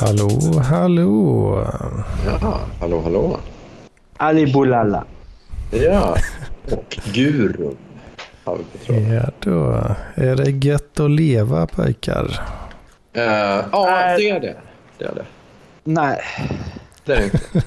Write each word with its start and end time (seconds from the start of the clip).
Hallå, 0.00 0.28
hallå. 0.62 1.66
Ja, 2.26 2.60
hallå, 2.80 3.00
hallå. 3.00 3.36
Ali 4.16 4.52
Boulala. 4.52 5.04
Ja, 5.70 6.16
och 6.70 6.98
vi 7.12 7.52
tråden. 8.86 9.12
Ja 9.12 9.30
då. 9.40 9.84
Är 10.14 10.36
det 10.36 10.50
gött 10.50 11.00
att 11.00 11.10
leva 11.10 11.66
pojkar? 11.66 12.40
Eh, 13.12 13.22
ja, 13.72 14.16
det 14.18 14.30
är 14.30 14.40
det. 14.40 14.56
Det 14.98 15.04
är 15.04 15.14
det. 15.14 15.24
Nej. 15.84 16.20
Det 17.04 17.12
är 17.12 17.16
det 17.16 17.24
inte. 17.24 17.62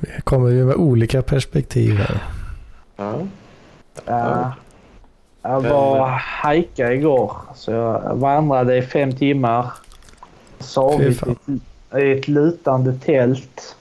Vi 0.00 0.20
kommer 0.24 0.50
ju 0.50 0.64
med 0.64 0.74
olika 0.74 1.22
perspektiv 1.22 1.96
här. 1.96 2.22
Ja. 2.96 3.12
Uh, 4.08 4.48
jag 5.42 5.60
var 5.60 6.08
hajka 6.08 6.92
igår. 6.92 7.32
Så 7.54 7.70
jag 7.70 8.14
vandrade 8.14 8.76
i 8.76 8.82
fem 8.82 9.12
timmar. 9.12 9.72
Sov 10.58 10.98
Fy 10.98 11.04
i 11.04 11.08
ett, 11.08 11.98
i 12.02 12.18
ett 12.18 12.28
lutande 12.28 12.92
tält. 12.92 13.76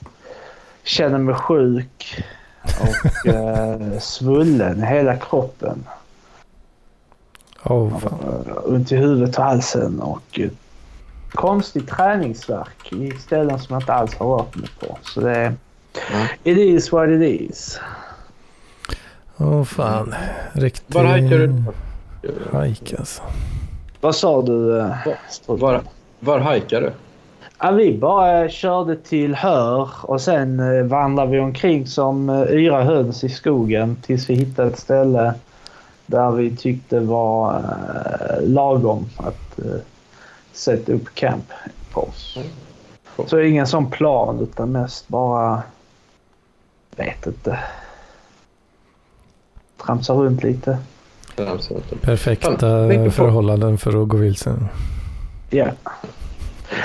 Känner 0.84 1.18
mig 1.18 1.36
sjuk. 1.36 2.24
Och 2.64 3.30
uh, 3.34 3.98
svullen 4.00 4.84
i 4.84 4.86
hela 4.86 5.16
kroppen. 5.16 5.84
Fan. 7.64 7.92
Uh, 7.94 8.74
ont 8.74 8.92
i 8.92 8.96
huvudet 8.96 9.38
och 9.38 9.44
halsen. 9.44 10.00
Och 10.00 10.40
uh, 10.40 10.50
konstig 11.34 11.90
träningsvärk 11.90 12.94
i 12.94 13.12
ställen 13.12 13.60
som 13.60 13.74
jag 13.74 13.82
inte 13.82 13.94
alls 13.94 14.16
har 14.16 14.38
rört 14.38 14.56
mig 14.56 14.70
på. 14.80 14.98
Så 15.02 15.22
det 15.22 15.54
Ja. 16.12 16.28
It 16.44 16.58
is 16.58 16.92
what 16.92 17.10
it 17.10 17.42
is. 17.42 17.80
Åh 19.38 19.64
fan. 19.64 20.16
Riktig 20.54 20.96
Var 20.96 21.04
hajkar 21.04 21.38
du? 21.38 21.64
hajk 22.52 22.94
alltså. 23.00 23.24
Vad 24.02 24.16
sa 24.16 24.42
du? 24.42 24.80
eh, 24.80 24.96
Strup? 25.30 25.82
Var, 26.26 26.40
hajkar 26.40 26.82
du? 26.82 26.92
Ja, 27.60 27.72
vi 27.72 27.98
bara 27.98 28.50
körde 28.50 28.96
till 28.96 29.36
Hör 29.36 29.90
och 30.02 30.22
sen 30.22 30.60
eh, 30.60 30.84
vandrade 30.84 31.32
vi 31.32 31.40
omkring 31.40 31.88
som 31.88 32.30
eh, 32.30 32.42
yra 32.42 32.84
höns 32.84 33.24
i 33.24 33.30
skogen 33.30 33.98
tills 34.02 34.30
vi 34.30 34.34
hittade 34.34 34.70
ett 34.70 34.80
ställe 34.80 35.34
där 36.06 36.32
vi 36.32 36.56
tyckte 36.56 37.00
var 37.00 37.54
eh, 37.54 38.48
lagom 38.48 39.06
att 39.18 39.60
sätta 40.52 40.94
upp 40.94 41.16
camp 41.16 41.52
på. 41.94 42.10
Cool. 43.16 43.28
Så 43.28 43.40
ingen 43.40 43.68
sån 43.68 43.92
plan 43.92 44.40
utan 44.40 44.72
mest 44.72 45.08
bara... 45.08 45.64
Vet 46.96 47.28
inte. 47.28 47.60
Tramsa 49.86 50.14
runt 50.14 50.44
lite. 50.44 50.78
Perfekta 52.02 52.58
förhållanden 53.12 53.78
för 53.78 54.02
att 54.02 54.08
gå 54.08 54.18
vilse. 54.18 54.56
Ja. 55.50 55.68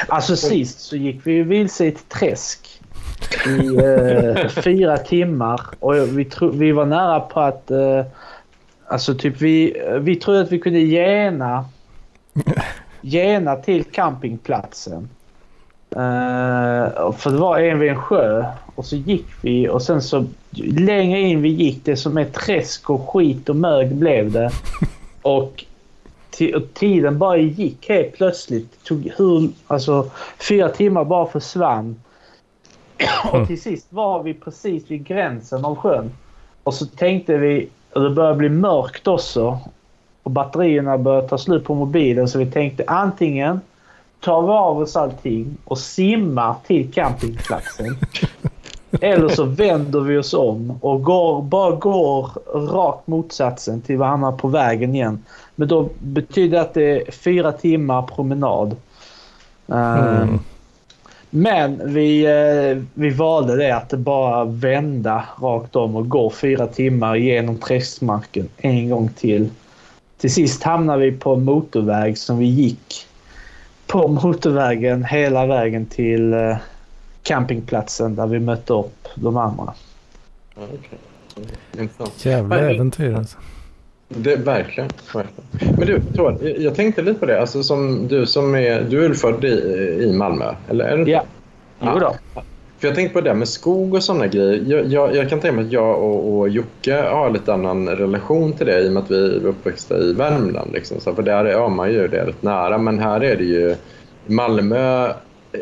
Alltså 0.09 0.37
sist 0.37 0.81
så 0.81 0.97
gick 0.97 1.27
vi 1.27 1.33
ju 1.33 1.45
vilse 1.45 1.85
i 1.85 1.89
ett 1.89 2.09
träsk 2.09 2.81
i 3.47 3.77
eh, 3.77 4.49
fyra 4.49 4.97
timmar 4.97 5.61
och 5.79 6.19
vi, 6.19 6.25
tro, 6.25 6.51
vi 6.51 6.73
var 6.73 6.87
nära 6.87 7.21
på 7.21 7.41
att... 7.41 7.71
Eh, 7.71 8.05
alltså 8.87 9.15
typ 9.15 9.41
vi, 9.41 9.83
vi 10.01 10.17
trodde 10.17 10.41
att 10.41 10.53
vi 10.53 10.59
kunde 10.59 10.81
gena, 10.81 11.65
gena 13.01 13.57
till 13.57 13.85
campingplatsen. 13.85 15.09
Eh, 15.91 17.13
för 17.13 17.31
det 17.31 17.39
var 17.39 17.59
en 17.59 17.79
vid 17.79 17.91
en 17.91 18.03
sjö 18.03 18.45
och 18.75 18.85
så 18.85 18.97
gick 18.97 19.27
vi 19.43 19.69
och 19.69 19.83
sen 19.83 20.03
så 20.03 20.27
längre 20.63 21.21
in 21.21 21.43
vi 21.43 21.49
gick 21.49 21.85
det 21.85 21.97
som 21.97 22.19
är 22.19 22.25
träsk 22.25 22.91
och 22.91 23.11
skit 23.11 23.49
och 23.49 23.57
mög 23.57 23.95
blev 23.95 24.33
det. 24.33 24.51
Och 25.23 25.65
tiden 26.75 27.19
bara 27.19 27.37
gick 27.37 27.89
helt 27.89 28.13
plötsligt. 28.13 28.73
Det 28.73 28.89
tog 28.89 29.13
hur, 29.17 29.51
alltså, 29.67 30.11
fyra 30.49 30.69
timmar 30.69 31.05
bara 31.05 31.27
försvann. 31.27 32.03
Och 33.33 33.47
till 33.47 33.63
sist 33.63 33.87
var 33.91 34.23
vi 34.23 34.35
precis 34.35 34.91
vid 34.91 35.07
gränsen 35.07 35.65
av 35.65 35.77
sjön. 35.77 36.11
Och 36.63 36.75
så 36.75 36.87
tänkte 36.87 37.37
vi, 37.37 37.69
och 37.93 38.03
det 38.03 38.11
började 38.11 38.37
bli 38.37 38.49
mörkt 38.49 39.09
också. 39.09 39.59
Och 40.23 40.31
batterierna 40.31 40.99
började 40.99 41.29
ta 41.29 41.39
slut 41.39 41.65
på 41.65 41.75
mobilen 41.75 42.29
så 42.29 42.39
vi 42.39 42.47
tänkte 42.47 42.85
antingen 42.87 43.61
tar 44.21 44.43
vi 44.43 44.49
av 44.49 44.79
oss 44.79 44.97
allting 44.97 45.57
och 45.65 45.79
simmar 45.79 46.55
till 46.67 46.93
campingplatsen. 46.93 47.97
Eller 49.01 49.29
så 49.29 49.45
vänder 49.45 50.01
vi 50.01 50.19
oss 50.19 50.35
om 50.35 50.79
och 50.81 51.03
går, 51.03 51.43
bara 51.43 51.71
går 51.77 52.31
rakt 52.73 53.07
motsatsen 53.07 53.81
till 53.81 53.99
varandra 53.99 54.33
på 54.33 54.49
vägen 54.49 54.95
igen. 54.95 55.25
Men 55.55 55.69
då 55.69 55.89
betyder 55.99 56.57
det 56.57 56.63
att 56.63 56.75
det 56.75 57.09
är 57.09 57.11
fyra 57.11 57.53
timmar 57.53 58.03
promenad. 58.03 58.77
Eh, 59.69 60.23
Mm. 60.23 60.39
Men 61.33 61.95
vi, 61.95 62.25
eh, 62.25 62.83
vi 62.95 63.11
valde 63.11 63.57
det 63.57 63.77
att 63.77 63.91
bara 63.91 64.45
vända 64.45 65.25
rakt 65.41 65.77
om 65.77 65.97
och 65.97 66.09
gå 66.09 66.31
fyra 66.31 66.67
timmar 66.67 67.17
genom 67.17 67.59
träskmarken 67.59 68.49
en 68.57 68.91
gång 68.91 69.09
till. 69.17 69.49
Till 70.19 70.35
sist 70.35 70.63
hamnade 70.63 71.05
vi 71.05 71.13
på 71.13 71.35
en 71.35 71.45
motorväg 71.45 72.19
som 72.19 72.39
vi 72.39 72.47
gick 72.47 73.07
på 73.87 74.09
motorvägen 74.09 75.05
hela 75.05 75.47
vägen 75.47 75.87
till 75.87 76.33
eh, 76.33 76.57
campingplatsen 77.23 78.15
där 78.17 78.27
vi 78.27 78.39
mötte 78.41 78.73
upp 78.73 79.09
de 79.15 79.37
andra. 79.37 79.73
Ja, 80.55 80.63
okej. 80.75 80.99
Intressant. 81.83 82.25
Jävla 82.25 82.57
Men- 82.57 82.75
äventyr 82.75 83.15
alltså. 83.15 83.39
Det, 84.09 84.37
verkligen, 84.37 84.91
verkligen. 85.15 85.77
Men 85.79 85.87
du, 85.87 86.01
Tord, 86.15 86.39
jag- 86.59 86.75
tänkte 86.75 87.03
lite 87.03 87.21
på 87.21 87.27
det. 87.27 87.41
Alltså, 87.41 87.63
som 87.63 88.09
du, 88.09 88.27
som 88.27 88.55
är, 88.55 88.83
du 88.83 89.05
är 89.05 89.15
född 89.15 89.45
i, 89.45 89.49
i 90.05 90.13
Malmö? 90.13 90.55
Eller 90.69 90.85
är 90.85 90.97
du 90.97 91.11
Ja. 91.11 91.25
Jo 91.81 91.99
då. 91.99 92.15
För 92.79 92.87
jag 92.89 92.95
tänkte 92.95 93.13
på 93.15 93.21
det 93.21 93.35
med 93.35 93.49
skog 93.49 93.95
och 93.95 94.03
sådana 94.03 94.27
grejer. 94.27 94.63
Jag, 94.67 94.87
jag, 94.87 95.17
jag 95.17 95.29
kan 95.31 95.41
tänka 95.41 95.57
mig 95.57 95.65
att 95.67 95.73
jag 95.73 95.99
och, 96.03 96.39
och 96.39 96.49
Jocke 96.49 96.95
har 97.03 97.31
lite 97.31 97.55
annan 97.55 97.89
relation 97.89 98.53
till 98.53 98.67
det 98.67 98.81
i 98.81 98.89
och 98.89 98.93
med 98.93 99.03
att 99.03 99.11
vi 99.11 99.37
är 99.37 99.47
uppväxta 99.47 99.99
i 99.99 100.13
Värmland. 100.13 100.73
Liksom. 100.73 101.01
Så 101.01 101.15
för 101.15 101.23
där 101.23 101.45
är 101.45 101.69
man 101.69 101.93
ju 101.93 102.09
det 102.09 102.27
rätt 102.27 102.43
nära. 102.43 102.79
Men 102.79 102.99
här 102.99 103.21
är 103.25 103.37
det 103.37 103.45
ju 103.45 103.71
i 104.27 104.33
Malmö. 104.33 105.13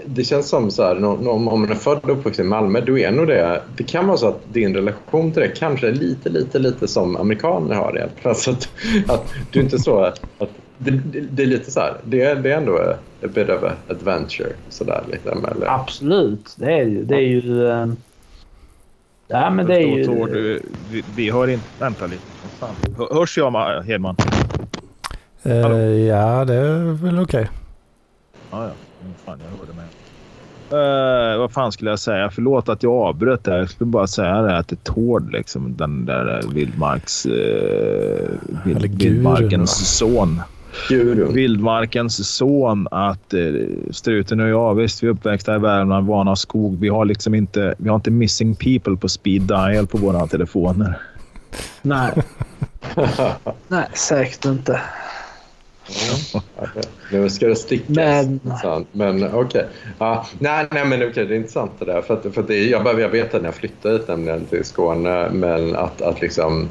Det 0.07 0.25
känns 0.25 0.49
som 0.49 0.71
så 0.71 0.83
här, 0.83 1.05
om 1.05 1.29
om 1.29 1.45
man 1.61 1.71
är 1.71 1.75
född 1.75 1.99
och 2.03 2.11
uppvuxen 2.19 2.47
i 2.47 2.49
Malmö, 2.49 2.81
då 2.81 2.99
är 2.99 3.11
nog 3.11 3.27
det... 3.27 3.63
Det 3.77 3.83
kan 3.85 4.07
vara 4.07 4.17
så 4.17 4.29
att 4.29 4.41
din 4.53 4.75
relation 4.75 5.33
till 5.33 5.43
det 5.43 5.49
kanske 5.49 5.89
är 5.89 5.93
lite, 5.93 6.29
lite, 6.29 6.59
lite 6.59 6.89
som 6.89 7.17
amerikaner 7.17 7.75
har 7.75 7.93
det. 7.93 8.29
Alltså 8.29 8.51
att, 8.51 8.69
att 9.09 9.35
du 9.51 9.61
inte 9.61 9.79
så... 9.79 10.01
Att, 10.05 10.21
det, 10.79 10.91
det, 10.91 11.21
det 11.21 11.43
är 11.43 11.47
lite 11.47 11.71
så 11.71 11.81
här, 11.81 11.97
det, 12.05 12.23
är- 12.23 12.37
det 12.37 12.53
är 12.53 12.57
ändå 12.57 12.77
a 13.25 13.27
bit 13.35 13.49
of 13.49 13.63
a 13.63 13.73
adventure. 13.89 14.49
Så 14.69 14.85
där, 14.85 15.03
liksom, 15.13 15.45
eller? 15.45 15.67
Absolut. 15.67 16.55
Det 16.57 16.73
är 16.73 16.85
ju... 16.85 17.05
Det 17.05 17.15
är 17.17 17.21
ju 17.21 17.69
eh, 17.69 17.87
ja, 19.29 19.51
men 19.51 19.67
det 19.67 19.75
är 19.77 19.97
ju... 19.97 20.05
Förstår 20.05 20.27
du, 20.27 20.63
vi, 20.91 21.05
vi 21.17 21.31
hör 21.31 21.49
inte... 21.49 21.65
Vänta 21.79 22.07
lite. 22.07 22.23
Hör- 22.99 23.15
Hörs 23.15 23.39
jag 23.39 23.53
Ma- 23.53 23.83
Hedman? 23.83 24.17
Eh, 25.43 25.53
ja, 26.07 26.45
det 26.45 26.55
är 26.55 27.05
väl 27.05 27.19
okej. 27.21 27.49
Ja, 28.51 28.65
ja. 28.65 28.71
Mm, 29.03 29.15
Fan, 29.25 29.39
jag 29.45 29.59
hörde 29.59 29.73
mig. 29.73 29.87
Eh, 30.71 31.39
vad 31.39 31.53
fan 31.53 31.73
skulle 31.73 31.91
jag 31.91 31.99
säga? 31.99 32.31
Förlåt 32.31 32.69
att 32.69 32.83
jag 32.83 32.93
avbröt 32.93 33.45
där. 33.45 33.59
Jag 33.59 33.71
skulle 33.71 33.91
bara 33.91 34.07
säga 34.07 34.43
det 34.43 34.59
att 34.59 34.69
det 34.69 34.75
är 34.75 34.93
Tord, 34.93 35.33
liksom, 35.33 35.77
den 35.77 36.07
där 36.07 36.43
vildmarks... 36.55 37.27
Uh, 37.27 37.33
vild, 38.65 38.99
vildmarkens 38.99 39.99
son. 39.99 40.43
Gurun. 40.89 41.35
Vildmarkens 41.35 42.29
son 42.37 42.89
att 42.91 43.35
uh, 43.35 43.67
struten 43.91 44.41
och 44.41 44.49
jag, 44.49 44.75
visst 44.75 45.03
vi 45.03 45.07
är 45.07 45.11
uppväxta 45.11 45.55
i 45.55 45.59
Värmland, 45.59 46.07
vana 46.07 46.37
skog. 46.37 46.81
Vi 46.81 46.89
har 46.89 47.05
liksom 47.05 47.35
inte, 47.35 47.75
vi 47.79 47.89
har 47.89 47.97
inte 47.97 48.11
missing 48.11 48.55
people 48.55 48.97
på 48.97 49.09
speed 49.09 49.43
dial 49.43 49.87
på 49.87 49.99
våra 49.99 50.27
telefoner. 50.27 50.99
Nej. 51.83 52.13
Nej, 53.69 53.89
säkert 53.95 54.45
inte. 54.45 54.81
Nu 57.13 57.29
ska 57.31 57.47
det 57.49 57.57
stickas. 57.57 57.89
Men-. 57.97 58.41
Men 58.93 59.35
okej. 59.35 59.67
Ja, 59.99 60.27
nej, 60.39 60.67
nej, 60.71 60.85
men 60.85 61.09
okej, 61.09 61.27
det 61.27 61.35
är 61.35 61.37
intressant 61.37 61.73
det 61.79 61.85
där. 61.85 62.03
För 62.03 62.15
att, 62.15 62.35
för 62.35 62.41
att 62.41 62.49
det 62.49 62.65
jag, 62.65 62.85
bara- 62.85 63.01
jag 63.01 63.09
vet 63.09 63.35
att 63.35 63.43
när 63.43 63.49
jag 63.49 63.55
flyttade 63.55 63.95
hit 63.99 64.09
nämligen 64.09 64.47
till 64.47 64.65
Skåne, 64.65 65.31
men 65.33 65.77
att, 65.77 66.03
att 66.03 66.21
liksom, 66.21 66.69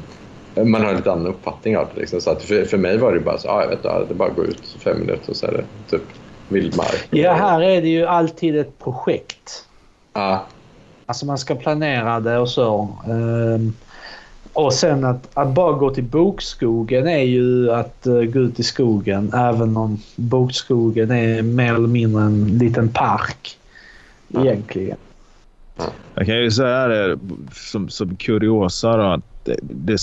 man 0.54 0.82
har 0.82 0.90
en 0.90 0.96
lite 0.96 1.12
annan 1.12 1.26
uppfattning 1.26 1.76
av 1.76 1.88
det. 1.94 2.00
Liksom. 2.00 2.20
Så 2.20 2.30
att 2.30 2.42
för, 2.42 2.64
för 2.64 2.78
mig 2.78 2.98
var 2.98 3.12
det 3.14 3.20
bara 3.20 3.38
så, 3.38 3.48
ah, 3.48 3.60
jag 3.60 3.68
vet 3.68 3.78
inte, 3.78 4.04
det 4.08 4.14
bara 4.14 4.28
går 4.30 4.46
ut 4.46 4.76
fem 4.84 5.00
minuter 5.00 5.30
och 5.30 5.36
så 5.36 5.46
är 5.46 5.52
det 5.52 5.64
typ 5.90 6.02
vildmark. 6.48 7.06
Ja, 7.10 7.32
här 7.32 7.60
är 7.62 7.82
det 7.82 7.88
ju 7.88 8.06
alltid 8.06 8.56
ett 8.56 8.78
projekt. 8.78 9.64
Ja, 10.14 10.46
Alltså 11.06 11.26
man 11.26 11.38
ska 11.38 11.54
planera 11.54 12.20
det 12.20 12.38
och 12.38 12.50
så. 12.50 12.98
Ehm, 13.06 13.72
och 14.58 14.72
sen 14.72 15.04
att, 15.04 15.28
att 15.34 15.48
bara 15.48 15.72
gå 15.72 15.90
till 15.90 16.04
bokskogen 16.04 17.08
är 17.08 17.22
ju 17.22 17.72
att 17.72 18.06
eh, 18.06 18.14
gå 18.14 18.38
ut 18.40 18.60
i 18.60 18.62
skogen. 18.62 19.32
Även 19.34 19.76
om 19.76 19.98
bokskogen 20.16 21.10
är 21.10 21.42
mer 21.42 21.74
eller 21.74 21.88
mindre 21.88 22.22
en 22.22 22.58
liten 22.58 22.88
park. 22.88 23.58
Egentligen. 24.38 24.96
Jag 26.14 26.26
kan 26.26 26.36
ju 26.36 26.50
säga 26.50 26.88
det 26.88 27.18
som, 27.52 27.88
som 27.88 28.16
kuriosa 28.16 28.96
då, 28.96 29.02
att 29.02 29.44
det, 29.44 29.58
det 29.62 30.00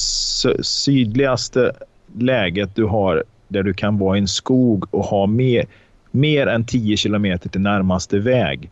sydligaste 0.61 1.71
läget 2.17 2.75
du 2.75 2.85
har 2.85 3.23
där 3.47 3.63
du 3.63 3.73
kan 3.73 3.97
vara 3.97 4.17
i 4.17 4.19
en 4.19 4.27
skog 4.27 4.85
och 4.91 5.05
ha 5.05 5.25
med 5.25 5.65
mer 6.11 6.47
än 6.47 6.65
10 6.65 6.97
kilometer 6.97 7.49
till 7.49 7.61
närmaste 7.61 8.19
väg. 8.19 8.69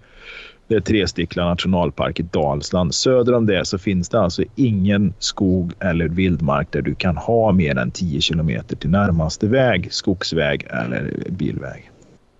Det 0.73 0.77
är 0.77 0.81
Trestickla 0.81 1.45
nationalpark 1.45 2.19
i 2.19 2.23
Dalsland. 2.23 2.95
Söder 2.95 3.33
om 3.33 3.45
det 3.45 3.65
så 3.65 3.77
finns 3.77 4.09
det 4.09 4.19
alltså 4.19 4.43
ingen 4.55 5.13
skog 5.19 5.73
eller 5.79 6.07
vildmark 6.07 6.67
där 6.71 6.81
du 6.81 6.95
kan 6.95 7.17
ha 7.17 7.51
mer 7.51 7.77
än 7.77 7.91
10 7.91 8.21
kilometer 8.21 8.75
till 8.75 8.89
närmaste 8.89 9.47
väg, 9.47 9.93
skogsväg 9.93 10.67
eller 10.69 11.13
bilväg. 11.29 11.91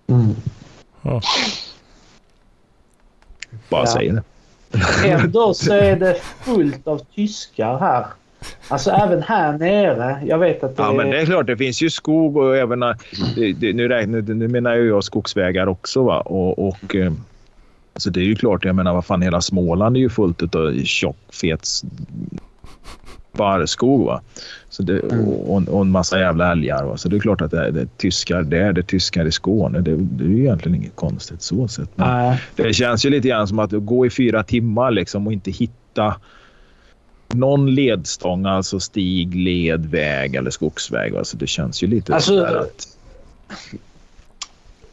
Mm. 0.08 0.26
Ja. 1.02 1.20
Bara 3.68 3.82
Ja. 3.82 3.86
säger 3.86 4.12
det. 4.12 5.08
Ändå 5.10 5.54
så 5.54 5.72
är 5.74 5.96
det 5.96 6.14
fullt 6.44 6.86
av 6.86 7.00
tyskar 7.14 7.78
här. 7.78 8.06
Alltså 8.68 8.90
även 8.90 9.22
här 9.22 9.58
nere. 9.58 10.22
Jag 10.26 10.38
vet 10.38 10.64
att 10.64 10.76
det 10.76 10.82
Ja, 10.82 10.92
men 10.92 11.10
det 11.10 11.20
är 11.20 11.26
klart, 11.26 11.46
det 11.46 11.56
finns 11.56 11.82
ju 11.82 11.90
skog 11.90 12.36
och 12.36 12.56
även... 12.56 12.82
eh, 12.82 12.94
nu, 13.60 13.88
räknar, 13.88 14.20
nu 14.34 14.48
menar 14.48 14.74
jag 14.74 15.04
skogsvägar 15.04 15.66
också. 15.66 16.02
Va? 16.04 16.20
Och, 16.20 16.68
och, 16.68 16.94
eh, 16.96 17.12
så 17.96 18.10
det 18.10 18.20
är 18.20 18.24
ju 18.24 18.34
klart, 18.34 18.64
jag 18.64 18.76
menar 18.76 18.94
vad 18.94 19.04
fan, 19.04 19.22
hela 19.22 19.40
Småland 19.40 19.96
är 19.96 20.00
ju 20.00 20.08
fullt 20.08 20.54
av 20.54 20.84
tjock, 20.84 21.16
fet 21.32 21.68
barrskog. 23.36 24.06
Va? 24.06 24.20
Så 24.68 24.82
det, 24.82 25.00
och, 25.00 25.68
och 25.68 25.80
en 25.80 25.90
massa 25.90 26.20
jävla 26.20 26.52
älgar. 26.52 26.84
Va? 26.84 26.96
Så 26.96 27.08
det 27.08 27.16
är 27.16 27.20
klart 27.20 27.40
att 27.40 27.50
det 27.50 27.66
är, 27.66 27.70
det 27.70 27.80
är 27.80 27.88
tyskar 27.96 28.42
där, 28.42 28.72
det 28.72 28.80
är 28.80 28.82
tyskar 28.82 29.24
i 29.24 29.32
Skåne. 29.32 29.80
Det, 29.80 29.96
det 29.96 30.24
är 30.24 30.28
ju 30.28 30.40
egentligen 30.40 30.76
inget 30.76 30.96
konstigt 30.96 31.42
så 31.42 31.68
sett. 31.68 31.90
Men 31.94 32.36
det 32.56 32.72
känns 32.72 33.06
ju 33.06 33.10
lite 33.10 33.28
grann 33.28 33.48
som 33.48 33.58
att 33.58 33.70
gå 33.72 34.06
i 34.06 34.10
fyra 34.10 34.42
timmar 34.42 34.90
liksom 34.90 35.26
och 35.26 35.32
inte 35.32 35.50
hitta 35.50 36.16
någon 37.28 37.74
ledstång, 37.74 38.46
alltså 38.46 38.80
stig, 38.80 39.34
led, 39.34 39.86
väg 39.86 40.34
eller 40.34 40.50
skogsväg. 40.50 41.16
Alltså 41.16 41.36
det 41.36 41.46
känns 41.46 41.82
ju 41.82 41.86
lite 41.86 42.14
Alltså, 42.14 42.44
att... 42.44 42.88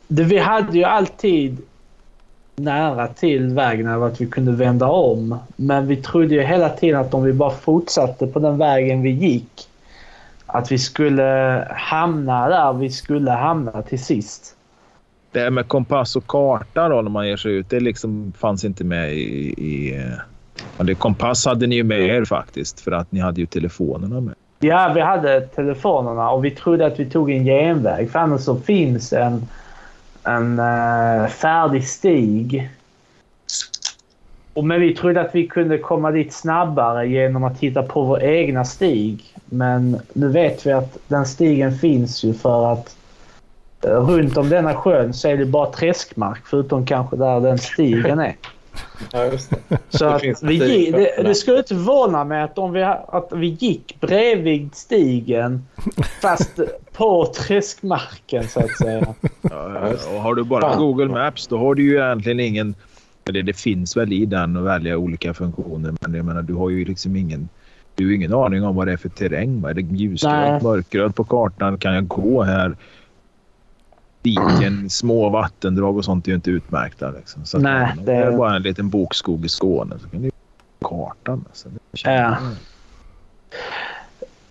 Det, 0.08 0.24
vi 0.24 0.38
hade 0.38 0.78
ju 0.78 0.84
alltid 0.84 1.58
nära 2.64 3.08
till 3.08 3.54
vägen 3.54 3.88
över 3.88 4.08
att 4.08 4.22
vi 4.22 4.26
kunde 4.26 4.52
vända 4.52 4.88
om. 4.88 5.40
Men 5.56 5.88
vi 5.88 5.96
trodde 5.96 6.36
ju 6.36 6.42
hela 6.42 6.70
tiden 6.70 7.00
att 7.00 7.14
om 7.14 7.24
vi 7.24 7.34
bara 7.34 7.52
fortsatte 7.52 8.28
på 8.28 8.40
den 8.40 8.58
vägen 8.58 9.02
vi 9.02 9.10
gick 9.10 9.68
att 10.54 10.72
vi 10.72 10.78
skulle 10.78 11.68
hamna 11.72 12.50
där 12.50 12.74
vi 12.74 12.90
skulle 12.90 13.32
hamna 13.32 13.82
till 13.82 14.04
sist. 14.04 14.56
Det 15.32 15.40
här 15.40 15.50
med 15.50 15.68
kompass 15.68 16.16
och 16.16 16.28
karta 16.28 16.90
då 16.90 17.02
när 17.02 17.10
man 17.10 17.28
ger 17.28 17.38
sig 17.38 17.52
ut, 17.52 17.70
det 17.70 17.80
liksom 17.80 18.34
fanns 18.38 18.66
inte 18.66 18.84
med 18.84 19.14
i... 19.14 19.54
i 19.58 20.02
det, 20.78 20.96
kompass 20.96 21.46
hade 21.46 21.68
ni 21.68 21.76
ju 21.76 21.84
med 21.84 22.02
er 22.02 22.26
faktiskt 22.26 22.80
för 22.80 22.92
att 22.92 23.12
ni 23.12 23.20
hade 23.20 23.42
ju 23.42 23.48
telefonerna 23.48 24.22
med. 24.22 24.34
Ja, 24.60 24.92
vi 24.96 25.02
hade 25.02 25.42
telefonerna 25.42 26.30
och 26.30 26.46
vi 26.46 26.52
trodde 26.52 26.86
att 26.86 27.00
vi 27.00 27.06
tog 27.06 27.32
en 27.32 27.46
genväg. 27.46 28.12
För 28.12 28.20
annars 28.20 28.42
så 28.42 28.56
finns 28.56 29.14
en, 29.14 29.48
en 30.24 30.60
uh, 30.60 31.28
färdig 31.28 31.88
stig. 31.88 32.70
Och 34.54 34.66
men 34.66 34.82
vi 34.82 34.96
trodde 34.96 35.22
att 35.22 35.36
vi 35.36 35.48
kunde 35.48 35.78
komma 35.78 36.12
dit 36.12 36.34
snabbare 36.34 37.08
genom 37.08 37.44
att 37.44 37.60
hitta 37.60 37.84
på 37.84 38.04
vår 38.04 38.24
egna 38.24 38.66
stig. 38.66 39.36
Men 39.46 40.00
nu 40.14 40.28
vet 40.28 40.66
vi 40.66 40.72
att 40.72 40.98
den 41.08 41.26
stigen 41.26 41.78
finns 41.78 42.24
ju 42.24 42.34
för 42.34 42.74
att 42.74 42.96
uh, 43.86 43.92
runt 43.92 44.38
om 44.38 44.50
denna 44.50 44.76
sjön 44.76 45.14
så 45.14 45.28
är 45.28 45.38
det 45.38 45.46
bara 45.46 45.72
träskmark 45.72 46.42
förutom 46.46 46.86
kanske 46.86 47.16
där 47.16 47.40
den 47.40 47.58
stigen 47.58 48.20
är. 48.20 48.36
Ja, 49.12 49.26
just 49.26 49.50
det. 49.50 49.78
Så 49.98 50.06
Det 50.06 50.16
att 50.16 50.44
vi, 50.44 50.54
gick, 50.54 50.96
det, 50.96 51.24
det 51.24 51.36
skulle 51.36 51.58
inte 51.58 51.76
förvåna 51.76 52.24
mig 52.24 52.42
att, 52.42 52.58
om 52.58 52.74
vi, 52.74 52.84
att 52.84 53.30
vi 53.36 53.48
gick 53.48 53.98
bredvid 54.00 54.76
stigen 54.76 55.66
fast 56.22 56.60
på 56.94 57.26
träskmarken 57.26 58.48
så 58.48 58.60
att 58.60 58.78
säga. 58.78 59.16
Ja, 59.42 59.94
och 60.16 60.22
har 60.22 60.36
du 60.36 60.44
bara. 60.44 60.76
Google 60.76 61.06
Maps 61.08 61.48
då 61.48 61.58
har 61.58 61.76
du 61.76 61.84
ju 61.84 61.98
egentligen 61.98 62.40
ingen... 62.40 62.76
eller 63.30 63.44
Det 63.44 63.54
finns 63.54 63.98
väl 63.98 64.14
i 64.14 64.26
den 64.26 64.58
att 64.58 64.64
välja 64.64 64.98
olika 64.98 65.34
funktioner 65.34 65.94
men 66.02 66.14
jag 66.14 66.26
menar 66.26 66.42
du 66.42 66.54
har 66.54 66.70
ju 66.70 66.86
liksom 66.86 67.16
ingen... 67.16 67.50
Du 67.96 68.06
har 68.06 68.14
ingen 68.14 68.34
aning 68.34 68.64
om 68.64 68.76
vad 68.76 68.88
det 68.88 68.94
är 68.94 68.98
för 68.98 69.10
terräng. 69.10 69.62
va? 69.62 69.70
Är 69.70 69.74
det 69.74 69.82
ljusgrönt, 69.82 70.64
mörkgrönt 70.64 71.16
på 71.16 71.24
kartan? 71.24 71.78
Kan 71.78 71.94
jag 71.94 72.08
gå 72.08 72.44
här? 72.44 72.76
Diken, 74.22 74.90
små 74.90 75.30
vattendrag 75.30 75.98
och 75.98 76.06
sånt 76.06 76.28
är 76.28 76.32
ju 76.32 76.36
inte 76.36 76.52
utmärkta. 76.52 77.12
Liksom. 77.12 77.46
Så 77.46 77.60
Nej, 77.60 77.94
det- 77.98 78.04
det 78.06 78.12
är 78.14 78.38
bara 78.38 78.56
en 78.56 78.62
liten 78.62 78.90
bokskog 78.90 79.46
i 79.46 79.50
Skåne 79.50 79.96
så 80.04 80.10
kan 80.10 80.22
du 80.22 80.32
kartan. 80.86 81.46
Alltså. 81.50 81.70
Ja. 82.04 82.38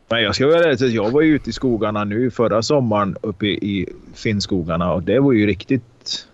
Men 0.09 0.23
jag 0.23 0.35
ska 0.35 0.47
vara 0.47 0.65
ärlig, 0.65 0.89
jag 0.97 1.11
var 1.11 1.21
ju 1.23 1.35
ute 1.35 1.51
i 1.51 1.53
skogarna 1.53 2.05
nu 2.05 2.31
förra 2.31 2.63
sommaren 2.63 3.17
uppe 3.23 3.47
i, 3.47 3.51
i 3.81 3.87
Finnskogarna 4.15 4.93
och 4.93 5.03
det 5.03 5.19
var 5.21 5.33
ju 5.33 5.47
riktigt 5.47 6.27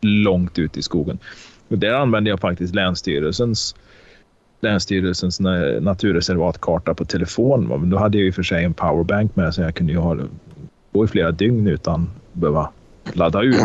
långt 0.00 0.58
ut 0.58 0.76
i 0.76 0.82
skogen. 0.82 1.18
Och 1.68 1.78
där 1.78 1.94
använde 1.94 2.30
jag 2.30 2.40
faktiskt 2.40 2.74
Länsstyrelsens, 2.74 3.74
Länsstyrelsens 4.60 5.40
na- 5.40 5.80
naturreservatkarta 5.80 6.94
på 6.94 7.04
telefon. 7.04 7.66
Men 7.68 7.90
då 7.90 7.98
hade 7.98 8.18
jag 8.18 8.22
ju 8.22 8.28
i 8.28 8.30
och 8.30 8.34
för 8.34 8.42
sig 8.42 8.64
en 8.64 8.74
powerbank 8.74 9.36
med 9.36 9.54
så 9.54 9.60
jag 9.62 9.74
kunde 9.74 9.92
ju 9.92 9.98
ha, 9.98 10.16
gå 10.92 11.04
i 11.04 11.08
flera 11.08 11.30
dygn 11.30 11.66
utan 11.66 12.10
behöva 12.32 12.70
ladda 13.12 13.42
ur. 13.42 13.56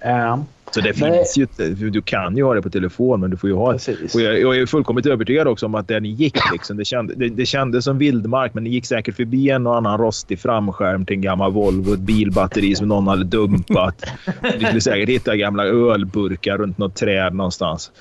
Ja, 0.00 0.44
Så 0.70 0.80
det 0.80 0.94
finns 0.94 1.36
ju, 1.36 1.46
du 1.90 2.02
kan 2.02 2.36
ju 2.36 2.44
ha 2.44 2.54
det 2.54 2.62
på 2.62 2.70
telefon 2.70 3.20
men 3.20 3.30
du 3.30 3.36
får 3.36 3.50
ju 3.50 3.56
ha 3.56 3.72
precis. 3.72 4.14
och 4.14 4.20
jag, 4.20 4.40
jag 4.40 4.56
är 4.56 4.66
fullkomligt 4.66 5.06
övertygad 5.06 5.48
också 5.48 5.66
om 5.66 5.74
att 5.74 5.88
där 5.88 6.00
ni 6.00 6.08
gick, 6.08 6.52
liksom, 6.52 6.76
det, 6.76 6.84
kände, 6.84 7.14
det, 7.14 7.28
det 7.28 7.46
kändes 7.46 7.84
som 7.84 7.98
vildmark, 7.98 8.54
men 8.54 8.64
ni 8.64 8.70
gick 8.70 8.86
säkert 8.86 9.16
förbi 9.16 9.50
en 9.50 9.66
och 9.66 9.76
annan 9.76 9.98
rostig 9.98 10.38
framskärm 10.38 11.06
till 11.06 11.14
en 11.16 11.22
gammal 11.22 11.52
Volvo, 11.52 11.94
ett 11.94 12.00
bilbatteri 12.00 12.74
som 12.74 12.88
någon 12.88 13.06
hade 13.06 13.24
dumpat. 13.24 14.04
Ni 14.58 14.64
skulle 14.64 14.80
säkert 14.80 15.08
hitta 15.08 15.36
gamla 15.36 15.64
ölburkar 15.64 16.58
runt 16.58 16.78
något 16.78 16.96
träd 16.96 17.34
någonstans. 17.34 17.92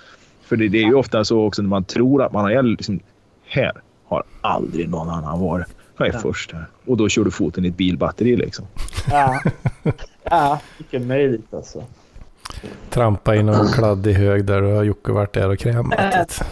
För 0.44 0.56
det, 0.56 0.68
det 0.68 0.78
är 0.78 0.86
ju 0.86 0.96
ofta 0.96 1.26
så 1.26 1.46
också 1.46 1.62
när 1.62 1.70
man 1.70 1.84
tror 1.84 2.24
att 2.24 2.34
man 2.34 2.44
har... 2.44 2.64
Liksom, 2.64 3.00
här 3.48 3.72
har 4.06 4.24
aldrig 4.42 4.90
någon 4.90 5.10
annan 5.10 5.40
varit. 5.40 5.68
Jag 5.98 6.08
är 6.08 6.14
Ja. 6.14 6.20
först 6.20 6.52
här. 6.52 6.66
Och 6.86 6.98
då 6.98 7.10
kör 7.10 7.24
du 7.24 7.32
foten 7.32 7.66
i 7.66 7.68
ett 7.68 7.78
bilbatteri 7.78 8.36
liksom. 8.36 8.66
Ja, 9.12 9.42
ja 10.24 10.60
mycket 10.78 11.02
möjligt 11.02 11.54
alltså. 11.54 11.84
Trampa 12.90 13.36
i 13.36 13.44
någon 13.44 13.68
kladdig 13.68 14.14
hög 14.14 14.46
där 14.46 14.62
och 14.62 14.76
har 14.76 14.84
Jocke 14.84 15.12
varit 15.12 15.34
där 15.34 15.50
och 15.50 15.60
krämat 15.60 16.00
lite. 16.20 16.46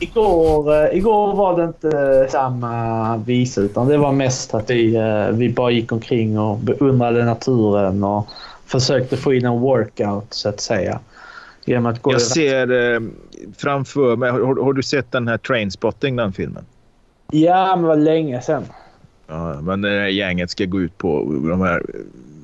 Igår, 0.00 0.84
eh, 0.84 0.96
igår 0.98 1.34
var 1.34 1.58
det 1.58 1.64
inte 1.64 2.26
samma 2.30 3.16
visa 3.16 3.60
utan 3.60 3.88
det 3.88 3.96
var 3.96 4.12
mest 4.12 4.54
att 4.54 4.70
vi, 4.70 4.96
eh, 4.96 5.28
vi 5.36 5.48
bara 5.48 5.70
gick 5.70 5.92
omkring 5.92 6.38
och 6.38 6.58
beundrade 6.58 7.24
naturen 7.24 8.04
och 8.04 8.26
försökte 8.66 9.16
få 9.16 9.34
in 9.34 9.44
en 9.44 9.60
workout 9.60 10.26
så 10.30 10.48
att 10.48 10.60
säga. 10.60 11.00
Genom 11.64 11.86
att 11.86 12.02
gå 12.02 12.12
Jag 12.12 12.22
ser 12.22 12.92
eh, 12.94 13.00
framför 13.56 14.16
mig... 14.16 14.30
Har, 14.30 14.64
har 14.64 14.72
du 14.72 14.82
sett 14.82 15.12
den 15.12 15.28
här 15.28 15.38
Trainspotting, 15.38 16.16
den 16.16 16.32
filmen? 16.32 16.64
Ja, 17.30 17.76
men 17.76 17.82
det 17.82 17.88
var 17.88 17.96
länge 17.96 18.40
sedan. 18.40 18.64
Ja, 19.26 19.60
men 19.60 19.80
det 19.80 19.88
här 19.88 20.06
gänget 20.06 20.50
ska 20.50 20.64
gå 20.64 20.80
ut 20.80 20.98
på 20.98 21.18
eh, 21.18 21.48
de 21.48 21.60
här 21.60 21.82
eh, 21.94 22.00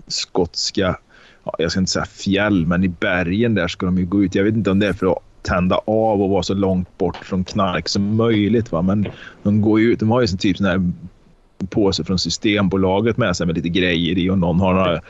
skotska, 0.06 0.96
ja, 1.44 1.54
jag 1.58 1.70
ska 1.70 1.80
inte 1.80 1.92
säga 1.92 2.04
fjäll, 2.04 2.66
men 2.66 2.84
i 2.84 2.88
bergen 2.88 3.54
där 3.54 3.68
ska 3.68 3.86
de 3.86 3.98
ju 3.98 4.06
gå 4.06 4.22
ut. 4.22 4.34
Jag 4.34 4.44
vet 4.44 4.54
inte 4.54 4.70
om 4.70 4.78
det 4.78 4.86
är 4.86 4.92
för 4.92 5.06
att 5.06 5.18
tända 5.42 5.76
av 5.76 6.22
och 6.22 6.30
vara 6.30 6.42
så 6.42 6.54
långt 6.54 6.98
bort 6.98 7.16
från 7.16 7.44
knark 7.44 7.88
som 7.88 8.16
möjligt. 8.16 8.72
Va? 8.72 8.82
Men 8.82 9.08
de 9.42 9.62
går 9.62 9.80
ju 9.80 9.92
ut. 9.92 10.00
De 10.00 10.10
har 10.10 10.20
ju 10.20 10.26
sin 10.26 10.38
typ 10.38 10.56
sån 10.56 10.66
här 10.66 10.92
påse 11.70 12.04
från 12.04 12.18
Systembolaget 12.18 13.16
med 13.16 13.36
sig 13.36 13.46
med 13.46 13.56
lite 13.56 13.68
grejer 13.68 14.18
i 14.18 14.30
och 14.30 14.38
någon 14.38 14.60
har 14.60 14.74
några 14.74 15.00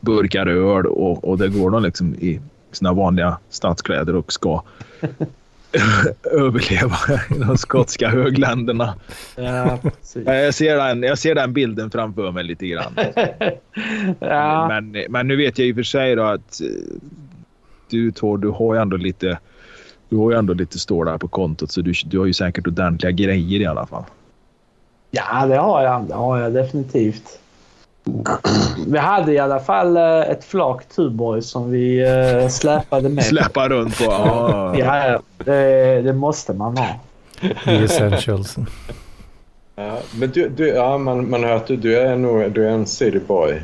burkar 0.00 0.46
öl 0.46 0.86
och, 0.86 1.24
och 1.24 1.38
där 1.38 1.48
går 1.48 1.70
de 1.70 1.82
liksom 1.82 2.14
i 2.14 2.40
sina 2.72 2.92
vanliga 2.92 3.38
stadskläder 3.50 4.16
och 4.16 4.32
ska 4.32 4.62
överleva 6.22 6.96
i 7.30 7.38
de 7.38 7.56
skotska 7.56 8.08
högländerna. 8.08 8.94
Ja, 9.36 9.78
Jag 10.24 10.54
ser, 10.54 10.76
den, 10.76 11.02
jag 11.02 11.18
ser 11.18 11.34
den 11.34 11.52
bilden 11.52 11.90
framför 11.90 12.32
mig 12.32 12.44
lite 12.44 12.66
grann. 12.66 12.94
ja, 14.20 14.68
Men, 14.68 15.04
men 15.08 15.28
nu 15.28 15.36
vet 15.36 15.58
jag 15.58 15.68
i 15.68 15.72
och 15.72 15.76
för 15.76 15.82
sig 15.82 16.16
då 16.16 16.22
att 16.22 16.60
eh, 16.60 16.66
du 17.90 18.12
Tor, 18.12 18.38
du 18.38 18.48
har 18.48 18.74
ju 18.74 18.80
ändå 18.80 18.96
lite 18.96 19.38
du 20.08 20.16
har 20.16 20.30
ju 20.30 20.38
ändå 20.38 20.54
lite 20.54 20.78
stålar 20.78 21.18
på 21.18 21.28
kontot 21.28 21.70
så 21.72 21.80
du, 21.80 21.92
du 22.04 22.18
har 22.18 22.26
ju 22.26 22.32
säkert 22.32 22.66
ordentliga 22.66 23.10
grejer 23.10 23.60
i 23.60 23.66
alla 23.66 23.86
fall. 23.86 24.04
ja, 25.10 25.46
det 25.46 25.56
har 25.56 25.82
jag. 25.82 26.08
Det 26.08 26.14
har 26.14 26.38
jag 26.38 26.52
definitivt. 26.52 27.40
Vi 28.86 28.98
hade 28.98 29.32
i 29.32 29.38
alla 29.38 29.60
fall 29.60 29.96
eh, 29.96 30.20
ett 30.20 30.44
flak 30.44 30.88
Tuborg 30.88 31.42
som 31.42 31.70
vi 31.70 32.00
eh, 32.00 32.48
släpade 32.48 33.08
med. 33.08 33.24
Släppa 33.24 33.68
runt 33.68 33.98
på. 33.98 34.04
Ja. 34.04 34.78
Ja. 34.78 35.20
Det, 35.44 36.02
det 36.02 36.12
måste 36.12 36.52
man 36.52 36.76
ha. 36.76 36.86
I 37.66 37.84
essentialsen. 37.84 38.66
Ja, 39.76 39.98
men 40.18 40.30
du, 40.30 40.48
du, 40.48 40.68
ja, 40.68 40.98
man, 40.98 41.30
man 41.30 41.44
hör 41.44 41.56
att 41.56 41.66
du, 41.66 41.76
du, 41.76 41.98
är 41.98 42.16
nog, 42.16 42.52
du 42.52 42.66
är 42.66 42.70
en 42.70 42.86
cityboy. 42.86 43.62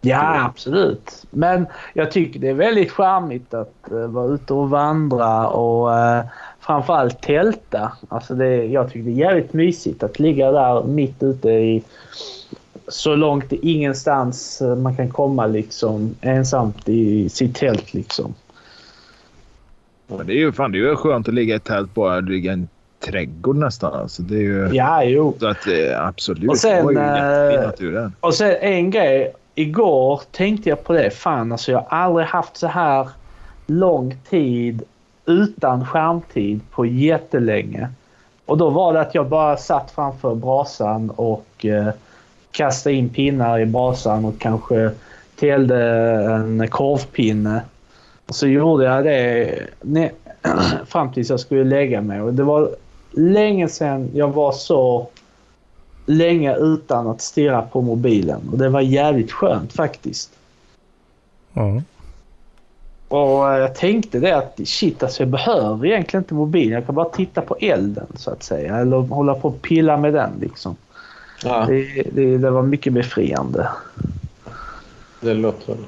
Ja, 0.00 0.44
absolut. 0.44 1.24
Men 1.30 1.66
jag 1.94 2.10
tycker 2.10 2.40
det 2.40 2.48
är 2.48 2.54
väldigt 2.54 2.90
charmigt 2.90 3.54
att 3.54 3.74
uh, 3.92 4.06
vara 4.06 4.26
ute 4.26 4.54
och 4.54 4.70
vandra 4.70 5.48
och 5.48 5.88
uh, 5.88 6.20
framförallt 6.60 7.22
tälta. 7.22 7.92
Alltså 8.08 8.34
det, 8.34 8.64
jag 8.64 8.92
tycker 8.92 9.10
det 9.10 9.10
är 9.10 9.26
jävligt 9.26 9.52
mysigt 9.52 10.02
att 10.02 10.18
ligga 10.18 10.52
där 10.52 10.82
mitt 10.82 11.22
ute 11.22 11.50
i 11.50 11.82
så 12.88 13.14
långt 13.14 13.52
ingenstans 13.52 14.62
eh, 14.62 14.76
man 14.76 14.96
kan 14.96 15.10
komma 15.10 15.46
liksom 15.46 16.14
ensamt 16.20 16.88
i 16.88 17.28
sitt 17.28 17.54
tält 17.54 17.94
liksom. 17.94 18.34
Men 20.06 20.26
det 20.26 20.32
är 20.32 20.38
ju 20.38 20.52
fan, 20.52 20.72
det 20.72 20.78
är 20.78 20.80
ju 20.80 20.96
skönt 20.96 21.28
att 21.28 21.34
ligga 21.34 21.54
i 21.54 21.56
ett 21.56 21.64
tält 21.64 21.94
bara 21.94 22.20
ligga 22.20 22.50
i 22.50 22.54
en 22.54 22.68
trädgård 23.00 23.56
nästan. 23.56 23.94
Alltså, 23.94 24.22
det 24.22 24.36
är 24.36 24.40
ju... 24.40 24.68
Ja, 24.72 25.04
jo. 25.04 25.34
Så 25.40 25.46
att 25.46 25.66
eh, 25.66 26.06
absolut. 26.06 26.50
Och 26.50 26.58
sen, 26.58 26.76
det 26.76 26.82
var 26.82 26.92
ju 26.92 26.98
jättefin 26.98 27.60
eh, 27.60 27.66
natur 27.66 27.92
där. 27.92 28.12
Och 28.20 28.34
sen 28.34 28.56
en 28.60 28.90
grej. 28.90 29.32
Igår 29.58 30.20
tänkte 30.30 30.68
jag 30.68 30.84
på 30.84 30.92
det. 30.92 31.10
Fan 31.10 31.52
alltså 31.52 31.72
jag 31.72 31.78
har 31.78 31.98
aldrig 31.98 32.26
haft 32.26 32.56
så 32.56 32.66
här 32.66 33.08
lång 33.66 34.16
tid 34.30 34.82
utan 35.26 35.86
skärmtid 35.86 36.60
på 36.70 36.86
jättelänge. 36.86 37.88
Och 38.46 38.58
då 38.58 38.70
var 38.70 38.92
det 38.92 39.00
att 39.00 39.14
jag 39.14 39.26
bara 39.28 39.56
satt 39.56 39.90
framför 39.90 40.34
brasan 40.34 41.10
och 41.10 41.66
eh, 41.66 41.88
kastade 42.50 42.94
in 42.94 43.08
pinnar 43.08 43.58
i 43.58 43.66
brasan 43.66 44.24
och 44.24 44.38
kanske 44.38 44.90
täljde 45.36 45.84
en 46.34 46.68
korvpinne. 46.68 47.60
Och 48.26 48.34
så 48.34 48.46
gjorde 48.46 48.84
jag 48.84 49.04
det 49.04 49.58
ne- 49.80 50.10
fram 50.86 51.12
tills 51.12 51.30
jag 51.30 51.40
skulle 51.40 51.64
lägga 51.64 52.00
mig. 52.00 52.20
Och 52.20 52.34
det 52.34 52.42
var 52.42 52.70
länge 53.10 53.68
sedan 53.68 54.10
jag 54.14 54.28
var 54.28 54.52
så 54.52 55.08
länge 56.06 56.56
utan 56.56 57.08
att 57.08 57.20
stirra 57.20 57.62
på 57.62 57.82
mobilen. 57.82 58.40
Och 58.52 58.58
det 58.58 58.68
var 58.68 58.80
jävligt 58.80 59.32
skönt 59.32 59.72
faktiskt. 59.72 60.30
Ja. 61.52 61.82
Och 63.08 63.52
eh, 63.52 63.58
jag 63.58 63.74
tänkte 63.74 64.18
det 64.18 64.36
att 64.36 64.60
shit 64.64 65.02
alltså 65.02 65.22
jag 65.22 65.28
behöver 65.30 65.86
egentligen 65.86 66.22
inte 66.22 66.34
mobilen. 66.34 66.72
Jag 66.72 66.86
kan 66.86 66.94
bara 66.94 67.08
titta 67.08 67.40
på 67.40 67.56
elden 67.60 68.06
så 68.14 68.30
att 68.30 68.42
säga. 68.42 68.76
Eller 68.76 68.96
hålla 68.96 69.34
på 69.34 69.48
och 69.48 69.62
pilla 69.62 69.96
med 69.96 70.14
den 70.14 70.30
liksom. 70.40 70.76
Ja, 71.44 71.66
Det, 71.68 72.02
det, 72.12 72.38
det 72.38 72.50
var 72.50 72.62
mycket 72.62 72.92
befriande. 72.92 73.68
det 75.20 75.34
låter 75.34 75.66
skönt. 75.66 75.80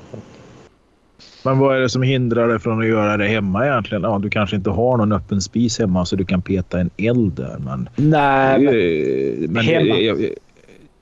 Men 1.45 1.59
vad 1.59 1.76
är 1.76 1.81
det 1.81 1.88
som 1.88 2.02
hindrar 2.02 2.49
dig 2.49 2.59
från 2.59 2.81
att 2.81 2.87
göra 2.87 3.17
det 3.17 3.26
hemma 3.26 3.67
egentligen? 3.67 4.02
Ja, 4.02 4.19
du 4.23 4.31
kanske 4.31 4.57
inte 4.57 4.71
har 4.71 4.97
någon 4.97 5.12
öppen 5.12 5.40
spis 5.40 5.78
hemma 5.78 6.05
så 6.05 6.17
du 6.17 6.25
kan 6.25 6.43
peta 6.43 6.81
en 6.81 6.90
eld 6.97 7.33
där. 7.33 7.57
Men, 7.59 7.88
Nej, 7.97 8.59
men, 8.61 9.52
men 9.52 9.64
hemma. 9.64 9.95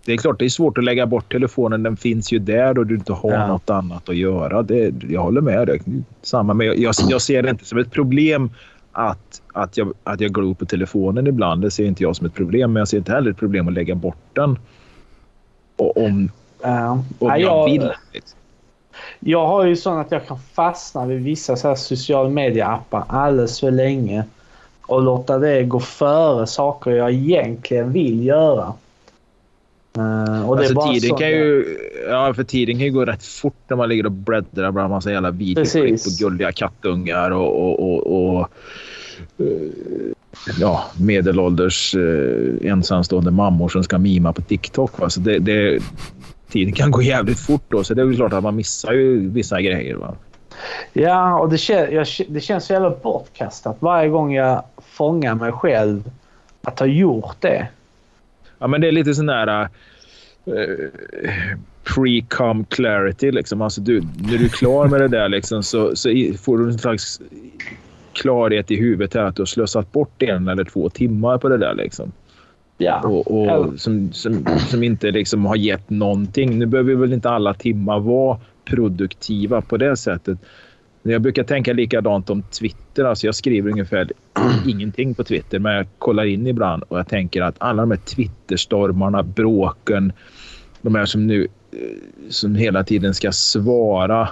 det 0.05 0.13
är 0.13 0.17
klart 0.17 0.39
det 0.39 0.45
är 0.45 0.49
svårt 0.49 0.79
att 0.79 0.85
lägga 0.85 1.07
bort 1.07 1.33
telefonen. 1.33 1.83
Den 1.83 1.97
finns 1.97 2.33
ju 2.33 2.39
där 2.39 2.79
och 2.79 2.87
du 2.87 2.95
inte 2.95 3.13
har 3.13 3.33
Ja. 3.33 3.47
något 3.47 3.71
annat 3.71 4.09
att 4.09 4.17
göra. 4.17 4.63
Det, 4.63 4.95
jag 5.09 5.21
håller 5.23 5.41
med 5.41 5.67
dig. 5.67 5.81
Samma, 6.23 6.55
men 6.55 6.67
jag, 6.67 6.79
jag, 6.79 6.95
jag 7.09 7.23
ser 7.23 7.43
det 7.43 7.51
inte 7.51 7.65
som 7.65 7.79
ett 7.79 7.91
problem 7.91 8.51
att, 8.97 9.43
att, 9.53 9.77
jag, 9.77 9.93
att 10.05 10.21
jag 10.21 10.35
glor 10.35 10.55
på 10.55 10.67
telefonen 10.67 11.27
ibland. 11.27 11.63
Det 11.63 11.71
ser 11.71 11.85
inte 11.85 12.03
jag 12.03 12.17
som 12.17 12.27
ett 12.27 12.35
problem. 12.35 12.73
Men 12.73 12.81
jag 12.81 12.89
ser 12.89 12.99
inte 12.99 13.13
heller 13.13 13.31
ett 13.31 13.37
problem 13.37 13.69
att 13.69 13.75
lägga 13.75 13.95
bort 13.95 14.17
den. 14.33 14.59
Och 15.77 15.97
om, 15.97 16.31
ja. 16.63 16.91
om 16.91 17.05
Ja, 17.19 17.39
jag 17.39 17.65
vill. 17.65 17.93
liksom. 18.13 18.39
Jag 19.21 19.47
har 19.47 19.65
ju 19.65 19.77
sån 19.77 19.99
att 19.99 20.11
jag 20.11 20.27
kan 20.27 20.39
fastna 20.39 21.07
vid 21.07 21.23
vissa 21.23 21.57
så 21.57 21.69
här 21.69 21.75
sociala 21.75 22.29
medieappar 22.29 23.05
alldeles 23.09 23.61
för 23.61 23.71
länge. 23.71 24.25
Och 24.87 25.03
låta 25.03 25.39
det 25.39 25.65
gå 25.65 25.81
före 25.81 26.47
saker 26.47 26.91
jag 26.91 27.13
egentligen 27.13 27.93
vill 27.93 28.25
göra. 28.25 28.73
Eh, 29.97 30.49
och 30.49 30.59
Alltså, 30.59 30.93
tiden 30.93 31.17
kan 31.17 31.29
ju, 31.29 31.79
ja, 32.09 32.35
för 32.35 32.45
tiden 32.45 32.75
kan 32.75 32.85
ju 32.85 32.93
gå 32.93 33.05
rätt 33.05 33.25
fort 33.25 33.57
när 33.69 33.77
man 33.77 33.89
ligger 33.89 34.07
och 34.07 34.13
bläddrar 34.13 34.71
bland 34.71 34.91
massa 34.91 35.13
jävla 35.13 35.31
videoklipp 35.31 36.01
och 36.07 36.13
gulliga 36.19 36.53
kattungar 36.53 37.31
och, 37.31 37.63
och, 37.63 37.81
och, 37.81 38.37
och 38.37 38.49
eh, 39.39 39.47
ja, 40.61 40.85
medelålders 41.01 41.95
eh, 41.95 42.71
ensamstående 42.71 43.31
mammor 43.31 43.69
som 43.69 43.85
ska 43.85 43.99
mima 43.99 44.33
på 44.33 44.43
TikTok. 44.43 44.99
Va? 44.99 45.11
Så 45.11 45.21
det, 45.21 45.39
det, 45.39 45.83
tiden 46.51 46.73
kan 46.73 46.91
gå 46.91 47.03
jävligt 47.03 47.39
fort 47.39 47.65
då, 47.69 47.85
så 47.85 47.95
det 47.95 48.03
är 48.03 48.07
ju 48.07 48.17
klart 48.17 48.33
att 48.33 48.43
man 48.43 48.57
missar 48.57 48.93
ju 48.93 49.29
vissa 49.29 49.61
grejer. 49.61 49.95
Va? 49.95 50.15
Ja, 50.93 51.39
och 51.39 51.49
det, 51.49 51.59
kän, 51.59 51.95
jag, 51.95 52.07
det 52.29 52.41
känns 52.41 52.65
så 52.65 52.73
jävla 52.73 52.91
bortkastat 52.91 53.77
varje 53.81 54.09
gång 54.09 54.35
jag 54.35 54.63
fångar 54.83 55.35
mig 55.35 55.53
själv 55.53 56.11
att 56.63 56.79
ha 56.79 56.87
gjort 56.87 57.37
det. 57.41 57.69
Ja, 58.59 58.67
men 58.67 58.81
det 58.81 58.89
är 58.89 58.93
lite 58.93 59.15
sån 59.15 59.27
där 59.27 59.63
uh, 59.63 60.89
pre-com 61.85 62.65
clarity. 62.65 63.31
Liksom. 63.31 63.63
Alltså, 63.63 63.81
du, 63.81 64.01
när 64.01 64.39
du 64.39 64.45
är 64.45 64.49
klar 64.49 64.89
med 64.89 65.01
det 65.01 65.09
där 65.09 65.29
liksom, 65.29 65.63
så, 65.63 65.97
så 65.97 66.09
får 66.43 66.59
du 66.59 66.65
en 66.65 66.79
slags 66.79 67.21
klarhet 68.13 68.71
i 68.71 68.77
huvudet 68.77 69.15
här 69.15 69.23
att 69.23 69.37
du 69.37 69.43
har 69.43 69.47
slösat 69.47 69.93
bort 69.93 70.23
en 70.23 70.49
eller 70.49 70.65
två 70.65 70.89
timmar 70.89 71.39
på 71.39 71.49
det 71.49 71.59
där. 71.59 71.75
Liksom. 71.75 72.13
Ja. 72.79 73.01
Och, 73.01 73.31
och 73.31 73.81
som, 73.81 74.13
som, 74.13 74.47
som 74.59 74.83
inte 74.83 75.11
liksom 75.11 75.47
har 75.47 75.57
gett 75.57 75.91
någonting. 75.91 76.59
Nu 76.59 76.67
behöver 76.67 76.95
väl 76.95 77.13
inte 77.13 77.31
alla 77.31 77.55
timmar 77.55 78.01
vara 78.01 78.41
produktiva 78.65 79.61
på 79.61 79.77
det 79.77 79.97
sättet. 79.97 80.39
Men 81.07 81.13
Jag 81.13 81.23
brukar 81.23 81.45
tänka 81.45 81.73
likadant 81.73 82.31
om 82.31 82.43
Twitter. 82.43 83.05
Alltså 83.05 83.27
jag 83.27 83.35
skriver 83.35 83.71
ungefär 83.71 84.11
ingenting 84.67 85.15
på 85.15 85.25
Twitter, 85.25 85.59
men 85.59 85.73
jag 85.73 85.87
kollar 85.99 86.25
in 86.25 86.47
ibland 86.47 86.83
och 86.83 86.99
jag 86.99 87.09
tänker 87.09 87.43
att 87.43 87.55
alla 87.59 87.83
de 87.83 87.91
här 87.91 87.99
Twitterstormarna, 87.99 89.23
bråken, 89.23 90.13
de 90.83 90.95
här 90.95 91.07
som 91.07 91.27
nu 91.27 91.49
eh, 91.73 91.79
som 92.29 92.55
hela 92.55 92.85
tiden 92.85 93.15
ska 93.15 93.33
svara 93.33 94.29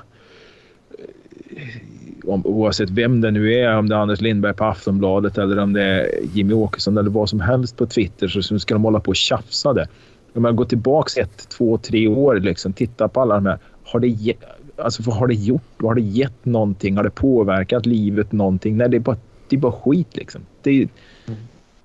eh, 1.51 2.31
om, 2.31 2.47
oavsett 2.47 2.91
vem 2.91 3.21
det 3.21 3.31
nu 3.31 3.53
är, 3.55 3.79
om 3.79 3.89
det 3.89 3.95
är 3.95 3.99
Anders 3.99 4.21
Lindberg 4.21 4.55
på 4.55 4.65
Aftonbladet 4.65 5.39
eller 5.39 5.59
om 5.59 5.73
det 5.73 5.83
är 5.83 6.09
Jimmy 6.33 6.55
Åkesson 6.55 6.99
eller 6.99 7.11
vad 7.11 7.29
som 7.29 7.41
helst 7.41 7.77
på 7.77 7.87
Twitter 7.87 8.29
så, 8.29 8.59
ska 8.59 8.75
de 8.75 8.85
hålla 8.85 9.01
på 9.01 9.09
och 9.09 9.17
tjafsa 9.17 9.73
det. 9.73 9.89
Om 10.33 10.43
man 10.43 10.57
går 10.57 10.65
tillbaka 10.65 11.21
ett, 11.21 11.49
två, 11.49 11.79
tre 11.79 12.09
år 12.09 12.41
liksom, 12.41 12.73
titta 12.73 13.09
på 13.09 13.21
alla 13.21 13.35
de 13.35 13.47
här. 13.47 13.59
Har 13.85 14.01
det, 14.01 14.35
alltså, 14.79 15.03
vad 15.03 15.17
har 15.17 15.27
det 15.27 15.35
gjort? 15.35 15.63
Vad 15.77 15.91
har 15.91 15.95
det 15.95 16.01
gett 16.01 16.45
någonting? 16.45 16.97
Har 16.97 17.05
det 17.05 17.11
påverkat 17.11 17.87
livet 17.87 18.33
någonting? 18.33 18.77
Nej, 18.77 18.89
det 18.89 18.97
är 18.97 19.01
bara, 19.01 19.17
det 19.49 19.57
är 19.57 19.61
bara 19.61 19.73
skit 19.73 20.17
liksom. 20.17 20.41
Det 20.63 20.89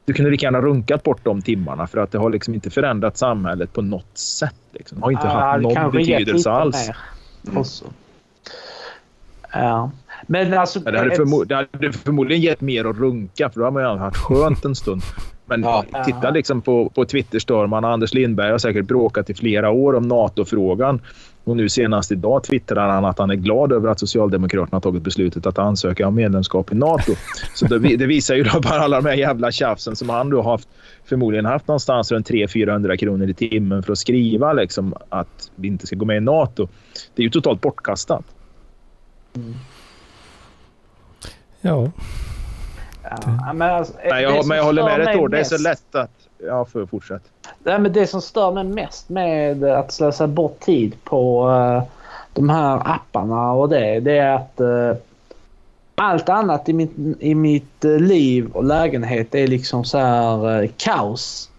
du 0.06 0.14
kunde 0.14 0.32
lika 0.32 0.46
gärna 0.46 0.62
runkat 0.62 1.04
bort 1.04 1.20
de 1.24 1.42
timmarna 1.42 1.88
för 1.88 1.98
att 1.98 2.12
det 2.12 2.18
har 2.18 2.30
liksom 2.30 2.54
inte 2.54 2.70
förändrat 2.70 3.18
samhället 3.18 3.74
på 3.74 3.82
något 3.82 4.18
sätt. 4.18 4.56
Liksom. 4.72 4.98
Det 5.00 5.04
har 5.06 5.12
inte 5.12 5.28
Ja, 5.28 5.34
haft 5.34 5.62
någon 5.62 5.92
betydelse 5.92 6.52
alls. 6.52 6.90
Ja. 9.54 9.92
Men 10.28 10.54
alltså... 10.54 10.80
Ja, 10.86 10.92
det, 10.92 10.98
hade 10.98 11.16
förmo- 11.16 11.46
det 11.46 11.56
hade 11.56 11.92
förmodligen 11.94 12.42
gett 12.44 12.62
mer 12.62 12.86
att 12.86 12.98
runka 12.98 13.50
för 13.50 13.60
då 13.60 13.66
har 13.66 13.72
man 13.72 13.84
ju 13.84 13.98
haft 13.98 14.18
skönt 14.18 14.66
en 14.66 14.76
stund. 14.76 15.02
Men 15.46 15.62
Ja. 15.64 15.86
titta 16.06 16.30
liksom 16.30 16.62
på, 16.62 16.90
på 16.90 17.06
Twitterstormarna. 17.06 17.94
Anders 17.94 18.14
Lindberg 18.14 18.52
har 18.52 18.58
säkert 18.58 18.86
bråkat 18.86 19.30
i 19.30 19.34
flera 19.34 19.70
år 19.70 19.96
om 19.96 20.08
NATO-frågan. 20.08 21.02
Och 21.50 21.58
nu 21.58 21.70
senast 21.70 22.12
idag 22.12 22.44
twittrar 22.44 22.90
han 22.90 23.06
att 23.06 23.20
han 23.20 23.30
är 23.30 23.36
glad 23.36 23.72
över 23.72 23.90
att 23.90 24.00
Socialdemokraterna 24.00 24.82
tagit 24.82 25.04
beslutet 25.04 25.46
att 25.46 25.58
ansöka 25.58 26.08
om 26.08 26.16
medlemskap 26.16 26.72
i 26.72 26.76
NATO. 26.76 27.14
Så 27.56 27.66
det, 27.66 27.80
det 27.80 28.06
visar 28.06 28.36
ju 28.36 28.44
då 28.44 28.60
bara 28.60 28.80
alla 28.80 29.02
de 29.02 29.10
här 29.10 29.16
jävla 29.16 29.52
tjafsen 29.52 29.96
som 29.96 30.10
han 30.10 30.30
då 30.30 30.42
har 30.42 30.52
haft, 30.52 30.70
förmodligen 31.06 31.46
haft 31.46 31.68
någonstans 31.68 32.12
runt 32.12 32.30
300-400 32.30 32.98
kronor 32.98 33.30
i 33.30 33.34
timmen 33.34 33.84
för 33.84 33.92
att 33.92 33.98
skriva 33.98 34.54
liksom 34.54 34.94
att 35.10 35.52
vi 35.56 35.68
inte 35.68 35.88
ska 35.88 35.96
gå 35.96 36.06
med 36.06 36.18
i 36.18 36.20
NATO. 36.20 36.68
Det 37.16 37.22
är 37.22 37.24
ju 37.24 37.30
totalt 37.30 37.62
bortkastat. 37.62 38.26
Ja, 41.62 41.92
Ja, 43.10 43.54
men 43.54 43.76
alltså, 43.76 43.94
Nej, 44.10 44.24
jag, 44.24 44.48
men 44.48 44.58
jag 44.58 44.64
håller 44.64 44.84
med 44.84 45.00
dig 45.00 45.18
år. 45.18 45.30
Det 45.30 45.40
är 45.40 45.44
så 45.44 45.58
lätt 45.58 45.96
att... 45.96 46.12
Ja, 46.38 46.66
för 46.66 46.86
fortsätt. 46.86 47.22
Nej, 47.64 47.80
men 47.80 47.94
det 47.94 48.08
som 48.08 48.22
stör 48.22 48.52
mig 48.52 48.64
mest 48.64 49.10
med 49.10 49.64
att 49.64 49.92
slösa 49.92 50.28
bort 50.28 50.60
tid 50.60 51.04
på 51.04 51.50
eh, 51.50 51.84
de 52.34 52.50
här 52.50 52.82
apparna 52.86 53.52
och 53.52 53.70
det, 53.70 54.00
det 54.00 54.18
är 54.18 54.36
att 54.36 54.60
eh, 54.60 55.02
allt 55.96 56.30
annat 56.30 56.70
i 56.70 56.74
mitt, 56.74 56.92
i 57.20 57.36
mitt 57.36 57.86
eh, 57.86 58.00
liv 58.00 58.52
och 58.54 58.64
lägenhet 58.64 59.36
är 59.36 59.48
liksom 59.48 59.86
så 59.86 59.98
här 59.98 60.62
eh, 60.62 60.70
kaos 60.78 61.50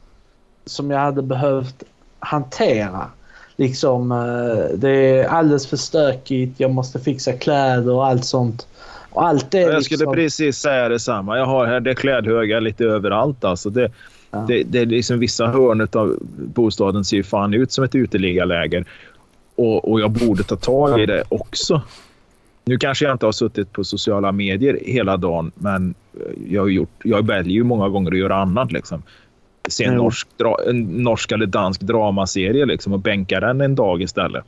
som 0.64 0.90
jag 0.90 0.98
hade 0.98 1.22
behövt 1.22 1.82
hantera. 2.18 3.06
Liksom, 3.56 4.08
det 4.74 4.90
är 4.90 5.28
alldeles 5.28 5.66
för 5.66 5.76
stökigt, 5.76 6.60
jag 6.60 6.70
måste 6.70 7.00
fixa 7.00 7.32
kläder 7.32 7.92
och 7.92 8.06
allt 8.06 8.24
sånt. 8.24 8.66
Och 9.10 9.26
allt 9.26 9.50
det 9.50 9.60
Jag 9.60 9.74
liksom... 9.74 9.96
skulle 9.96 10.16
precis 10.16 10.56
säga 10.56 10.88
detsamma. 10.88 11.38
Jag 11.38 11.46
har 11.46 11.66
här 11.66 11.80
det 11.80 11.90
är 11.90 11.94
klädhögar 11.94 12.60
lite 12.60 12.84
överallt. 12.84 13.44
Alltså 13.44 13.70
det, 13.70 13.92
Ja. 14.30 14.44
det, 14.48 14.62
det 14.62 14.78
är 14.78 14.86
liksom 14.86 15.18
vissa 15.18 15.46
hörn 15.46 15.88
av 15.92 16.18
bostaden 16.54 17.04
ser 17.04 17.16
ju 17.16 17.22
fan 17.22 17.54
ut 17.54 17.72
som 17.72 17.84
ett 17.84 17.94
uteliggarläger. 17.94 18.84
Och, 19.54 19.90
och 19.90 20.00
jag 20.00 20.10
borde 20.10 20.42
ta 20.42 20.56
tag 20.56 21.00
i 21.00 21.06
det 21.06 21.24
också. 21.28 21.82
Nu 22.64 22.78
kanske 22.78 23.04
jag 23.04 23.14
inte 23.14 23.26
har 23.26 23.32
suttit 23.32 23.72
på 23.72 23.84
sociala 23.84 24.32
medier 24.32 24.78
hela 24.82 25.16
dagen, 25.16 25.52
men 25.54 25.94
jag, 26.46 26.62
har 26.62 26.68
gjort, 26.68 26.90
jag 27.04 27.26
väljer 27.26 27.52
ju 27.54 27.64
många 27.64 27.88
gånger 27.88 28.12
att 28.12 28.18
göra 28.18 28.36
annat. 28.36 28.72
Liksom. 28.72 29.02
Se 29.68 29.84
en 29.84 29.94
norsk, 29.94 30.28
en 30.68 30.82
norsk 30.82 31.32
eller 31.32 31.46
dansk 31.46 31.80
dramaserie 31.80 32.66
liksom, 32.66 32.92
och 32.92 33.00
bänka 33.00 33.40
den 33.40 33.60
en 33.60 33.74
dag 33.74 34.02
istället. 34.02 34.44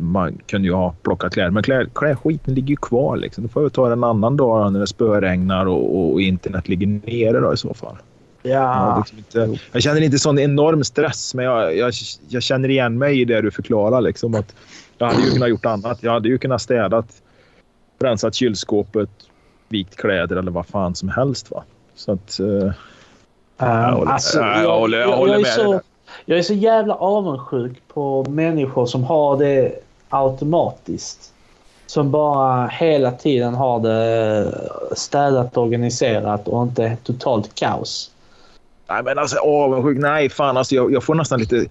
Man 0.00 0.38
kunde 0.46 0.68
ju 0.68 0.74
ha 0.74 0.94
plockat 1.02 1.32
kläder, 1.32 1.50
men 1.50 1.62
klä, 1.62 1.86
klädskiten 1.94 2.54
ligger 2.54 2.68
ju 2.68 2.76
kvar. 2.76 3.16
Liksom. 3.16 3.44
Då 3.44 3.48
får 3.48 3.62
jag 3.62 3.72
ta 3.72 3.86
det 3.86 3.92
en 3.92 4.04
annan 4.04 4.36
dag 4.36 4.72
när 4.72 4.80
det 4.80 4.86
spöregnar 4.86 5.66
och, 5.66 6.12
och, 6.12 6.20
internet 6.20 6.68
ligger 6.68 6.86
nere 6.86 7.40
då, 7.40 7.54
i 7.54 7.56
så 7.56 7.74
fall. 7.74 7.96
Ja. 8.42 8.96
Liksom 8.98 9.18
inte, 9.18 9.58
jag 9.72 9.82
känner 9.82 10.00
inte 10.00 10.18
sån 10.18 10.38
enorm 10.38 10.84
stress, 10.84 11.34
men 11.34 11.44
jag, 11.44 11.76
jag, 11.76 11.92
jag 12.28 12.42
känner 12.42 12.68
igen 12.68 12.98
mig 12.98 13.20
i 13.20 13.24
det 13.24 13.40
du 13.40 13.50
förklarar. 13.50 14.00
Liksom, 14.00 14.34
att 14.34 14.54
jag 14.98 15.06
hade 15.06 15.22
ju 15.22 15.30
kunnat 15.30 15.48
gjort 15.48 15.66
annat. 15.66 16.02
Jag 16.02 16.12
hade 16.12 16.28
ju 16.28 16.38
kunnat 16.38 16.62
städat, 16.62 17.22
rensat 18.00 18.34
kylskåpet, 18.34 19.10
vikt 19.68 19.96
kläder 19.96 20.36
eller 20.36 20.50
vad 20.50 20.66
fan 20.66 20.94
som 20.94 21.08
helst. 21.08 21.50
Va? 21.50 21.64
Så 21.94 22.12
att... 22.12 22.38
Uh, 22.40 22.72
jag 23.58 23.92
håller, 23.92 24.12
alltså, 24.12 24.38
jag, 24.38 24.64
jag, 24.64 24.78
håller, 24.78 24.98
jag, 24.98 25.16
håller 25.16 25.32
med 25.32 25.40
jag 25.40 25.54
så, 25.54 25.80
jag 26.24 26.38
är 26.38 26.42
så 26.42 26.54
jävla 26.54 26.94
avundsjuk 26.94 27.82
på 27.88 28.24
människor 28.28 28.86
som 28.86 29.04
har 29.04 29.38
det 29.38 29.72
automatiskt. 30.08 31.30
Som 31.86 32.10
bara 32.10 32.66
hela 32.66 33.12
tiden 33.12 33.54
har 33.54 33.80
det 33.80 34.54
städat, 34.96 35.56
organiserat 35.56 36.48
och 36.48 36.62
inte 36.62 36.96
totalt 37.02 37.54
kaos. 37.54 38.10
Nej, 38.88 39.02
men 39.02 39.18
alltså 39.18 39.38
avundsjuk. 39.38 39.98
Nej, 39.98 40.28
fan 40.28 40.56
alltså 40.56 40.74
jag, 40.74 40.92
jag, 40.92 41.04
får 41.04 41.14
nästan 41.14 41.40
lite... 41.40 41.66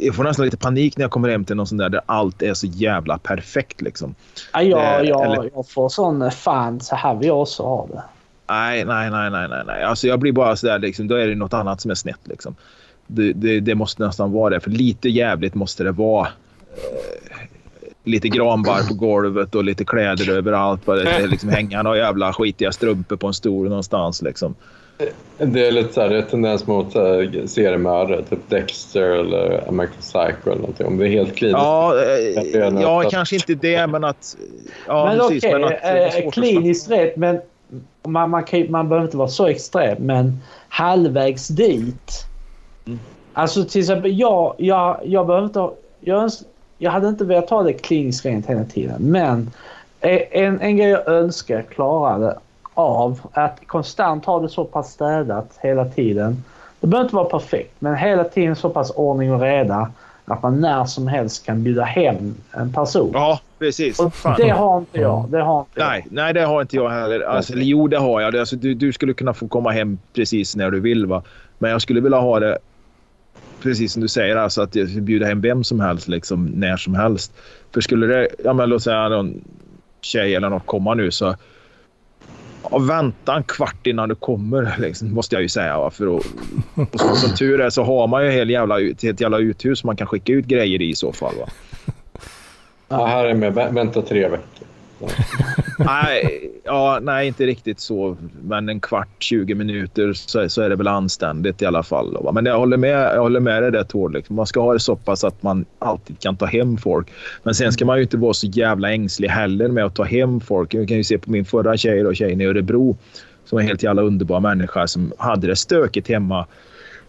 Jag 0.00 0.14
får 0.14 0.24
nästan 0.24 0.44
lite 0.44 0.56
panik 0.56 0.96
när 0.96 1.04
jag 1.04 1.10
kommer 1.10 1.28
hem 1.28 1.44
till 1.44 1.56
någon 1.56 1.66
sån 1.66 1.78
där 1.78 1.88
där 1.88 2.00
allt 2.06 2.42
är 2.42 2.54
så 2.54 2.66
jävla 2.66 3.18
perfekt 3.18 3.80
liksom. 3.80 4.14
Ja, 4.52 4.62
jag, 4.62 5.02
det, 5.02 5.08
jag, 5.08 5.24
eller... 5.24 5.50
jag 5.54 5.68
får 5.68 5.88
sån 5.88 6.30
fan, 6.30 6.80
så 6.80 6.96
här 6.96 7.14
vill 7.14 7.28
jag 7.28 7.40
också 7.40 7.62
ha 7.62 7.86
det. 7.86 8.02
Nej, 8.48 8.84
nej, 8.84 9.10
nej, 9.10 9.30
nej, 9.30 9.48
nej, 9.48 9.62
nej. 9.66 9.82
Alltså 9.82 10.06
jag 10.06 10.18
blir 10.18 10.32
bara 10.32 10.56
sådär 10.56 10.78
liksom, 10.78 11.08
då 11.08 11.14
är 11.14 11.26
det 11.26 11.34
något 11.34 11.54
annat 11.54 11.80
som 11.80 11.90
är 11.90 11.94
snett 11.94 12.20
liksom. 12.24 12.54
Det, 13.10 13.32
det, 13.32 13.60
det 13.60 13.74
måste 13.74 14.06
nästan 14.06 14.32
vara 14.32 14.54
det, 14.54 14.60
för 14.60 14.70
lite 14.70 15.08
jävligt 15.08 15.54
måste 15.54 15.84
det 15.84 15.92
vara. 15.92 16.26
Eh, 16.26 17.48
lite 18.04 18.28
granbar 18.28 18.88
på 18.88 18.94
golvet 18.94 19.54
och 19.54 19.64
lite 19.64 19.84
kläder 19.84 20.30
överallt. 20.30 20.84
Bara 20.86 20.96
det 20.96 21.26
liksom 21.26 21.48
hänga 21.48 21.82
några 21.82 21.96
jävla 21.96 22.32
skitiga 22.32 22.72
strumpor 22.72 23.16
på 23.16 23.26
en 23.26 23.34
stol 23.34 23.68
någonstans 23.68 24.22
liksom. 24.22 24.54
Det 25.38 25.66
är 25.66 25.72
lite 25.72 25.94
så 25.94 26.00
här, 26.00 26.22
tendens 26.30 26.66
mot 26.66 26.92
seriemördare, 27.46 28.22
typ 28.22 28.38
Dexter 28.48 29.02
eller 29.02 29.68
American 29.68 30.00
Psycho 30.00 30.50
eller 30.50 30.60
någonting. 30.60 30.86
Om 30.86 30.96
det 30.96 31.06
är 31.06 31.10
helt 31.10 31.36
kliniskt. 31.36 31.58
Ja, 31.58 32.02
eh, 32.02 32.80
ja 32.80 33.02
att... 33.04 33.10
kanske 33.10 33.36
inte 33.36 33.54
det, 33.54 33.86
men 33.86 34.04
att... 34.04 34.36
Ja, 34.86 35.04
men 35.04 35.18
precis, 35.18 35.44
okej, 35.44 35.64
okay, 35.64 36.24
eh, 36.24 36.30
kliniskt 36.30 36.90
rätt, 36.90 37.16
men 37.16 37.40
man, 38.06 38.30
man, 38.30 38.44
kan, 38.44 38.70
man 38.70 38.88
behöver 38.88 39.06
inte 39.06 39.16
vara 39.16 39.28
så 39.28 39.46
extrem, 39.46 40.06
men 40.06 40.42
halvvägs 40.68 41.48
dit. 41.48 42.24
Mm. 42.88 42.98
Alltså 43.32 43.64
till 43.64 43.80
exempel, 43.80 44.18
jag, 44.18 44.54
jag, 44.58 45.00
jag 45.04 45.26
behöver 45.26 45.46
inte... 45.46 45.70
Jag, 46.00 46.30
jag 46.78 46.90
hade 46.90 47.08
inte 47.08 47.24
velat 47.24 47.48
ta 47.48 47.62
det 47.62 47.72
kliniskt 47.72 48.24
rent 48.24 48.46
hela 48.46 48.64
tiden, 48.64 48.96
men 48.98 49.50
en, 50.00 50.60
en 50.60 50.76
grej 50.76 50.88
jag 50.88 51.08
önskar 51.08 51.62
klarade 51.62 52.38
av 52.74 53.20
att 53.32 53.60
konstant 53.66 54.24
ha 54.24 54.40
det 54.40 54.48
så 54.48 54.64
pass 54.64 54.92
städat 54.92 55.58
hela 55.60 55.84
tiden. 55.84 56.44
Det 56.80 56.86
behöver 56.86 57.04
inte 57.04 57.16
vara 57.16 57.28
perfekt, 57.28 57.74
men 57.78 57.96
hela 57.96 58.24
tiden 58.24 58.56
så 58.56 58.68
pass 58.68 58.90
ordning 58.90 59.32
och 59.32 59.40
reda 59.40 59.90
att 60.24 60.42
man 60.42 60.60
när 60.60 60.84
som 60.84 61.06
helst 61.06 61.46
kan 61.46 61.64
bjuda 61.64 61.84
hem 61.84 62.34
en 62.52 62.72
person. 62.72 63.10
Ja, 63.14 63.40
precis. 63.58 64.00
Och 64.00 64.12
det 64.36 64.48
har 64.48 64.78
inte 64.78 65.00
jag. 65.00 65.24
Det 65.30 65.40
har 65.40 65.60
inte 65.60 65.84
nej, 65.84 66.02
jag. 66.04 66.12
nej, 66.12 66.34
det 66.34 66.44
har 66.44 66.60
inte 66.60 66.76
jag 66.76 66.90
heller. 66.90 67.20
Alltså, 67.20 67.52
jo, 67.56 67.88
det 67.88 67.98
har 67.98 68.20
jag. 68.20 68.36
Alltså, 68.36 68.56
du, 68.56 68.74
du 68.74 68.92
skulle 68.92 69.14
kunna 69.14 69.34
få 69.34 69.48
komma 69.48 69.70
hem 69.70 69.98
precis 70.14 70.56
när 70.56 70.70
du 70.70 70.80
vill. 70.80 71.06
Va? 71.06 71.22
Men 71.58 71.70
jag 71.70 71.82
skulle 71.82 72.00
vilja 72.00 72.18
ha 72.18 72.40
det 72.40 72.58
precis 73.62 73.92
som 73.92 74.02
du 74.02 74.08
säger, 74.08 74.36
alltså 74.36 74.62
att 74.62 74.72
bjuda 75.00 75.26
hem 75.26 75.40
vem 75.40 75.64
som 75.64 75.80
helst 75.80 76.08
liksom, 76.08 76.46
när 76.46 76.76
som 76.76 76.94
helst. 76.94 77.32
För 77.74 77.80
skulle 77.80 78.06
det, 78.06 78.28
ja, 78.44 78.52
men 78.52 78.68
låt 78.68 78.82
säga 78.82 79.08
någon 79.08 79.44
tjej 80.00 80.34
eller 80.34 80.50
något 80.50 80.66
komma 80.66 80.94
nu 80.94 81.10
så 81.10 81.36
Ja, 82.70 82.78
vänta 82.78 83.36
en 83.36 83.42
kvart 83.42 83.86
innan 83.86 84.08
du 84.08 84.14
kommer, 84.14 84.76
liksom, 84.78 85.14
måste 85.14 85.34
jag 85.34 85.42
ju 85.42 85.48
säga. 85.48 85.78
Va? 85.78 85.90
För 85.90 86.16
att, 86.16 86.26
och 86.94 87.00
så, 87.00 87.14
som 87.14 87.36
tur 87.36 87.60
är 87.60 87.70
så 87.70 87.84
har 87.84 88.06
man 88.06 88.24
ju 88.24 88.42
ett 88.42 88.48
jävla, 88.48 88.80
ett 88.80 89.20
jävla 89.20 89.38
uthus 89.38 89.84
man 89.84 89.96
kan 89.96 90.06
skicka 90.06 90.32
ut 90.32 90.46
grejer 90.46 90.82
i 90.82 90.90
i 90.90 90.94
så 90.94 91.12
fall. 91.12 91.34
Va? 91.38 91.46
Ja, 92.88 93.06
här 93.06 93.24
är 93.24 93.34
med. 93.34 93.54
Vänta 93.54 94.02
tre 94.02 94.28
veckor 94.28 94.67
nej, 95.78 96.50
ja, 96.64 96.98
nej, 97.02 97.26
inte 97.26 97.46
riktigt 97.46 97.80
så. 97.80 98.16
Men 98.42 98.68
en 98.68 98.80
kvart, 98.80 99.08
20 99.18 99.54
minuter 99.54 100.12
så, 100.12 100.48
så 100.48 100.62
är 100.62 100.68
det 100.68 100.76
väl 100.76 100.88
anständigt 100.88 101.62
i 101.62 101.66
alla 101.66 101.82
fall. 101.82 102.12
Då. 102.12 102.32
Men 102.32 102.46
jag 102.46 102.58
håller 102.58 102.76
med, 102.76 103.14
jag 103.14 103.20
håller 103.20 103.40
med 103.40 103.62
dig 103.62 103.72
där 103.72 103.84
Tord. 103.84 104.12
Liksom. 104.12 104.36
Man 104.36 104.46
ska 104.46 104.60
ha 104.60 104.72
det 104.72 104.80
så 104.80 104.96
pass 104.96 105.24
att 105.24 105.42
man 105.42 105.64
alltid 105.78 106.20
kan 106.20 106.36
ta 106.36 106.46
hem 106.46 106.76
folk. 106.76 107.08
Men 107.42 107.54
sen 107.54 107.72
ska 107.72 107.84
man 107.84 107.96
ju 107.96 108.02
inte 108.02 108.16
vara 108.16 108.34
så 108.34 108.46
jävla 108.46 108.92
ängslig 108.92 109.28
heller 109.28 109.68
med 109.68 109.84
att 109.84 109.94
ta 109.94 110.04
hem 110.04 110.40
folk. 110.40 110.74
Jag 110.74 110.88
kan 110.88 110.96
ju 110.96 111.04
se 111.04 111.18
på 111.18 111.30
min 111.30 111.44
förra 111.44 111.76
tjej, 111.76 112.02
då, 112.02 112.14
tjejen 112.14 112.40
i 112.40 112.44
Örebro 112.44 112.96
som 113.48 113.56
var 113.56 113.60
en 113.60 113.68
helt 113.68 113.82
jävla 113.82 114.02
underbar 114.02 114.40
människa 114.40 114.86
som 114.86 115.12
hade 115.18 115.46
det 115.46 115.56
stökigt 115.56 116.08
hemma 116.08 116.46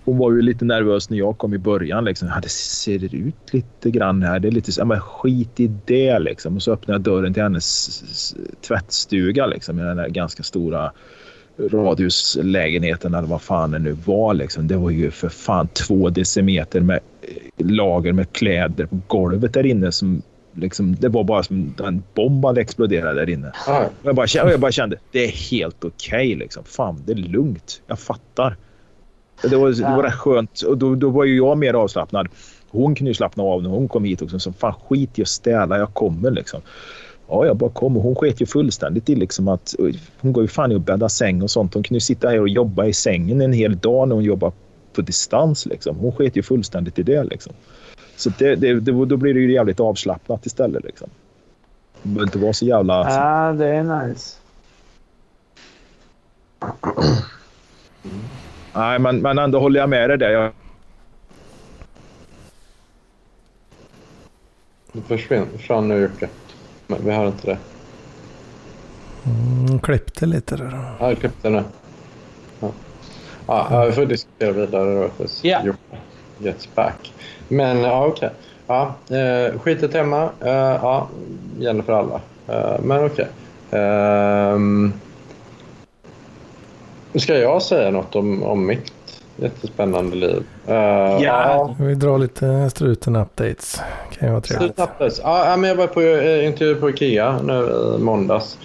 hon 0.06 0.18
var 0.18 0.32
ju 0.32 0.42
lite 0.42 0.66
nervös 0.66 1.10
när 1.10 1.18
jag 1.18 1.38
kom 1.38 1.54
i 1.54 1.58
början. 1.58 2.06
Liksom. 2.06 2.28
Ja, 2.28 2.40
det 2.42 2.50
ser 2.50 3.16
ut 3.16 3.54
lite 3.54 3.92
grann 3.92 4.24
här. 4.24 4.40
Det 4.40 4.48
är 4.48 4.52
lite 4.52 4.72
så, 4.72 4.86
men 4.86 5.00
skit 5.00 5.60
i 5.60 5.72
det 5.86 6.20
liksom. 6.20 6.56
Och 6.56 6.64
så 6.64 6.74
öppnade 6.74 6.94
jag 6.96 7.02
dörren 7.02 7.34
till 7.34 7.44
hennes 7.44 8.36
tvättstuga 8.68 9.46
liksom, 9.46 9.80
i 9.80 9.84
den 9.84 9.98
där 9.98 10.10
ganska 10.10 10.44
stora 10.44 10.92
radhuslägenheten 11.72 13.14
eller 13.14 13.28
vad 13.28 13.42
fan 13.42 13.72
det 13.72 13.80
nu 13.80 13.92
var. 13.92 14.34
Liksom. 14.34 14.68
Det 14.68 14.78
var 14.78 14.90
ju 14.90 15.12
för 15.12 15.30
fan 15.30 15.68
två 15.68 16.10
decimeter 16.10 16.82
med 16.82 17.00
eh, 17.22 17.66
lager 17.68 18.14
med 18.14 18.32
kläder 18.32 18.86
på 18.86 19.00
golvet 19.08 19.54
där 19.54 19.66
inne 19.66 19.92
som 19.92 20.22
Liksom, 20.54 20.96
det 20.96 21.10
var 21.10 21.24
bara 21.24 21.44
som 21.44 21.74
en 21.84 22.04
bomb 22.14 22.46
hade 22.46 22.62
exploderat 22.62 23.16
där 23.16 23.30
inne. 23.30 23.52
Jag, 24.04 24.16
bara, 24.16 24.28
jag 24.34 24.60
bara 24.60 24.72
kände 24.72 24.98
det 25.12 25.24
är 25.24 25.52
helt 25.52 25.84
okej. 25.84 26.28
Okay, 26.28 26.36
liksom. 26.36 26.64
Fan, 26.64 27.04
det 27.06 27.12
är 27.12 27.16
lugnt. 27.16 27.82
Jag 27.88 28.00
fattar. 28.00 28.58
Det 29.42 29.56
var, 29.56 29.70
det 29.72 29.96
var 29.96 30.04
rätt 30.04 30.14
skönt. 30.14 30.62
Och 30.62 30.78
då, 30.78 30.96
då 30.96 31.10
var 31.10 31.26
ju 31.26 31.38
jag 31.38 31.58
mer 31.58 31.74
avslappnad. 31.74 32.28
Hon 32.70 32.96
kunde 32.96 33.10
ju 33.10 33.16
slappna 33.16 33.44
av 33.44 33.64
när 33.64 33.70
hon 33.70 33.88
kom 33.88 34.04
hit 34.04 34.22
också. 34.22 34.40
Så 34.40 34.54
fan 34.54 34.74
skit 34.90 35.20
i 35.20 35.22
att 35.22 35.28
städa, 35.28 35.78
jag 35.78 35.94
kommer 35.94 36.32
liksom. 36.32 36.62
Ja, 37.28 37.46
jag 37.46 37.58
bara 37.58 37.70
kom 37.70 37.98
och 37.98 38.04
hon 38.04 38.16
sket 38.16 38.42
ju 38.42 38.46
fullständigt 38.46 39.10
i 39.10 39.16
liksom 39.16 39.48
att 39.48 39.76
hon 40.20 40.34
går 40.34 40.44
ju 40.44 40.48
fan 40.48 40.72
i 40.72 40.76
att 40.76 40.86
bädda 40.86 41.10
säng 41.10 41.42
och 41.42 41.52
sånt. 41.52 41.74
Hon 41.74 41.84
kunde 41.84 42.02
sitta 42.02 42.30
här 42.30 42.42
och 42.42 42.50
jobba 42.50 42.86
i 42.86 42.94
sängen 42.94 43.42
en 43.42 43.54
hel 43.54 43.78
dag 43.78 44.08
när 44.08 44.16
hon 44.16 44.24
jobbar 44.24 44.52
på 44.94 45.02
distans 45.02 45.66
liksom. 45.66 45.98
Hon 45.98 46.12
sket 46.12 46.36
ju 46.36 46.44
fullständigt 46.44 47.00
i 47.00 47.04
det 47.04 47.24
liksom. 47.24 47.54
Så 48.16 48.32
det, 48.38 48.56
det, 48.56 48.80
det, 48.80 49.06
då 49.06 49.18
blir 49.18 49.34
det 49.34 49.40
ju 49.40 49.54
jävligt 49.54 49.80
avslappnat 49.80 50.46
istället 50.46 50.84
liksom. 50.84 51.10
Det 52.04 52.10
behöver 52.10 52.28
inte 52.28 52.40
vara 52.40 52.54
så 52.54 52.66
jävla... 52.66 52.94
Ja, 52.94 53.54
det 53.54 53.68
är 53.68 54.08
nice. 54.08 54.38
Nej, 58.74 59.00
men, 59.00 59.22
men 59.22 59.38
ändå 59.38 59.60
håller 59.60 59.80
jag 59.80 59.90
med 59.90 60.10
dig 60.10 60.18
där. 60.18 60.30
Jag... 60.30 60.52
Du 64.92 65.02
försvann 65.02 65.88
nu 65.88 66.02
Jocke. 66.02 66.30
Men 66.88 67.06
vi 67.06 67.12
hör 67.12 67.28
inte 67.28 67.48
det. 67.48 67.58
Mm, 69.26 69.80
klippte 69.80 70.26
lite 70.26 70.56
där. 70.56 70.80
Ja, 71.00 71.10
jag 71.10 71.20
klippte 71.20 71.50
nu. 71.50 71.64
Ja. 72.60 72.72
Ja, 73.48 73.86
vi 73.86 73.92
får 73.92 74.06
diskutera 74.06 74.52
vidare 74.52 74.94
då. 74.94 75.10
Ja. 75.18 75.28
Yeah. 75.44 75.76
Gets 76.38 76.76
back. 76.76 77.14
Men 77.48 77.80
ja, 77.80 78.06
okej. 78.06 78.30
Okay. 78.30 78.30
Ja, 78.68 78.96
eh, 79.18 79.60
skitet 79.60 79.94
hemma. 79.94 80.30
Eh, 80.42 80.50
ja, 80.82 81.08
gäller 81.60 81.84
för 81.84 81.94
alla. 81.94 82.22
Eh, 82.48 82.80
men 82.84 83.06
okej. 83.06 83.28
Okay. 83.70 83.80
Eh, 83.80 84.58
ska 87.16 87.38
jag 87.38 87.62
säga 87.62 87.92
något 87.92 88.16
om, 88.16 88.44
om 88.44 88.66
mitt 88.66 88.92
jättespännande 89.36 90.16
liv? 90.16 90.44
Uh, 90.68 90.74
ja. 90.74 91.20
ja. 91.22 91.76
Vi 91.80 91.96
drar 91.96 92.18
lite 92.18 92.70
struten-updates. 92.70 93.82
kan 94.12 94.28
ju 94.28 94.32
vara 94.32 94.42
trevligt. 94.42 94.72
Struten-updates. 94.72 95.22
Ja, 95.24 95.58
men 95.58 95.70
jag 95.70 95.76
var 95.76 95.88
på 95.88 96.02
uh, 96.02 96.46
intervju 96.46 96.76
på 96.76 96.90
Ikea 96.90 97.40
nu 97.44 97.94
i 97.98 98.02
måndags. 98.02 98.58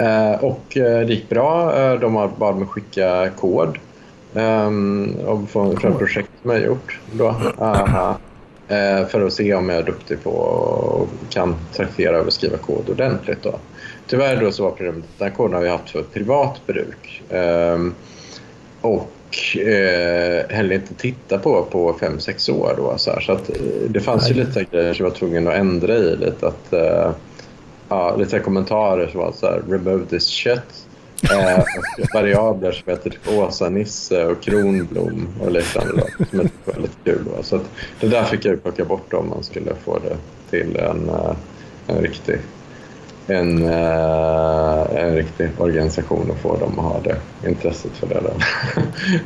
Uh, 0.00 0.44
och 0.44 0.62
det 0.74 1.08
gick 1.08 1.28
bra. 1.28 1.72
de 1.96 2.14
har 2.14 2.28
bad 2.28 2.56
mig 2.56 2.66
skicka 2.68 3.30
kod. 3.30 3.78
Um, 4.34 5.16
för, 5.48 5.76
för 5.76 5.88
ett 5.88 5.98
projekt 5.98 6.30
som 6.42 6.50
jag 6.50 6.58
har 6.58 6.66
gjort. 6.66 7.00
Då. 7.12 7.34
för 9.08 9.26
att 9.26 9.32
se 9.32 9.54
om 9.54 9.68
jag 9.68 9.78
är 9.78 9.82
duktig 9.82 10.22
på 10.22 10.30
och 10.30 11.08
kan 11.30 11.56
traktera 11.72 12.20
och 12.20 12.32
skriva 12.32 12.56
kod 12.56 12.90
ordentligt. 12.90 13.42
Då. 13.42 13.54
Tyvärr 14.06 14.40
då 14.40 14.52
så 14.52 14.62
var 14.62 14.70
problemet 14.70 15.04
att 15.04 15.18
den 15.18 15.30
koden 15.30 15.54
har 15.54 15.62
vi 15.62 15.68
haft 15.68 15.90
för 15.90 16.02
privat 16.02 16.66
bruk. 16.66 17.22
Um, 17.30 17.94
och 18.80 19.58
eh, 19.58 20.48
heller 20.50 20.74
inte 20.74 20.94
titta 20.94 21.38
på 21.38 21.62
på 21.62 21.96
fem 22.00 22.20
sex 22.20 22.48
år. 22.48 22.74
Då, 22.76 22.94
så, 22.98 23.10
här. 23.10 23.20
så 23.20 23.32
att, 23.32 23.50
eh, 23.50 23.56
det 23.88 24.00
fanns 24.00 24.30
ju 24.30 24.34
lite 24.34 24.64
grejer 24.64 24.94
som 24.94 25.04
jag 25.04 25.10
var 25.10 25.18
tvungen 25.18 25.48
att 25.48 25.54
ändra 25.54 25.94
i. 25.94 26.16
Lite, 26.16 26.46
att, 26.46 26.72
eh, 26.72 27.10
ja, 27.88 28.16
lite 28.16 28.38
kommentarer 28.38 29.08
som 29.08 29.20
var 29.20 29.32
så 29.32 29.46
här, 29.46 29.62
remove 29.68 30.06
this 30.06 30.26
shit. 30.26 30.86
Eh, 31.30 31.64
variabler 32.14 32.72
som 32.72 32.90
heter 32.90 33.10
typ 33.10 33.28
Åsa, 33.28 33.68
Nisse 33.68 34.24
och 34.26 34.42
Kronblom 34.42 35.28
och 35.40 35.52
liknande. 35.52 35.92
Då, 35.96 36.24
som 36.24 36.40
är 36.40 36.50
väldigt 36.72 36.96
kul. 37.04 37.24
Då. 37.36 37.42
Så 37.42 37.56
att, 37.56 37.70
det 38.00 38.08
där 38.08 38.24
fick 38.24 38.44
jag 38.44 38.62
plocka 38.62 38.84
bort 38.84 39.12
om 39.12 39.28
man 39.28 39.42
skulle 39.42 39.74
få 39.84 39.98
det 39.98 40.16
till 40.50 40.76
en, 40.76 41.10
en 41.86 42.02
riktig 42.02 42.38
en, 43.34 43.62
eh, 43.64 45.02
en 45.04 45.14
riktig 45.16 45.50
organisation 45.58 46.30
och 46.30 46.36
få 46.36 46.56
dem 46.56 46.78
att 46.78 46.84
ha 46.84 47.00
det 47.04 47.48
intresset 47.48 47.90
för 47.92 48.06
det. 48.06 48.20
Då. 48.24 48.30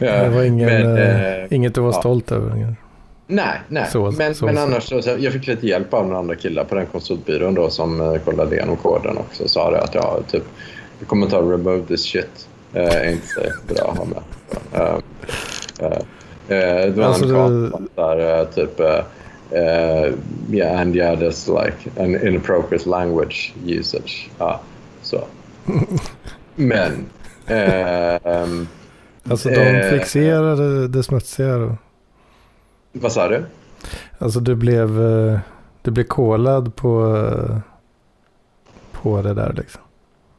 Det 0.07 0.29
var 0.29 0.43
ingen, 0.43 0.67
Men, 0.69 0.97
eh, 0.97 1.33
eh, 1.43 1.47
inget 1.51 1.75
du 1.75 1.81
var 1.81 1.89
ja. 1.93 1.93
stolt 2.01 2.33
över? 2.33 2.75
Nej, 3.29 3.61
nej. 3.69 3.87
Så- 3.93 4.11
men, 4.19 4.35
så- 4.35 4.45
men 4.47 4.57
så. 4.57 4.63
annars 4.63 4.83
så, 5.05 5.11
jag 5.19 5.33
fick 5.33 5.47
lite 5.47 5.67
hjälp 5.67 5.95
av 5.95 6.07
några 6.07 6.19
andra 6.19 6.35
killar 6.35 6.65
på 6.65 6.75
den 6.75 6.87
konsultbyrån 6.87 7.55
då 7.55 7.71
som 7.71 8.01
eh, 8.01 8.17
kollade 8.21 8.57
igenom 8.57 8.77
koden 8.77 9.19
också 9.19 9.45
och 9.45 9.51
sa 9.51 9.71
det 9.71 9.81
att 9.81 9.95
ja, 9.95 10.19
typ, 10.31 10.43
vi 10.99 11.07
kommer 11.07 11.27
ta 11.27 11.39
remove 11.41 11.83
this 11.89 12.03
shit. 12.05 12.49
Eh, 12.75 12.85
är 12.97 13.11
inte 13.11 13.27
så 13.27 13.41
bra 13.75 13.91
att 13.91 13.99
ha 13.99 14.05
med. 14.05 14.23
Eh, 15.81 15.87
eh, 16.59 16.87
det 16.87 16.91
var 16.97 17.05
Alltså, 17.05 17.25
en 17.25 17.71
karta 17.71 18.15
där 18.15 18.45
typ 18.45 18.81
eh, 19.51 20.15
yeah, 20.51 20.81
and 20.81 20.97
yeah, 20.97 21.19
there's 21.19 21.49
like 21.49 21.91
an 22.01 22.15
inappropriate 22.29 22.87
language 22.87 23.55
usage. 23.67 24.31
Ja, 24.39 24.61
så. 25.03 25.25
Men 26.55 27.07
ehm, 27.47 28.67
Alltså 29.31 29.49
de 29.49 29.55
Eh, 29.61 29.91
fixerade 29.91 30.89
det 30.89 31.03
smutsiga 31.03 31.59
då? 31.59 31.77
vad 32.93 33.13
sa 33.13 33.29
du? 33.29 33.45
Alltså 34.19 34.41
du 34.41 34.55
blev, 34.55 35.03
eh, 35.03 35.39
du 35.83 35.91
blev 35.91 36.05
kolad 36.05 36.77
på, 36.77 37.17
på 38.93 39.23
det 39.23 39.35
där 39.35 39.53
liksom. 39.53 39.81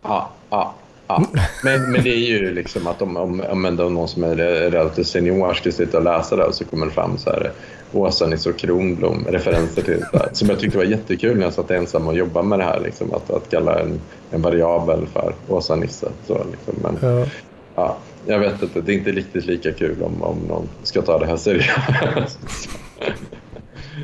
Ja, 0.01 0.29
ja, 0.49 0.73
ja. 1.07 1.23
Men, 1.63 1.91
men 1.91 2.03
det 2.03 2.09
är 2.09 2.27
ju 2.27 2.53
liksom 2.53 2.87
att 2.87 3.01
om, 3.01 3.17
om, 3.17 3.43
om 3.49 3.65
ändå 3.65 3.89
någon 3.89 4.07
som 4.07 4.23
är 4.23 4.35
relativt 4.35 5.07
senior 5.07 5.53
ska 5.53 5.71
sitta 5.71 5.97
och 5.97 6.03
läsa 6.03 6.35
det 6.35 6.43
och 6.43 6.55
så 6.55 6.65
kommer 6.65 6.85
det 6.85 6.91
fram 6.91 7.17
så 7.17 7.29
här 7.29 7.51
Åsa-Nisse 7.91 8.49
och 8.49 8.57
Kronblom, 8.57 9.25
referenser 9.29 9.81
till 9.81 9.99
det 10.11 10.17
här, 10.17 10.29
som 10.33 10.49
jag 10.49 10.59
tyckte 10.59 10.77
var 10.77 10.85
jättekul 10.85 11.37
när 11.37 11.43
jag 11.43 11.53
satt 11.53 11.71
ensam 11.71 12.07
och 12.07 12.15
jobbade 12.15 12.47
med 12.47 12.59
det 12.59 12.65
här. 12.65 12.79
Liksom, 12.79 13.13
att, 13.13 13.29
att 13.29 13.49
kalla 13.49 13.79
en, 13.79 13.99
en 14.31 14.41
variabel 14.41 15.07
för 15.13 15.33
Åsa-Nisse. 15.47 16.09
Så, 16.27 16.43
liksom. 16.51 16.73
Men 16.81 16.97
Ja, 17.01 17.25
ja, 17.75 17.97
jag 18.25 18.39
vet 18.39 18.63
inte, 18.63 18.81
det 18.81 18.93
är 18.93 18.97
inte 18.97 19.11
riktigt 19.11 19.45
lika 19.45 19.71
kul 19.71 20.03
om, 20.03 20.23
om 20.23 20.37
någon 20.37 20.69
ska 20.83 21.01
ta 21.01 21.19
det 21.19 21.25
här 21.25 21.37
seriöst. 21.37 22.39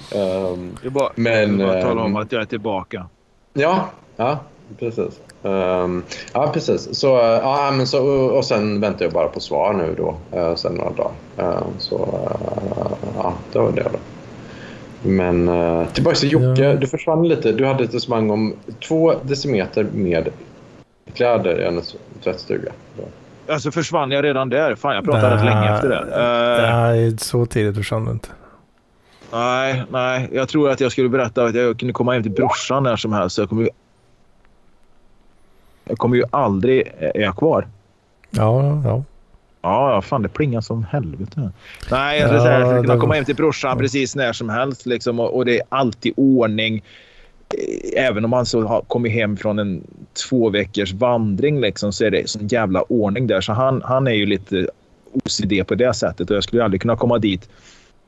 Det 0.10 0.88
är 0.88 0.90
bara, 0.90 1.10
Men, 1.16 1.62
är 1.62 1.68
bara 1.68 1.82
tala 1.82 2.02
om 2.02 2.12
ehm, 2.12 2.16
att 2.16 2.32
jag 2.32 2.42
är 2.42 2.46
tillbaka. 2.46 3.08
Ja, 3.54 3.90
ja 4.16 4.40
precis. 4.80 5.20
Ehm, 5.44 6.04
ja, 6.34 6.50
precis. 6.54 7.00
Så, 7.00 7.18
eh, 7.18 7.26
ja, 7.26 7.72
men 7.74 7.88
så, 7.88 8.08
och, 8.08 8.46
sen 8.46 8.82
väntar 8.82 9.06
jag 9.06 9.14
bara 9.14 9.28
på 9.28 9.40
svar 9.40 9.74
nu 9.74 9.96
då, 9.98 10.40
uh, 10.40 10.56
sen 10.56 10.74
några 10.74 10.92
dagar. 10.92 11.12
Ehm, 11.38 11.64
så 11.80 11.96
eh, 11.96 12.92
ja, 13.18 13.34
det 13.52 13.60
var 13.60 13.72
det 13.72 13.84
då. 13.84 14.00
Men 15.10 15.50
uh, 15.50 15.88
tillbaka 15.88 16.16
till 16.16 16.32
Jocke. 16.32 16.64
Ja. 16.64 16.76
Du 16.76 16.88
försvann 16.88 17.28
lite. 17.28 17.52
Du 17.52 17.66
hade 17.66 17.84
ett 17.84 17.94
resonemang 17.94 18.30
om 18.30 18.54
två 18.88 19.14
decimeter 19.24 19.88
med 19.94 20.30
kläder 21.14 21.62
i 21.62 21.66
hennes 21.66 21.96
tvättstuga. 22.24 22.72
Alltså 23.50 23.72
försvann 23.72 24.12
jag 24.12 24.24
redan 24.24 24.50
där? 24.50 24.76
Fan, 24.76 24.96
jag 24.96 25.06
pratade 25.06 25.36
rätt 25.36 25.46
länge 25.46 25.74
efter 25.76 25.90
det. 25.90 26.06
Nej, 26.72 27.18
så 27.18 27.46
tidigt 27.46 27.76
försvann 27.76 28.06
du 28.06 28.12
inte. 28.12 28.30
nej, 29.32 29.84
nej. 29.90 30.30
Jag 30.34 30.50
tror 30.50 30.70
att 30.70 30.80
jag 30.80 30.92
skulle 30.92 31.10
berätta 31.10 31.44
att 31.44 31.56
jag 31.56 31.80
kunde 31.80 31.94
komma 31.94 32.14
hem 32.14 32.24
till 32.24 32.32
brorsan 32.32 32.84
när 32.84 32.96
som 32.96 33.14
helst. 33.14 33.36
så 33.36 33.42
Jag 33.42 33.50
kommer 33.50 33.64
ju... 33.64 33.70
Jag 35.86 35.98
kommer 35.98 36.16
ju 36.18 36.24
aldrig... 36.32 36.92
Är 37.00 37.22
jag 37.22 37.36
kvar? 37.38 37.68
Ja, 38.30 38.82
ja. 38.86 39.04
Ja, 39.62 39.92
ja, 39.94 40.02
fan 40.02 40.22
det 40.22 40.30
plingar 40.30 40.62
som 40.62 40.84
helvete. 40.84 41.52
Nej, 41.92 42.20
jag 42.20 42.24
Ja, 42.24 42.28
skulle 42.28 42.42
säga 42.42 42.56
att 42.56 42.62
jag 42.62 42.70
skulle 42.70 42.88
kunna 42.88 43.00
komma 43.02 43.14
hem 43.14 43.26
till 43.26 43.36
brorsan 43.36 43.78
precis 43.78 44.16
när 44.16 44.34
som 44.34 44.50
helst. 44.50 44.86
Liksom, 44.86 45.20
och, 45.20 45.36
och 45.36 45.46
det 45.46 45.56
är 45.60 45.64
alltid 45.70 46.14
ordning. 46.18 46.84
Eh, 47.96 48.04
Även 48.06 48.24
om 48.26 48.30
man 48.32 48.46
så 48.46 48.62
har 48.68 48.82
kommit 48.82 49.12
hem 49.12 49.38
från 49.38 49.60
en 49.60 49.84
två 50.30 50.50
veckors 50.50 50.94
vandring 50.94 51.60
liksom, 51.62 51.94
så 51.94 52.06
är 52.06 52.12
det 52.12 52.30
sån 52.30 52.48
jävla 52.48 52.82
ordning 52.82 53.28
där. 53.28 53.42
Så 53.42 53.54
han, 53.54 53.82
han 53.86 54.08
är 54.08 54.12
ju 54.12 54.26
lite 54.26 54.68
OCD 55.14 55.68
på 55.68 55.76
det 55.76 55.94
sättet 55.94 56.30
och 56.30 56.36
jag 56.36 56.44
skulle 56.44 56.64
aldrig 56.64 56.82
kunna 56.82 56.96
komma 56.96 57.18
dit. 57.18 57.50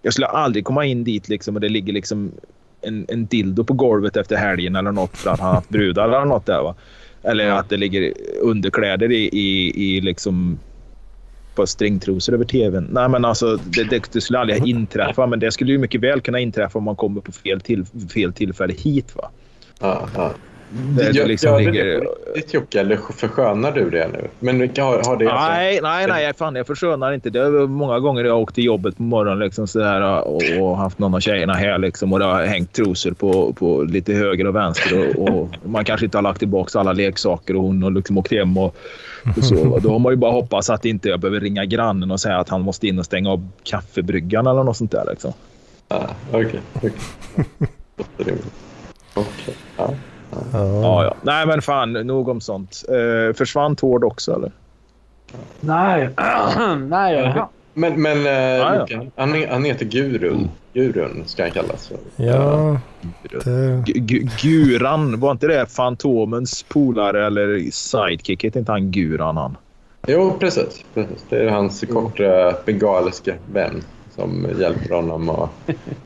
Jag 0.02 0.14
skulle 0.14 0.28
aldrig 0.28 0.66
komma 0.66 0.86
in 0.86 1.04
dit 1.04 1.30
liksom, 1.30 1.56
och 1.56 1.62
det 1.62 1.70
ligger 1.70 1.94
liksom 1.94 2.32
en, 2.82 3.06
en 3.10 3.26
dildo 3.26 3.64
på 3.64 3.74
golvet 3.74 4.18
efter 4.18 4.36
helgen 4.36 4.76
eller 4.76 4.92
något 4.92 5.18
för 5.18 5.30
att 5.30 5.40
han 5.40 5.56
haft 5.56 5.70
brudar 5.70 6.08
eller 6.08 6.26
något 6.26 6.46
där. 6.46 6.62
Va? 6.64 6.76
Eller 7.26 7.50
att 7.50 7.70
det 7.70 7.78
ligger 7.78 8.14
underkläder 8.42 9.12
i, 9.12 9.30
i, 9.32 9.72
i 9.86 10.02
liksom 10.02 10.60
på 11.56 11.68
stringtrosor 11.68 12.34
över 12.34 12.46
tvn. 12.46 12.88
Nej, 12.92 13.10
men 13.10 13.26
alltså, 13.26 13.56
det, 13.56 13.84
det, 13.84 14.10
det 14.14 14.22
skulle 14.22 14.40
aldrig 14.40 14.68
inträffa, 14.68 15.26
men 15.26 15.40
det 15.40 15.52
skulle 15.52 15.72
ju 15.72 15.78
mycket 15.78 16.02
väl 16.02 16.22
kunna 16.22 16.40
inträffa 16.40 16.80
om 16.80 16.84
man 16.84 16.96
kommer 16.96 17.22
på 17.22 17.32
fel, 17.32 17.62
till, 17.62 17.86
fel 18.14 18.34
tillfälle 18.34 18.74
hit. 18.74 19.16
Va? 19.16 19.32
Ja, 19.80 20.10
ja. 20.16 20.34
Det- 20.70 21.04
det 21.04 21.12
Gör- 21.12 21.26
liksom 21.28 21.50
gör 21.52 21.60
du 21.60 21.66
ligger- 21.72 21.86
det 21.86 22.00
på 22.00 22.16
riktigt 22.36 22.54
Jocke, 22.54 22.80
eller 22.80 22.98
förskönar 23.18 23.72
du 23.72 23.90
det 23.90 24.08
nu? 24.14 24.28
Men 24.40 24.60
har, 24.60 25.04
har 25.06 25.18
det 25.18 25.28
alltså- 25.32 25.50
Nej, 25.52 25.80
nej, 25.84 26.08
nej, 26.08 26.34
fan, 26.34 26.56
jag 26.56 26.68
förskönar 26.68 27.14
inte. 27.14 27.30
Det 27.30 27.40
är 27.40 27.68
många 27.68 28.00
gånger 28.00 28.24
jag 28.24 28.34
har 28.34 28.40
åkt 28.42 28.56
till 28.56 28.64
jobbet 28.64 28.98
på 28.98 29.04
morgonen 29.04 29.40
liksom, 29.40 29.68
sådär, 29.68 30.22
och, 30.22 30.42
och 30.60 30.78
haft 30.78 31.00
någon 31.00 31.16
av 31.16 31.20
tjejerna 31.20 31.54
här 31.54 31.78
liksom, 31.78 32.14
och 32.14 32.20
det 32.20 32.26
har 32.26 32.44
hängt 32.44 32.74
trosor 32.74 33.12
på, 33.12 33.54
på 33.54 33.82
lite 33.82 34.14
höger 34.14 34.48
och 34.48 34.56
vänster 34.56 35.20
och, 35.20 35.30
och 35.30 35.50
man 35.64 35.86
kanske 35.86 36.06
inte 36.06 36.18
har 36.18 36.24
lagt 36.24 36.40
tillbaka 36.40 36.80
alla 36.80 36.94
leksaker 36.94 37.56
och 37.56 37.64
hon 37.64 37.84
har 37.84 37.92
liksom 37.92 38.18
åkt 38.18 38.32
hem 38.32 38.58
och, 38.58 38.76
och 39.38 39.44
så. 39.44 39.80
Då 39.84 39.90
har 39.92 40.00
man 40.00 40.12
ju 40.14 40.18
bara 40.18 40.32
hoppats 40.32 40.70
att 40.70 40.86
inte 40.86 41.10
jag 41.10 41.20
behöver 41.20 41.40
ringa 41.40 41.66
grannen 41.66 42.12
och 42.12 42.20
säga 42.20 42.38
att 42.38 42.50
han 42.50 42.62
måste 42.62 42.88
in 42.88 43.00
och 43.00 43.06
stänga 43.06 43.30
av 43.32 43.50
kaffebryggan 43.64 44.48
eller 44.48 44.64
något 44.64 44.78
sånt 44.78 44.92
där. 44.92 45.06
Liksom. 45.10 45.34
Ja, 45.88 46.10
Okej. 46.32 46.60
okej. 46.76 46.92
Rimligt. 48.18 48.46
Okej. 49.14 49.56
Ja. 49.78 49.94
Ja, 50.54 51.04
ja. 51.04 51.16
Nej, 51.22 51.48
men 51.48 51.62
fan, 51.62 51.94
nog 51.94 52.30
om 52.30 52.42
sånt. 52.42 52.84
Eh, 52.90 53.34
försvann 53.36 53.76
Tord 53.76 54.04
också, 54.04 54.34
eller? 54.36 54.52
Nej, 55.60 56.10
nej 56.90 57.14
jag. 57.16 57.50
Men, 57.74 58.02
men 58.02 58.18
eh, 58.26 58.32
ja. 58.34 58.76
Jocke, 58.76 59.12
han, 59.16 59.46
han 59.50 59.64
heter 59.66 59.86
Gurun. 59.86 60.50
Gurun 60.74 61.24
ska 61.26 61.44
han 61.44 61.52
kallas. 61.52 61.92
Ja, 62.16 62.80
det, 63.44 63.84
G- 63.86 64.28
Guran, 64.42 65.20
var 65.20 65.32
inte 65.32 65.48
det 65.48 65.66
Fantomens 65.66 66.64
polare 66.64 67.26
eller 67.26 67.72
sidekick? 67.72 68.44
Hette 68.44 68.60
inte 68.60 68.72
han 68.72 68.92
Guran 68.92 69.38
han? 69.38 69.58
Jo, 70.08 70.38
precis. 70.40 70.84
precis. 70.94 71.24
Det 71.30 71.44
är 71.44 71.50
hans 71.50 71.84
korta 71.92 72.54
bengaliska 72.66 73.34
vän 73.54 73.84
som 74.16 74.48
hjälper 74.60 74.96
honom 74.96 75.30
att 75.30 75.50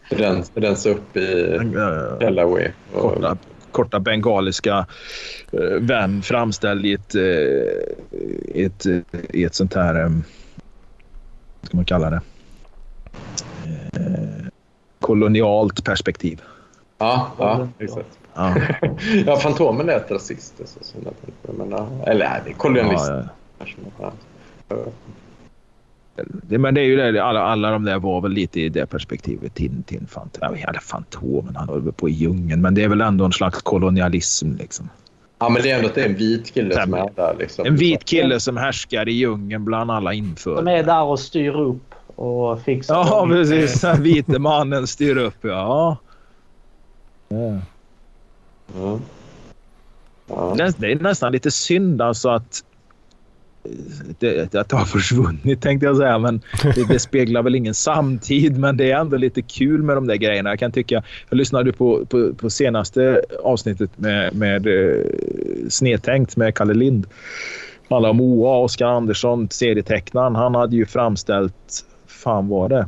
rens, 0.10 0.52
rensa 0.56 0.90
upp 0.90 1.18
i 1.18 1.60
Delaware. 2.20 2.72
Och, 2.94 3.02
korta, 3.02 3.38
korta 3.72 4.00
bengaliska 4.00 4.86
eh, 5.52 5.80
vän 5.80 6.22
framställd 6.22 6.86
i 6.86 6.94
ett, 6.94 7.16
eh, 7.16 8.66
ett, 8.66 8.86
i 9.30 9.44
ett 9.44 9.56
sånt 9.56 9.74
här... 9.74 9.96
Eh, 9.96 10.10
vad 11.60 11.68
ska 11.68 11.78
man 11.78 11.86
kalla 11.86 12.10
det? 12.10 12.22
Eh, 13.94 14.48
kolonialt 15.00 15.84
perspektiv. 15.84 16.42
ja, 16.98 17.32
ja, 17.38 17.68
exakt. 17.80 18.20
Ja, 18.36 18.56
ja, 19.26 19.38
Fantomen 19.38 19.90
är 19.90 19.96
ett 19.96 20.12
rasist. 20.12 20.54
Så, 20.58 20.84
så, 20.84 20.98
men, 21.58 21.70
ja, 21.70 21.88
eller 22.06 22.30
nej, 22.30 22.42
det 22.46 22.50
är 22.50 22.54
kolonialist. 22.54 23.12
ja, 24.00 24.12
ja. 24.70 24.76
Men 26.48 26.74
det 26.74 26.82
är 26.82 26.86
ju 26.86 26.96
det, 26.96 27.24
alla, 27.24 27.42
alla 27.42 27.72
de 27.72 27.84
där 27.84 28.00
var 28.00 28.22
väl 28.22 28.32
lite 28.32 28.62
i 28.62 28.70
det 28.70 28.86
perspektivet. 28.86 29.56
Tintin, 29.56 30.08
Fantomen. 30.10 30.60
Fantomen, 30.82 31.56
han 31.56 31.68
var 31.68 31.80
väl 31.80 31.94
på 31.94 32.10
i 32.10 32.12
djungeln. 32.12 32.62
Men 32.62 32.76
det 32.76 32.84
är 32.84 32.88
väl 32.88 33.02
ändå 33.02 33.26
en 33.26 33.32
slags 33.32 33.62
kolonialism. 33.62 34.56
Liksom. 34.56 34.90
ja, 35.40 35.50
men 35.50 35.62
det 35.62 35.72
är 35.72 35.76
ändå 35.76 35.88
att 35.88 35.96
det 35.96 36.02
är 36.02 36.10
en 36.10 36.16
vit 36.16 36.54
kille 36.54 36.84
som 36.84 36.94
är 36.94 37.10
där. 37.16 37.36
Liksom. 37.40 37.66
En 37.66 37.76
vit 37.76 38.06
kille 38.06 38.40
som 38.40 38.58
härskar 38.58 39.10
i 39.10 39.12
djungeln 39.12 39.66
bland 39.66 39.92
alla 39.92 40.14
infödda. 40.14 40.62
De 40.62 40.72
är 40.72 40.84
där 40.84 41.04
och 41.04 41.20
styr 41.20 41.56
upp 41.56 41.96
och 42.16 42.62
fixar. 42.62 42.96
Ja, 42.96 43.28
precis. 43.30 43.82
Den 43.82 44.04
vite 44.04 44.40
mannen 44.40 44.88
styr 44.88 45.18
upp, 45.18 45.38
ja. 45.42 45.98
ja. 47.30 47.58
Ja. 48.76 49.00
Ja. 50.28 50.54
Det 50.58 50.74
det 50.78 50.92
är 50.92 50.96
nästan 50.96 51.32
lite 51.32 51.52
synd 51.52 52.02
alltså 52.02 52.30
att 52.30 52.64
det, 54.20 54.56
att 54.56 54.70
det 54.70 54.76
har 54.76 54.86
försvunnit 54.86 55.62
tänkte 55.62 55.86
jag 55.86 55.98
säga. 55.98 56.20
Men 56.20 56.42
det, 56.76 56.88
det 56.88 57.00
speglar 57.00 57.44
väl 57.44 57.56
ingen 57.56 57.74
samtid. 57.74 58.58
Men 58.58 58.78
det 58.78 58.92
är 58.92 59.00
ändå 59.00 59.18
lite 59.18 59.42
kul 59.42 59.84
med 59.84 59.98
de 59.98 60.08
där 60.08 60.16
grejerna. 60.16 60.50
Jag 60.50 60.60
kan 60.60 60.72
tycka. 60.72 61.04
Jag 61.30 61.38
lyssnade 61.38 61.74
på, 61.74 62.06
på, 62.06 62.34
på 62.34 62.50
senaste 62.50 63.22
avsnittet 63.44 63.92
med, 63.96 64.36
med 64.36 64.68
eh, 64.68 65.06
Snedtänkt 65.70 66.38
med 66.38 66.56
Kalle 66.56 66.74
Lind. 66.74 67.08
Alla 67.88 68.10
om 68.10 68.22
OA, 68.22 68.58
Oskar 68.58 68.88
Andersson, 68.88 69.50
serietecknaren. 69.50 70.36
Han 70.36 70.56
hade 70.56 70.76
ju 70.76 70.86
framställt, 70.86 71.86
fan 72.08 72.48
var 72.48 72.70
det? 72.70 72.88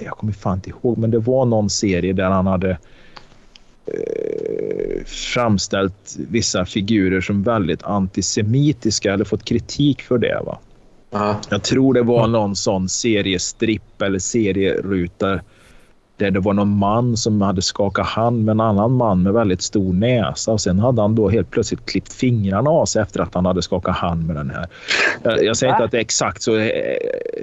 Jag 0.00 0.12
kommer 0.12 0.32
fan 0.32 0.54
inte 0.54 0.70
ihåg, 0.70 0.98
men 0.98 1.10
det 1.10 1.18
var 1.18 1.44
någon 1.44 1.70
serie 1.70 2.12
där 2.12 2.30
han 2.30 2.46
hade 2.46 2.78
eh, 3.86 5.04
framställt 5.06 6.16
vissa 6.30 6.64
figurer 6.64 7.20
som 7.20 7.42
väldigt 7.42 7.82
antisemitiska 7.82 9.12
eller 9.12 9.24
fått 9.24 9.44
kritik 9.44 10.02
för 10.02 10.18
det. 10.18 10.40
Va? 10.46 10.58
Ja. 11.10 11.40
Jag 11.48 11.62
tror 11.62 11.94
det 11.94 12.02
var 12.02 12.26
någon 12.26 12.56
sån 12.56 12.88
seriestripp 12.88 14.02
eller 14.02 14.18
serieruta 14.18 15.40
där 16.22 16.30
det 16.30 16.40
var 16.40 16.52
någon 16.52 16.78
man 16.78 17.16
som 17.16 17.42
hade 17.42 17.62
skakat 17.62 18.06
hand 18.06 18.44
med 18.44 18.52
en 18.52 18.60
annan 18.60 18.92
man 18.92 19.22
med 19.22 19.32
väldigt 19.32 19.62
stor 19.62 19.92
näsa 19.92 20.52
och 20.52 20.60
sen 20.60 20.78
hade 20.78 21.02
han 21.02 21.14
då 21.14 21.28
helt 21.28 21.50
plötsligt 21.50 21.86
klippt 21.86 22.12
fingrarna 22.12 22.70
av 22.70 22.86
sig 22.86 23.02
efter 23.02 23.20
att 23.20 23.34
han 23.34 23.46
hade 23.46 23.62
skakat 23.62 23.96
hand 23.96 24.26
med 24.26 24.36
den 24.36 24.50
här. 24.50 24.66
Jag, 25.22 25.44
jag 25.44 25.56
säger 25.56 25.72
inte 25.72 25.84
att 25.84 25.90
det 25.90 25.96
är 25.96 26.00
exakt 26.00 26.42
så 26.42 26.58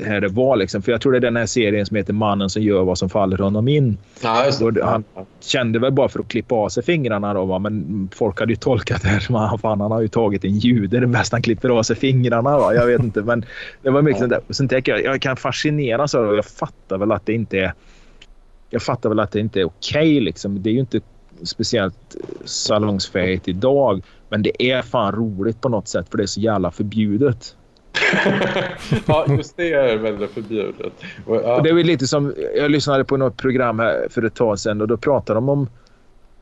här 0.05 0.21
det 0.21 0.27
var 0.27 0.55
liksom, 0.55 0.81
för 0.81 0.91
jag 0.91 1.01
tror 1.01 1.11
det 1.11 1.17
är 1.17 1.21
den 1.21 1.35
här 1.35 1.45
serien 1.45 1.85
som 1.85 1.97
heter 1.97 2.13
Mannen 2.13 2.49
som 2.49 2.61
gör 2.61 2.83
vad 2.83 2.97
som 2.97 3.09
faller 3.09 3.37
honom 3.37 3.67
in. 3.67 3.97
Ja, 4.23 4.51
han 4.83 5.03
kände 5.39 5.79
väl 5.79 5.91
bara 5.91 6.09
för 6.09 6.19
att 6.19 6.27
klippa 6.27 6.55
av 6.55 6.69
sig 6.69 6.83
fingrarna 6.83 7.33
då, 7.33 7.45
va? 7.45 7.59
men 7.59 8.09
folk 8.15 8.39
hade 8.39 8.51
ju 8.51 8.57
tolkat 8.57 9.01
det 9.01 9.07
här 9.07 9.19
som 9.19 9.35
att 9.35 9.63
han 9.63 9.81
har 9.81 10.01
ju 10.01 10.07
tagit 10.07 10.43
en 10.43 10.57
jude. 10.59 10.99
Det 10.99 11.05
är 11.05 11.07
bäst 11.07 11.31
han 11.31 11.41
klipper 11.41 11.69
av 11.69 11.83
sig 11.83 11.95
fingrarna. 11.95 12.57
Va? 12.57 12.73
Jag 12.73 12.85
vet 12.85 13.03
inte, 13.03 13.21
men 13.21 13.45
det 13.81 13.89
var 13.89 14.01
mycket 14.01 14.21
ja. 14.21 14.27
där. 14.27 14.41
Sen 14.49 14.67
tänker 14.67 14.91
jag, 14.91 15.03
jag 15.03 15.21
kan 15.21 15.37
fascineras 15.37 16.15
av 16.15 16.27
det 16.27 16.35
jag 16.35 16.45
fattar 16.45 16.97
väl 16.97 17.11
att 17.11 17.25
det 17.25 17.33
inte 17.33 17.59
är 17.59 17.73
jag 18.69 18.81
fattar 18.81 19.09
väl 19.09 19.19
att 19.19 19.31
det 19.31 19.39
inte 19.39 19.59
är 19.59 19.65
okej. 19.65 20.01
Okay, 20.01 20.19
liksom. 20.19 20.63
Det 20.63 20.69
är 20.69 20.73
ju 20.73 20.79
inte 20.79 21.01
speciellt 21.43 22.15
salongsfähigt 22.45 23.47
idag. 23.47 24.03
Men 24.29 24.43
det 24.43 24.71
är 24.71 24.81
fan 24.81 25.11
roligt 25.11 25.61
på 25.61 25.69
något 25.69 25.87
sätt 25.87 26.09
för 26.09 26.17
det 26.17 26.23
är 26.23 26.27
så 26.27 26.39
jävla 26.39 26.71
förbjudet. 26.71 27.55
ja, 29.05 29.25
just 29.29 29.57
det 29.57 29.73
är 29.73 29.97
väldigt 29.97 30.31
förbjudet. 30.31 30.93
Och, 31.25 31.35
ja. 31.35 31.55
och 31.55 31.63
det 31.63 31.69
är 31.69 31.83
lite 31.83 32.07
som, 32.07 32.33
jag 32.55 32.71
lyssnade 32.71 33.05
på 33.05 33.17
något 33.17 33.37
program 33.37 33.79
här 33.79 34.07
för 34.09 34.25
ett 34.25 34.35
tag 34.35 34.59
sedan 34.59 34.81
och 34.81 34.87
då 34.87 34.97
pratade 34.97 35.37
de 35.37 35.49
om 35.49 35.67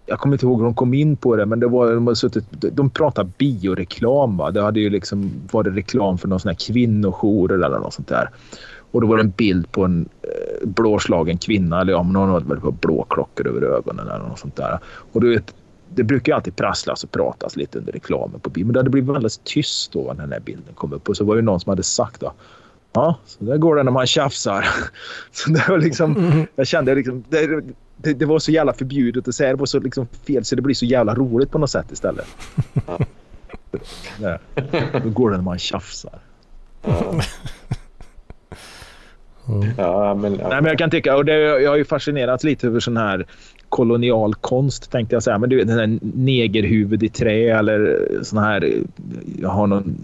jag 0.09 0.19
kommer 0.19 0.35
inte 0.35 0.45
ihåg 0.45 0.57
hur 0.57 0.65
de 0.65 0.75
kom 0.75 0.93
in 0.93 1.17
på 1.17 1.35
det, 1.35 1.45
men 1.45 1.59
det 1.59 1.67
var, 1.67 1.93
de, 1.93 2.15
suttit, 2.15 2.45
de 2.51 2.89
pratade 2.89 3.31
bioreklam. 3.37 4.37
Va? 4.37 4.51
Det 4.51 4.61
hade 4.61 4.79
ju 4.79 4.89
liksom 4.89 5.31
varit 5.51 5.75
reklam 5.75 6.17
för 6.17 6.27
någon 6.27 6.39
sån 6.39 6.49
här 6.49 6.57
kvinnojourer 6.67 7.55
eller 7.55 7.79
något 7.79 7.93
sånt 7.93 8.07
där. 8.07 8.29
Och 8.91 9.01
då 9.01 9.07
var 9.07 9.17
det 9.17 9.23
en 9.23 9.29
bild 9.29 9.71
på 9.71 9.85
en 9.85 10.09
eh, 10.21 10.67
blåslagen 10.67 11.37
kvinna. 11.37 11.81
Eller 11.81 11.93
om 11.93 12.13
någon 12.13 12.29
hade 12.29 12.61
på 12.61 12.71
blåklockor 12.71 13.47
över 13.47 13.61
ögonen 13.61 14.07
eller 14.07 14.25
något 14.25 14.39
sånt 14.39 14.55
där. 14.55 14.79
Och 15.11 15.21
du 15.21 15.29
vet, 15.29 15.55
det 15.95 16.03
brukar 16.03 16.31
ju 16.31 16.35
alltid 16.35 16.55
prasslas 16.55 17.03
och 17.03 17.11
pratas 17.11 17.55
lite 17.55 17.79
under 17.79 17.93
reklamen 17.93 18.39
på 18.39 18.49
bild. 18.49 18.67
Men 18.67 18.73
det 18.73 18.79
hade 18.79 18.89
blivit 18.89 19.15
väldigt 19.15 19.43
tyst 19.43 19.91
då 19.91 20.13
när 20.13 20.23
den 20.23 20.31
här 20.31 20.39
bilden 20.39 20.73
kom 20.75 20.93
upp. 20.93 21.09
Och 21.09 21.17
så 21.17 21.23
var 21.23 21.35
det 21.35 21.41
någon 21.41 21.59
som 21.59 21.69
hade 21.69 21.83
sagt 21.83 22.21
då. 22.21 22.33
Ja, 22.93 23.15
så 23.25 23.43
där 23.43 23.57
går 23.57 23.75
det 23.75 23.83
när 23.83 23.91
man 23.91 24.07
tjafsar. 24.07 24.67
Så 25.31 25.49
det 25.49 25.69
var 25.69 25.77
liksom, 25.77 26.45
jag 26.55 26.67
kände 26.67 26.95
liksom, 26.95 27.23
det, 27.29 27.63
det, 27.97 28.13
det, 28.13 28.25
var 28.25 28.39
så 28.39 28.51
jävla 28.51 28.73
förbjudet 28.73 29.27
att 29.27 29.35
säga. 29.35 29.49
Det 29.49 29.55
var 29.55 29.65
så 29.65 29.79
liksom 29.79 30.07
fel 30.27 30.45
så 30.45 30.55
det 30.55 30.61
blir 30.61 30.75
så 30.75 30.85
jävla 30.85 31.15
roligt 31.15 31.51
på 31.51 31.57
något 31.57 31.69
sätt 31.69 31.91
istället. 31.91 32.27
Ja. 34.21 34.39
Då 35.03 35.09
går 35.09 35.29
det 35.29 35.37
när 35.37 35.43
man 35.43 35.59
tjafsar. 35.59 36.19
Ja. 36.83 37.21
Mm. 39.49 39.69
Ja, 39.77 40.15
men, 40.15 40.35
ja. 40.39 40.49
Nej, 40.49 40.61
men 40.61 40.65
jag 40.65 40.77
kan 40.77 40.89
tycka, 40.89 41.15
och 41.15 41.25
det, 41.25 41.33
jag 41.37 41.69
har 41.69 41.77
ju 41.77 41.85
fascinerats 41.85 42.43
lite 42.43 42.67
över 42.67 42.79
sån 42.79 42.97
här 42.97 43.25
kolonial 43.69 44.35
konst 44.35 44.91
tänkte 44.91 45.15
jag 45.15 45.23
säga. 45.23 45.37
Men 45.37 45.49
du 45.49 45.55
vet 45.55 45.67
den 45.67 45.79
här 45.79 45.99
negerhuvud 46.01 47.03
i 47.03 47.09
trä 47.09 47.57
eller 47.59 47.99
sån 48.23 48.39
här. 48.39 48.73
Jag 49.41 49.49
har 49.49 49.67
någon 49.67 49.97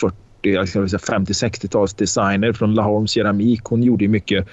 40, 0.00 0.16
50-60-tals 0.42 1.94
designer 1.94 2.52
från 2.52 2.74
Laholms 2.74 3.10
keramik. 3.10 3.64
Hon 3.64 3.82
gjorde 3.82 4.04
ju 4.04 4.10
mycket 4.10 4.46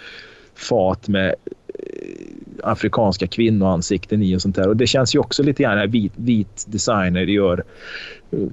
fat 0.56 1.08
med 1.08 1.36
eh, 1.68 2.64
afrikanska 2.64 3.28
kvinnoansikten 3.28 4.24
i 4.24 4.36
och 4.36 4.42
sånt 4.42 4.56
där. 4.56 4.68
Och 4.68 4.78
det 4.78 4.88
känns 4.88 5.16
ju 5.16 5.20
också 5.20 5.44
lite 5.44 5.64
grann 5.64 5.92
vit, 5.92 6.14
vit 6.16 6.66
designer 6.68 7.22
gör 7.22 7.64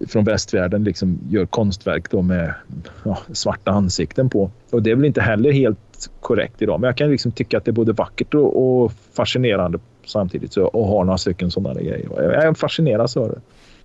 från 0.08 0.24
västvärlden 0.24 0.84
liksom 0.84 1.18
gör 1.30 1.46
konstverk 1.46 2.10
då 2.10 2.22
med 2.22 2.54
ja, 3.04 3.18
svarta 3.32 3.70
ansikten 3.70 4.30
på. 4.30 4.50
Och 4.70 4.82
det 4.82 4.90
är 4.90 4.94
väl 4.94 5.04
inte 5.04 5.20
heller 5.20 5.52
helt 5.52 6.10
korrekt 6.20 6.62
idag. 6.62 6.80
Men 6.80 6.88
jag 6.88 6.96
kan 6.96 7.10
liksom 7.10 7.32
tycka 7.32 7.58
att 7.58 7.64
det 7.64 7.70
är 7.70 7.72
både 7.72 7.92
vackert 7.92 8.34
och, 8.34 8.82
och 8.82 8.92
fascinerande 9.12 9.78
samtidigt. 10.06 10.52
Så, 10.52 10.64
och 10.64 10.86
ha 10.86 11.04
några 11.04 11.18
stycken 11.18 11.50
sådana 11.50 11.80
grejer. 11.80 12.08
Jag 12.44 12.58
fascineras 12.58 13.16
av 13.16 13.28
det. 13.28 13.40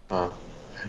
Ja. 0.10 0.28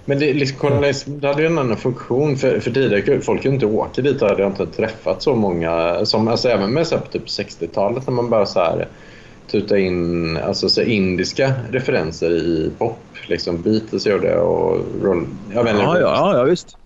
Men 0.05 0.19
det, 0.19 0.33
liksom, 0.33 0.92
det 1.07 1.27
hade 1.27 1.42
ju 1.42 1.47
en 1.47 1.59
annan 1.59 1.77
funktion. 1.77 2.37
För, 2.37 2.61
för 2.61 2.71
tidigare 2.71 3.21
folk 3.21 3.42
kunde 3.42 3.55
inte 3.55 3.66
åka 3.66 4.03
dit 4.03 4.23
och 4.23 4.29
hade 4.29 4.47
inte 4.47 4.66
träffat 4.66 5.23
så 5.23 5.35
många. 5.35 6.05
Som, 6.05 6.29
alltså, 6.29 6.49
även 6.49 6.73
med 6.73 6.87
så 6.87 6.95
här, 6.95 7.03
på 7.03 7.09
typ 7.11 7.27
60-talet 7.27 8.07
när 8.07 8.14
man 8.14 8.31
bara 8.31 8.47
så 8.47 8.61
här 8.61 8.88
tuta 9.51 9.79
in 9.79 10.37
alltså, 10.37 10.69
så 10.69 10.83
indiska 10.83 11.53
referenser 11.71 12.31
i 12.31 12.71
pop. 12.79 12.99
Liksom 13.27 13.63
Beatles 13.63 14.07
gjorde 14.07 14.37
och 14.37 14.87
Roll... 15.03 15.27
Jag 15.55 15.65
vet 15.65 15.75
ja, 15.75 16.01
ja, 16.01 16.37
ja, 16.37 16.45
visst. 16.45 16.77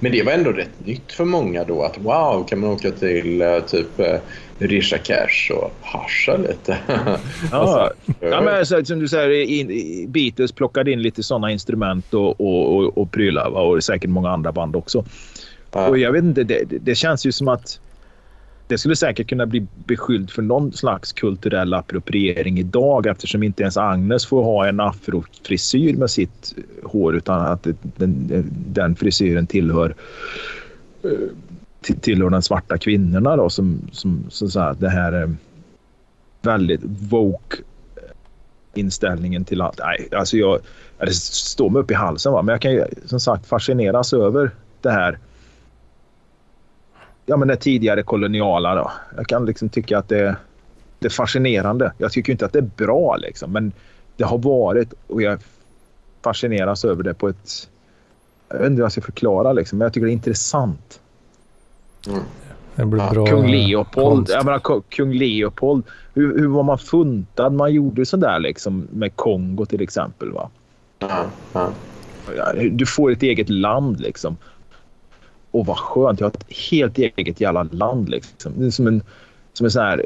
Men 0.00 0.12
det 0.12 0.22
var 0.22 0.32
ändå 0.32 0.50
rätt 0.50 0.86
nytt 0.86 1.12
för 1.12 1.24
många 1.24 1.64
då 1.64 1.82
att 1.82 1.98
wow, 1.98 2.46
kan 2.48 2.58
man 2.58 2.70
åka 2.70 2.90
till 2.90 3.42
uh, 3.42 3.60
typ 3.60 4.00
uh, 4.00 4.06
Risha 4.58 4.98
Cash 4.98 5.52
och 5.54 5.72
hascha 5.82 6.36
lite. 6.36 6.78
ja, 7.52 7.90
ja 8.20 8.40
men 8.40 8.66
så, 8.66 8.84
som 8.84 8.98
du 8.98 9.08
säger, 9.08 9.44
in, 9.44 10.12
Beatles 10.12 10.52
plockade 10.52 10.92
in 10.92 11.02
lite 11.02 11.22
sådana 11.22 11.50
instrument 11.50 12.14
och, 12.14 12.40
och, 12.40 12.76
och, 12.76 12.98
och 12.98 13.12
prylar 13.12 13.46
och 13.46 13.84
säkert 13.84 14.10
många 14.10 14.30
andra 14.30 14.52
band 14.52 14.76
också. 14.76 15.04
Ja. 15.72 15.88
Och 15.88 15.98
jag 15.98 16.12
vet 16.12 16.24
inte, 16.24 16.44
det, 16.44 16.64
det 16.68 16.94
känns 16.94 17.26
ju 17.26 17.32
som 17.32 17.48
att 17.48 17.80
det 18.66 18.78
skulle 18.78 18.96
säkert 18.96 19.28
kunna 19.28 19.46
bli 19.46 19.66
beskylld 19.86 20.30
för 20.30 20.42
någon 20.42 20.72
slags 20.72 21.12
kulturell 21.12 21.74
appropriering 21.74 22.58
idag 22.58 23.06
eftersom 23.06 23.42
inte 23.42 23.62
ens 23.62 23.76
Agnes 23.76 24.26
får 24.26 24.42
ha 24.42 24.66
en 24.66 24.80
afrofrisyr 24.80 25.96
med 25.96 26.10
sitt 26.10 26.54
hår 26.82 27.16
utan 27.16 27.40
att 27.40 27.66
den, 27.82 28.44
den 28.66 28.96
frisyren 28.96 29.46
tillhör 29.46 29.94
eh, 31.02 31.10
tillhör 32.00 32.30
den 32.30 32.42
svarta 32.42 32.78
kvinnorna 32.78 33.36
då 33.36 33.50
som, 33.50 33.80
som, 33.92 34.24
som 34.28 34.50
så 34.50 34.60
här, 34.60 34.74
det 34.74 34.88
här 34.88 35.22
eh, 35.22 35.28
väldigt 36.42 36.80
woke 36.84 37.56
eh, 37.96 38.80
inställningen 38.80 39.44
till 39.44 39.60
allt. 39.60 39.78
Nej, 39.78 40.08
alltså 40.12 40.36
jag, 40.36 40.58
det 40.98 41.14
står 41.14 41.70
mig 41.70 41.82
upp 41.82 41.90
i 41.90 41.94
halsen 41.94 42.32
va? 42.32 42.42
men 42.42 42.52
jag 42.52 42.60
kan 42.60 42.72
ju 42.72 42.84
som 43.06 43.20
sagt 43.20 43.46
fascineras 43.46 44.12
över 44.12 44.50
det 44.80 44.90
här 44.90 45.18
ja, 47.32 47.36
men 47.36 47.48
det 47.48 47.56
tidigare 47.56 48.02
koloniala. 48.02 48.74
Då. 48.74 48.92
Jag 49.16 49.26
kan 49.26 49.46
liksom 49.46 49.68
tycka 49.68 49.98
att 49.98 50.08
det, 50.08 50.36
det 50.98 51.06
är 51.06 51.10
fascinerande. 51.10 51.92
Jag 51.98 52.12
tycker 52.12 52.32
inte 52.32 52.46
att 52.46 52.52
det 52.52 52.58
är 52.58 52.70
bra, 52.76 53.16
liksom, 53.16 53.52
men 53.52 53.72
det 54.16 54.24
har 54.24 54.38
varit 54.38 54.94
och 55.06 55.22
jag 55.22 55.38
fascineras 56.22 56.84
över 56.84 57.02
det 57.02 57.14
på 57.14 57.28
ett... 57.28 57.68
Jag 58.48 58.58
vet 58.58 58.66
inte 58.66 58.76
hur 58.76 58.82
jag 58.82 58.92
ska 58.92 59.00
förklara, 59.00 59.52
liksom, 59.52 59.78
men 59.78 59.86
jag 59.86 59.92
tycker 59.92 60.06
det 60.06 60.10
är 60.10 60.12
intressant. 60.12 61.00
Mm. 62.08 62.20
Det 62.74 62.84
blir 62.84 63.10
bra 63.10 63.26
Kung 63.26 63.50
Leopold. 63.50 64.30
Jag 64.30 64.44
menar, 64.44 64.82
Kung 64.88 65.12
Leopold. 65.12 65.84
Hur, 66.14 66.38
hur 66.38 66.48
var 66.48 66.62
man 66.62 66.78
funtad? 66.78 67.52
Man 67.52 67.72
gjorde 67.72 68.06
sådär 68.06 68.38
liksom 68.38 68.88
med 68.92 69.16
Kongo 69.16 69.66
till 69.66 69.80
exempel. 69.80 70.32
va? 70.32 70.50
Mm. 71.54 71.70
Du 72.76 72.86
får 72.86 73.12
ett 73.12 73.22
eget 73.22 73.48
land 73.48 74.00
liksom 74.00 74.36
och 75.52 75.66
vad 75.66 75.78
skönt. 75.78 76.20
Jag 76.20 76.26
har 76.26 76.30
ett 76.30 76.70
helt 76.70 76.98
eget 76.98 77.40
jävla 77.40 77.62
land. 77.62 78.08
Liksom. 78.08 78.52
Det 78.56 78.66
är 78.66 78.70
som 78.70 78.86
en, 78.86 79.02
som 79.52 79.64
en 79.64 79.70
sån 79.70 79.82
här 79.82 80.04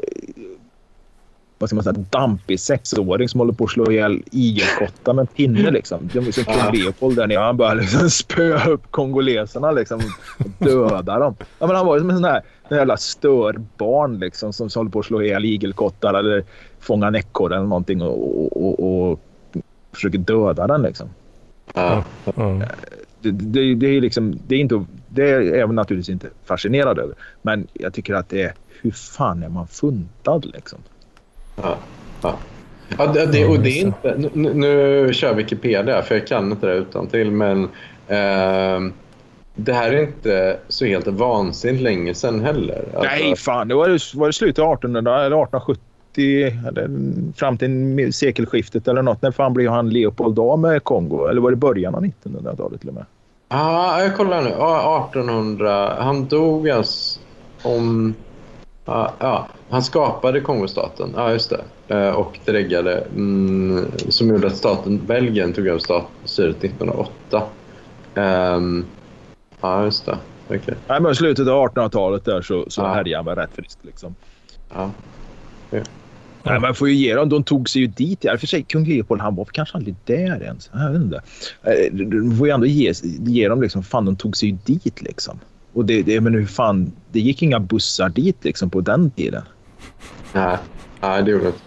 vad 1.59 1.69
ska 1.69 1.75
man 1.75 1.83
säga, 1.83 2.05
dampig 2.09 2.59
sexåring 2.59 3.29
som 3.29 3.39
håller 3.39 3.53
på 3.53 3.63
att 3.63 3.69
slå 3.69 3.91
ihjäl 3.91 4.23
igelkottar 4.31 5.13
med 5.13 5.21
en 5.21 5.27
pinne. 5.27 5.71
Liksom. 5.71 6.09
Det 6.13 6.19
är 6.19 6.31
som 6.31 6.43
kung 6.43 6.79
Leopold 6.79 7.15
där 7.15 7.27
nere. 7.27 7.39
Han 7.39 7.57
börjar 7.57 7.75
liksom 7.75 8.09
spöa 8.09 8.69
upp 8.69 8.91
kongoleserna 8.91 9.71
liksom, 9.71 10.01
och 10.37 10.65
döda 10.65 11.19
dem. 11.19 11.35
Ja, 11.59 11.67
men 11.67 11.75
han 11.75 11.85
var 11.85 11.95
ju 11.95 11.99
som 11.99 12.09
en 12.09 12.15
sån 12.15 12.25
här 12.25 12.41
en 12.69 12.77
jävla 12.77 12.97
störbarn 12.97 14.19
liksom, 14.19 14.53
som, 14.53 14.69
som 14.69 14.79
håller 14.79 14.91
på 14.91 14.99
att 14.99 15.05
slå 15.05 15.21
ihjäl 15.21 15.45
igelkottar 15.45 16.13
eller 16.13 16.43
fånga 16.79 17.17
ekorre 17.17 17.55
eller 17.55 17.65
någonting 17.65 18.01
och, 18.01 18.45
och, 18.45 18.63
och, 18.63 19.09
och 19.11 19.19
försöker 19.93 20.17
döda 20.17 20.67
den. 20.67 20.81
Liksom. 20.81 21.09
Mm. 21.75 22.03
Mm 22.35 22.63
det, 23.31 23.45
det, 23.45 23.75
det, 23.75 23.87
är 23.87 24.01
liksom, 24.01 24.39
det 24.47 24.55
är 24.55 24.59
inte, 24.59 24.85
det 25.09 25.29
är 25.29 25.41
jag 25.41 25.73
naturligtvis 25.73 26.13
inte 26.13 26.27
fascinerad 26.45 26.99
över. 26.99 27.15
Men 27.41 27.67
jag 27.73 27.93
tycker 27.93 28.13
att 28.13 28.29
det 28.29 28.41
är, 28.41 28.53
hur 28.81 28.91
fan 28.91 29.43
är 29.43 29.49
man 29.49 29.67
funtad 29.67 30.45
liksom? 30.45 30.79
Ja, 31.55 31.77
ja. 32.21 32.39
ja 32.97 33.07
det, 33.07 33.25
det, 33.25 33.45
och 33.45 33.59
det 33.59 33.69
är 33.69 33.85
inte, 33.85 34.29
nu, 34.33 34.53
nu 34.53 35.13
kör 35.13 35.35
Wikipedia 35.35 36.01
för 36.01 36.15
jag 36.15 36.27
kan 36.27 36.51
inte 36.51 36.67
det 36.67 36.73
utan 36.73 37.07
till 37.07 37.31
men 37.31 37.63
eh, 38.07 38.93
det 39.59 39.73
här 39.73 39.91
är 39.91 40.01
inte 40.03 40.57
så 40.67 40.85
helt 40.85 41.07
vansinnigt 41.07 41.83
länge 41.83 42.13
sedan 42.13 42.39
heller. 42.39 42.83
Alltså, 42.93 43.01
Nej, 43.01 43.35
fan. 43.35 43.67
Det 43.67 43.75
var, 43.75 44.17
var 44.17 44.27
det 44.27 44.33
slutet 44.33 44.59
av 44.59 44.73
1800 44.73 45.25
eller 45.25 45.43
1870 45.43 45.83
eller 46.67 46.89
fram 47.33 47.57
till 47.57 48.13
sekelskiftet 48.13 48.87
eller 48.87 49.01
något. 49.01 49.21
När 49.21 49.31
fan 49.31 49.53
blev 49.53 49.71
han 49.71 49.89
Leopold 49.89 50.39
av 50.39 50.59
med 50.59 50.83
Kongo? 50.83 51.27
Eller 51.27 51.41
var 51.41 51.51
det 51.51 51.57
början 51.57 51.95
av 51.95 52.03
1900-talet 52.03 52.79
till 52.79 52.89
och 52.89 52.95
med? 52.95 53.05
Ja, 53.49 53.57
ah, 53.57 54.03
jag 54.03 54.17
kollar 54.17 54.41
nu. 54.41 54.53
Ah, 54.59 55.07
1800. 55.07 55.95
Han 56.03 56.25
dog 56.25 56.69
alltså 56.69 57.19
om... 57.63 58.15
Ah, 58.85 59.09
ja, 59.19 59.47
han 59.69 59.83
skapade 59.83 60.41
Kongostaten. 60.41 61.13
Ja, 61.15 61.21
ah, 61.21 61.31
just 61.31 61.49
det. 61.49 61.95
Eh, 61.95 62.09
och 62.09 62.39
dräggade. 62.45 63.07
Mm, 63.15 63.91
som 64.09 64.27
gjorde 64.27 64.47
att 64.47 64.57
staten 64.57 65.05
Belgien 65.05 65.53
tog 65.53 65.67
över 65.67 65.81
styret 66.23 66.63
1908. 66.63 67.43
Um, 68.15 68.85
ja, 69.61 69.83
just 69.83 70.05
det. 70.05 70.17
Okay. 70.49 70.75
Nej, 70.87 71.01
men 71.01 71.15
slutet 71.15 71.47
av 71.47 71.67
1800-talet 71.67 72.25
där 72.25 72.41
så, 72.41 72.65
så 72.67 72.81
ah. 72.81 72.93
härjade 72.93 73.15
han 73.15 73.25
väl 73.25 73.35
rätt 73.35 73.55
friskt 73.55 73.85
liksom. 73.85 74.15
Ja. 74.73 74.89
ja. 75.69 75.79
Nej, 76.49 76.59
man 76.59 76.75
får 76.75 76.89
ju 76.89 76.95
ge 76.95 77.15
dem. 77.15 77.29
De 77.29 77.43
tog 77.43 77.69
sig 77.69 77.81
ju 77.81 77.87
dit. 77.87 78.25
I 78.25 78.37
för 78.37 78.47
sig, 78.47 78.63
kung 78.63 78.85
Leopold 78.85 79.21
han 79.21 79.35
var 79.35 79.45
kanske 79.45 79.77
aldrig 79.77 79.95
där 80.05 80.43
ens. 80.43 80.69
Jag 80.73 80.91
vet 80.91 81.01
inte. 81.01 81.21
Eh, 81.63 81.93
Du 81.93 82.35
får 82.35 82.47
ju 82.47 82.53
ändå 82.53 82.65
ge, 82.65 82.93
ge 83.25 83.47
dem 83.49 83.61
liksom. 83.61 83.83
Fan, 83.83 84.05
de 84.05 84.15
tog 84.15 84.37
sig 84.37 84.49
ju 84.49 84.57
dit 84.65 85.01
liksom. 85.01 85.39
Och 85.73 85.85
det, 85.85 86.01
det, 86.01 86.21
men 86.21 86.33
hur 86.33 86.45
fan, 86.45 86.91
det 87.11 87.19
gick 87.19 87.41
inga 87.41 87.59
bussar 87.59 88.09
dit 88.09 88.37
liksom 88.43 88.69
på 88.69 88.81
den 88.81 89.11
tiden. 89.11 89.41
Nej, 90.33 90.57
nej 91.01 91.23
det 91.23 91.31
gjorde 91.31 91.47
inte 91.47 91.59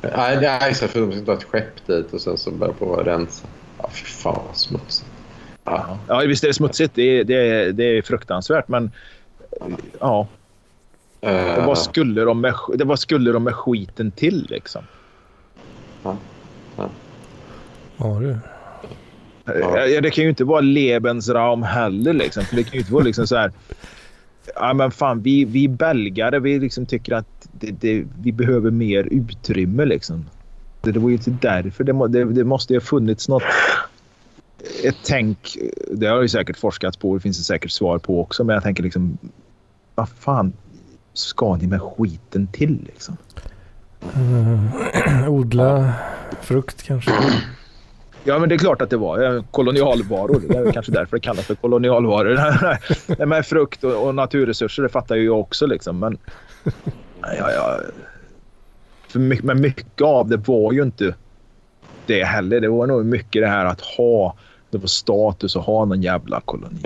det. 0.00 0.12
Nej, 0.16 0.36
det 0.36 0.46
är 0.46 0.72
för 0.88 1.00
de 1.00 1.12
ska 1.12 1.20
ta 1.24 1.32
ett 1.32 1.44
skepp 1.44 1.86
dit 1.86 2.12
och 2.12 2.20
sen 2.20 2.38
så 2.38 2.50
börja 2.50 2.72
på 2.72 2.96
att 3.00 3.06
rensa. 3.06 3.46
Ja, 3.78 3.90
fy 3.92 4.04
fan 4.06 4.42
vad 4.46 4.56
smutsigt. 4.56 5.10
Ja. 5.64 5.98
Ja, 6.08 6.18
visst 6.26 6.44
är 6.44 6.48
det 6.48 6.54
smutsigt. 6.54 6.94
Det, 6.94 7.02
är- 7.02 7.24
det, 7.24 7.34
är- 7.34 7.72
det 7.72 7.84
är 7.84 8.02
fruktansvärt, 8.02 8.68
men 8.68 8.90
ja. 10.00 10.28
Eh, 11.24 11.66
Vad 11.66 11.78
skulle 11.78 12.20
de 12.20 12.40
med, 12.40 12.54
det, 12.74 12.84
vad 12.84 12.98
skulle 12.98 13.32
de 13.32 13.44
med 13.44 13.54
skiten 13.54 14.10
till 14.10 14.46
liksom? 14.50 14.84
Ja 16.02 16.16
du. 18.20 18.36
Ja. 19.44 19.88
Ja. 19.88 20.00
Det 20.00 20.10
kan 20.10 20.24
ju 20.24 20.30
inte 20.30 20.44
vara 20.44 20.60
Lebensraum 20.60 21.62
heller. 21.62 22.12
Liksom. 22.12 22.44
För 22.44 22.56
det 22.56 22.62
kan 22.64 22.72
ju 22.72 22.78
inte 22.78 22.92
vara 22.92 23.04
liksom 23.04 23.26
så 23.26 23.36
här... 23.36 23.52
Ja, 24.54 24.74
men 24.74 24.90
fan, 24.90 25.22
vi, 25.22 25.44
vi 25.44 25.68
belgare 25.68 26.38
vi 26.38 26.58
liksom 26.58 26.86
tycker 26.86 27.12
att 27.12 27.48
det, 27.52 27.70
det, 27.70 28.04
vi 28.20 28.32
behöver 28.32 28.70
mer 28.70 29.08
utrymme. 29.10 29.84
Liksom. 29.84 30.26
Det, 30.82 30.92
det 30.92 31.00
var 31.00 31.08
ju 31.08 31.14
inte 31.14 31.30
därför. 31.30 31.84
Det, 31.84 32.08
det, 32.08 32.24
det 32.24 32.44
måste 32.44 32.72
ju 32.72 32.78
ha 32.78 32.84
funnits 32.84 33.28
något... 33.28 33.42
Ett 34.84 34.96
tänk. 35.04 35.56
Det 35.90 36.06
har 36.06 36.22
ju 36.22 36.28
säkert 36.28 36.56
forskats 36.56 36.96
på. 36.96 37.14
Det 37.14 37.20
finns 37.20 37.38
det 37.38 37.44
säkert 37.44 37.70
svar 37.70 37.98
på 37.98 38.20
också. 38.20 38.44
Men 38.44 38.54
jag 38.54 38.62
tänker 38.62 38.82
liksom... 38.82 39.18
Vad 39.94 40.08
fan 40.08 40.52
ska 41.14 41.56
ni 41.56 41.66
med 41.66 41.82
skiten 41.82 42.46
till 42.46 42.78
liksom? 42.86 43.16
Eh, 44.14 45.28
odla 45.30 45.92
frukt 46.40 46.82
kanske. 46.82 47.12
Ja, 48.26 48.38
men 48.38 48.48
det 48.48 48.54
är 48.54 48.58
klart 48.58 48.82
att 48.82 48.90
det 48.90 48.96
var 48.96 49.36
eh, 49.36 49.42
kolonialvaror. 49.50 50.42
Det 50.48 50.58
är 50.58 50.72
kanske 50.72 50.92
därför 50.92 51.16
det 51.16 51.20
kallas 51.20 51.46
för 51.46 51.54
kolonialvaror. 51.54 52.38
Nej, 53.18 53.26
men 53.26 53.44
frukt 53.44 53.84
och, 53.84 54.06
och 54.06 54.14
naturresurser, 54.14 54.82
det 54.82 54.88
fattar 54.88 55.16
ju 55.16 55.24
jag 55.24 55.40
också. 55.40 55.66
Liksom. 55.66 55.98
Men, 55.98 56.18
ja, 57.20 57.50
ja, 57.52 57.80
för 59.08 59.18
mycket, 59.18 59.44
men 59.44 59.60
mycket 59.60 60.00
av 60.00 60.28
det 60.28 60.36
var 60.36 60.72
ju 60.72 60.82
inte 60.82 61.14
det 62.06 62.24
heller. 62.24 62.60
Det 62.60 62.68
var 62.68 62.86
nog 62.86 63.04
mycket 63.04 63.42
det 63.42 63.48
här 63.48 63.64
att 63.64 63.80
ha 63.80 64.36
det 64.70 64.78
var 64.78 64.86
status 64.86 65.56
att 65.56 65.64
ha 65.64 65.84
någon 65.84 66.02
jävla 66.02 66.40
koloni. 66.40 66.82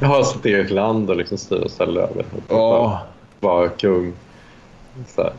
Jag 0.00 0.08
har 0.08 0.22
sitt 0.22 0.44
eget 0.44 0.70
land 0.70 1.10
och 1.10 1.16
liksom 1.16 1.38
styra 1.38 1.62
och 1.62 1.70
ställa 1.70 2.00
över. 2.00 2.24
Ja, 2.48 3.02
Vara 3.40 3.68
kung. 3.68 4.12
Så 5.06 5.22
här. 5.22 5.32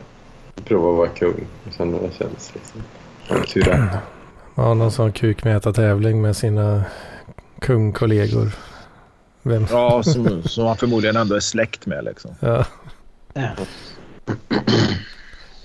Prova 0.64 0.90
att 0.90 0.96
vara 0.96 1.08
kung. 1.08 1.46
Och 1.66 1.74
sen 1.74 1.90
när 1.90 1.98
det 1.98 2.14
känns 2.18 2.52
liksom. 2.54 2.82
Tyrann. 3.46 3.88
Ja, 4.54 4.74
någon 4.74 4.92
sån 4.92 5.12
kukmätartävling 5.12 6.22
med 6.22 6.36
sina 6.36 6.84
kungkollegor. 7.58 8.52
Vem? 9.42 9.66
ja 9.70 10.02
som, 10.02 10.42
som 10.42 10.64
man 10.64 10.76
förmodligen 10.76 11.16
ändå 11.16 11.34
är 11.34 11.40
släkt 11.40 11.86
med. 11.86 12.04
Liksom. 12.04 12.34
Ja. 12.40 12.64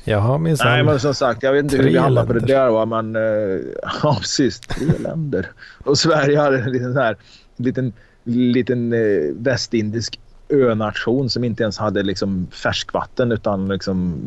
Jaha 0.03 0.37
minsann. 0.37 0.67
Nej, 0.67 0.83
men 0.83 0.99
som 0.99 1.13
sagt, 1.13 1.43
jag 1.43 1.53
vet 1.53 1.63
inte 1.63 1.77
hur 1.77 1.83
vi 1.83 1.97
hamnade 1.97 2.27
på 2.27 2.33
det 2.33 2.39
där. 2.39 2.69
Va? 2.69 2.85
Men, 2.85 3.15
eh, 3.15 3.61
ja, 4.03 4.17
precis. 4.19 4.59
Tre 4.59 4.87
länder. 4.99 5.51
Och 5.83 5.97
Sverige 5.97 6.39
hade 6.39 6.59
en 6.59 6.71
liten, 6.71 6.93
så 6.93 6.99
här, 6.99 7.17
liten, 7.57 7.93
liten 8.23 8.93
eh, 8.93 9.33
västindisk 9.33 10.19
önation 10.49 11.29
som 11.29 11.43
inte 11.43 11.63
ens 11.63 11.77
hade 11.77 12.03
liksom, 12.03 12.47
färskvatten 12.51 13.31
utan 13.31 13.67
liksom, 13.67 14.21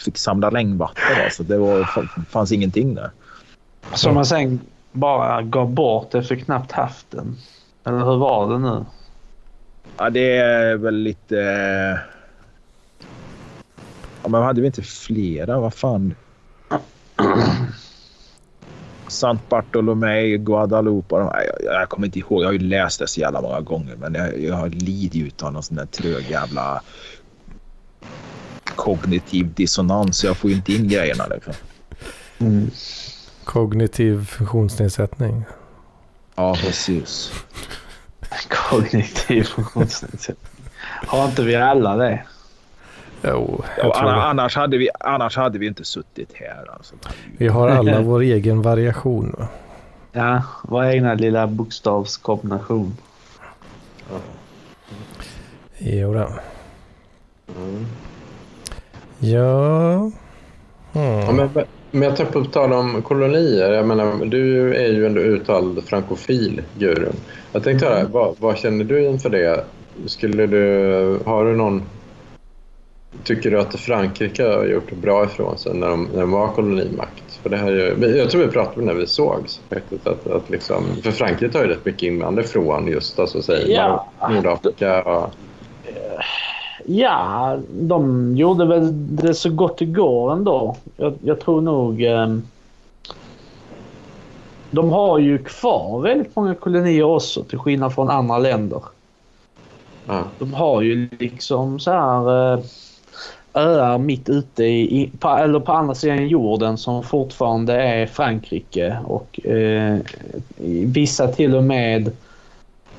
fick 0.00 0.18
samla 0.18 0.50
regnvatten. 0.50 1.24
Alltså, 1.24 1.42
det 1.42 1.58
var, 1.58 1.84
fanns 2.30 2.52
ingenting 2.52 2.94
där. 2.94 3.10
Som 3.94 4.14
man 4.14 4.26
sen 4.26 4.60
bara 4.92 5.42
gav 5.42 5.70
bort 5.70 6.14
efter 6.14 6.36
knappt 6.36 6.72
haft 6.72 7.10
den. 7.10 7.36
Eller 7.84 7.98
hur 7.98 8.16
var 8.16 8.52
det 8.52 8.58
nu? 8.58 8.84
Ja, 9.96 10.10
det 10.10 10.36
är 10.36 10.76
väl 10.76 10.94
lite... 10.94 11.36
Ja, 14.22 14.28
men 14.28 14.42
hade 14.42 14.60
vi 14.60 14.66
inte 14.66 14.82
flera? 14.82 15.60
Vad 15.60 15.74
fan? 15.74 16.14
Sant 19.10 19.48
Bartolomé, 19.48 20.36
Guadalupe. 20.38 21.14
de- 21.16 21.30
Jag, 21.64 21.74
jag 21.80 21.88
kommer 21.88 22.06
inte 22.06 22.18
ihåg. 22.18 22.42
Jag 22.42 22.46
har 22.48 22.52
ju 22.52 22.58
läst 22.58 22.98
det 22.98 23.06
så 23.06 23.20
jävla 23.20 23.40
många 23.42 23.60
gånger. 23.60 23.96
Men 23.96 24.14
jag, 24.14 24.40
jag 24.40 24.54
har 24.54 24.68
lidit 24.68 25.26
ut 25.26 25.42
av 25.42 25.52
någon 25.52 25.62
sån 25.62 25.76
där 25.76 25.86
trög 25.86 26.30
jävla 26.30 26.82
kognitiv 28.76 29.54
dissonans. 29.54 30.24
Jag 30.24 30.36
får 30.36 30.50
ju 30.50 30.56
inte 30.56 30.72
in 30.72 30.88
grejerna. 30.88 31.26
Liksom. 31.26 31.54
Kognitiv 33.44 34.24
funktionsnedsättning. 34.26 35.44
Ja, 36.34 36.54
precis. 36.60 37.32
Kognitiv 38.70 39.42
funktionsnedsättning. 39.44 40.46
Har 41.06 41.24
inte 41.24 41.42
vi 41.42 41.56
alla 41.56 41.96
det? 41.96 42.22
Jo, 43.22 43.64
Ja, 43.78 44.22
annars, 44.22 44.56
hade 44.56 44.78
vi, 44.78 44.88
annars 45.00 45.36
hade 45.36 45.58
vi 45.58 45.66
inte 45.66 45.84
suttit 45.84 46.32
här. 46.34 46.70
Alltså. 46.72 46.94
Vi 47.38 47.48
har 47.48 47.68
alla 47.68 48.00
vår 48.02 48.20
egen 48.20 48.62
variation. 48.62 49.34
Va? 49.38 49.46
Ja, 50.12 50.42
vår 50.62 50.84
egna 50.84 51.14
lilla 51.14 51.46
bokstavskombination. 51.46 52.96
Jo 55.78 56.14
då. 56.14 56.28
Mm. 57.56 57.86
Ja. 59.18 60.10
Ja, 60.92 61.00
Hmm. 61.26 61.36
men, 61.36 61.50
men 61.90 62.02
jag 62.02 62.16
tar 62.16 62.24
på 62.24 62.44
tal 62.44 62.72
om 62.72 63.02
kolonier. 63.02 63.72
Jag 63.72 63.86
menar, 63.86 64.24
du 64.24 64.74
är 64.74 64.88
ju 64.92 65.06
ändå 65.06 65.20
uttalad 65.20 65.84
frankofil, 65.84 66.62
Gurun. 66.78 67.16
Jag 67.52 67.64
tänkte 67.64 67.86
höra, 67.86 68.08
vad, 68.08 68.34
vad 68.38 68.58
känner 68.58 68.84
du 68.84 69.04
inför 69.06 69.30
det? 69.30 69.64
Skulle 70.06 70.46
du, 70.46 71.18
har 71.26 71.44
du 71.44 71.56
någon... 71.56 71.82
Tycker 73.24 73.50
du 73.50 73.60
att 73.60 73.80
Frankrike 73.80 74.44
har 74.44 74.64
gjort 74.64 74.92
bra 74.92 75.24
ifrån 75.24 75.58
sig 75.58 75.74
när 75.74 75.88
de, 75.88 76.04
när 76.14 76.20
de 76.20 76.30
var 76.30 76.48
kolonimakt? 76.52 77.32
För 77.42 77.50
det 77.50 77.56
här 77.56 77.72
är, 77.72 77.96
ju- 78.06 78.16
jag 78.16 78.30
tror 78.30 78.42
vi 78.42 78.48
pratade 78.48 78.80
om 78.80 78.86
det 78.86 78.92
när 78.92 79.00
vi 79.00 79.06
sågs. 79.06 79.60
Faktiskt, 79.68 80.06
att, 80.06 80.26
att 80.26 80.50
liksom, 80.50 80.84
för 81.02 81.10
Frankrike 81.10 81.58
har 81.58 81.64
ju 81.64 81.70
rätt 81.70 81.84
mycket 81.84 82.02
invandrare 82.02 82.46
från 82.46 82.86
just 82.86 83.18
alltså, 83.18 83.42
säg, 83.42 83.72
Ja. 83.72 84.06
Nordafrika. 84.30 85.02
Och, 85.02 85.30
Ja, 86.86 87.58
de 87.80 88.36
gjorde 88.36 88.64
väl 88.66 89.16
det 89.16 89.34
så 89.34 89.50
gott 89.50 89.78
det 89.78 89.84
går 89.84 90.32
ändå. 90.32 90.76
Jag, 90.96 91.14
jag 91.24 91.40
tror 91.40 91.60
nog... 91.60 92.02
ehm, 92.02 92.42
de 94.70 94.90
har 94.90 95.18
ju 95.18 95.38
kvar 95.38 96.00
väldigt 96.00 96.36
många 96.36 96.54
kolonier 96.54 97.02
också 97.04 97.42
till 97.44 97.58
skillnad 97.58 97.94
från 97.94 98.10
andra 98.10 98.38
länder. 98.38 98.82
ja, 100.06 100.24
De 100.38 100.54
har 100.54 100.82
ju 100.82 101.08
liksom 101.18 101.78
så 101.80 101.90
här 101.90 102.52
eh, 102.52 102.60
öar 103.54 103.98
mitt 103.98 104.28
ute 104.28 104.64
i, 104.64 105.02
i 105.02 105.10
på, 105.18 105.28
eller 105.28 105.60
på 105.60 105.72
andra 105.72 105.94
sidan 105.94 106.28
jorden 106.28 106.78
som 106.78 107.02
fortfarande 107.02 107.82
är 107.82 108.06
Frankrike 108.06 108.98
och 109.04 109.46
eh, 109.46 109.98
vissa 110.84 111.28
till 111.28 111.54
och 111.56 111.64
med 111.64 112.10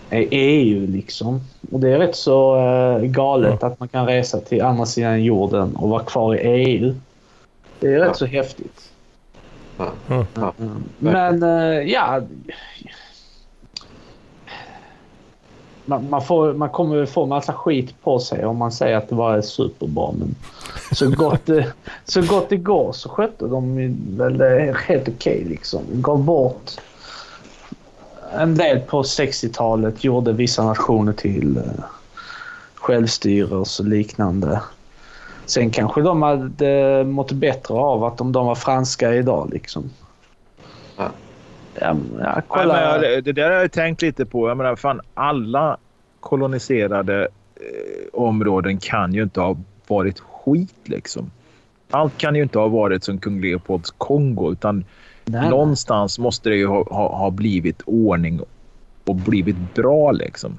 är 0.09 0.27
EU 0.31 0.87
liksom. 0.87 1.41
Och 1.71 1.79
det 1.79 1.89
är 1.89 1.99
rätt 1.99 2.15
så 2.15 2.57
eh, 2.57 2.99
galet 3.01 3.63
att 3.63 3.79
man 3.79 3.87
kan 3.87 4.05
resa 4.05 4.39
till 4.39 4.61
andra 4.61 4.85
sidan 4.85 5.23
jorden 5.23 5.75
och 5.75 5.89
vara 5.89 6.03
kvar 6.03 6.35
i 6.35 6.39
EU. 6.39 6.95
Det 7.79 7.87
är 7.87 7.99
rätt 7.99 8.07
Ja. 8.07 8.13
så 8.13 8.25
häftigt. 8.25 8.91
ja, 9.77 10.25
ja. 10.35 10.53
Men 10.99 11.43
eh, 11.43 11.91
ja. 11.91 12.21
Man, 15.91 16.09
man, 16.09 16.21
får, 16.21 16.53
man 16.53 16.69
kommer 16.69 17.05
få 17.05 17.25
massa 17.25 17.53
skit 17.53 17.95
på 18.03 18.19
sig 18.19 18.45
om 18.45 18.57
man 18.57 18.71
säger 18.71 18.97
att 18.97 19.09
det 19.09 19.15
var 19.15 19.41
superbra. 19.41 20.11
Men 20.11 20.35
så 20.91 21.09
gott, 21.09 21.45
det, 21.45 21.73
så 22.05 22.21
gott 22.21 22.49
det 22.49 22.57
går 22.57 22.91
så 22.91 23.09
skötte 23.09 23.47
de 23.47 23.75
väl 24.17 24.37
det 24.37 24.75
helt 24.87 25.09
okej 25.09 25.45
liksom. 25.49 25.81
Gav 25.91 26.23
bort 26.23 26.71
en 28.33 28.57
del 28.57 28.79
på 28.79 29.01
60-talet. 29.01 30.03
Gjorde 30.03 30.33
vissa 30.33 30.63
nationer 30.63 31.13
till 31.13 31.57
eh, 31.57 31.83
självstyrelse 32.75 33.83
och 33.83 33.89
liknande. 33.89 34.61
Sen 35.45 35.69
kanske 35.71 36.01
de 36.01 36.21
hade 36.21 37.03
mått 37.03 37.31
bättre 37.31 37.73
av 37.73 38.03
att 38.03 38.21
om 38.21 38.31
de 38.31 38.45
var 38.45 38.55
franska 38.55 39.13
idag 39.13 39.49
liksom. 39.53 39.89
Ja. 40.97 41.09
Ja, 41.81 41.93
men, 41.93 42.19
ja, 42.19 42.33
Nej, 42.33 42.43
kolla. 42.47 42.73
men 42.73 43.11
jag, 43.11 43.23
det 43.23 43.31
där 43.31 43.51
har 43.51 43.57
jag 43.57 43.71
tänkt 43.71 44.01
lite 44.01 44.25
på. 44.25 44.47
Jag 44.47 44.57
menar, 44.57 44.75
fan, 44.75 45.01
alla 45.13 45.77
koloniserade 46.19 47.21
eh, 47.55 48.09
områden 48.13 48.77
kan 48.77 49.13
ju 49.13 49.23
inte 49.23 49.41
ha 49.41 49.57
varit 49.87 50.19
skit. 50.19 50.75
Liksom. 50.83 51.31
Allt 51.91 52.17
kan 52.17 52.35
ju 52.35 52.43
inte 52.43 52.59
ha 52.59 52.67
varit 52.67 53.03
som 53.03 53.17
kung 53.17 53.41
Leopolds 53.41 53.91
Kongo. 53.91 54.51
Utan 54.51 54.85
Nej, 55.25 55.49
någonstans 55.49 56.19
måste 56.19 56.49
det 56.49 56.55
ju 56.55 56.67
ha, 56.67 56.83
ha, 56.91 57.17
ha 57.17 57.29
blivit 57.29 57.81
ordning 57.85 58.41
och 59.05 59.15
blivit 59.15 59.73
bra. 59.73 60.11
Liksom. 60.11 60.57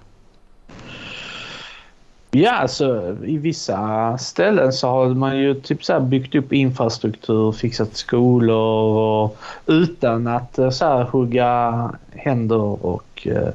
Ja, 2.34 2.52
alltså 2.52 3.16
i 3.24 3.38
vissa 3.38 4.18
ställen 4.18 4.72
så 4.72 4.88
har 4.88 5.08
man 5.08 5.38
ju 5.38 5.54
typ 5.54 5.84
så 5.84 6.00
byggt 6.00 6.34
upp 6.34 6.52
infrastruktur, 6.52 7.52
fixat 7.52 7.96
skolor 7.96 8.96
och 8.96 9.36
utan 9.66 10.26
att 10.26 10.58
eh, 10.58 10.70
så 10.70 10.84
här 10.84 11.04
hugga 11.04 11.90
händer 12.10 12.86
och 12.86 13.26
eh, 13.26 13.48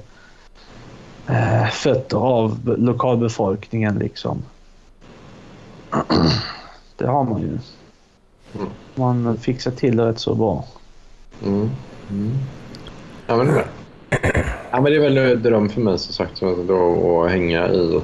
eh, 1.28 1.70
fötter 1.70 2.18
av 2.18 2.76
lokalbefolkningen 2.78 3.96
liksom. 3.96 4.42
Det 6.98 7.08
har 7.08 7.24
man 7.24 7.42
ju. 7.42 7.48
Mm. 7.48 8.70
Man 8.96 9.38
fixar 9.38 9.72
till 9.72 9.98
det 9.98 10.06
rätt 10.06 10.20
så 10.20 10.36
bra. 10.36 10.66
Mm. 11.44 11.70
Mm. 12.10 12.38
Ja, 13.28 13.36
men 13.36 13.48
det 13.48 13.64
är. 14.10 14.56
Ja, 14.78 14.82
men 14.82 14.92
det 14.92 14.98
är 14.98 15.02
väl 15.02 15.18
en 15.18 15.42
dröm 15.42 15.70
för 15.70 15.82
mig 15.82 15.98
som 16.00 16.14
sagt 16.14 16.40
då, 16.68 17.24
att 17.24 17.32
hänga 17.32 17.70
i 17.70 18.02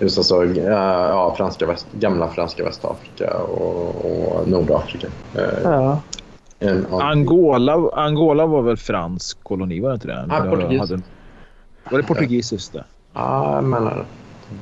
just 0.00 0.18
alltså, 0.18 0.44
ja, 0.44 1.34
franska 1.36 1.66
väst, 1.66 1.86
gamla 1.92 2.28
franska 2.28 2.64
Västafrika 2.64 3.36
och, 3.38 4.38
och 4.40 4.48
Nordafrika. 4.48 5.06
Eh, 5.06 5.42
Ja. 5.64 6.00
en, 6.58 6.86
Angola, 6.92 7.90
Angola 7.92 8.46
var 8.46 8.62
väl 8.62 8.76
fransk 8.76 9.38
koloni, 9.42 9.80
var 9.80 9.88
det 9.88 9.94
inte 9.94 10.06
det? 10.08 10.26
Ja, 10.28 10.44
portugis. 10.50 10.80
hade- 10.80 11.02
Var 11.90 11.98
det 11.98 12.04
portugisiskt 12.04 12.72
det? 12.72 12.84
Ja, 13.14 13.54
jag 13.54 13.64
menar 13.64 13.96
det. 13.96 14.56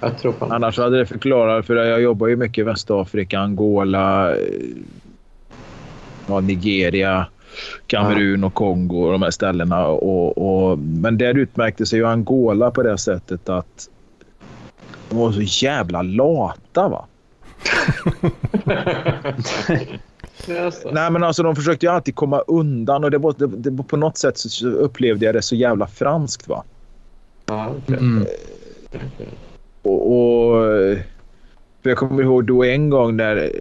Jag 0.00 0.18
tror 0.18 0.32
fan 0.32 0.52
Annars 0.52 0.78
hade 0.78 0.98
det 0.98 1.06
förklarat, 1.06 1.66
för 1.66 1.76
jag 1.76 2.00
jobbar 2.02 2.26
ju 2.26 2.36
mycket 2.36 2.58
i 2.58 2.62
Västafrika, 2.64 3.38
Angola, 3.38 4.36
eh, 4.36 4.42
ja, 6.26 6.40
Nigeria, 6.40 7.26
Kamerun 7.86 8.44
och 8.44 8.54
Kongo 8.54 9.02
och 9.04 9.12
de 9.12 9.22
här 9.22 9.30
ställena. 9.30 9.86
Och, 9.86 10.38
och, 10.38 10.78
men 10.78 11.18
där 11.18 11.38
utmärkte 11.38 11.86
sig 11.86 11.98
ju 11.98 12.06
Angola 12.06 12.70
på 12.70 12.82
det 12.82 12.98
sättet 12.98 13.48
att 13.48 13.88
de 15.08 15.18
var 15.18 15.32
så 15.32 15.64
jävla 15.64 16.02
lata. 16.02 16.88
va. 16.88 17.06
Det. 20.46 20.92
Nej 20.92 21.10
men 21.10 21.24
alltså 21.24 21.42
de 21.42 21.56
försökte 21.56 21.86
ju 21.86 21.92
alltid 21.92 22.14
komma 22.14 22.40
undan 22.40 23.04
och 23.04 23.10
det 23.10 23.18
var, 23.18 23.34
det, 23.38 23.46
det 23.46 23.82
på 23.82 23.96
något 23.96 24.18
sätt 24.18 24.38
så 24.38 24.68
upplevde 24.68 25.26
jag 25.26 25.34
det 25.34 25.42
så 25.42 25.54
jävla 25.54 25.86
franskt. 25.86 26.48
va. 26.48 26.64
Ja, 27.46 27.74
okej. 27.78 27.98
Mm. 27.98 28.26
Och, 29.82 30.12
och, 30.12 30.64
för 31.82 31.90
jag 31.90 31.98
kommer 31.98 32.22
ihåg 32.22 32.44
då 32.44 32.64
en 32.64 32.90
gång 32.90 33.16
när 33.16 33.52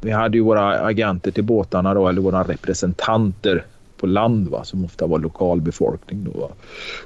vi 0.00 0.10
hade 0.10 0.38
ju 0.38 0.44
våra 0.44 0.78
agenter 0.78 1.30
till 1.30 1.44
båtarna 1.44 1.94
då, 1.94 2.08
eller 2.08 2.20
våra 2.20 2.42
representanter 2.42 3.64
på 3.96 4.06
land 4.06 4.48
va, 4.48 4.64
som 4.64 4.84
ofta 4.84 5.06
var 5.06 5.18
lokalbefolkning. 5.18 6.24
Då, 6.24 6.40
va. 6.40 6.48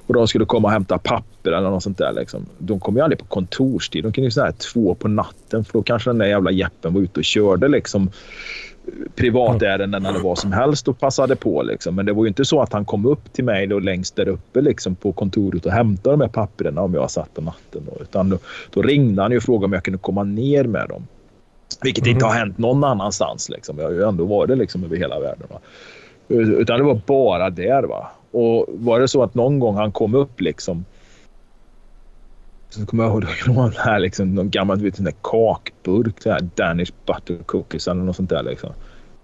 Och 0.06 0.14
de 0.14 0.28
skulle 0.28 0.44
komma 0.44 0.68
och 0.68 0.72
hämta 0.72 0.98
papper 0.98 1.52
eller 1.52 1.70
något 1.70 1.82
sånt 1.82 1.98
där. 1.98 2.12
Liksom. 2.12 2.46
De 2.58 2.80
kom 2.80 2.96
ju 2.96 3.02
aldrig 3.02 3.18
på 3.18 3.24
kontorstid. 3.24 4.04
De 4.04 4.12
kunde 4.12 4.26
ju 4.26 4.30
så 4.30 4.40
här 4.40 4.52
två 4.52 4.94
på 4.94 5.08
natten 5.08 5.64
för 5.64 5.72
då 5.72 5.82
kanske 5.82 6.10
den 6.10 6.18
där 6.18 6.26
jävla 6.26 6.50
jeppen 6.50 6.94
var 6.94 7.00
ute 7.00 7.20
och 7.20 7.24
körde 7.24 7.68
liksom 7.68 8.10
privatärenden 9.14 10.06
eller 10.06 10.20
vad 10.20 10.38
som 10.38 10.52
helst 10.52 10.88
och 10.88 11.00
passade 11.00 11.36
på. 11.36 11.62
Liksom. 11.62 11.94
Men 11.94 12.06
det 12.06 12.12
var 12.12 12.24
ju 12.24 12.28
inte 12.28 12.44
så 12.44 12.62
att 12.62 12.72
han 12.72 12.84
kom 12.84 13.06
upp 13.06 13.32
till 13.32 13.44
mig 13.44 13.66
då 13.66 13.78
längst 13.78 14.16
där 14.16 14.28
uppe 14.28 14.60
liksom, 14.60 14.94
på 14.94 15.12
kontoret 15.12 15.66
och 15.66 15.72
hämtade 15.72 16.16
de 16.16 16.20
här 16.20 16.28
papperna 16.28 16.80
om 16.80 16.94
jag 16.94 17.10
satt 17.10 17.34
på 17.34 17.40
natten. 17.40 17.82
Då. 17.86 18.02
Utan 18.02 18.30
då, 18.30 18.38
då 18.70 18.82
ringde 18.82 19.22
han 19.22 19.30
ju 19.30 19.36
och 19.36 19.42
frågade 19.42 19.64
om 19.64 19.72
jag 19.72 19.84
kunde 19.84 19.98
komma 19.98 20.24
ner 20.24 20.64
med 20.64 20.88
dem. 20.88 21.06
Vilket 21.82 22.06
inte 22.06 22.24
har 22.24 22.32
hänt 22.34 22.58
någon 22.58 22.84
annanstans. 22.84 23.48
Liksom. 23.48 23.78
Jag 23.78 23.84
har 23.84 23.92
ju 23.92 24.02
ändå 24.08 24.24
varit 24.24 24.58
liksom, 24.58 24.84
över 24.84 24.96
hela 24.96 25.20
världen. 25.20 25.46
Va? 25.50 25.58
Utan 26.28 26.78
det 26.78 26.84
var 26.84 27.00
bara 27.06 27.50
där. 27.50 27.82
Va? 27.82 28.10
Och 28.30 28.66
var 28.68 29.00
det 29.00 29.08
så 29.08 29.22
att 29.22 29.34
någon 29.34 29.58
gång 29.58 29.76
han 29.76 29.92
kom 29.92 30.14
upp 30.14 30.40
liksom 30.40 30.84
så 32.74 32.86
kommer 32.86 33.04
jag 33.04 33.12
ihåg 33.12 33.24
en 33.66 33.72
här, 33.76 34.00
liksom, 34.00 34.34
någon 34.34 34.50
gammal 34.50 34.80
vet, 34.80 34.96
sån 34.96 35.04
där 35.04 35.14
kakburk, 35.22 36.22
så 36.22 36.30
här, 36.30 36.40
Danish 36.54 36.92
butter 37.06 37.36
cookies 37.44 37.88
eller 37.88 38.02
något 38.02 38.16
sånt 38.16 38.30
där. 38.30 38.42
Liksom. 38.42 38.70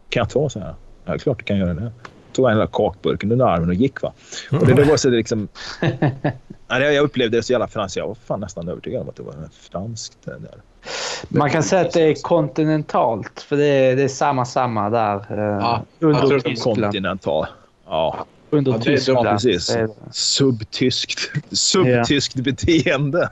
Kan 0.08 0.20
jag 0.20 0.30
ta 0.30 0.48
så 0.48 0.60
här? 0.60 0.74
Ja, 1.04 1.18
klart 1.18 1.38
du 1.38 1.44
kan 1.44 1.58
göra 1.58 1.74
det. 1.74 1.92
Tog 2.32 2.46
han 2.46 2.54
hela 2.54 2.66
kakburken 2.66 3.32
under 3.32 3.46
armen 3.46 3.68
och 3.68 3.74
gick. 3.74 4.02
va. 4.02 4.12
Och 4.52 4.66
det, 4.66 4.74
det 4.74 4.84
var 4.84 4.96
så 4.96 5.10
det 5.10 5.16
liksom... 5.16 5.48
Det- 6.68 6.92
jag 6.92 7.04
upplevde 7.04 7.36
det 7.38 7.42
så 7.42 7.52
jävla 7.52 7.66
franskt. 7.68 7.96
Jag 7.96 8.06
var 8.08 8.14
fan 8.14 8.40
nästan 8.40 8.68
övertygad 8.68 9.02
om 9.02 9.08
att 9.08 9.16
det 9.16 9.22
var 9.22 9.34
franskt. 9.52 10.18
Där. 10.24 10.38
Man 11.28 11.50
kan 11.50 11.62
säga 11.62 11.82
att 11.82 11.92
det 11.92 12.02
är 12.02 12.14
kontinentalt, 12.22 13.40
för 13.40 13.56
det 13.56 13.64
är, 13.66 13.96
det 13.96 14.02
är 14.02 14.08
samma 14.08 14.44
samma 14.44 14.90
där. 14.90 15.14
eh, 15.14 15.38
Ja, 15.38 15.84
jag 15.98 16.08
under 16.08 16.20
tror 16.20 16.30
det 16.30 16.36
är 16.36 16.40
Tyskland. 16.50 16.82
Kontinental. 16.82 17.46
Ja, 17.86 18.26
Under 18.50 18.72
Ja, 18.72 18.78
det 18.78 18.90
är- 18.92 18.96
Tyskland. 18.96 19.26
ja, 19.26 19.32
precis. 19.32 19.76
Subtyskt, 20.12 21.30
subtyskt 21.50 22.34
beteende. 22.34 23.30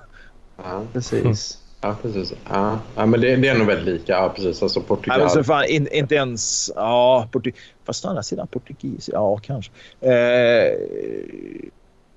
Ja, 0.57 0.83
Precis. 0.93 1.59
ja, 1.81 1.97
precis. 2.03 2.33
Ja, 2.51 2.79
ja, 2.97 3.07
men 3.07 3.21
det, 3.21 3.37
det 3.37 3.49
är 3.49 3.59
nog 3.59 3.67
väldigt 3.67 3.95
lika. 4.01 4.13
Ja, 4.13 4.33
precis. 4.37 4.63
Alltså 4.63 4.81
Portugal. 4.81 5.21
men 5.21 5.31
så 5.31 5.45
fan, 5.45 5.65
in, 5.65 5.89
inte 5.93 6.15
ens... 6.15 6.71
Ja, 6.77 7.29
portug, 7.33 7.55
fast 7.87 8.05
å 8.05 8.09
andra 8.09 8.23
sidan 8.23 8.47
portugis. 8.47 9.11
Ja, 9.13 9.37
kanske. 9.43 9.71
Eh, 10.01 10.73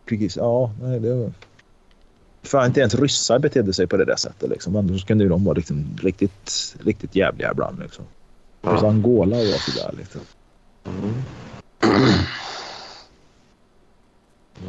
portugis, 0.05 0.37
ja. 0.37 0.71
Nej, 0.81 0.99
det 0.99 1.13
var... 1.13 1.31
Fan, 2.43 2.65
inte 2.65 2.79
ens 2.79 2.95
ryssar 2.95 3.39
betedde 3.39 3.73
sig 3.73 3.87
på 3.87 3.97
det 3.97 4.05
där 4.05 4.15
sättet. 4.15 4.49
Liksom. 4.49 4.99
Så 4.99 5.05
kunde 5.05 5.23
ju 5.23 5.29
de 5.29 5.43
vara 5.43 5.55
liksom 5.55 5.97
riktigt, 6.01 6.75
riktigt 6.83 7.15
jävliga 7.15 7.51
ibland. 7.51 7.79
Liksom. 7.79 8.05
Och 8.61 8.79
så 8.79 8.85
Ja. 8.85 8.89
Angola 8.89 9.35
var 9.35 9.71
sådär. 9.71 9.93
Liksom. 9.97 10.21
Mm. 10.85 11.23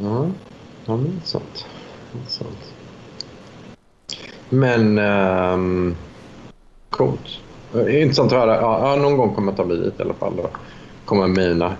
Ja, 0.01 0.27
ja 0.85 0.97
men 0.97 1.03
det 1.03 1.23
är 1.23 1.27
sant. 1.27 1.65
Det 2.11 2.19
är 2.19 2.29
sant. 2.29 2.73
Men... 4.49 4.97
Um, 4.99 5.95
coolt. 6.89 7.39
Intressant 7.73 8.31
att 8.31 8.39
höra. 8.39 8.55
Ja, 8.55 8.89
ja, 8.89 8.95
någon 8.95 9.17
gång 9.17 9.35
kommer 9.35 9.51
jag 9.51 9.57
ta 9.57 9.65
mig 9.65 9.77
dit 9.77 9.99
i 9.99 10.01
alla 10.01 10.13
fall. 10.13 10.39
Och 10.39 10.57
kommer 11.05 11.27
mina 11.27 11.75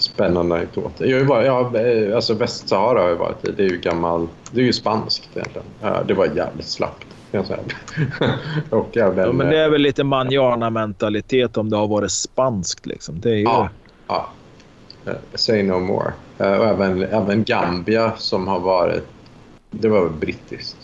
jättespännande 0.00 0.54
anekdoter. 0.54 1.04
Jag 1.06 1.18
har 1.18 1.24
varit, 1.24 1.46
ja, 1.46 1.78
eh, 1.80 2.14
alltså 2.16 2.34
Västsahara 2.34 3.00
har 3.02 3.08
jag 3.08 3.16
varit 3.16 3.48
i. 3.48 3.52
Det 3.52 3.62
är 3.64 3.68
ju 3.68 3.78
gammal... 3.78 4.28
Det 4.52 4.60
är 4.60 4.64
ju 4.64 4.72
spanskt 4.72 5.28
egentligen. 5.34 5.66
Det 6.06 6.14
var 6.14 6.26
jävligt 6.26 6.66
slappt. 6.66 7.06
Kan 7.30 7.38
jag 7.38 7.46
säga. 7.46 7.60
och 8.70 8.96
även, 8.96 9.26
Ja, 9.26 9.32
men 9.32 9.48
det 9.48 9.58
är 9.58 9.68
väl 9.70 9.80
lite 9.80 10.04
manjana-mentalitet 10.04 11.56
om 11.56 11.70
det 11.70 11.76
har 11.76 11.86
varit 11.88 12.10
spanskt. 12.12 12.86
Liksom. 12.86 13.20
Det 13.20 13.30
är 13.30 13.34
ju... 13.34 13.42
Ja, 13.42 13.68
ja. 14.08 14.28
Eh, 15.06 15.12
say 15.34 15.62
no 15.62 15.78
more. 15.78 16.12
Eh, 16.38 16.52
och 16.58 16.66
även, 16.66 17.02
även 17.02 17.44
Gambia 17.44 18.12
som 18.16 18.48
har 18.48 18.60
varit... 18.60 19.04
Det 19.70 19.88
var 19.88 20.02
väl 20.04 20.12
brittiskt. 20.12 20.76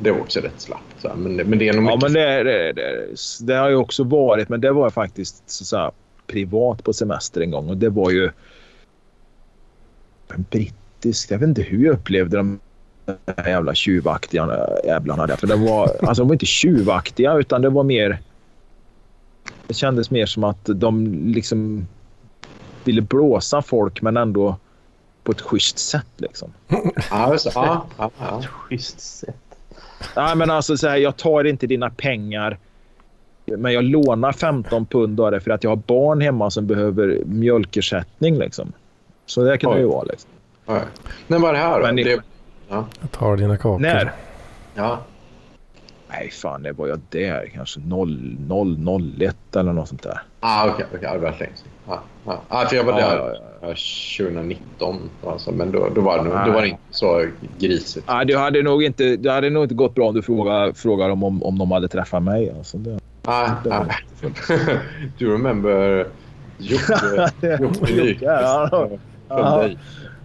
Det 0.00 0.10
var 0.10 0.20
också 0.20 0.40
rätt 0.40 0.60
slappt. 0.60 1.04
Men, 1.16 1.36
det- 1.36 1.44
men 1.44 1.58
det 1.58 1.68
är 1.68 1.72
nog 1.72 1.84
Ja, 1.84 1.96
mycket... 1.96 2.02
men 2.02 2.12
det, 2.12 2.42
det, 2.42 2.72
det, 2.72 3.06
det 3.46 3.54
har 3.54 3.68
ju 3.68 3.76
också 3.76 4.04
varit, 4.04 4.48
men 4.48 4.60
det 4.60 4.72
var 4.72 4.90
faktiskt 4.90 5.50
så, 5.50 5.64
så 5.64 5.76
här, 5.76 5.90
privat 6.32 6.84
på 6.84 6.92
semester 6.92 7.40
en 7.40 7.50
gång 7.50 7.68
och 7.68 7.76
det 7.76 7.88
var 7.88 8.10
ju 8.10 8.30
en 10.28 10.44
brittisk, 10.50 11.30
jag 11.30 11.38
vet 11.38 11.48
inte 11.48 11.62
hur 11.62 11.84
jag 11.84 11.94
upplevde 11.94 12.36
de 12.36 12.60
här 13.36 13.48
jävla 13.48 13.74
tjuvaktiga 13.74 14.68
jävlarna 14.84 15.26
där. 15.26 15.36
För 15.36 15.46
det 15.46 15.56
var, 15.56 15.96
alltså 16.02 16.22
de 16.22 16.28
var 16.28 16.34
inte 16.34 16.46
tjuvaktiga 16.46 17.34
utan 17.34 17.62
det 17.62 17.68
var 17.68 17.84
mer, 17.84 18.20
det 19.66 19.74
kändes 19.74 20.10
mer 20.10 20.26
som 20.26 20.44
att 20.44 20.64
de 20.64 21.06
liksom 21.26 21.86
ville 22.84 23.02
blåsa 23.02 23.62
folk 23.62 24.02
men 24.02 24.16
ändå 24.16 24.56
på 25.22 25.32
ett 25.32 25.40
schysst 25.40 25.78
sätt 25.78 26.06
liksom. 26.16 26.52
Det. 26.68 26.76
Ja, 27.10 27.36
ja, 27.54 28.10
ja. 28.18 28.42
Schysst 28.42 29.00
sätt. 29.00 29.36
Nej, 30.16 30.36
men 30.36 30.50
alltså 30.50 30.76
så 30.76 30.88
här, 30.88 30.96
jag 30.96 31.16
tar 31.16 31.44
inte 31.44 31.66
dina 31.66 31.90
pengar. 31.90 32.58
Men 33.46 33.72
jag 33.72 33.84
lånar 33.84 34.32
15 34.32 34.86
pund 34.86 35.20
av 35.20 35.30
det 35.30 35.40
för 35.40 35.50
att 35.50 35.64
jag 35.64 35.70
har 35.70 35.76
barn 35.76 36.20
hemma 36.20 36.50
som 36.50 36.66
behöver 36.66 37.22
mjölkersättning. 37.26 38.38
Liksom. 38.38 38.72
Så 39.26 39.42
det 39.44 39.58
kan 39.58 39.72
det 39.72 39.78
ju 39.78 39.84
Oj. 39.86 39.90
vara. 39.92 40.02
Liksom. 40.02 40.30
Ja. 40.66 40.78
När 41.26 41.38
var 41.38 41.52
det 41.52 41.58
här 41.58 41.80
då? 41.80 41.86
Men 41.86 41.96
det- 41.96 42.04
det, 42.04 42.22
Jag 42.68 42.84
tar 43.10 43.36
dina 43.36 43.56
kakor. 43.56 43.78
När? 43.78 44.12
ja. 44.74 44.98
Nej, 46.08 46.30
fan, 46.30 46.62
det 46.62 46.72
var 46.72 46.88
jag 46.88 47.00
där. 47.10 47.50
Kanske 47.54 47.80
0, 47.80 48.36
0, 48.48 48.76
01 49.20 49.56
eller 49.56 49.72
något 49.72 49.88
sånt 49.88 50.02
där. 50.02 50.20
Ah, 50.40 50.68
okej. 50.68 50.86
okej. 50.88 51.00
Ja, 51.02 51.12
det 51.12 51.18
var 51.18 51.30
länge. 51.30 51.52
Ja, 51.88 52.00
ja. 52.26 52.40
Ah, 52.48 52.66
för 52.66 52.76
jag 52.76 52.84
var 52.84 53.00
Ja, 53.00 53.08
där 53.10 53.16
ja, 53.16 53.34
ja. 53.60 53.68
eh, 53.68 53.74
2019. 54.18 54.96
Alltså, 55.26 55.52
men 55.52 55.72
då, 55.72 55.88
då, 55.94 56.00
var 56.00 56.16
det, 56.18 56.24
nog- 56.24 56.46
då 56.46 56.52
var 56.52 56.62
det 56.62 56.68
inte 56.68 56.82
så 56.90 57.24
grisigt. 57.58 58.06
Nej, 58.08 58.26
det 58.26 58.34
hade 58.38 58.62
nog 58.62 58.82
inte, 58.84 59.16
det 59.16 59.30
hade 59.32 59.50
nog 59.50 59.64
inte 59.64 59.74
gått 59.74 59.94
bra 59.94 60.08
om 60.08 60.14
du 60.14 60.22
frågar, 60.22 60.72
frågar 60.72 61.08
dem 61.08 61.24
om, 61.24 61.42
om 61.42 61.58
de 61.58 61.70
hade 61.70 61.88
träffat 61.88 62.22
mig. 62.22 62.52
Alltså, 62.58 62.78
det, 62.78 62.98
Ah, 63.24 63.56
ah. 63.70 63.84
Do 65.18 65.24
you 65.24 65.32
remember 65.32 66.06
Jocke 66.58 67.30
Jocke? 67.60 68.16
Ja, 68.24 68.68
ja. 68.72 68.88
Ja. 69.28 69.62
dig. 69.62 69.78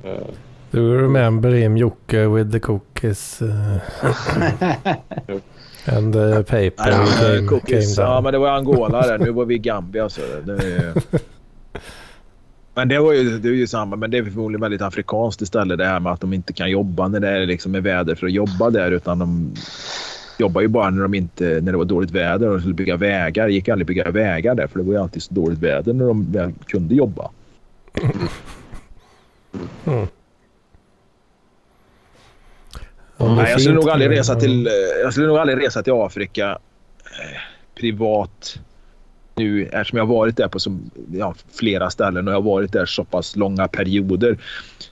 Eh, 0.04 0.28
Do 0.72 0.80
you 0.80 0.98
remember 1.02 1.50
him 1.52 1.78
Jocke 1.78 2.28
with 2.28 2.52
the 2.52 2.60
cookies? 2.60 3.42
Uh, 3.42 3.80
and 5.98 6.14
the 6.14 6.44
paper 6.44 6.92
var 6.92 7.36
came, 7.36 7.48
cookies. 7.48 7.96
came 7.96 8.08
Ja, 8.08 8.22
men 8.22 8.34
det 8.34 8.40
var 8.40 8.50
Angola 8.50 9.02
där. 9.02 9.18
Nu 9.18 9.32
var 9.32 9.46
vi 9.46 9.56
i 9.56 9.60
Gambia. 9.60 10.10
Så 10.10 10.22
det, 10.46 10.54
är- 10.54 10.94
Men 12.76 12.88
det, 12.88 13.00
var 13.00 13.14
ju, 13.14 13.38
det 13.40 13.48
är 13.50 13.54
ju 13.54 13.68
samma, 13.68 13.96
men 13.96 14.12
det 14.12 14.18
är 14.18 14.24
förmodligen 14.24 14.62
väldigt 14.62 14.82
afrikanskt 14.82 15.42
istället 15.42 15.78
det 15.78 15.86
här 15.86 16.00
med 16.00 16.12
att 16.12 16.22
de 16.22 16.34
inte 16.34 16.54
kan 16.54 16.70
jobba 16.72 17.08
när 17.08 17.20
det 17.20 17.30
är 17.30 17.46
liksom 17.46 17.76
är 17.76 17.82
väder 17.82 18.16
för 18.16 18.26
att 18.28 18.34
jobba 18.34 18.70
där 18.70 18.92
utan 18.92 19.20
de 19.20 19.54
jobbar 20.40 20.62
ju 20.62 20.68
bara 20.68 20.90
när, 20.90 21.02
de 21.02 21.14
inte, 21.14 21.44
när 21.44 21.72
det 21.72 21.78
var 21.78 21.86
dåligt 21.86 22.12
väder 22.12 22.48
och 22.48 22.54
de 22.54 22.60
skulle 22.60 22.74
bygga 22.74 22.98
vägar. 22.98 23.48
Det 23.48 23.54
gick 23.54 23.70
aldrig 23.70 23.84
att 23.84 23.88
bygga 23.88 24.12
vägar 24.12 24.56
där 24.56 24.68
för 24.68 24.80
det 24.80 24.86
var 24.86 24.94
ju 24.94 25.00
alltid 25.00 25.24
så 25.24 25.34
dåligt 25.34 25.60
väder 25.60 25.94
när 25.94 26.06
de 26.06 26.32
väl 26.32 26.54
kunde 26.68 26.96
jobba. 26.96 27.32
Mm. 29.86 30.08
Nej, 33.18 33.52
jag 33.52 33.62
skulle 33.62 33.76
nog 33.76 33.90
aldrig 33.90 34.12
resa 34.12 34.36
till, 34.36 34.70
jag 35.04 35.12
skulle 35.12 35.28
nog 35.28 35.38
aldrig 35.38 35.66
resa 35.66 35.84
till 35.84 35.94
Afrika 35.94 36.60
eh, 37.04 37.40
privat 37.76 38.60
nu 39.36 39.66
eftersom 39.66 39.98
jag 39.98 40.06
har 40.06 40.14
varit 40.16 40.38
där 40.38 40.48
på 40.48 40.60
så, 40.60 40.80
ja, 41.12 41.36
flera 41.52 41.90
ställen 41.90 42.28
och 42.28 42.34
jag 42.34 42.38
har 42.38 42.52
varit 42.52 42.72
där 42.72 42.86
så 42.86 43.04
pass 43.04 43.36
långa 43.36 43.68
perioder. 43.68 44.38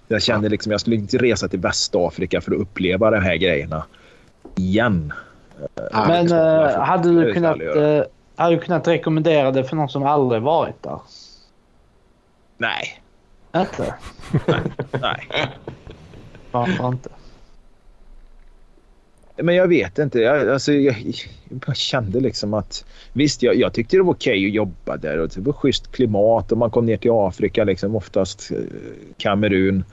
Jag 0.08 0.22
känner 0.22 0.50
liksom 0.50 0.72
jag 0.72 0.82
skulle 0.82 0.96
inte 0.96 1.18
resa 1.18 1.48
till 1.48 1.60
Västafrika 1.60 2.42
för 2.42 2.52
att 2.52 2.62
uppleva 2.62 3.12
de 3.12 3.22
här 3.22 3.36
grejerna 3.36 3.86
igen. 4.56 5.14
Ja, 5.92 6.06
Men 6.08 6.32
äh, 6.32 6.80
hade, 6.80 7.10
du 7.10 7.34
kunnat, 7.34 7.62
äh, 7.62 8.04
hade 8.36 8.56
du 8.56 8.62
kunnat 8.62 8.88
rekommendera 8.88 9.52
det 9.52 9.64
för 9.64 9.76
någon 9.76 9.90
som 9.90 10.04
aldrig 10.04 10.42
varit 10.42 10.84
där? 10.84 11.00
Nej. 12.58 13.02
Inte? 13.56 13.96
Nej. 14.48 14.62
Nej. 15.02 15.50
Varför 16.52 16.88
inte? 16.88 17.10
Men 19.38 19.56
jag 19.56 19.68
vet 19.68 20.00
inte. 20.00 20.20
Jag, 20.20 20.50
alltså, 20.50 20.74
jag, 20.74 20.96
jag 21.66 21.76
kände 21.76 22.20
liksom 22.20 22.54
att... 22.54 22.86
Visst, 23.14 23.44
jag, 23.44 23.56
jag 23.56 23.74
tyckte 23.74 23.98
det 23.98 24.04
var 24.04 24.14
okej 24.14 24.38
okay 24.40 24.48
att 24.48 24.54
jobba 24.54 24.98
där. 24.98 25.20
Och 25.20 25.30
det 25.36 25.42
var 25.42 25.54
schysst 25.54 25.92
klimat 25.92 26.52
och 26.52 26.58
man 26.58 26.72
kom 26.72 26.86
ner 26.86 26.98
till 26.98 27.12
Afrika, 27.12 27.64
liksom, 27.64 27.96
oftast 27.96 28.52
eh, 28.52 28.58
Kamerun. 29.18 29.84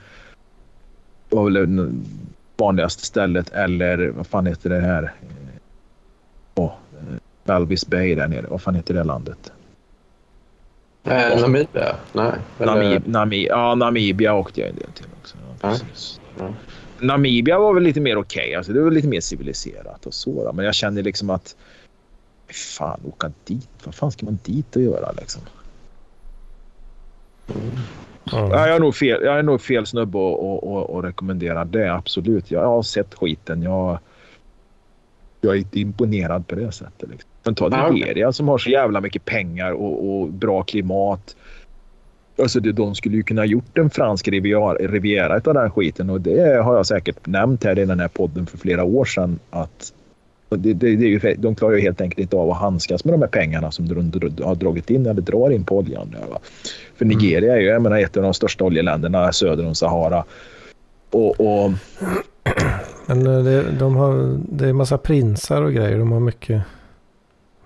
var 1.29 1.45
väl 1.45 1.93
vanligaste 2.57 3.07
stället. 3.07 3.53
Eller 3.53 4.09
vad 4.09 4.27
fan 4.27 4.47
heter 4.47 4.71
det 4.71 4.81
här? 4.81 5.13
Balvis 7.45 7.87
Bay 7.87 8.15
där 8.15 8.29
nere. 8.29 8.47
Vad 8.49 8.63
fan 8.63 8.75
heter 8.75 8.95
det 8.95 9.05
landet? 9.05 9.53
Eh, 11.05 11.41
Namibia? 11.41 11.97
Nej. 12.13 12.33
Namib, 12.59 13.03
Namib, 13.07 13.49
ja, 13.49 13.75
Namibia 13.75 14.35
åkte 14.35 14.61
jag 14.61 14.71
en 14.71 14.77
del 14.77 14.93
till 14.93 15.07
också. 15.21 15.37
Ja, 15.61 15.77
ja. 16.39 16.55
Namibia 16.99 17.59
var 17.59 17.75
väl 17.75 17.83
lite 17.83 18.01
mer 18.01 18.17
okej. 18.17 18.43
Okay. 18.43 18.55
Alltså, 18.55 18.73
det 18.73 18.83
var 18.83 18.91
lite 18.91 19.09
mer 19.09 19.21
civiliserat 19.21 20.07
och 20.07 20.15
så. 20.15 20.45
Då. 20.45 20.53
Men 20.53 20.65
jag 20.65 20.75
känner 20.75 21.03
liksom 21.03 21.31
att... 21.31 21.57
Fan, 22.79 23.01
åka 23.09 23.33
dit. 23.45 23.69
Vad 23.85 23.95
fan 23.95 24.13
ska 24.13 24.27
man 24.27 24.39
dit 24.43 24.77
och 24.77 24.83
göra 24.83 25.13
liksom? 25.13 25.43
Mm. 27.49 27.71
Jag, 28.25 28.75
är 28.75 28.81
nog 28.81 28.95
fel, 28.95 29.23
jag 29.23 29.39
är 29.39 29.43
nog 29.43 29.61
fel 29.61 29.87
snubbe 29.87 30.19
att 30.19 31.05
rekommendera 31.05 31.65
det. 31.65 31.95
Absolut. 31.95 32.51
Jag 32.51 32.65
har 32.65 32.83
sett 32.83 33.15
skiten. 33.15 33.63
Jag, 33.63 33.99
jag 35.41 35.55
är 35.55 35.59
inte 35.59 35.81
imponerad 35.81 36.47
på 36.47 36.55
det 36.55 36.73
sättet. 36.73 37.11
Liksom. 37.11 37.31
Men 37.45 37.55
ta 37.55 37.89
Nigeria 37.91 38.33
som 38.33 38.49
har 38.49 38.59
så 38.59 38.71
jävla 38.71 39.01
mycket 39.01 39.25
pengar 39.25 39.73
och, 39.73 40.21
och 40.21 40.29
bra 40.29 40.63
klimat. 40.63 41.37
Alltså 42.39 42.61
det, 42.61 42.73
de 42.73 42.95
skulle 42.95 43.17
ju 43.17 43.23
kunna 43.23 43.47
gjort 43.47 43.79
en 43.79 43.91
fransk 43.91 44.29
riviera, 44.29 44.75
riviera 44.75 45.35
av 45.35 45.55
den 45.55 45.71
skiten 45.71 46.11
och 46.11 46.21
det 46.21 46.63
har 46.63 46.77
jag 46.77 46.87
säkert 46.87 47.27
nämnt 47.27 47.65
här 47.65 47.79
i 47.79 47.85
den 47.85 48.01
här 48.01 48.09
podden 48.09 48.47
för 48.47 48.59
flera 48.59 48.85
år 48.85 49.05
sedan 49.05 49.39
att 49.51 49.93
det, 50.57 50.73
det, 50.73 50.97
det 50.97 51.05
är 51.05 51.09
ju, 51.09 51.35
de 51.39 51.55
klarar 51.55 51.75
ju 51.75 51.81
helt 51.81 52.01
enkelt 52.01 52.19
inte 52.19 52.37
av 52.37 52.51
att 52.51 52.59
handskas 52.59 53.05
med 53.05 53.15
de 53.15 53.21
här 53.21 53.29
pengarna 53.29 53.71
som 53.71 53.89
de 53.89 54.45
har 54.45 54.55
dragit 54.55 54.91
in 54.91 55.07
eller 55.07 55.23
drar 55.23 55.51
in 55.51 55.65
på 55.65 55.79
oljan. 55.79 56.17
Va? 56.31 56.39
För 56.97 57.05
mm. 57.05 57.19
Nigeria 57.19 57.57
är 57.57 57.61
ju 57.61 57.67
jag 57.67 57.83
menar, 57.83 57.99
ett 57.99 58.17
av 58.17 58.23
de 58.23 58.35
största 58.35 58.65
oljeländerna 58.65 59.33
söder 59.33 59.67
om 59.67 59.75
Sahara. 59.75 60.25
Och, 61.11 61.41
och... 61.41 61.71
Men 63.07 63.27
eh, 63.27 63.45
det, 63.45 63.71
de 63.79 63.97
har, 63.97 64.39
det 64.49 64.69
är 64.69 64.73
massa 64.73 64.99
prinsar 64.99 65.63
och 65.63 65.73
grejer. 65.73 65.99
De 65.99 66.13
har 66.13 66.21
mycket, 66.21 66.63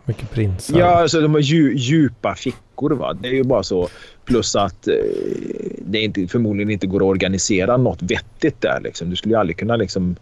mycket 0.07 0.31
prinsar. 0.31 0.79
Ja, 0.79 0.87
alltså 0.87 1.21
de 1.21 1.35
har 1.35 1.41
dju, 1.41 1.75
djupa 1.77 2.35
fickor. 2.35 2.91
Va? 2.91 3.13
Det 3.13 3.29
är 3.29 3.33
ju 3.33 3.45
bara 3.45 3.63
så. 3.63 3.89
Plus 4.25 4.57
att 4.57 4.89
eh, 4.89 4.95
det 5.81 6.01
inte, 6.01 6.27
förmodligen 6.27 6.71
inte 6.71 6.87
går 6.87 7.01
att 7.01 7.11
organisera 7.11 7.77
något 7.77 8.03
vettigt 8.03 8.61
där. 8.61 8.81
Liksom. 8.81 9.11
Du 9.11 9.17
skulle 9.17 9.35
ju 9.35 9.41
aldrig 9.41 9.57
kunna 9.57 9.77
liksom, 9.77 10.17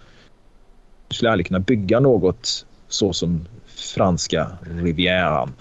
du 1.08 1.14
skulle 1.14 1.30
aldrig 1.30 1.46
kunna 1.46 1.60
bygga 1.60 2.00
något 2.00 2.66
så 2.88 3.12
som 3.12 3.46
franska 3.66 4.50
rivieran. 4.82 5.52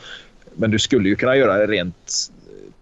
Men 0.56 0.72
du 0.72 0.80
skulle 0.80 1.10
ju 1.10 1.16
kunna 1.16 1.36
göra 1.36 1.58
det 1.58 1.68
rent 1.68 2.32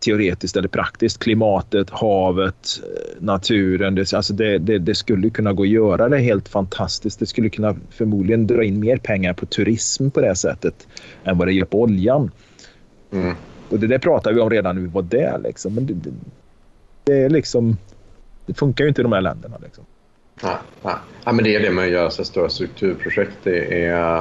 teoretiskt 0.02 0.58
eller 0.58 0.68
praktiskt. 0.68 1.20
Klimatet, 1.20 1.90
havet, 1.90 2.82
naturen. 3.20 3.96
Det, 3.96 4.14
alltså 4.14 4.34
det, 4.34 4.58
det, 4.58 4.78
det, 4.78 4.96
skulle 4.96 5.30
kunna 5.30 5.54
gå 5.54 5.64
att 5.64 5.70
göra 5.70 6.10
det 6.10 6.18
helt 6.18 6.50
fantastiskt. 6.50 7.20
Det 7.20 7.26
skulle 7.26 7.50
kunna 7.50 7.76
förmodligen 7.90 8.48
dra 8.48 8.64
in 8.64 8.80
mer 8.80 8.98
pengar 8.98 9.34
på 9.34 9.46
turism 9.46 10.10
på 10.10 10.22
det 10.22 10.36
sättet 10.36 10.88
än 11.24 11.38
vad 11.38 11.48
det 11.48 11.54
gör 11.54 11.66
på 11.66 11.82
oljan. 11.82 12.32
Mm. 13.12 13.36
Och 13.70 13.80
det 13.80 13.88
där 13.88 14.00
pratar 14.00 14.34
vi 14.34 14.40
om 14.40 14.50
redan 14.50 14.76
när 14.76 14.82
vi 14.82 14.88
var 14.88 15.02
där. 15.02 15.40
Liksom. 15.44 15.76
Men 15.76 15.86
det, 15.86 15.94
det, 15.94 16.10
det, 17.04 17.14
är 17.14 17.30
liksom, 17.30 17.78
det 18.46 18.54
funkar 18.54 18.84
ju 18.84 18.90
inte 18.90 19.02
i 19.02 19.04
de 19.04 19.12
här 19.12 19.22
länderna. 19.22 19.58
Liksom. 19.64 19.86
Ja, 20.42 20.60
ja. 20.82 21.00
ja, 21.24 21.32
men 21.32 21.44
det 21.44 21.56
är 21.56 21.60
det 21.60 21.72
med 21.72 21.86
att 21.86 21.92
göra 21.92 22.10
så 22.10 22.24
stora 22.24 22.50
strukturprojekt. 22.50 23.38
Det 23.44 23.86
är, 23.86 24.18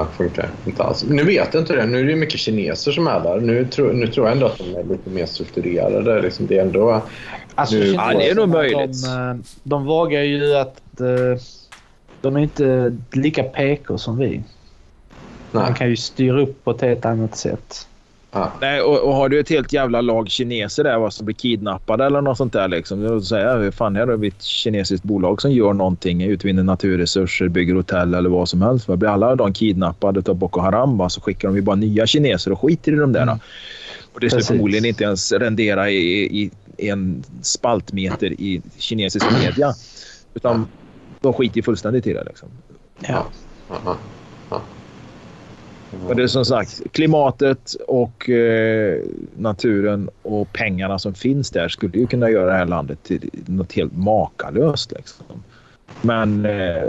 uh, 0.00 0.06
funkar 0.16 0.50
inte 0.66 0.82
alls. 0.82 1.04
Nu 1.04 1.24
vet 1.24 1.54
jag 1.54 1.62
inte 1.62 1.76
det. 1.76 1.86
Nu 1.86 2.00
är 2.00 2.04
det 2.04 2.16
mycket 2.16 2.40
kineser 2.40 2.92
som 2.92 3.06
är 3.06 3.20
där. 3.20 3.40
Nu, 3.40 3.64
tro, 3.64 3.92
nu 3.92 4.06
tror 4.06 4.26
jag 4.26 4.32
ändå 4.32 4.46
att 4.46 4.58
de 4.58 4.74
är 4.74 4.84
lite 4.84 5.10
mer 5.10 5.26
strukturerade. 5.26 6.22
Liksom 6.22 6.46
det 6.46 6.58
är 6.58 6.62
ändå... 6.62 7.02
Alltså, 7.54 7.76
nu, 7.76 7.86
ja, 7.86 8.14
det 8.18 8.30
är 8.30 8.34
nog 8.34 8.48
möjligt. 8.48 9.04
De, 9.04 9.30
eh, 9.30 9.36
de 9.62 9.84
vågar 9.84 10.22
ju 10.22 10.54
att... 10.54 10.82
Uh, 11.00 11.36
de 12.20 12.36
är 12.36 12.40
inte 12.40 12.96
lika 13.12 13.42
PK 13.42 13.98
som 13.98 14.18
vi. 14.18 14.28
Nej. 14.28 14.42
Man 15.62 15.74
kan 15.74 15.88
ju 15.88 15.96
styra 15.96 16.40
upp 16.40 16.64
på 16.64 16.70
ett 16.70 16.80
helt 16.80 17.04
annat 17.04 17.36
sätt. 17.36 17.88
Ah. 18.38 18.50
Nej, 18.60 18.80
och, 18.80 18.98
och, 18.98 19.14
har 19.14 19.28
du 19.28 19.40
ett 19.40 19.48
helt 19.48 19.72
jävla 19.72 20.00
lag 20.00 20.28
kineser 20.28 20.84
där 20.84 21.10
som 21.10 21.26
blir 21.26 21.34
kidnappade 21.34 22.04
eller 22.04 22.20
något 22.20 22.36
sånt 22.36 22.52
där. 22.52 22.68
Liksom, 22.68 23.02
då 23.02 23.20
säger 23.20 23.46
jag, 23.46 23.74
fan 23.74 23.96
här 23.96 24.06
har 24.06 24.16
vi 24.16 24.28
ett 24.28 24.42
kinesiskt 24.42 25.04
bolag 25.04 25.42
som 25.42 25.52
gör 25.52 25.72
någonting, 25.72 26.22
utvinner 26.22 26.62
naturresurser, 26.62 27.48
bygger 27.48 27.74
hotell 27.74 28.14
eller 28.14 28.30
vad 28.30 28.48
som 28.48 28.62
helst. 28.62 28.86
Blir 28.86 29.08
alla 29.08 29.34
de 29.34 29.52
kidnappade 29.52 30.30
av 30.30 30.36
Boko 30.36 30.60
Haram 30.60 30.98
va, 30.98 31.08
så 31.08 31.20
skickar 31.20 31.48
de 31.48 31.56
ju 31.56 31.62
bara 31.62 31.76
nya 31.76 32.06
kineser 32.06 32.52
och 32.52 32.60
skiter 32.60 32.92
i 32.92 32.96
de 32.96 33.12
där. 33.12 33.22
Mm. 33.22 33.38
Och 34.12 34.20
det 34.20 34.30
skulle 34.30 34.44
förmodligen 34.44 34.84
inte 34.84 35.04
ens 35.04 35.32
rendera 35.32 35.90
i, 35.90 35.96
i, 36.42 36.50
i, 36.76 36.88
en 36.88 37.24
spaltmeter 37.42 38.32
i 38.32 38.62
kinesisk 38.78 39.26
media. 39.42 39.74
Utan 40.34 40.66
de 41.20 41.32
skiter 41.32 41.62
fullständigt 41.62 42.06
i 42.06 42.12
det. 42.12 42.24
Liksom. 42.24 42.48
Ja. 43.00 43.26
Aha. 43.70 43.96
Och 46.08 46.16
det 46.16 46.22
är 46.22 46.26
som 46.26 46.44
sagt 46.44 46.82
klimatet 46.92 47.74
och 47.88 48.30
eh, 48.30 49.00
naturen 49.36 50.10
och 50.22 50.52
pengarna 50.52 50.98
som 50.98 51.14
finns 51.14 51.50
där 51.50 51.68
skulle 51.68 51.98
ju 51.98 52.06
kunna 52.06 52.30
göra 52.30 52.46
det 52.46 52.58
här 52.58 52.66
landet 52.66 53.02
till 53.02 53.30
något 53.46 53.72
helt 53.72 53.96
makalöst. 53.96 54.92
Liksom. 54.92 55.26
Men 56.02 56.44
eh, 56.44 56.82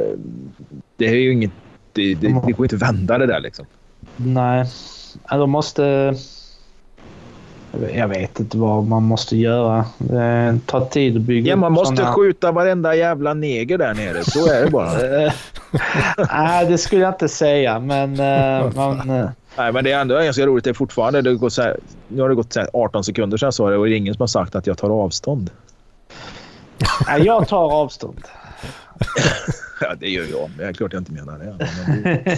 det 0.97 1.07
är 1.07 1.15
ju 1.15 1.33
inget... 1.33 1.51
Det, 1.93 2.15
det, 2.15 2.27
det 2.47 2.51
går 2.51 2.65
inte 2.65 2.75
att 2.75 2.81
vända 2.81 3.17
det 3.17 3.25
där 3.25 3.39
liksom. 3.39 3.65
Nej, 4.15 4.65
de 5.29 5.49
måste... 5.49 6.13
Jag 7.93 8.07
vet 8.07 8.39
inte 8.39 8.57
vad 8.57 8.83
man 8.83 9.03
måste 9.03 9.37
göra. 9.37 9.85
Det 9.97 10.59
tar 10.65 10.85
tid 10.85 11.17
att 11.17 11.21
bygga 11.21 11.49
Ja, 11.49 11.55
man 11.55 11.71
måste 11.71 11.95
såna... 11.95 12.13
skjuta 12.13 12.51
varenda 12.51 12.95
jävla 12.95 13.33
neger 13.33 13.77
där 13.77 13.93
nere. 13.93 14.23
Så 14.23 14.51
är 14.51 14.65
det 14.65 14.71
bara. 14.71 14.91
Nej, 16.33 16.65
det 16.65 16.77
skulle 16.77 17.01
jag 17.01 17.13
inte 17.13 17.29
säga, 17.29 17.79
men... 17.79 18.19
Uh, 18.19 18.75
man, 18.75 19.09
uh... 19.09 19.29
Nej, 19.57 19.73
men 19.73 19.83
det 19.83 19.91
är 19.91 20.01
ändå 20.01 20.19
ganska 20.19 20.45
roligt. 20.45 20.63
Det 20.63 20.69
är 20.69 20.73
fortfarande... 20.73 21.21
Det 21.21 21.35
går 21.35 21.49
så 21.49 21.61
här, 21.61 21.77
nu 22.07 22.21
har 22.21 22.29
det 22.29 22.35
gått 22.35 22.57
18 22.73 23.03
sekunder 23.03 23.37
sedan 23.37 23.47
jag 23.47 23.53
sa 23.53 23.69
det 23.69 23.77
och 23.77 23.85
det 23.85 23.91
är 23.91 23.97
ingen 23.97 24.13
som 24.13 24.21
har 24.21 24.27
sagt 24.27 24.55
att 24.55 24.67
jag 24.67 24.77
tar 24.77 24.89
avstånd. 24.89 25.49
Nej, 27.07 27.25
jag 27.25 27.47
tar 27.47 27.73
avstånd. 27.73 28.23
ja, 29.81 29.95
det 29.99 30.09
gör 30.09 30.25
jag. 30.31 30.49
Det 30.57 30.63
är 30.63 30.73
klart 30.73 30.93
jag 30.93 31.01
inte 31.01 31.11
menar 31.11 31.37
det. 31.39 31.67
Men 31.87 32.37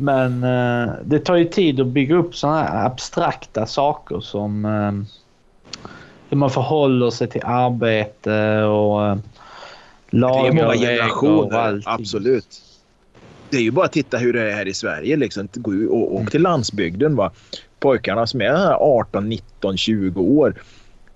uh, 0.00 0.92
det 1.04 1.18
tar 1.18 1.36
ju 1.36 1.44
tid 1.44 1.80
att 1.80 1.86
bygga 1.86 2.16
upp 2.16 2.36
sådana 2.36 2.62
här 2.62 2.86
abstrakta 2.86 3.66
saker 3.66 4.20
som 4.20 4.64
uh, 4.64 4.92
hur 6.28 6.36
man 6.36 6.50
förhåller 6.50 7.10
sig 7.10 7.28
till 7.28 7.42
arbete 7.44 8.62
och 8.62 9.00
uh, 9.00 9.16
lagar 10.10 10.42
Det 10.42 10.48
är 10.48 10.64
många 10.64 10.74
generationer, 10.74 11.82
absolut. 11.86 12.62
Det 13.50 13.56
är 13.56 13.62
ju 13.62 13.70
bara 13.70 13.86
att 13.86 13.92
titta 13.92 14.18
hur 14.18 14.32
det 14.32 14.50
är 14.50 14.54
här 14.54 14.68
i 14.68 14.74
Sverige. 14.74 15.16
Liksom. 15.16 15.48
Gå 15.54 15.70
och 15.70 16.14
åk 16.14 16.30
till 16.30 16.42
landsbygden. 16.42 17.16
Va? 17.16 17.30
Pojkarna 17.80 18.26
som 18.26 18.40
är 18.40 18.72
18, 18.72 19.28
19, 19.28 19.76
20 19.76 20.20
år. 20.20 20.54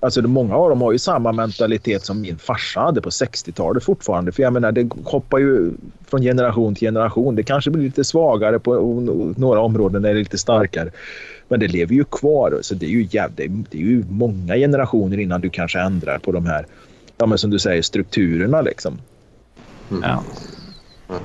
Alltså 0.07 0.23
många 0.23 0.57
av 0.57 0.71
dem 0.71 0.81
har 0.81 0.93
ju 0.93 0.99
samma 0.99 1.33
mentalitet 1.33 2.05
som 2.05 2.21
min 2.21 2.39
farsa 2.39 2.81
hade 2.81 3.01
på 3.01 3.11
60-talet 3.11 3.85
fortfarande. 3.85 4.33
För 4.33 4.43
jag 4.43 4.53
menar, 4.53 4.73
det 4.73 4.91
hoppar 5.05 5.39
ju 5.39 5.73
från 6.11 6.23
generation 6.23 6.75
till 6.75 6.89
generation. 6.89 7.37
Det 7.37 7.43
kanske 7.43 7.71
blir 7.71 7.83
lite 7.83 8.05
svagare 8.05 8.59
på 8.59 9.01
några 9.37 9.61
områden 9.61 10.05
är 10.05 10.15
lite 10.15 10.39
starkare. 10.39 10.91
Men 11.49 11.61
det 11.61 11.69
lever 11.69 11.95
ju 11.95 12.05
kvar. 12.05 12.59
Så 12.63 12.75
det 12.75 12.87
är 12.87 12.91
ju, 12.91 13.09
jävligt, 13.11 13.71
det 13.71 13.79
är 13.79 13.83
ju 13.83 14.05
många 14.09 14.55
generationer 14.55 15.19
innan 15.19 15.41
du 15.41 15.51
kanske 15.51 15.81
ändrar 15.81 16.19
på 16.19 16.33
de 16.33 16.47
här, 16.47 16.67
ja 17.19 17.27
men 17.27 17.39
som 17.39 17.51
du 17.51 17.59
säger, 17.59 17.83
strukturerna 17.83 18.61
liksom. 18.61 18.99
Mm. 19.91 20.03
Ja. 20.03 20.23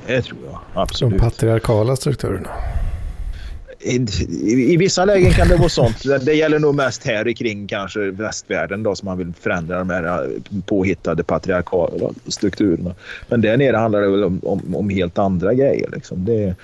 Det 0.06 0.22
tror 0.22 0.38
jag 0.50 0.58
absolut. 0.74 1.18
De 1.18 1.20
patriarkala 1.20 1.96
strukturerna. 1.96 2.50
I, 3.82 4.06
i, 4.28 4.72
I, 4.72 4.76
vissa 4.76 5.04
lägen 5.04 5.30
kan 5.32 5.48
det 5.48 5.56
vara 5.56 5.68
sånt. 5.68 6.02
Det 6.24 6.34
gäller 6.34 6.58
nog 6.58 6.74
mest 6.74 7.04
här 7.04 7.32
kring 7.32 7.66
kanske 7.66 8.00
västvärlden 8.10 8.82
då 8.82 8.94
som 8.94 9.06
man 9.06 9.18
vill 9.18 9.32
förändra 9.40 9.78
de 9.78 9.90
här 9.90 10.04
äh, 10.04 10.60
påhittade 10.66 11.24
patriarkala 11.24 12.10
strukturerna. 12.26 12.94
Men 13.28 13.40
där 13.40 13.56
nere 13.56 13.76
handlar 13.76 14.00
det 14.00 14.08
väl 14.10 14.24
om, 14.24 14.40
om, 14.42 14.76
om 14.76 14.88
helt 14.88 15.18
andra 15.18 15.54
grejer. 15.54 15.90
Liksom. 15.92 16.24
Det, 16.24 16.54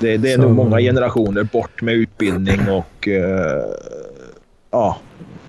det, 0.00 0.16
det 0.16 0.32
är 0.32 0.36
Så... 0.36 0.42
nog 0.42 0.50
många 0.50 0.80
generationer 0.80 1.42
bort 1.42 1.82
med 1.82 1.94
utbildning 1.94 2.60
och 2.68 3.08
uh, 3.08 3.64
ja, 4.70 4.96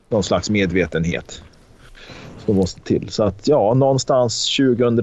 någon 0.09 0.23
slags 0.23 0.49
medvetenhet 0.49 1.43
som 2.45 2.55
måste 2.55 2.81
till. 2.81 3.09
Så 3.09 3.23
att 3.23 3.47
ja, 3.47 3.73
någonstans 3.73 4.57
2000 4.57 4.95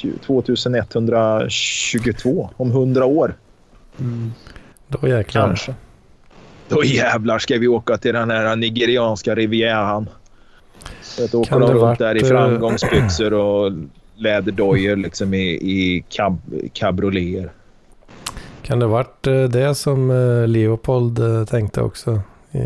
2122 0.00 2.50
om 2.56 2.70
100 2.70 3.04
år. 3.04 3.34
Mm. 4.00 4.32
Då 4.88 5.08
jäklar. 5.08 5.46
Kanske. 5.46 5.74
Då 6.68 6.84
jävlar 6.84 7.38
ska 7.38 7.58
vi 7.58 7.68
åka 7.68 7.96
till 7.96 8.14
den 8.14 8.30
här 8.30 8.56
nigerianska 8.56 9.34
rivieran. 9.34 10.08
Att 11.24 11.34
åka 11.34 11.58
runt 11.58 11.80
varit, 11.80 11.98
där 11.98 12.16
i 12.16 12.20
eh, 12.20 12.26
framgångsbyxor 12.28 13.32
och 13.32 13.72
läderdojor 14.16 14.96
liksom 14.96 15.34
i, 15.34 15.50
i 15.50 16.04
cab, 16.08 16.40
cabroleter. 16.72 17.52
Kan 18.62 18.78
det 18.78 18.86
varit 18.86 19.26
eh, 19.26 19.42
det 19.42 19.74
som 19.74 20.10
eh, 20.10 20.48
Leopold 20.48 21.48
tänkte 21.48 21.80
också? 21.80 22.20
I... 22.52 22.58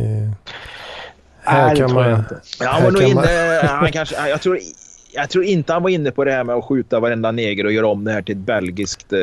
Här 1.42 1.66
Nej, 1.66 1.76
kan 1.76 1.92
man... 1.92 2.10
Jag 2.10 2.18
inte. 2.18 2.40
Han 2.64 2.82
var 2.82 2.90
nog 2.90 3.02
inne... 3.02 3.60
Han 3.68 3.92
kanske, 3.92 4.28
jag 4.28 4.40
tror 4.40 4.58
jag 5.16 5.30
tror 5.30 5.44
inte 5.44 5.72
han 5.72 5.82
var 5.82 5.90
inne 5.90 6.10
på 6.10 6.24
det 6.24 6.32
här 6.32 6.44
med 6.44 6.54
att 6.54 6.64
skjuta 6.64 7.00
varenda 7.00 7.32
neger 7.32 7.66
och 7.66 7.72
göra 7.72 7.86
om 7.86 8.04
det 8.04 8.12
här 8.12 8.22
till 8.22 8.36
ett 8.36 8.46
belgiskt 8.46 9.12
eh, 9.12 9.18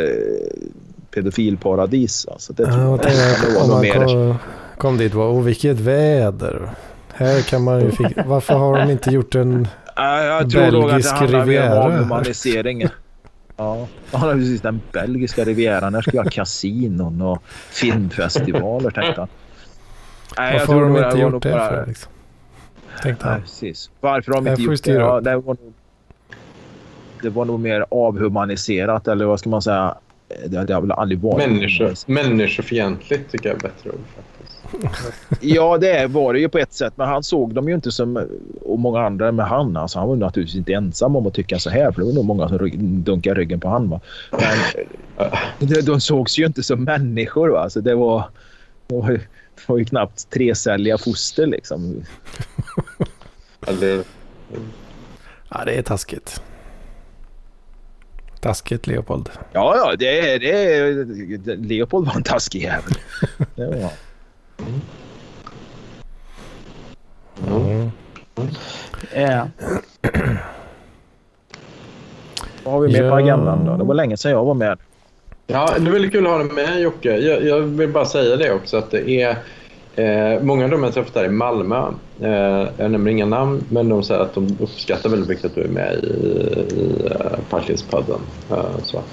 pedofilparadis. 1.14 2.28
Alltså, 2.28 2.54
det 2.54 2.66
tror 2.66 2.78
ja, 2.78 2.90
jag 2.90 3.00
det, 3.00 3.60
var 3.60 3.68
man 3.68 4.08
kom, 4.08 4.36
kom 4.78 4.98
dit 4.98 5.16
och 5.16 5.22
oh, 5.22 5.44
vilket 5.44 5.80
väder. 5.80 6.70
Här 7.14 7.42
kan 7.42 7.64
man 7.64 7.82
ju 7.82 7.92
fick, 7.92 8.18
Varför 8.26 8.54
har 8.54 8.80
de 8.80 8.92
inte 8.92 9.10
gjort 9.10 9.36
en 9.36 9.68
ja, 9.96 10.24
jag 10.24 10.50
tror 10.50 10.88
belgisk 10.88 11.22
riviera? 11.22 11.66
Jag 11.66 11.84
tror 11.84 11.94
avhumanisering. 11.94 12.88
Ja, 13.58 13.88
ja, 14.12 14.20
precis. 14.20 14.62
Den 14.62 14.82
belgiska 14.92 15.44
rivieran. 15.44 15.94
Där 15.94 16.02
ska 16.02 16.12
vi 16.12 16.18
ha 16.18 16.30
kasinon 16.30 17.22
och 17.22 17.44
filmfestivaler 17.70 18.92
tänkte 18.92 19.22
han. 19.22 19.30
Nej, 20.38 20.54
Varför 20.60 20.74
har 20.74 20.82
de 20.82 20.98
inte 20.98 21.18
gjort 21.18 21.44
det 21.44 21.52
bara... 21.52 21.70
för? 21.70 21.86
Liksom? 21.88 22.12
Tänkte 23.02 23.26
han. 23.26 23.34
Ja, 23.34 23.42
precis. 23.42 23.90
Varför 24.00 24.32
har 24.32 24.42
de 24.42 24.50
inte 24.50 24.62
gjort 24.62 24.84
det? 24.84 24.92
Ja, 24.92 25.22
det 25.22 25.36
var 25.36 25.58
nog 25.64 25.74
det 27.24 27.30
var 27.30 27.46
nog 27.46 27.60
mer 27.60 27.86
avhumaniserat 27.90 29.08
eller 29.08 29.26
vad 29.26 29.40
ska 29.40 29.50
man 29.50 29.62
säga? 29.62 29.96
Det, 30.46 30.64
det 30.64 30.74
har 30.74 30.82
väl 30.82 30.92
aldrig 30.92 31.20
varit. 31.20 31.50
Människor, 31.50 32.12
människofientligt 32.12 33.32
tycker 33.32 33.50
jag 33.50 33.56
är 33.56 33.62
bättre 33.62 33.90
ord 33.90 34.00
faktiskt. 34.16 34.34
ja, 35.42 35.78
det 35.78 36.08
var 36.08 36.34
det 36.34 36.40
ju 36.40 36.50
på 36.50 36.58
ett 36.58 36.74
sätt. 36.74 36.94
Men 36.96 37.08
han 37.08 37.24
såg 37.24 37.54
dem 37.54 37.70
ju 37.70 37.76
inte 37.76 37.92
som, 37.92 38.28
och 38.62 38.80
många 38.80 39.00
andra 39.00 39.32
med 39.32 39.46
han. 39.46 39.78
Alltså, 39.78 40.00
han 40.00 40.08
var 40.08 40.16
naturligtvis 40.16 40.58
inte 40.58 40.74
ensam 40.74 41.16
om 41.16 41.28
att 41.28 41.34
tycka 41.34 41.60
så 41.60 41.70
här. 41.70 41.92
För 41.92 42.02
det 42.02 42.08
var 42.08 42.14
nog 42.14 42.26
många 42.26 42.50
som 42.50 42.70
dunkade 43.04 43.40
ryggen 43.40 43.60
på 43.60 43.70
han. 43.70 43.90
Va? 43.90 44.02
Men 45.60 45.70
de 45.86 46.02
sågs 46.02 46.40
ju 46.40 46.46
inte 46.46 46.64
som 46.64 46.84
människor. 46.84 47.50
Va? 47.50 47.60
Alltså, 47.60 47.82
det, 47.82 47.96
var, 47.96 48.24
det, 48.88 48.96
var, 48.96 49.08
det 49.08 49.68
var 49.68 49.78
ju 49.78 49.86
knappt 49.86 50.30
trecelliga 50.30 50.98
foster 50.98 51.48
liksom. 51.48 52.04
Eller... 53.68 54.04
Ja, 55.50 55.66
det 55.66 55.74
är 55.74 55.82
taskigt. 55.82 56.42
Taskigt 58.44 58.88
Leopold. 58.88 59.30
Ja, 59.52 59.76
ja, 59.76 59.96
det 60.00 60.34
är, 60.34 60.40
det 60.40 60.76
är, 60.76 61.56
Leopold 61.58 62.08
var 62.08 62.16
en 62.16 62.24
taskig 62.24 62.62
jävel. 62.62 62.94
Det 63.56 63.66
var 63.66 63.90
mm. 64.58 64.82
Mm. 67.48 67.92
Ja. 69.16 69.48
Vad 72.64 72.74
har 72.74 72.82
vi 72.82 72.92
med 72.92 73.06
ja. 73.06 73.10
på 73.10 73.16
agendan 73.16 73.66
då? 73.66 73.78
Det 73.78 73.84
var 73.84 73.94
länge 73.94 74.18
sedan 74.18 74.32
jag 74.32 74.46
var 74.46 74.54
med. 74.54 74.78
Ja, 75.48 75.74
det 75.80 75.88
är 75.88 75.92
väldigt 75.92 76.12
kul 76.12 76.26
att 76.26 76.32
ha 76.32 76.38
dig 76.38 76.48
med 76.48 76.82
Jocke. 76.82 77.18
Jag, 77.18 77.44
jag 77.44 77.60
vill 77.60 77.90
bara 77.90 78.06
säga 78.06 78.36
det 78.36 78.54
också 78.54 78.78
att 78.78 78.92
det 78.92 79.10
är 79.10 79.38
Eh, 79.96 80.42
många 80.42 80.64
av 80.64 80.70
dem 80.70 80.84
jag 80.84 80.94
träffat 80.94 81.16
här 81.16 81.26
i 81.26 81.30
Malmö, 81.30 81.88
eh, 82.22 82.68
jag 82.78 82.92
nämner 82.92 83.12
inga 83.12 83.26
namn, 83.26 83.64
men 83.70 83.90
de 83.90 84.04
säger 84.04 84.22
att 84.22 84.34
de 84.34 84.58
uppskattar 84.60 85.10
väldigt 85.10 85.30
mycket 85.30 85.46
att 85.46 85.56
du 85.56 85.62
är 85.62 85.68
med 85.68 85.94
i, 86.04 86.08
i 86.76 87.10
uh, 87.10 87.40
Parklivspodden. 87.50 88.20
Uh, 88.52 88.78
så. 88.84 88.98
Uh, 88.98 89.04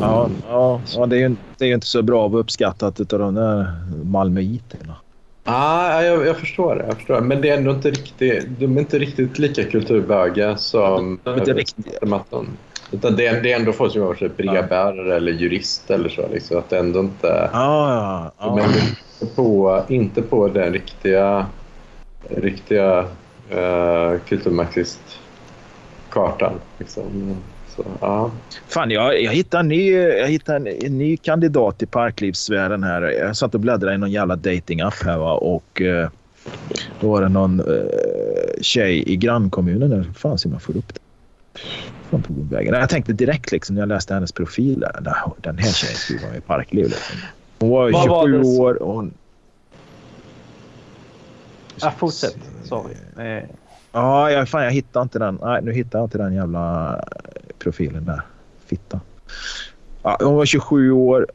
ja, 0.00 0.30
ja, 0.48 0.80
ja, 0.94 1.06
det, 1.06 1.16
är 1.16 1.20
ju, 1.20 1.36
det 1.58 1.64
är 1.64 1.74
inte 1.74 1.86
så 1.86 2.02
bra 2.02 2.26
att 2.26 2.34
uppskattat 2.34 3.12
av 3.12 3.18
de 3.18 3.34
där 3.34 3.66
Malmöiterna. 4.04 4.96
Ah, 5.44 6.02
jag, 6.02 6.26
jag 6.26 6.36
förstår 6.36 6.74
det. 6.74 6.84
Jag 6.86 6.96
förstår. 6.96 7.20
Men 7.20 7.40
det 7.40 7.50
är 7.50 7.56
ändå 7.56 7.70
inte 7.70 7.90
riktigt, 7.90 8.46
de 8.58 8.76
är 8.76 8.80
inte 8.80 8.98
riktigt 8.98 9.38
lika 9.38 9.64
kulturböga 9.64 10.56
som 10.56 11.18
de 11.24 11.34
är 11.34 11.38
inte 11.38 11.52
riktigt. 11.52 11.98
Utan 12.90 13.16
det 13.16 13.26
är, 13.26 13.42
det 13.42 13.52
är 13.52 13.56
ändå 13.56 13.72
folk 13.72 13.92
som 13.92 14.00
jobbar 14.00 14.30
brevbärare 14.36 15.08
ja. 15.08 15.14
eller 15.14 15.32
jurist 15.32 15.90
eller 15.90 16.08
så. 16.08 16.28
Liksom, 16.32 16.58
att 16.58 16.70
det 16.70 16.78
ändå 16.78 17.00
inte... 17.00 17.50
Ja, 17.52 18.30
ja, 18.38 18.56
ja 18.56 18.66
på, 19.34 19.82
inte 19.88 20.22
på 20.22 20.48
den 20.48 20.72
riktiga, 20.72 21.46
riktiga 22.28 23.06
eh, 23.50 23.58
uh, 23.58 24.18
kulturmarxist-kartan. 24.28 26.60
Liksom. 26.78 27.36
Så, 27.76 27.84
ja. 28.00 28.30
Fan, 28.68 28.90
jag, 28.90 29.22
jag 29.22 29.32
hittade, 29.32 29.60
en 29.60 29.68
ny, 29.68 29.92
jag 29.92 30.28
hittade 30.28 30.56
en, 30.56 30.66
en 30.86 30.98
ny 30.98 31.16
kandidat 31.16 31.82
i 31.82 31.86
parklivssfären 31.86 32.82
här. 32.82 33.02
Jag 33.02 33.36
satt 33.36 33.54
och 33.54 33.60
bläddrade 33.60 33.94
i 33.94 33.98
någon 33.98 34.12
jävla 34.12 34.36
datingapp 34.36 34.94
här 35.04 35.18
va? 35.18 35.32
och 35.32 35.82
eh, 35.82 36.08
då 37.00 37.10
var 37.10 37.22
det 37.22 37.28
någon 37.28 37.60
eh, 37.60 37.66
tjej 38.60 39.12
i 39.12 39.16
grannkommunen. 39.16 39.90
Där. 39.90 40.12
Fan, 40.16 40.38
se 40.38 40.48
om 40.48 40.52
jag 40.52 40.62
får 40.62 40.76
upp 40.76 40.94
det. 40.94 41.00
Fan, 42.10 42.22
på 42.22 42.32
vägen. 42.50 42.74
Jag 42.74 42.88
tänkte 42.88 43.12
direkt 43.12 43.52
liksom, 43.52 43.74
när 43.74 43.82
jag 43.82 43.88
läste 43.88 44.14
hennes 44.14 44.32
profil. 44.32 44.80
Där, 44.80 45.14
den 45.36 45.58
här 45.58 45.72
tjejen 45.72 45.96
skulle 45.96 46.26
vara 46.26 46.36
i 46.36 46.40
parkliv. 46.40 46.84
Liksom. 46.84 47.16
Hon 47.64 47.72
var 47.72 47.92
27 47.92 48.42
var 48.42 48.60
år 48.60 48.82
och 48.82 48.94
hon... 48.94 49.14
Ja, 51.80 51.90
fortsätt. 51.90 52.36
Sorry. 52.64 52.94
Eh. 53.18 53.44
Ja, 53.92 54.30
jag, 54.30 54.48
fan, 54.48 54.64
jag 54.64 54.70
hittar 54.70 55.02
inte 55.02 55.18
den. 55.18 55.38
Nej, 55.42 55.62
nu 55.62 55.72
hittar 55.72 55.98
jag 55.98 56.06
inte 56.06 56.18
den 56.18 56.34
jävla 56.34 57.00
profilen 57.58 58.04
där. 58.04 58.22
Fitta. 58.66 59.00
Ja, 60.02 60.18
hon 60.20 60.34
var 60.34 60.44
27 60.44 60.90
år, 60.90 61.26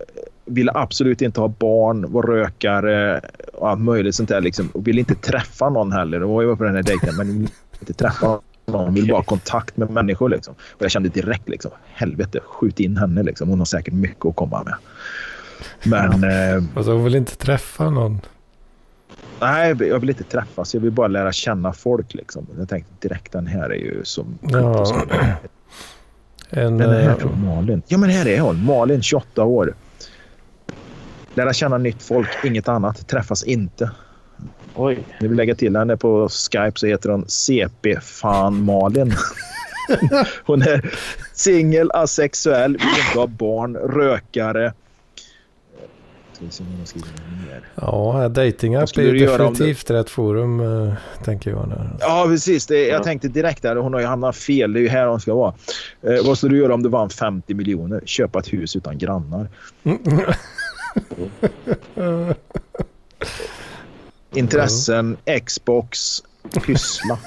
ville 0.45 0.71
absolut 0.75 1.21
inte 1.21 1.41
ha 1.41 1.47
barn, 1.47 2.11
var 2.11 2.23
rökare 2.23 3.21
och 3.53 3.69
allt 3.69 3.81
möjligt 3.81 4.15
sånt 4.15 4.29
där. 4.29 4.41
Liksom. 4.41 4.69
Och 4.73 4.87
ville 4.87 4.99
inte 4.99 5.15
träffa 5.15 5.69
någon 5.69 5.91
heller. 5.91 6.21
Hon 6.21 6.35
var 6.35 6.41
ju 6.41 6.55
på 6.55 6.63
den 6.63 6.75
här 6.75 6.83
dejten, 6.83 7.15
men 7.17 7.27
ville 7.27 7.49
inte 7.79 7.93
träffa 7.93 8.27
någon. 8.65 8.85
Hon 8.85 8.93
ville 8.93 9.11
bara 9.11 9.17
ha 9.17 9.23
kontakt 9.23 9.77
med 9.77 9.89
människor. 9.89 10.29
Liksom. 10.29 10.53
Och 10.53 10.81
jag 10.81 10.91
kände 10.91 11.09
direkt, 11.09 11.49
liksom, 11.49 11.71
helvete, 11.85 12.39
skjut 12.45 12.79
in 12.79 12.97
henne. 12.97 13.23
Liksom. 13.23 13.49
Hon 13.49 13.59
har 13.59 13.65
säkert 13.65 13.93
mycket 13.93 14.25
att 14.25 14.35
komma 14.35 14.63
med. 14.63 14.75
Men... 15.83 16.23
Eh, 16.23 16.63
alltså 16.75 16.91
hon 16.91 17.03
vill 17.03 17.15
inte 17.15 17.35
träffa 17.35 17.89
någon? 17.89 18.21
Nej, 19.41 19.75
jag 19.79 19.99
vill 19.99 20.09
inte 20.09 20.23
träffas. 20.23 20.73
Jag 20.73 20.81
vill 20.81 20.91
bara 20.91 21.07
lära 21.07 21.31
känna 21.31 21.73
folk. 21.73 22.13
Liksom. 22.13 22.47
Jag 22.57 22.69
tänkte 22.69 23.07
direkt 23.07 23.31
den 23.31 23.47
här 23.47 23.69
är 23.69 23.75
ju 23.75 24.01
som... 24.03 24.37
Ja. 24.41 25.01
En, 26.49 26.77
den 26.77 26.89
här 26.89 27.15
från 27.15 27.31
eh, 27.31 27.55
Malin. 27.55 27.81
Ja, 27.87 27.97
men 27.97 28.09
här 28.09 28.27
är 28.27 28.39
hon. 28.39 28.65
Malin, 28.65 29.01
28 29.01 29.43
år. 29.43 29.73
Lära 31.33 31.53
känna 31.53 31.77
nytt 31.77 32.03
folk, 32.03 32.29
inget 32.43 32.67
annat. 32.67 33.07
Träffas 33.07 33.43
inte. 33.43 33.91
Oj. 34.75 35.03
Ni 35.21 35.27
vill 35.27 35.37
lägga 35.37 35.55
till 35.55 35.75
henne 35.75 35.97
på 35.97 36.29
Skype 36.29 36.79
så 36.79 36.87
heter 36.87 37.09
hon 37.09 37.25
CP-fan 37.27 38.63
Malin. 38.63 39.13
hon 40.45 40.61
är 40.61 40.93
singel, 41.33 41.91
asexuell, 41.91 42.71
vill 42.71 43.05
inte 43.07 43.19
ha 43.19 43.27
barn, 43.27 43.75
rökare 43.75 44.73
ska 46.39 46.45
vi 46.81 46.85
se 46.85 46.99
mer. 47.47 47.61
Ja, 47.75 48.29
datingapp 48.29 48.97
är 48.97 49.13
definitivt 49.13 49.89
rätt 49.89 50.09
forum, 50.09 50.59
äh, 50.59 50.93
tänker 51.23 51.51
jag. 51.51 51.69
Där. 51.69 51.97
Ja, 51.99 52.25
precis. 52.27 52.67
Det, 52.67 52.87
jag 52.87 53.03
tänkte 53.03 53.27
direkt 53.27 53.61
där, 53.61 53.75
hon 53.75 53.93
har 53.93 53.99
ju 53.99 54.05
hamnat 54.05 54.35
fel. 54.35 54.73
Det 54.73 54.79
är 54.79 54.81
ju 54.81 54.87
här 54.87 55.07
hon 55.07 55.19
ska 55.19 55.33
vara. 55.33 55.53
Eh, 56.01 56.25
vad 56.25 56.37
skulle 56.37 56.55
du 56.55 56.61
göra 56.61 56.73
om 56.73 56.83
du 56.83 56.89
vann 56.89 57.09
50 57.09 57.53
miljoner? 57.53 58.01
Köpa 58.05 58.39
ett 58.39 58.53
hus 58.53 58.75
utan 58.75 58.97
grannar. 58.97 59.47
Intressen, 64.35 65.17
Xbox, 65.45 66.23
pyssla. 66.65 67.19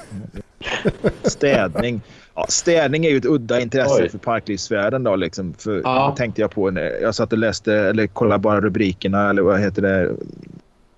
Städning. 1.22 2.00
Ja, 2.35 2.47
städning 2.49 3.05
är 3.05 3.11
ju 3.11 3.16
ett 3.16 3.24
udda 3.24 3.61
intresse 3.61 4.03
Oj. 4.03 4.09
för 4.09 4.18
parklivsvärlden. 4.18 5.03
Då, 5.03 5.16
liksom. 5.16 5.55
för, 5.59 5.80
ja. 5.85 6.14
tänkte 6.18 6.41
jag 6.41 6.51
på 6.51 6.70
när 6.70 6.83
jag 6.83 7.14
satt 7.14 7.33
och 7.33 7.39
läste 7.39 7.74
eller 7.74 8.07
kollade 8.07 8.39
bara 8.39 8.61
rubrikerna 8.61 9.30
eller 9.30 9.43
vad 9.43 9.61
heter 9.61 9.83
det 9.83 10.11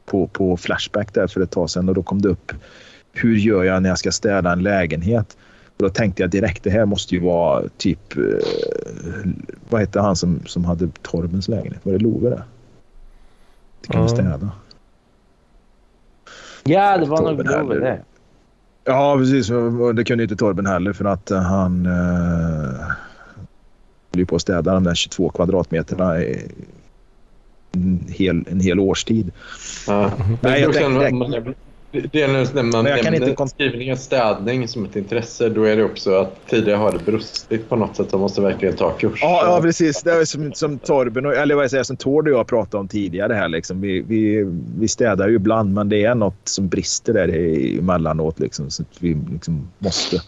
på, 0.07 0.27
på 0.27 0.57
Flashback 0.57 1.15
där 1.15 1.27
för 1.27 1.41
ett 1.41 1.51
tag 1.51 1.71
sedan 1.71 1.89
och 1.89 1.95
då 1.95 2.03
kom 2.03 2.23
det 2.23 2.29
upp 2.29 2.53
hur 3.15 3.37
gör 3.37 3.65
jag 3.65 3.83
när 3.83 3.89
jag 3.89 3.99
ska 3.99 4.13
städa 4.13 4.53
en 4.53 4.63
lägenhet? 4.63 5.37
Och 5.77 5.83
då 5.83 5.89
tänkte 5.89 6.23
jag 6.23 6.31
direkt 6.31 6.65
det 6.65 6.71
här 6.71 6.85
måste 6.85 7.15
ju 7.15 7.21
vara 7.21 7.63
typ... 7.77 8.17
Eh, 8.17 8.23
vad 9.71 9.81
hette 9.81 10.01
han 10.01 10.17
som, 10.17 10.41
som 10.47 10.65
hade 10.65 10.89
Torbens 11.03 11.49
lägenhet? 11.49 11.87
Var 11.87 11.93
det 11.93 11.99
Love 11.99 12.31
det? 12.31 12.43
Det 13.81 13.89
kan 13.89 14.01
mm. 14.01 14.09
städa. 14.09 14.51
Ja, 16.65 16.99
det 16.99 17.07
var 17.07 17.23
nog 17.23 17.47
Love 17.47 17.81
det. 17.81 18.01
Ja, 18.85 19.17
precis. 19.19 19.51
Det 19.95 20.05
kunde 20.05 20.25
inte 20.25 20.37
Torben 20.37 20.67
heller 20.67 20.93
för 20.93 21.05
att 21.05 21.31
han 21.31 21.87
eh, 21.87 22.87
höll 24.15 24.27
på 24.27 24.37
att 24.37 24.43
städa 24.43 24.75
de 24.75 24.85
där 24.85 24.95
22 24.95 25.31
kvadratmeterna 25.31 26.23
i 26.23 26.51
en 27.73 28.05
hel, 28.09 28.45
en 28.51 28.61
hel 28.61 28.81
årstid. 28.81 29.31
Ja. 29.87 30.11
Nej, 30.41 30.61
jag 30.61 30.73
tänkte, 30.73 31.55
det 32.13 32.23
är 32.23 32.29
när 32.29 32.63
man 32.63 32.85
nämner 32.85 33.47
skrivning 33.47 33.93
och 33.93 33.99
städning 33.99 34.69
som 34.69 34.85
ett 34.85 34.97
intresse. 34.97 35.49
Då 35.49 35.65
är 35.65 35.77
det 35.77 35.85
också 35.85 36.15
att 36.15 36.49
tidigare 36.49 36.77
har 36.77 36.93
det 36.93 37.05
brustit 37.05 37.69
på 37.69 37.77
något 37.77 37.97
sätt. 37.97 38.13
Man 38.13 38.21
måste 38.21 38.41
verkligen 38.41 38.77
ta 38.77 38.91
kurs. 38.91 39.19
Ja, 39.23 39.43
ja 39.45 39.61
precis. 39.63 40.03
Det 40.03 40.13
är 40.13 40.25
som, 40.25 40.53
som 40.53 40.79
Torben, 40.79 41.27
och, 41.27 41.35
eller 41.35 41.55
vad 41.55 41.65
jag 41.65 41.71
säger, 41.71 41.85
som 41.85 41.97
Tord 41.97 42.29
och 42.29 42.35
jag 42.35 42.47
pratade 42.47 42.81
om 42.81 42.89
tidigare. 42.89 43.35
Här, 43.35 43.49
liksom. 43.49 43.81
vi, 43.81 44.01
vi, 44.01 44.45
vi 44.79 44.89
städar 44.89 45.29
ju 45.29 45.35
ibland, 45.35 45.75
men 45.75 45.89
det 45.89 46.05
är 46.05 46.15
något 46.15 46.49
som 46.49 46.69
brister 46.69 47.13
där 47.13 47.29
emellanåt. 47.79 48.41
Liksom, 48.41 48.71
så 48.71 48.83
att 48.83 49.03
vi 49.03 49.17
liksom 49.33 49.69
måste 49.79 50.21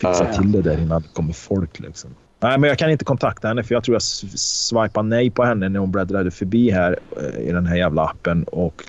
fixa 0.00 0.32
till 0.32 0.52
det 0.52 0.62
där 0.62 0.78
innan 0.78 1.02
det 1.02 1.08
kommer 1.12 1.32
folk. 1.32 1.80
Liksom. 1.80 2.10
Nej, 2.40 2.58
men 2.58 2.68
jag 2.68 2.78
kan 2.78 2.90
inte 2.90 3.04
kontakta 3.04 3.48
henne 3.48 3.62
för 3.62 3.74
jag 3.74 3.84
tror 3.84 3.94
jag 3.94 4.02
swipade 4.02 5.08
nej 5.08 5.30
på 5.30 5.44
henne 5.44 5.68
när 5.68 5.80
hon 5.80 5.92
bläddrade 5.92 6.30
förbi 6.30 6.70
här 6.70 6.98
eh, 7.16 7.48
i 7.48 7.52
den 7.52 7.66
här 7.66 7.76
jävla 7.76 8.02
appen. 8.02 8.44
Och 8.44 8.84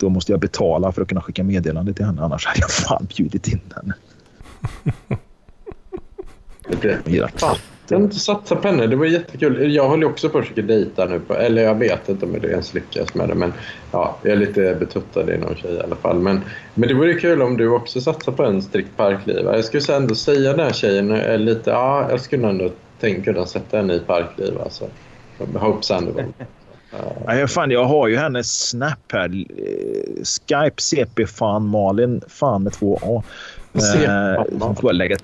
då 0.00 0.08
måste 0.08 0.32
jag 0.32 0.40
betala 0.40 0.92
för 0.92 1.02
att 1.02 1.08
kunna 1.08 1.20
skicka 1.20 1.44
meddelande 1.44 1.92
till 1.92 2.04
henne. 2.04 2.22
Annars 2.22 2.46
hade 2.46 2.60
jag 2.60 2.70
fan 2.70 3.08
bjudit 3.16 3.48
in 3.48 3.60
henne. 3.74 3.94
Jag 7.90 8.00
inte 8.00 8.18
satsat 8.18 8.62
på 8.62 8.68
henne. 8.68 8.86
Det 8.86 8.96
var 8.96 9.06
jättekul. 9.06 9.74
Jag 9.74 9.88
håller 9.88 10.06
också 10.06 10.28
på 10.28 10.38
att 10.38 10.44
försöka 10.44 10.62
dejta 10.62 11.04
nu. 11.04 11.20
På, 11.20 11.34
eller 11.34 11.62
jag 11.62 11.74
vet 11.74 12.08
inte 12.08 12.26
om 12.26 12.34
jag 12.34 12.44
ens 12.44 12.74
lyckas 12.74 13.14
med 13.14 13.28
det. 13.28 13.34
Men 13.34 13.52
ja, 13.92 14.16
jag 14.22 14.32
är 14.32 14.36
lite 14.36 14.76
betuttad 14.80 15.30
i 15.30 15.38
någon 15.38 15.54
tjej 15.56 15.74
i 15.74 15.80
alla 15.80 15.96
fall. 15.96 16.18
Men, 16.18 16.40
men 16.74 16.88
det 16.88 16.94
vore 16.94 17.14
kul 17.14 17.42
om 17.42 17.56
du 17.56 17.68
också 17.68 18.00
satsar 18.00 18.32
på 18.32 18.44
en 18.44 18.62
strikt 18.62 18.96
parkliv. 18.96 19.44
Jag 19.44 19.64
skulle 19.64 19.96
ändå 19.96 20.14
säga 20.14 20.50
den 20.50 20.60
här 20.60 20.72
tjejen 20.72 21.10
är 21.10 21.38
lite... 21.38 21.70
Ja, 21.70 22.10
jag 22.10 22.20
skulle 22.20 22.48
ändå 22.48 22.70
tänka 23.00 23.32
kunna 23.32 23.46
sätta 23.46 23.76
henne 23.76 23.94
i 23.94 24.00
parkliv. 24.00 24.58
Alltså. 24.60 24.84
Hope 25.38 25.82
Sandoval. 25.82 26.24
Ja, 27.26 27.46
fan, 27.46 27.70
jag 27.70 27.84
har 27.84 28.08
ju 28.08 28.16
hennes 28.16 28.68
Snap 28.68 29.12
här. 29.12 29.28
Skype 30.24 30.82
CP 30.82 31.26
fan 31.26 31.68
Malin. 31.68 32.22
Fan 32.28 32.62
med 32.62 32.72
två 32.72 32.98
A. 33.02 33.22
CP 33.72 34.04
eh, 34.04 35.18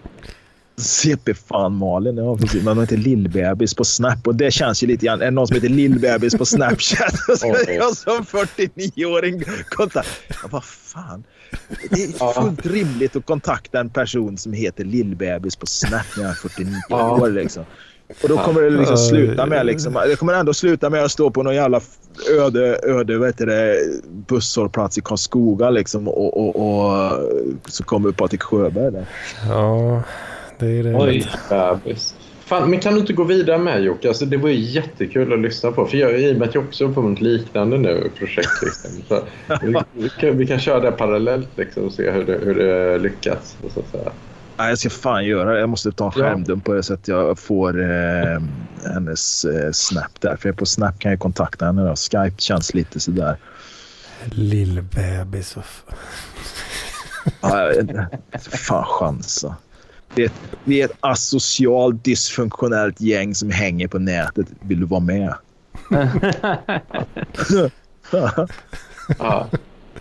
CP 0.76 1.34
fan 1.34 1.76
Malin. 1.76 2.16
Ja, 2.16 2.36
precis. 2.36 2.62
Men 2.62 2.76
hon 2.76 2.80
heter 2.80 2.96
Lillbebis 2.96 3.74
på 3.74 3.84
Snap 3.84 4.26
och 4.26 4.34
det 4.34 4.50
känns 4.50 4.82
ju 4.82 4.86
lite 4.86 5.06
grann. 5.06 5.20
Är 5.20 5.24
det 5.24 5.30
någon 5.30 5.46
som 5.46 5.54
heter 5.54 5.68
Lillbebis 5.68 6.36
på 6.36 6.44
Snapchat? 6.44 7.14
så 7.38 7.46
är 7.46 7.70
jag 7.70 7.96
som 7.96 8.24
49-åring 8.24 9.42
kontakt. 9.68 10.08
Ja, 10.28 10.48
vad 10.50 10.64
fan. 10.64 11.24
Det 11.90 12.04
är 12.04 12.42
fullt 12.42 12.66
rimligt 12.66 13.16
att 13.16 13.26
kontakta 13.26 13.80
en 13.80 13.90
person 13.90 14.38
som 14.38 14.52
heter 14.52 14.84
Lillbebis 14.84 15.56
på 15.56 15.66
Snap 15.66 16.06
när 16.16 16.24
jag 16.24 16.30
är 16.30 16.34
49 16.34 16.74
år. 16.90 17.30
Liksom. 17.30 17.64
Och 18.22 18.28
då 18.28 18.36
kommer 18.36 18.62
det 18.62 18.70
liksom 18.70 18.96
sluta 18.96 19.46
med 19.46 19.66
liksom, 19.66 19.94
det 20.06 20.16
kommer 20.16 20.32
ändå 20.34 20.54
sluta 20.54 20.90
med 20.90 21.04
att 21.04 21.10
stå 21.10 21.30
på 21.30 21.42
någon 21.42 21.54
jävla 21.54 21.80
öde, 22.38 22.80
öde 22.82 23.18
vad 23.18 23.28
heter 23.28 23.46
det, 23.46 23.76
busshållplats 24.28 24.98
i 24.98 25.00
Karlskoga 25.00 25.70
liksom 25.70 26.08
och, 26.08 26.36
och, 26.36 26.56
och 26.56 27.18
så 27.66 27.84
kommer 27.84 28.12
Patrik 28.12 28.42
Sjöberg 28.42 28.92
där. 28.92 29.06
Ja, 29.48 30.02
det 30.58 30.66
är 30.66 30.82
det. 30.82 30.94
Oj, 30.94 31.26
bebis. 31.50 32.14
Fan, 32.44 32.70
men 32.70 32.80
kan 32.80 32.94
du 32.94 33.00
inte 33.00 33.12
gå 33.12 33.24
vidare 33.24 33.58
med 33.58 33.82
Jocke? 33.82 34.08
Alltså, 34.08 34.26
det 34.26 34.36
var 34.36 34.48
ju 34.48 34.60
jättekul 34.60 35.32
att 35.32 35.38
lyssna 35.38 35.70
på. 35.72 35.86
För 35.86 35.96
jag, 35.96 36.20
I 36.20 36.32
och 36.32 36.36
med 36.36 36.48
att 36.48 36.54
jag 36.54 36.64
också 36.64 36.86
har 36.86 36.92
på 36.92 37.08
ett 37.08 37.20
liknande 37.20 37.78
nu 37.78 38.10
projekt. 38.18 38.62
Liksom. 38.62 38.90
Så, 39.08 39.20
vi, 39.66 39.74
vi, 39.92 40.08
kan, 40.08 40.38
vi 40.38 40.46
kan 40.46 40.60
köra 40.60 40.80
det 40.80 40.92
parallellt 40.92 41.48
liksom, 41.56 41.84
och 41.84 41.92
se 41.92 42.10
hur 42.10 42.24
det, 42.24 42.38
hur 42.42 42.54
det 42.54 42.98
lyckas. 42.98 43.56
Så 43.74 43.80
att 43.80 44.14
Nej, 44.56 44.68
jag 44.68 44.78
ska 44.78 44.90
fan 44.90 45.24
göra 45.24 45.52
det. 45.52 45.60
Jag 45.60 45.68
måste 45.68 45.92
ta 45.92 46.06
en 46.06 46.12
skärmdump 46.12 46.64
på 46.64 46.74
det 46.74 46.82
så 46.82 46.94
att 46.94 47.08
jag 47.08 47.38
får 47.38 47.82
eh, 47.82 48.40
hennes 48.84 49.44
eh, 49.44 49.72
Snap 49.72 50.20
där. 50.20 50.36
För 50.36 50.52
på 50.52 50.66
Snap 50.66 50.98
kan 50.98 51.10
jag 51.10 51.20
kontakta 51.20 51.66
henne. 51.66 51.82
Då. 51.82 51.96
Skype 51.96 52.34
känns 52.38 52.74
lite 52.74 53.00
sådär. 53.00 53.36
Lillbebis. 54.24 55.56
ja, 57.40 57.66
vet 57.66 57.78
inte. 57.78 58.08
Fan 58.40 58.84
chansa. 58.84 59.56
Det, 60.14 60.32
vi 60.64 60.80
är 60.80 60.84
ett 60.84 60.96
asocialt 61.00 62.04
dysfunktionellt 62.04 63.00
gäng 63.00 63.34
som 63.34 63.50
hänger 63.50 63.88
på 63.88 63.98
nätet. 63.98 64.46
Vill 64.60 64.80
du 64.80 64.86
vara 64.86 65.00
med? 65.00 65.34
ja. 69.18 69.48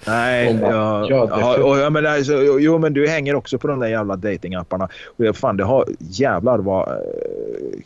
Nej, 0.08 0.54
bara, 0.54 0.72
ja, 0.72 1.08
ja, 1.10 1.64
och, 1.64 1.78
ja, 1.78 1.90
men 1.90 2.06
alltså, 2.06 2.34
jo, 2.60 2.80
men 2.80 2.94
du 2.94 3.08
hänger 3.08 3.36
också 3.36 3.58
på 3.58 3.68
de 3.68 3.80
där 3.80 3.88
jävla 3.88 4.16
datingapparna. 4.16 4.90
Och 5.18 5.38
fan, 5.38 5.58
det 5.58 5.64
har 5.64 5.86
jävlar 6.00 6.60
vad... 6.60 6.88
Eh, 6.88 7.80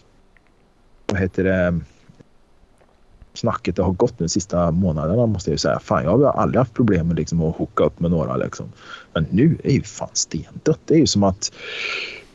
vad 1.11 1.19
heter 1.21 1.43
det? 1.43 1.79
Snacket 3.33 3.75
det 3.75 3.83
har 3.83 3.91
gått 3.91 4.17
de 4.17 4.29
sista 4.29 4.71
månaderna 4.71 5.25
måste 5.25 5.49
jag 5.49 5.53
ju 5.53 5.57
säga. 5.57 5.79
Fan, 5.79 6.03
jag 6.03 6.17
har 6.17 6.31
aldrig 6.31 6.59
haft 6.59 6.73
problem 6.73 7.07
med 7.07 7.15
liksom, 7.15 7.41
att 7.41 7.55
hooka 7.55 7.83
upp 7.83 7.99
med 7.99 8.11
några. 8.11 8.35
Liksom. 8.35 8.65
Men 9.13 9.25
nu 9.29 9.57
är 9.63 9.71
ju 9.71 9.83
fan 9.83 10.09
stendött. 10.13 10.79
Det 10.85 10.93
är 10.93 10.99
ju 10.99 11.07
som 11.07 11.23
att 11.23 11.51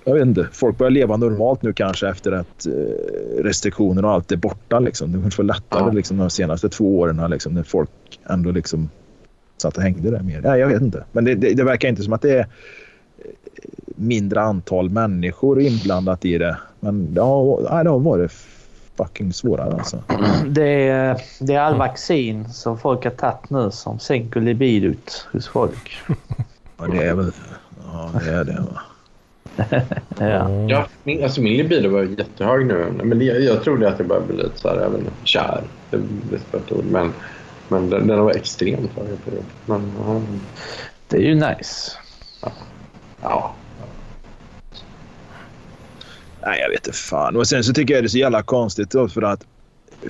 jag 0.04 0.14
vet 0.14 0.22
inte, 0.22 0.48
folk 0.52 0.78
börjar 0.78 0.90
leva 0.90 1.16
normalt 1.16 1.62
nu 1.62 1.72
kanske 1.72 2.08
efter 2.08 2.32
att 2.32 2.66
eh, 2.66 3.42
restriktioner 3.42 4.04
och 4.04 4.10
allt 4.10 4.32
är 4.32 4.36
borta. 4.36 4.78
Liksom. 4.78 5.12
Det 5.12 5.20
kanske 5.20 5.42
var 5.42 5.46
lättare 5.46 5.84
ja. 5.84 5.92
liksom, 5.92 6.16
de 6.16 6.30
senaste 6.30 6.68
två 6.68 6.98
åren 6.98 7.30
liksom, 7.30 7.54
när 7.54 7.62
folk 7.62 7.90
ändå 8.24 8.50
liksom 8.50 8.90
satt 9.62 9.76
och 9.76 9.82
hängde 9.82 10.10
där 10.10 10.22
mer. 10.22 10.40
Ja, 10.44 10.56
jag 10.56 10.68
vet 10.68 10.82
inte. 10.82 11.04
Men 11.12 11.24
det, 11.24 11.34
det, 11.34 11.54
det, 11.54 11.64
verkar 11.64 11.88
inte 11.88 12.02
som 12.02 12.12
att 12.12 12.22
det 12.22 12.30
är 12.30 12.38
eh, 12.38 12.44
mindre 13.96 14.40
antal 14.40 14.90
människor 14.90 15.60
inblandat 15.60 16.24
i 16.24 16.38
det. 16.38 16.56
Men 16.80 17.12
ja, 17.14 17.58
det 17.84 17.90
har 17.90 17.98
varit 17.98 18.32
fucking 18.96 19.32
svårare 19.32 19.74
alltså. 19.74 20.02
Det 20.46 20.88
är, 20.88 21.20
det 21.40 21.54
är 21.54 21.60
all 21.60 21.76
vaccin 21.76 22.52
som 22.52 22.78
folk 22.78 23.04
har 23.04 23.10
tagit 23.10 23.50
nu 23.50 23.70
som 23.70 23.98
sänker 23.98 24.40
libidot 24.40 25.26
hos 25.32 25.48
folk. 25.48 25.96
Ja, 26.78 26.88
det 26.88 27.04
är 27.04 27.14
väl... 27.14 27.32
Ja, 27.92 28.10
det 28.24 28.30
är 28.30 28.44
det 28.44 28.64
va. 28.72 28.82
ja. 30.18 30.50
ja 30.68 30.86
min, 31.04 31.24
alltså 31.24 31.40
min 31.40 31.56
libido 31.56 31.90
var 31.90 32.02
jättehög 32.02 32.66
nu. 32.66 32.92
Men 33.02 33.26
jag, 33.26 33.40
jag 33.40 33.62
trodde 33.62 33.88
att 33.88 33.98
jag 33.98 34.08
började 34.08 34.26
bli 34.26 34.36
lite 34.36 34.58
så 34.58 34.68
här, 34.68 34.76
även 34.76 35.06
kär. 35.24 35.62
Det 35.90 35.96
är 35.96 36.56
ett 36.56 36.72
ord. 36.72 36.84
Men 36.84 37.12
men 37.72 37.90
den, 37.90 38.06
den 38.06 38.24
var 38.24 38.30
extremt 38.30 38.90
hög 38.92 39.24
period. 39.24 39.44
Men, 39.66 39.92
ja. 39.98 40.22
Det 41.08 41.16
är 41.16 41.20
ju 41.20 41.34
nice. 41.34 41.92
Ja. 42.42 42.52
ja. 43.22 43.54
Nej, 46.42 46.60
jag 46.60 46.68
vet 46.70 46.86
inte 46.86 46.98
fan. 46.98 47.36
Och 47.36 47.46
sen 47.46 47.64
så 47.64 47.72
tycker 47.72 47.94
jag 47.94 48.02
det 48.02 48.06
är 48.06 48.08
så 48.08 48.18
jävla 48.18 48.42
konstigt 48.42 48.92
för 48.92 49.22
att 49.22 49.44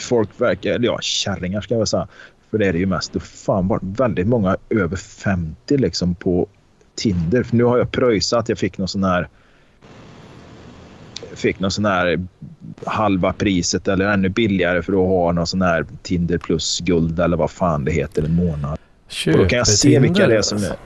folk 0.01 0.41
verkar, 0.41 0.71
eller 0.71 0.87
ja, 0.87 0.99
kärringar 1.01 1.61
ska 1.61 1.75
jag 1.75 1.89
säga. 1.89 2.09
För 2.51 2.59
det 2.59 2.67
är 2.67 2.73
det 2.73 2.79
ju 2.79 2.87
mest. 2.87 3.13
Det 3.13 3.19
har 3.19 3.27
fan 3.27 3.69
varit 3.69 3.83
väldigt 3.83 4.27
många 4.27 4.57
över 4.71 4.97
50 4.97 5.77
liksom 5.77 6.15
på 6.15 6.47
Tinder. 6.95 7.43
För 7.43 7.57
nu 7.57 7.65
har 7.65 7.79
jag 7.79 7.91
pröjsat. 7.91 8.49
Jag 8.49 8.59
fick 8.59 8.79
någon 8.79 8.89
sån 8.89 9.05
här 9.05 9.29
fick 11.35 11.61
någon 11.61 11.71
sån 11.71 11.85
här 11.85 12.27
halva 12.85 13.33
priset 13.33 13.89
eller 13.89 14.09
ännu 14.09 14.29
billigare 14.29 14.83
för 14.83 14.93
att 14.93 15.09
ha 15.09 15.33
någon 15.33 15.47
sån 15.47 15.63
här 15.63 15.87
Tinder 16.03 16.39
plus 16.39 16.81
guld 16.81 17.21
eller 17.21 17.37
vad 17.37 17.51
fan 17.51 17.85
det 17.85 17.93
heter 17.93 18.23
en 18.23 18.35
månad. 18.35 18.79
Köpet 19.09 19.41
då 19.41 19.49
kan 19.49 19.59
jag 19.59 19.69
se 19.69 19.99
vilka 19.99 20.27
det 20.27 20.37
är 20.37 20.43
som 20.43 20.59
är. 20.59 20.77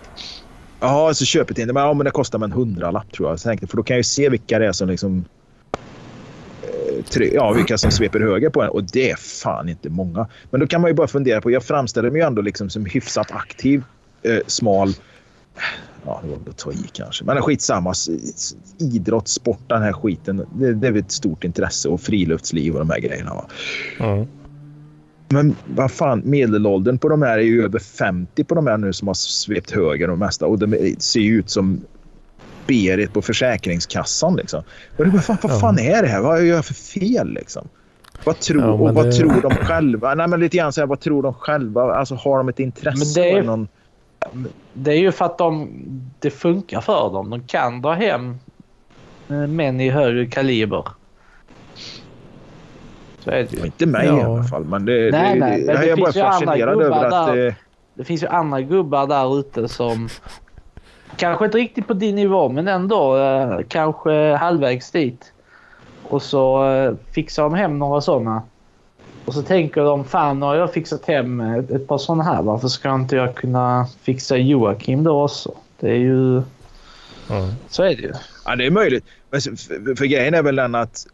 Ja, 0.81 1.09
alltså 1.09 1.25
köpet 1.25 1.57
Men, 1.57 1.77
ja, 1.77 1.95
men 1.95 2.05
det 2.05 2.11
kostar 2.11 2.45
en 2.45 2.53
hundralapp 2.53 3.13
tror 3.13 3.31
jag. 3.31 3.41
tänkte, 3.41 3.67
för 3.67 3.77
då 3.77 3.83
kan 3.83 3.95
jag 3.95 3.99
ju 3.99 4.05
se 4.05 4.29
vilka 4.29 4.59
det 4.59 4.67
är 4.67 4.73
som 4.73 4.89
liksom 4.89 5.25
eh, 6.63 7.23
ja, 7.33 7.53
vilka 7.53 7.79
som 7.79 7.91
sveper 7.91 8.21
höger 8.21 8.51
på 8.51 8.63
en. 8.63 8.69
Och 8.69 8.85
det 8.85 9.11
är 9.11 9.17
fan 9.17 9.69
inte 9.69 9.89
många. 9.89 10.29
Men 10.51 10.61
då 10.61 10.67
kan 10.67 10.81
man 10.81 10.91
ju 10.91 10.95
bara 10.95 11.07
fundera 11.07 11.41
på, 11.41 11.51
jag 11.51 11.65
framställer 11.65 12.11
mig 12.11 12.21
ju 12.21 12.27
ändå 12.27 12.43
liksom 12.43 12.71
som 12.71 12.85
hyfsat 12.85 13.31
aktiv, 13.31 13.83
eh, 14.23 14.39
smal 14.47 14.95
ja, 16.07 16.21
det 16.23 16.29
var 16.29 16.37
att 16.51 16.59
ta 16.59 16.73
i 16.73 16.85
kanske. 16.93 17.25
Men 17.25 17.43
skitsamma. 17.43 17.95
Idrott, 18.79 19.29
sport, 19.29 19.61
den 19.67 19.83
här 19.83 19.93
skiten. 19.93 20.47
Det, 20.55 20.75
det 20.75 20.89
är 20.89 20.97
ett 20.97 21.11
stort 21.11 21.45
intresse 21.45 21.89
och 21.89 22.01
friluftsliv 22.01 22.73
och 22.73 22.79
de 22.79 22.91
här 22.91 23.01
grejerna. 23.01 23.35
Va? 23.35 23.45
Mm. 23.99 24.27
Men 25.29 25.57
vad 25.75 25.91
fan, 25.91 26.23
medelåldern 26.25 26.99
på 26.99 27.09
de 27.09 27.23
här 27.23 27.39
är 27.39 27.43
ju 27.43 27.65
över 27.65 27.79
50 27.79 28.45
på 28.45 28.55
de 28.55 28.67
här 28.67 28.79
nu 28.79 28.93
som 28.93 29.09
har 29.09 29.15
svept 29.15 29.71
höger 29.71 30.11
och 30.11 30.19
mesta. 30.19 30.47
Och 30.47 30.59
de 30.59 30.97
ser 30.99 31.21
ju 31.21 31.39
ut 31.39 31.51
som 31.51 31.81
Berit 32.67 33.13
på 33.13 33.23
Försäkringskassan. 33.23 34.37
Liksom. 34.37 34.63
Och 34.97 35.05
det, 35.05 35.11
vad, 35.11 35.39
vad 35.43 35.61
fan 35.61 35.79
är 35.79 36.03
det 36.03 36.09
här? 36.09 36.21
Vad 36.21 36.45
gör 36.45 36.55
jag 36.55 36.65
för 36.65 36.75
fel? 36.75 37.29
Liksom? 37.29 37.69
Vad, 38.25 38.41
tror, 38.41 38.63
ja, 38.63 38.71
och 38.71 38.95
vad 38.95 39.07
det... 39.07 39.13
tror 39.13 39.43
de 39.43 39.51
själva? 39.51 40.15
Nej, 40.15 40.29
men 40.29 40.41
lite 40.41 40.57
grann 40.57 40.73
så 40.73 40.81
här, 40.81 40.87
vad 40.87 41.01
tror 41.01 41.23
de 41.23 41.35
själva? 41.35 41.83
Alltså, 41.83 42.15
har 42.15 42.39
de 42.39 42.49
ett 42.49 42.61
intresse? 42.61 42.99
Men 42.99 43.25
det, 43.25 43.39
är, 43.39 43.43
någon... 43.43 43.69
det 44.73 44.93
är 44.93 44.99
ju 44.99 45.13
för 45.13 45.25
att 45.25 45.39
de, 45.39 45.69
det 46.21 46.31
funkar 46.31 46.81
för 46.81 47.11
dem. 47.13 47.31
De 47.31 47.41
kan 47.41 47.83
dra 47.83 47.93
hem 47.93 48.39
eh, 49.29 49.35
män 49.35 49.81
i 49.81 49.91
högre 49.91 50.27
kaliber. 50.27 50.89
Så 53.19 53.31
är 53.31 53.37
det 53.37 53.53
ju. 53.53 53.67
Inte 53.67 53.87
mig 53.87 54.07
ja. 54.07 54.19
i 54.19 54.23
alla 54.23 54.45
fall. 54.45 54.65
Men 54.65 54.85
det, 54.85 55.11
nej, 55.11 55.35
det, 55.35 55.47
nej, 55.47 55.65
men 55.67 55.75
jag 55.75 55.87
är 55.87 55.97
bara 55.97 56.13
fascinerad 56.13 56.83
över 56.83 57.05
att... 57.05 57.11
Där, 57.11 57.55
det 57.95 58.05
finns 58.05 58.23
ju 58.23 58.27
andra 58.27 58.61
gubbar 58.61 59.07
där 59.07 59.39
ute 59.39 59.69
som... 59.69 60.09
Kanske 61.17 61.45
inte 61.45 61.59
riktigt 61.59 61.87
på 61.87 61.95
din 61.95 62.15
nivå, 62.15 62.49
men 62.49 62.69
ändå 62.69 63.17
eh, 63.17 63.61
kanske 63.69 64.35
halvvägs 64.35 64.91
dit. 64.91 65.33
Och 66.09 66.23
så 66.23 66.73
eh, 66.73 66.95
fixar 67.13 67.43
de 67.43 67.55
hem 67.55 67.79
några 67.79 68.01
sådana. 68.01 68.43
Och 69.27 69.35
så 69.35 69.43
tänker 69.43 69.81
de, 69.81 70.05
fan 70.05 70.43
har 70.43 70.55
jag 70.55 70.73
fixat 70.73 71.05
hem 71.05 71.41
ett, 71.41 71.71
ett 71.71 71.89
par 71.89 71.99
sådana 71.99 72.23
här. 72.23 72.43
Varför 72.43 72.69
ska 72.69 72.95
inte 72.95 73.17
jag 73.17 73.35
kunna 73.35 73.87
fixa 74.03 74.37
Joakim 74.37 75.05
då 75.05 75.23
också? 75.23 75.55
Det 75.81 75.91
är 75.91 75.99
ju... 75.99 76.37
Mm. 77.31 77.53
Så 77.69 77.83
är 77.83 77.97
det 77.97 78.03
ju. 78.03 78.13
Ja, 78.45 78.57
det 78.57 78.67
är 78.67 78.71
möjligt. 78.71 79.05
Men 79.31 79.41
för, 79.41 79.97
för 79.97 80.05
grejen 80.05 80.35
är 80.35 80.43
väl 80.43 80.57
den 80.57 80.75
att 80.75 81.07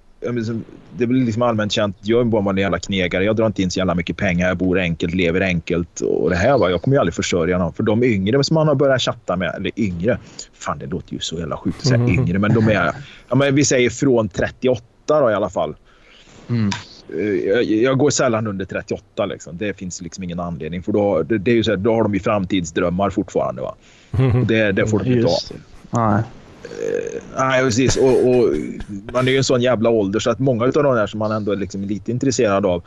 det 0.97 1.07
blir 1.07 1.25
liksom 1.25 1.43
allmänt 1.43 1.73
känt. 1.73 1.97
Jag 2.01 2.21
är 2.21 2.25
bara 2.25 2.51
en 2.51 2.57
jävla 2.57 2.79
knegare. 2.79 3.25
Jag 3.25 3.37
drar 3.37 3.47
inte 3.47 3.63
in 3.63 3.71
så 3.71 3.79
jävla 3.79 3.95
mycket 3.95 4.17
pengar. 4.17 4.49
Jag 4.49 4.57
bor 4.57 4.79
enkelt, 4.79 5.15
lever 5.15 5.41
enkelt. 5.41 6.01
Och 6.01 6.31
det 6.31 6.37
här 6.37 6.59
va, 6.59 6.71
jag 6.71 6.83
kommer 6.83 6.97
ju 6.97 7.01
aldrig 7.01 7.15
försörja 7.15 7.59
någon. 7.59 7.73
För 7.73 7.83
de 7.83 8.05
yngre 8.05 8.45
som 8.45 8.55
man 8.55 8.69
har 8.69 8.75
börjat 8.75 9.03
chatta 9.03 9.37
med, 9.37 9.55
eller 9.55 9.71
yngre. 9.77 10.19
Fan, 10.53 10.79
det 10.79 10.87
låter 10.87 11.13
ju 11.13 11.21
så 11.21 11.39
jävla 11.39 11.57
sjukt 11.57 11.79
att 11.79 11.87
säga 11.87 12.01
mm. 12.01 12.11
yngre. 12.11 12.39
Men 12.39 12.55
de 12.55 12.69
är, 12.69 12.95
ja, 13.29 13.35
men 13.35 13.55
vi 13.55 13.65
säger 13.65 13.91
från 13.91 14.29
38 14.29 14.83
då 15.07 15.31
i 15.31 15.35
alla 15.35 15.51
fall. 15.51 15.75
Mm. 16.49 16.71
Eh, 17.19 17.61
jag, 17.61 17.99
går 17.99 18.11
sällan 18.11 18.47
under 18.47 18.65
38. 18.65 19.27
Liksom. 19.27 19.57
Det 19.57 19.75
finns 19.75 20.03
liksom 20.03 20.25
ingen 20.25 20.41
anledning. 20.41 20.83
För 20.83 20.93
då, 20.93 21.23
det, 21.23 21.39
det 21.39 21.51
är 21.51 21.55
ju 21.55 21.65
så 21.65 21.71
här, 21.71 21.77
då 21.77 21.95
har 21.95 22.03
de 22.03 22.15
ju 22.15 22.21
framtidsdrömmar 22.21 23.11
fortfarande. 23.11 23.63
Va? 23.63 23.75
Och 24.11 24.47
det, 24.47 24.73
det 24.73 24.87
får 24.87 24.99
de 24.99 25.13
inte 25.13 25.29
ha. 25.29 25.39
Nej. 25.91 26.23
Eh, 26.63 27.23
nej, 27.39 27.63
precis. 27.63 27.97
Och, 27.97 28.29
och, 28.29 28.55
man 29.13 29.29
är 29.29 29.33
ju 29.33 29.39
en 29.39 29.45
sån 29.45 29.63
jävla 29.63 29.91
ålder 29.91 30.21
så 30.21 30.31
att 30.31 30.39
många 30.39 30.65
av 30.65 30.73
de 30.73 30.97
där 30.97 31.07
som 31.07 31.19
man 31.19 31.33
ändå 31.33 31.53
är 31.53 31.57
liksom 31.57 31.83
lite 31.83 32.11
intresserad 32.11 32.67
av 32.67 32.83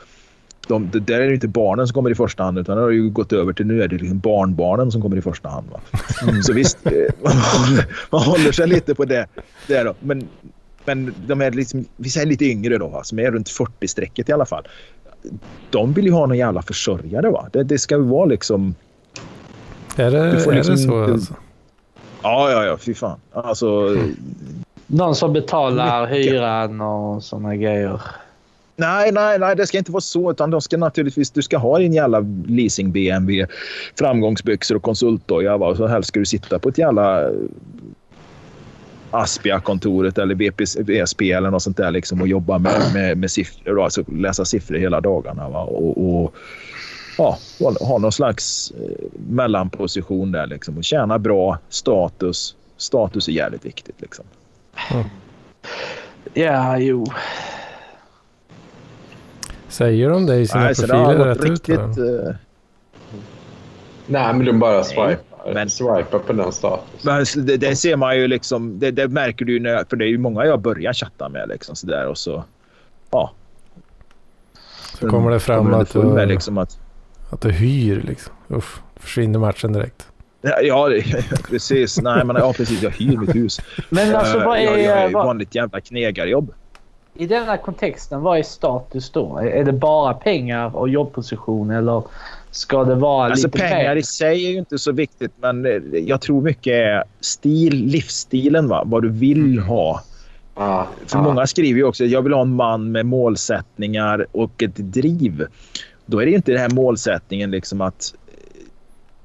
de, 0.68 0.90
det 0.92 1.00
där 1.00 1.20
är 1.22 1.28
det 1.28 1.34
inte 1.34 1.48
barnen 1.48 1.88
som 1.88 1.94
kommer 1.94 2.10
i 2.10 2.16
första 2.16 2.44
hand 2.44 2.60
utan 2.60 2.78
det 2.78 2.84
har 2.84 2.90
ju 2.90 3.10
gått 3.10 3.34
över 3.34 3.54
till 3.54 3.66
nu 3.66 3.84
är 3.84 3.88
det 3.88 3.98
liksom 3.98 4.20
barnbarnen 4.20 4.92
som 4.92 5.02
kommer 5.02 5.18
i 5.18 5.22
första 5.22 5.50
hand. 5.50 5.68
Va? 5.72 5.80
Mm. 6.24 6.44
Så 6.44 6.54
visst, 6.54 6.86
eh, 6.86 6.92
man 8.10 8.22
håller 8.22 8.52
sig 8.52 8.68
lite 8.68 8.96
på 8.96 9.06
det. 9.06 9.28
det 9.68 9.84
då. 9.84 9.94
Men, 10.00 10.28
men 10.86 11.14
de 11.28 11.42
är 11.42 11.52
liksom, 11.52 11.86
vi 11.96 12.10
säger 12.10 12.28
lite 12.28 12.46
yngre 12.46 12.78
då, 12.78 12.88
va? 12.88 13.04
som 13.04 13.20
är 13.20 13.32
runt 13.32 13.50
40-strecket 13.50 14.30
i 14.30 14.34
alla 14.34 14.46
fall. 14.46 14.68
De 15.70 15.94
vill 15.94 16.06
ju 16.06 16.12
ha 16.12 16.26
någon 16.26 16.38
jävla 16.38 16.62
försörjare. 16.62 17.30
Va? 17.30 17.50
Det, 17.54 17.64
det 17.64 17.78
ska 17.78 17.96
ju 17.96 18.02
vara 18.02 18.26
liksom... 18.26 18.76
Är 19.96 20.12
det, 20.12 20.18
är 20.18 20.54
liksom, 20.54 20.54
det 20.54 20.78
så? 20.78 21.04
Alltså? 21.04 21.34
Ja, 22.24 22.52
ja, 22.52 22.66
ja. 22.66 22.78
Fy 22.78 22.94
fan. 22.94 23.20
Alltså... 23.32 23.98
Någon 24.88 25.16
som 25.16 25.34
betalar 25.34 26.10
mycket. 26.10 26.34
hyran 26.34 26.82
och 26.82 27.24
såna 27.24 27.56
grejer. 27.56 28.02
Nej, 28.76 29.12
nej, 29.12 29.40
nej, 29.40 29.56
det 29.56 29.68
ska 29.68 29.78
inte 29.78 29.92
vara 29.92 30.02
så. 30.02 30.32
Utan 30.32 30.52
de 30.52 30.62
ska 30.62 30.78
naturligtvis, 30.78 31.32
du 31.32 31.42
ska 31.42 31.58
ha 31.58 31.78
din 31.78 31.94
jävla 31.94 32.20
leasing 32.48 32.92
BMW, 32.92 33.54
framgångsbyxor 34.00 34.76
och 34.76 34.84
konsultdoja. 34.84 35.56
Och 35.56 35.78
så 35.78 35.88
helst 35.88 36.08
ska 36.08 36.20
du 36.20 36.26
sitta 36.26 36.60
på 36.60 36.70
ett 36.70 36.78
jävla 36.78 37.30
Aspia-kontoret 39.16 40.18
eller 40.18 40.36
BSP 40.84 41.32
eller 41.32 41.52
något 41.52 41.64
sånt 41.64 41.78
där 41.78 41.92
liksom, 41.92 42.22
och 42.22 42.28
jobba 42.28 42.58
med, 42.58 42.94
med, 42.94 43.18
med 43.18 43.32
siffror. 43.32 43.84
Alltså 43.84 44.04
läsa 44.12 44.46
siffror 44.46 44.78
hela 44.78 45.02
dagarna. 45.02 45.50
Va? 45.50 45.62
Och, 45.62 46.24
och 46.24 46.36
ja, 47.18 47.38
ha 47.80 47.98
någon 47.98 48.12
slags 48.12 48.72
eh, 48.72 49.06
mellanposition 49.30 50.32
där 50.32 50.48
liksom, 50.48 50.78
och 50.78 50.84
tjäna 50.84 51.20
bra 51.20 51.58
status. 51.70 52.56
Status 52.78 53.28
är 53.28 53.32
jävligt 53.32 53.66
viktigt. 53.66 54.02
Liksom. 54.02 54.26
Mm. 54.92 55.06
Ja, 56.34 56.78
jo. 56.78 57.06
Säger 59.68 60.10
de 60.10 60.26
det 60.26 60.36
i 60.36 60.48
sina 60.48 60.64
Nej, 60.64 60.76
profiler 60.76 61.26
rätt 61.26 61.44
riktigt, 61.44 61.80
ut? 61.80 61.98
Uh... 61.98 62.36
Nej, 64.08 64.34
men 64.34 64.46
de 64.46 64.60
bara 64.60 64.84
swipar, 64.84 65.18
men, 65.54 65.70
swipar 65.70 66.20
på 66.20 66.34
den 66.34 66.52
statusen. 66.52 67.46
det, 67.46 67.58
det, 67.58 67.76
ser 67.76 67.96
man 67.96 68.18
ju 68.18 68.28
liksom. 68.28 68.80
Det, 68.80 68.92
det, 68.92 69.08
märker 69.08 69.46
du 69.46 69.54
ju 69.54 69.60
när, 69.60 69.86
för 69.90 69.96
det 69.96 70.06
är 70.06 70.10
ju 70.10 70.18
många 70.18 70.46
jag 70.46 70.60
börjar 70.60 70.94
chatta 70.94 71.30
med 71.30 71.50
liksom 71.50 71.76
sådär 71.76 72.08
och 72.08 72.18
så. 72.18 72.44
Ja. 73.12 73.32
Så 75.00 75.10
kommer 75.10 75.32
det 75.32 75.40
fram 75.40 75.66
kommer 75.66 75.82
att, 75.82 75.94
du, 75.94 76.26
liksom 76.26 76.58
att 76.58 76.80
att 77.30 77.42
du 77.42 77.52
hyr 77.52 78.02
liksom. 78.02 78.34
Uff, 78.48 78.82
försvinner 78.96 79.40
matchen 79.40 79.74
direkt. 79.74 80.08
Ja, 80.62 80.90
precis. 81.50 82.02
Nej, 82.02 82.26
men 82.26 82.36
ja, 82.36 82.54
precis. 82.54 82.82
Jag 82.82 82.92
hyr 82.92 83.18
mitt 83.18 83.36
hus. 83.36 83.62
Men 83.90 84.16
alltså 84.16 84.40
vad 84.40 84.58
är... 84.58 84.62
Jag, 84.62 84.80
jag 84.80 84.98
är 84.98 85.10
vad... 85.10 85.26
vanligt 85.26 85.56
jävla 85.56 85.82
knegarjobb. 85.82 86.54
I 87.14 87.28
denna 87.28 87.58
kontexten, 87.58 88.22
vad 88.22 88.40
är 88.40 88.44
status 88.44 89.10
då? 89.10 89.38
Är 89.38 89.64
det 89.64 89.72
bara 89.72 90.14
pengar 90.14 90.76
och 90.76 90.90
jobbposition 90.90 91.72
eller 91.72 92.04
ska 92.56 92.84
det 92.84 92.96
vara 92.96 93.26
alltså, 93.26 93.48
lite 93.48 93.60
pengar 93.60 93.96
mer? 93.96 93.96
i 93.96 94.04
sig 94.04 94.46
är 94.46 94.50
ju 94.50 94.58
inte 94.58 94.78
så 94.78 94.92
viktigt, 94.92 95.32
men 95.42 95.82
jag 96.08 96.22
tror 96.22 96.42
mycket 96.42 96.74
är 96.74 97.04
stil, 97.20 97.86
livsstilen. 97.86 98.68
Va? 98.68 98.84
Vad 98.86 99.04
du 99.04 99.10
vill 99.10 99.46
mm. 99.46 99.64
ha. 99.64 100.04
Ah, 100.54 100.86
För 101.08 101.20
ah. 101.20 101.22
många 101.22 101.48
skriver 101.48 101.80
ju 101.80 101.84
också 101.84 102.04
att 102.04 102.10
jag 102.10 102.22
vill 102.22 102.34
ha 102.34 102.42
en 102.42 102.56
man 102.56 102.92
med 102.92 103.06
målsättningar 103.06 104.26
och 104.32 104.64
ett 104.64 104.76
driv. 104.76 105.46
Då 106.06 106.20
är 106.20 106.26
det 106.26 106.32
inte 106.32 106.52
den 106.52 106.62
här 106.62 106.70
målsättningen 106.70 107.52
liksom 107.52 107.82
att 107.82 108.14
eh, 108.28 108.34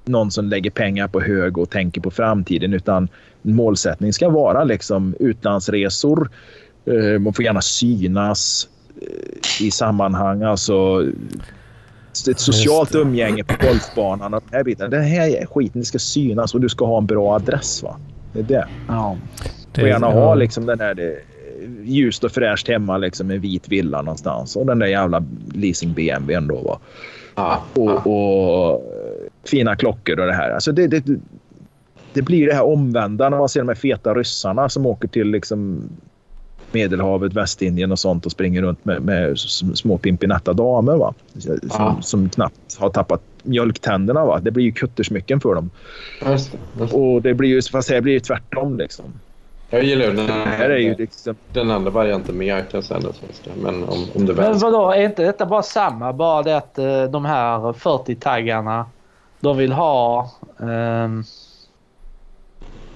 någon 0.05 0.31
som 0.31 0.49
lägger 0.49 0.71
pengar 0.71 1.09
på 1.09 1.21
hög 1.21 1.59
och 1.59 1.71
tänker 1.71 2.01
på 2.01 2.11
framtiden 2.11 2.75
utan 2.75 3.09
målsättningen 3.43 4.13
ska 4.13 4.29
vara 4.29 4.65
liksom 4.65 5.15
utlandsresor. 5.21 6.31
Eh, 6.85 7.19
man 7.19 7.33
får 7.33 7.45
gärna 7.45 7.63
synas 7.63 8.69
eh, 9.03 9.67
i 9.67 9.71
sammanhang. 9.71 10.43
Alltså 10.43 11.05
ett 12.29 12.41
socialt 12.41 12.95
umgänge 12.95 13.45
på 13.45 13.67
golfbanan. 13.67 14.31
Den 14.31 14.41
här, 14.53 14.65
biten. 14.65 14.91
den 14.91 15.03
här 15.03 15.47
skiten 15.47 15.85
ska 15.85 15.99
synas 15.99 16.55
och 16.55 16.61
du 16.61 16.69
ska 16.69 16.87
ha 16.87 16.99
en 16.99 17.07
bra 17.07 17.35
adress. 17.35 17.83
Va? 17.83 17.97
Det 18.33 18.39
är 18.39 18.43
det. 18.43 18.67
Ja. 18.89 19.17
Du 19.73 19.81
får 19.81 19.89
gärna 19.89 20.07
ha 20.07 20.35
liksom 20.35 20.67
den 20.67 20.81
här 20.81 21.21
ljust 21.83 22.25
och 22.25 22.33
fräscht 22.33 22.69
hemma 22.69 22.99
liksom 22.99 23.31
en 23.31 23.41
vit 23.41 23.69
villa 23.69 24.03
någonstans 24.03 24.57
och 24.57 24.67
den 24.67 24.79
där 24.79 24.87
jävla 24.87 25.25
leasing 25.55 25.93
BMWn 25.93 26.47
då. 26.47 26.61
Va? 26.61 26.79
Ah, 27.35 27.57
och, 27.75 27.91
ah. 27.91 28.11
och, 28.11 28.83
fina 29.45 29.77
klockor 29.77 30.21
och 30.21 30.27
det 30.27 30.33
här. 30.33 30.51
Alltså 30.51 30.73
det, 30.73 30.87
det, 30.87 31.05
det 32.13 32.23
blir 32.23 32.47
det 32.47 32.55
här 32.55 32.65
omvända 32.65 33.29
när 33.29 33.39
man 33.39 33.49
ser 33.49 33.61
de 33.61 33.69
här 33.69 33.75
feta 33.75 34.15
ryssarna 34.15 34.69
som 34.69 34.87
åker 34.87 35.09
till 35.09 35.31
liksom 35.31 35.89
Medelhavet, 36.73 37.33
Västindien 37.33 37.93
och 37.93 37.99
sånt 37.99 38.27
och 38.27 38.33
springer 38.33 38.63
runt 38.63 38.85
med, 38.85 39.03
med 39.03 39.39
små 39.75 39.99
pimpinetta 39.99 40.53
damer. 40.53 40.97
Va? 40.97 41.15
Som, 41.39 41.59
ah. 41.71 42.03
som, 42.03 42.29
knappt 42.29 42.79
har 42.79 42.91
tappat 42.91 43.23
mjölktänderna. 43.43 44.25
Va? 44.25 44.41
Det 44.41 44.51
blir 44.51 44.65
ju 44.65 44.73
kuttersmycken 44.73 45.41
för 45.41 45.55
dem. 45.55 45.71
Just 46.27 46.53
det, 46.53 46.59
just 46.81 46.93
det. 46.93 46.99
Och 46.99 47.23
det 47.23 47.35
blir 47.35 47.49
ju, 47.49 47.63
fast 47.63 47.89
det 47.89 48.01
blir 48.01 48.13
ju 48.13 48.21
tvärtom. 48.21 48.79
Liksom. 48.79 49.05
Jag 49.71 49.85
gillar 49.85 50.07
den, 50.07 50.29
här 50.31 50.71
är 50.71 50.79
ju 50.79 50.95
liksom... 50.95 51.35
den 51.53 51.71
andra 51.71 51.91
varianten 51.91 52.39
mer 52.39 52.61
kan 52.61 52.69
jag 52.73 52.85
säga. 52.85 53.01
Men 53.63 53.85
om, 53.85 54.07
om 54.15 54.27
det 54.27 54.35
Men 54.35 54.59
vadå, 54.59 54.91
är 54.91 55.05
inte 55.05 55.23
detta 55.23 55.47
bara 55.47 55.63
samma? 55.63 56.13
Bara 56.13 56.43
det 56.43 56.57
att 56.57 56.79
uh, 56.79 57.05
de 57.05 57.25
här 57.25 57.59
40-taggarna, 57.59 58.85
de 59.41 59.57
vill 59.57 59.73
ha... 59.73 60.31
Um, 60.57 61.25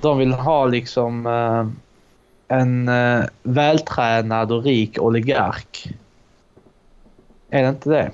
de 0.01 0.19
vill 0.19 0.33
ha 0.33 0.67
liksom 0.67 1.27
uh, 1.27 1.67
en 2.49 2.89
uh, 2.89 3.25
vältränad 3.43 4.53
och 4.53 4.65
rik 4.65 5.03
oligark. 5.03 5.95
Är 7.51 7.63
det 7.63 7.69
inte 7.69 7.91
det? 7.91 8.11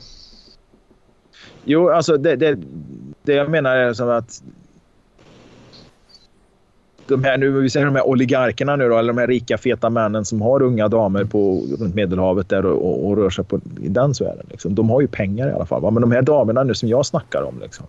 Jo, 1.64 1.88
alltså 1.88 2.16
det, 2.16 2.36
det, 2.36 2.58
det 3.22 3.32
jag 3.32 3.50
menar 3.50 3.76
är 3.76 3.92
som 3.92 4.08
att 4.08 4.42
de 7.10 7.24
här, 7.24 7.38
nu, 7.38 7.50
vi 7.50 7.70
säger 7.70 7.86
de 7.86 7.94
här 7.94 8.06
oligarkerna 8.06 8.76
nu 8.76 8.88
då, 8.88 8.98
eller 8.98 9.12
de 9.12 9.18
här 9.18 9.26
rika 9.26 9.58
feta 9.58 9.90
männen 9.90 10.24
som 10.24 10.42
har 10.42 10.62
unga 10.62 10.88
damer 10.88 11.24
på, 11.24 11.62
runt 11.78 11.94
Medelhavet 11.94 12.48
där 12.48 12.66
och, 12.66 12.86
och, 12.86 13.08
och 13.08 13.16
rör 13.16 13.30
sig 13.30 13.44
på, 13.44 13.60
i 13.82 13.88
den 13.88 14.14
sfären. 14.14 14.46
Liksom. 14.50 14.74
De 14.74 14.90
har 14.90 15.00
ju 15.00 15.06
pengar 15.06 15.48
i 15.48 15.52
alla 15.52 15.66
fall. 15.66 15.82
Va? 15.82 15.90
Men 15.90 16.00
de 16.00 16.12
här 16.12 16.22
damerna 16.22 16.62
nu 16.62 16.74
som 16.74 16.88
jag 16.88 17.06
snackar 17.06 17.42
om, 17.42 17.60
liksom, 17.60 17.86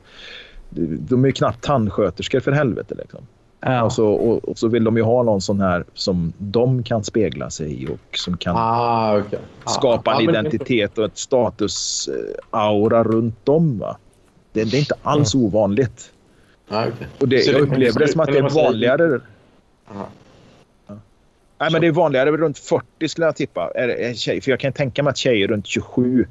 de 1.00 1.24
är 1.24 1.28
ju 1.28 1.34
knappt 1.34 1.64
tandsköterskor 1.64 2.40
för 2.40 2.52
helvete. 2.52 2.96
Liksom. 2.98 3.20
Ja. 3.62 3.84
Och, 3.84 3.94
så, 3.94 4.08
och, 4.08 4.50
och, 4.50 4.58
så 4.58 4.68
vill 4.68 4.84
de 4.84 4.98
ju 4.98 5.04
ha 5.04 5.24
någon 5.24 5.42
sån 5.42 5.62
här 5.62 5.84
som 5.94 6.34
de 6.38 6.84
kan 6.84 7.04
spegla 7.04 7.50
sig 7.50 7.84
i 7.84 7.88
och 7.88 8.18
som 8.18 8.38
kan 8.38 8.56
ah, 8.58 9.18
okay. 9.18 9.40
skapa 9.66 10.12
ah, 10.12 10.22
en 10.22 10.30
identitet 10.30 10.98
och 10.98 11.06
ett 11.06 11.18
statusaura 11.18 13.04
runt 13.04 13.46
dem. 13.46 13.80
Va? 13.80 13.98
Det, 14.54 14.64
det 14.64 14.78
är 14.78 14.80
inte 14.80 14.96
alls 15.04 15.34
mm. 15.34 15.46
ovanligt. 15.46 16.12
Ah, 16.70 16.88
okay. 16.88 17.08
och 17.20 17.28
det, 17.28 17.46
jag 17.46 17.62
upplever 17.62 18.00
det 18.00 18.08
som 18.08 18.22
att 18.22 18.28
det 18.28 18.38
är 18.38 18.50
vanligare. 18.50 19.20
Nej, 21.60 21.72
men 21.72 21.82
det 21.82 21.88
är 21.88 21.92
vanligare 21.92 22.32
runt 22.32 22.60
40 22.60 23.08
skulle 23.08 23.26
jag 23.26 23.36
tippa. 23.36 23.72
Är, 23.76 23.88
är 23.88 24.14
tjej, 24.14 24.42
för 24.42 24.52
jag 24.52 24.60
kan 24.60 24.74
tänka 24.74 25.04
mig 25.04 25.12
att 25.12 25.18
tjejer 25.18 25.48
runt 25.48 25.68
27 25.68 26.26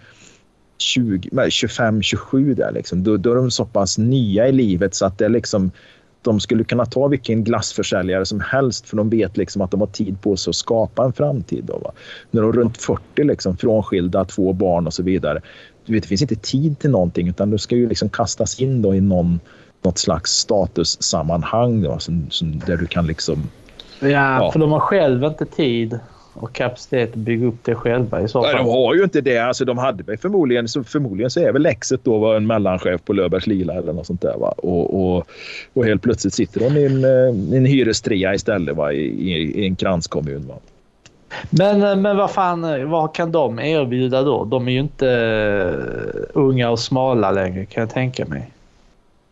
25-27 0.80 2.54
där 2.54 2.72
liksom. 2.72 3.04
Då, 3.04 3.16
då 3.16 3.30
är 3.30 3.36
de 3.36 3.50
så 3.50 3.64
pass 3.64 3.98
nya 3.98 4.48
i 4.48 4.52
livet 4.52 4.94
så 4.94 5.06
att 5.06 5.18
det 5.18 5.24
är 5.24 5.28
liksom 5.28 5.70
de 6.22 6.40
skulle 6.40 6.64
kunna 6.64 6.86
ta 6.86 7.08
vilken 7.08 7.44
glassförsäljare 7.44 8.26
som 8.26 8.40
helst 8.40 8.88
för 8.88 8.96
de 8.96 9.10
vet 9.10 9.36
liksom 9.36 9.62
att 9.62 9.70
de 9.70 9.80
har 9.80 9.88
tid 9.88 10.22
på 10.22 10.36
sig 10.36 10.50
att 10.50 10.56
skapa 10.56 11.04
en 11.04 11.12
framtid. 11.12 11.64
Då, 11.64 11.78
va? 11.78 11.92
När 12.30 12.42
de 12.42 12.48
är 12.48 12.52
runt 12.52 12.78
40, 12.78 13.24
liksom, 13.24 13.56
frånskilda, 13.56 14.24
två 14.24 14.52
barn 14.52 14.86
och 14.86 14.94
så 14.94 15.02
vidare. 15.02 15.40
Du 15.86 15.92
vet, 15.92 16.02
det 16.02 16.08
finns 16.08 16.22
inte 16.22 16.36
tid 16.36 16.78
till 16.78 16.90
någonting 16.90 17.28
utan 17.28 17.50
du 17.50 17.58
ska 17.58 17.76
ju 17.76 17.88
liksom 17.88 18.08
kastas 18.08 18.60
in 18.60 18.82
då 18.82 18.94
i 18.94 19.00
någon, 19.00 19.40
något 19.82 19.98
slags 19.98 20.30
statussammanhang 20.30 21.82
då, 21.82 21.98
som, 21.98 22.30
som, 22.30 22.58
där 22.58 22.76
du 22.76 22.86
kan 22.86 23.06
liksom... 23.06 23.42
Ja, 24.00 24.08
ja, 24.08 24.50
för 24.52 24.60
de 24.60 24.72
har 24.72 24.80
själva 24.80 25.26
inte 25.26 25.46
tid 25.46 25.98
och 26.34 26.52
kapacitet 26.52 27.10
att 27.10 27.14
bygga 27.14 27.46
upp 27.46 27.64
det 27.64 27.74
själva 27.74 28.20
i 28.20 28.28
så 28.28 28.42
fall. 28.42 28.52
Nej, 28.54 28.64
de 28.64 28.70
har 28.70 28.94
ju 28.94 29.04
inte 29.04 29.20
det. 29.20 29.38
Alltså, 29.38 29.64
de 29.64 29.78
hade 29.78 30.02
väl 30.02 30.18
förmodligen, 30.18 30.68
så 30.68 30.84
förmodligen 30.84 31.30
så 31.30 31.40
är 31.40 31.52
väl 31.52 31.62
Lexet 31.62 32.04
då 32.04 32.32
en 32.32 32.46
mellanchef 32.46 33.00
på 33.04 33.12
Löfbergs 33.12 33.46
Lila 33.46 33.74
eller 33.74 33.92
något 33.92 34.06
sånt 34.06 34.22
där. 34.22 34.36
Va? 34.38 34.54
Och, 34.56 35.00
och, 35.00 35.26
och 35.72 35.84
helt 35.84 36.02
plötsligt 36.02 36.34
sitter 36.34 36.60
de 36.60 36.76
i 36.76 36.86
en, 36.86 37.04
eh, 37.04 37.56
en 37.58 37.64
hyrestrea 37.64 38.34
istället 38.34 38.76
va? 38.76 38.92
I, 38.92 39.32
i, 39.32 39.62
i 39.62 39.66
en 39.66 39.76
kranskommun. 39.76 40.46
Va? 40.48 40.54
Men, 41.50 41.82
eh, 41.82 41.96
men 41.96 42.16
vad 42.16 42.30
fan, 42.30 42.64
eh, 42.64 42.84
vad 42.84 43.14
kan 43.14 43.32
de 43.32 43.58
erbjuda 43.58 44.22
då? 44.22 44.44
De 44.44 44.68
är 44.68 44.72
ju 44.72 44.80
inte 44.80 45.06
unga 46.32 46.70
och 46.70 46.78
smala 46.78 47.30
längre 47.30 47.64
kan 47.64 47.80
jag 47.80 47.90
tänka 47.90 48.26
mig. 48.26 48.50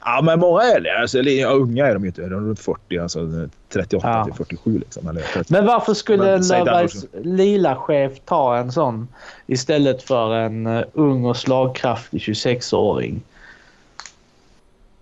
Ja, 0.05 0.21
men 0.25 0.41
många 0.41 0.63
är 0.63 0.81
det. 0.81 0.99
Alltså, 0.99 1.19
ja, 1.19 1.49
unga 1.49 1.87
är 1.87 1.95
de 1.95 2.03
ju 2.03 2.07
inte. 2.07 2.21
De 2.21 2.27
är 2.27 2.31
runt 2.31 2.61
40, 2.61 2.99
alltså 2.99 3.49
38 3.69 4.09
ja. 4.09 4.25
till 4.25 4.35
47. 4.35 4.79
Liksom, 4.79 5.09
eller 5.09 5.23
30. 5.23 5.53
Men 5.53 5.67
varför 5.67 5.95
skulle 5.95 6.35
en 6.35 6.49
Löfbergs 6.49 7.07
lila 7.23 7.77
chef 7.77 8.13
ta 8.25 8.57
en 8.57 8.73
sån 8.73 9.09
istället 9.47 10.03
för 10.03 10.35
en 10.35 10.67
uh, 10.67 10.85
ung 10.93 11.25
och 11.25 11.37
slagkraftig 11.37 12.21
26-åring? 12.21 13.23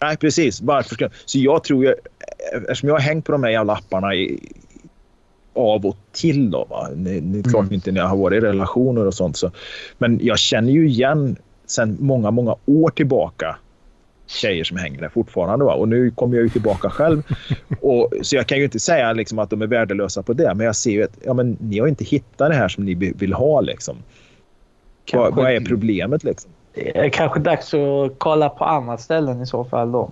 Nej, 0.01 0.17
precis. 0.17 0.61
Varför 0.61 0.95
ska... 0.95 1.09
Så 1.25 1.39
jag 1.39 1.65
tror 1.65 1.85
ju... 1.85 1.95
Eftersom 2.53 2.89
jag 2.89 2.95
har 2.95 3.01
hängt 3.01 3.25
på 3.25 3.33
de 3.33 3.43
här 3.43 3.51
jävla 3.51 3.73
apparna 3.73 4.15
i, 4.15 4.41
av 5.55 5.87
och 5.87 5.97
till. 6.13 6.51
Då, 6.51 6.65
va? 6.65 6.89
Det, 6.95 7.21
det 7.21 7.39
är 7.39 7.43
klart 7.43 7.63
mm. 7.63 7.75
inte 7.75 7.93
när 7.93 8.01
jag 8.01 8.09
har 8.09 8.17
varit 8.17 8.43
i 8.43 8.47
relationer 8.47 9.07
och 9.07 9.15
sånt. 9.15 9.37
Så. 9.37 9.51
Men 9.99 10.21
jag 10.23 10.39
känner 10.39 10.73
ju 10.73 10.89
igen 10.89 11.37
sen 11.67 11.97
många, 12.01 12.31
många 12.31 12.57
år 12.67 12.91
tillbaka 12.91 13.57
tjejer 14.27 14.65
som 14.65 14.77
hänger 14.77 15.01
där 15.01 15.09
fortfarande. 15.09 15.65
Va? 15.65 15.75
Och 15.75 15.89
nu 15.89 16.11
kommer 16.11 16.37
jag 16.37 16.43
ju 16.43 16.49
tillbaka 16.49 16.91
själv. 16.91 17.23
Och, 17.81 18.13
så 18.23 18.37
jag 18.37 18.47
kan 18.47 18.59
ju 18.59 18.65
inte 18.65 18.81
säga 18.81 19.13
liksom, 19.13 19.39
att 19.39 19.51
de 19.51 19.63
är 19.63 19.67
värdelösa 19.67 20.23
på 20.23 20.33
det. 20.33 20.55
Men 20.55 20.67
jag 20.67 20.77
ser 20.77 20.91
ju 20.91 21.03
att 21.03 21.19
ja, 21.25 21.35
men, 21.35 21.57
ni 21.61 21.79
har 21.79 21.87
inte 21.87 22.05
hittat 22.05 22.49
det 22.49 22.55
här 22.55 22.69
som 22.69 22.85
ni 22.85 22.95
vill 22.95 23.33
ha. 23.33 23.61
Liksom. 23.61 23.97
Vad, 25.13 25.35
vad, 25.35 25.53
är 25.53 25.61
problemet? 25.61 26.25
Liksom? 26.25 26.51
Det 26.75 26.99
är 26.99 27.09
kanske 27.09 27.41
dags 27.41 27.75
att 27.75 28.13
kolla 28.19 28.49
på 28.49 28.65
andra 28.65 28.99
ställen 28.99 29.43
i 29.43 29.47
så 29.47 29.65
fall. 29.65 29.93
Då. 29.93 30.11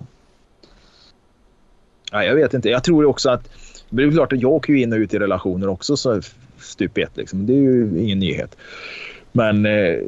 Ja, 2.11 2.23
jag 2.23 2.35
vet 2.35 2.53
inte. 2.53 2.69
Jag 2.69 2.83
tror 2.83 3.05
också 3.05 3.29
att... 3.29 3.49
Det 3.89 4.03
är 4.03 4.11
klart 4.11 4.33
att 4.33 4.41
jag 4.41 4.51
åker 4.51 4.73
in 4.73 4.93
och 4.93 4.97
ut 4.97 5.13
i 5.13 5.19
relationer 5.19 5.67
också 5.67 5.97
så 5.97 6.21
stup 6.57 6.97
ett. 6.97 7.17
Liksom. 7.17 7.45
Det 7.45 7.53
är 7.53 7.57
ju 7.57 7.99
ingen 7.99 8.19
nyhet. 8.19 8.57
Men 9.31 9.65
eh, 9.65 9.99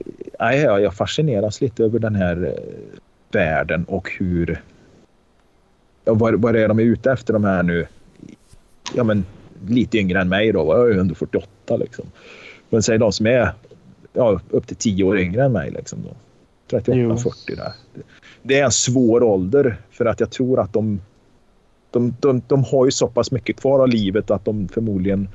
jag 0.58 0.94
fascineras 0.94 1.62
lite 1.62 1.84
över 1.84 2.00
den 2.00 2.16
här 2.16 2.46
eh, 2.46 3.00
världen 3.32 3.84
och 3.84 4.12
hur... 4.20 4.62
Ja, 6.06 6.14
vad, 6.14 6.42
vad 6.42 6.56
är 6.56 6.68
de 6.68 6.80
är 6.80 6.84
ute 6.84 7.12
efter 7.12 7.34
de 7.34 7.44
här 7.44 7.64
nu? 7.64 7.88
Ja, 8.96 9.04
men 9.04 9.26
lite 9.68 9.98
yngre 9.98 10.22
än 10.22 10.30
mig 10.30 10.52
då. 10.52 10.60
Jag 10.60 10.92
är 10.92 10.98
under 10.98 11.16
48 11.16 11.78
liksom. 11.78 12.06
Men 12.70 12.84
säg 12.84 12.98
de 12.98 13.12
som 13.12 13.28
är 13.28 13.54
ja, 14.14 14.40
upp 14.50 14.68
till 14.68 14.76
10 14.76 15.04
år 15.04 15.20
yngre 15.20 15.44
än 15.44 15.52
mig. 15.52 15.72
Liksom 15.72 16.00
då. 16.04 16.16
38-40 16.78 17.56
där. 17.56 17.72
Det 18.44 18.60
är 18.60 18.66
en 18.66 18.72
svår 18.72 19.24
ålder 19.24 19.78
för 19.92 20.06
att 20.06 20.20
jag 20.20 20.32
tror 20.32 20.60
att 20.60 20.74
de, 20.74 21.02
de, 21.92 22.16
de, 22.20 22.42
de 22.48 22.64
har 22.64 22.86
ju 22.86 22.92
så 22.92 23.08
pass 23.08 23.32
mycket 23.32 23.60
kvar 23.60 23.80
av 23.80 23.88
livet 23.88 24.32
att 24.32 24.46
de 24.46 24.68
förmodligen 24.68 25.30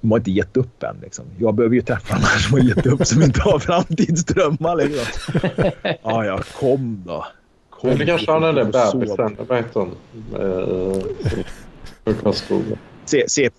de 0.00 0.10
har 0.10 0.18
inte 0.18 0.30
gett 0.30 0.56
upp 0.56 0.82
än. 0.82 0.96
Liksom. 1.02 1.24
Jag 1.38 1.54
behöver 1.54 1.74
ju 1.74 1.82
träffa 1.82 2.14
de 2.14 2.22
här 2.24 2.38
som 2.38 2.52
har 2.52 2.68
gett 2.68 2.86
upp, 2.86 3.06
som 3.06 3.22
inte 3.22 3.40
har 3.40 3.58
framtidsdrömmar. 3.58 4.76
Liksom. 4.76 5.40
Ja, 6.02 6.24
ja, 6.24 6.40
kom 6.60 7.02
då. 7.06 7.26
Kom, 7.70 7.98
du 7.98 8.06
kanske 8.06 8.30
har 8.30 8.40
den 8.40 8.54
där 8.54 8.92
bebisen. 8.92 9.36
Vad 9.48 9.58
heter 9.58 9.80
hon? 9.80 9.94
Eh, 10.40 12.14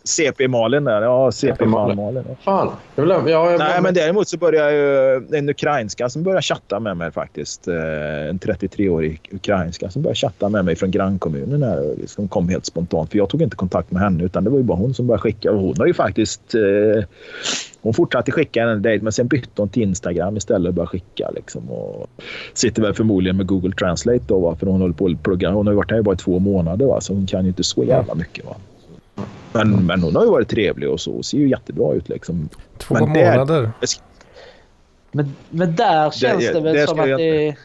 CP-Malin 0.04 0.84
där. 0.84 1.02
Ja, 1.02 1.32
CP-Malin. 1.32 2.24
Fan. 2.44 2.72
Jag 2.96 3.04
vill, 3.04 3.12
ja, 3.32 3.52
jag 3.52 3.60
Nej, 3.60 3.82
men 3.82 3.94
däremot 3.94 4.28
så 4.28 4.38
börjar 4.38 4.72
ju 4.72 5.16
en 5.38 5.50
ukrainska 5.50 6.10
som 6.10 6.24
börjar 6.24 6.42
chatta 6.42 6.80
med 6.80 6.98
mig 6.98 7.12
faktiskt. 7.12 7.68
Eh, 7.68 8.30
en 8.30 8.40
33-årig 8.40 9.30
ukrainska 9.32 9.90
som 9.90 10.02
börjar 10.02 10.16
chatta 10.16 10.50
med 10.50 10.66
mig 10.66 10.76
från 10.76 10.92
grannkommunen 10.92 11.64
här. 11.64 11.96
Som 12.08 12.28
kom 12.28 12.50
helt 12.50 12.66
spontant. 12.66 13.12
För 13.12 13.18
jag 13.18 13.30
tog 13.30 13.42
inte 13.42 13.56
kontakt 13.56 13.92
med 13.92 14.02
henne 14.02 14.24
utan 14.24 14.44
det 14.44 14.50
var 14.50 14.58
ju 14.58 14.64
bara 14.64 14.78
hon 14.78 14.94
som 14.94 15.08
började 15.08 15.22
skicka. 15.22 15.52
Och 15.52 15.60
hon 15.60 15.76
har 15.78 15.86
ju 15.86 15.94
faktiskt... 15.94 16.56
Eh, 16.56 17.04
hon 17.82 17.94
fortsatte 17.94 18.32
skicka 18.32 18.64
en 18.64 18.82
dejt 18.82 19.04
men 19.04 19.14
sen 19.14 19.28
bytte 19.28 19.62
hon 19.62 19.70
till 19.70 19.84
Instagram 19.84 20.38
istället 20.38 20.70
och 20.70 20.74
började 20.74 20.90
skicka. 20.90 21.30
Liksom, 21.36 21.72
och 21.72 22.08
sitter 22.54 22.82
väl 22.82 22.94
förmodligen 22.94 23.38
med 23.38 23.48
Google 23.48 23.72
Translate 23.72 24.24
då, 24.28 24.40
va? 24.40 24.56
för 24.60 24.68
hon 24.68 24.82
håller 24.82 24.94
på 24.94 25.06
att 25.08 25.24
plugga. 25.24 25.52
Hon 25.52 25.68
har 25.68 25.74
varit 25.74 25.92
här 25.92 25.98
i 25.98 26.02
bara 26.02 26.16
två 26.16 26.40
månader 26.40 26.86
va? 26.86 27.02
så 27.02 27.14
hon 27.14 27.28
kan 27.28 27.42
ju 27.44 27.48
inte 27.48 27.64
så 27.64 27.84
jävla 27.84 28.16
mycket. 28.16 28.46
Va? 28.46 28.56
Men, 29.54 29.86
men 29.86 30.02
hon 30.02 30.16
har 30.16 30.24
ju 30.24 30.30
varit 30.30 30.50
trevlig 30.50 30.90
och 30.90 31.02
så. 31.02 31.24
Ser 31.24 31.38
ju 31.38 31.50
jättebra 31.50 31.94
ut 31.94 32.10
liksom. 32.10 32.50
Två 32.78 32.94
men 32.94 33.10
månader? 33.10 33.62
Där, 33.80 33.90
men, 35.12 35.36
men 35.50 35.76
där 35.76 36.12
känns 36.12 36.48
det, 36.48 36.54
det 36.54 36.60
väl 36.60 36.88
som 36.88 37.00
att 37.00 37.06
det 37.06 37.48
är 37.48 37.58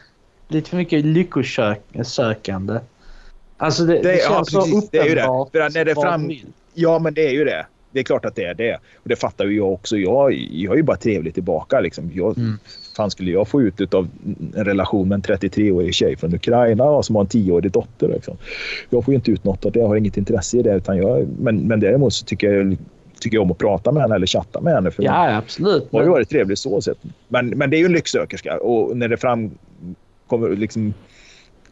lite 0.47 0.69
för 0.69 0.77
mycket 0.77 1.05
lyckosökande. 1.05 2.79
Alltså 3.57 3.83
det, 3.85 3.93
det, 3.93 4.01
det 4.01 4.23
känns 4.27 4.53
ja, 4.53 4.61
så 4.61 4.77
uppenbart. 4.77 4.91
Det 4.91 4.97
är 4.97 5.05
ju 5.05 5.15
det. 5.15 5.21
För 5.51 5.69
när 5.73 5.85
det 5.85 5.95
fram... 5.95 6.31
Ja, 6.73 6.99
men 6.99 7.13
det 7.13 7.27
är 7.27 7.31
ju 7.31 7.45
det. 7.45 7.65
Det 7.91 7.99
är 7.99 8.03
klart 8.03 8.25
att 8.25 8.35
det 8.35 8.43
är 8.43 8.53
det. 8.53 8.79
Och 8.95 9.09
det 9.09 9.15
fattar 9.15 9.45
ju 9.45 9.57
jag 9.57 9.73
också. 9.73 9.97
Jag, 9.97 10.33
jag 10.33 10.73
är 10.73 10.77
ju 10.77 10.83
bara 10.83 10.97
trevlig 10.97 11.33
tillbaka. 11.33 11.79
Liksom. 11.79 12.11
Jag, 12.13 12.37
mm. 12.37 12.57
fan 12.97 13.11
skulle 13.11 13.31
jag 13.31 13.47
få 13.47 13.61
ut 13.61 13.93
av 13.93 14.07
en 14.55 14.65
relation 14.65 15.07
med 15.07 15.15
en 15.15 15.21
33-årig 15.21 15.93
tjej 15.93 16.17
från 16.17 16.35
Ukraina 16.35 17.03
som 17.03 17.15
har 17.15 17.23
en 17.23 17.27
10-årig 17.27 17.71
dotter? 17.71 18.07
Liksom. 18.07 18.37
Jag 18.89 19.05
får 19.05 19.11
ju 19.11 19.15
inte 19.15 19.31
ut 19.31 19.43
något 19.43 19.65
av 19.65 19.71
det. 19.71 19.79
Jag 19.79 19.87
har 19.87 19.95
inget 19.95 20.17
intresse 20.17 20.57
i 20.57 20.61
det. 20.61 20.75
Utan 20.75 20.97
jag, 20.97 21.27
men, 21.39 21.57
men 21.57 21.79
däremot 21.79 22.13
så 22.13 22.25
tycker 22.25 22.53
jag, 22.53 22.77
tycker 23.19 23.37
jag 23.37 23.43
om 23.43 23.51
att 23.51 23.57
prata 23.57 23.91
med 23.91 24.01
henne 24.01 24.15
eller 24.15 24.27
chatta 24.27 24.61
med 24.61 24.73
henne. 24.73 24.91
För 24.91 25.03
ja, 25.03 25.37
absolut. 25.37 25.87
Hon 25.91 25.99
har 25.99 26.05
ju 26.05 26.11
varit 26.11 26.29
trevlig 26.29 26.57
så 26.57 26.81
sett. 26.81 26.97
Men, 27.27 27.49
men 27.49 27.69
det 27.69 27.77
är 27.77 27.79
ju 27.79 27.85
en 27.85 27.91
lycksökerska. 27.91 28.57
Och 28.57 28.97
när 28.97 29.07
det 29.07 29.17
framkommer 29.17 30.55
liksom 30.55 30.93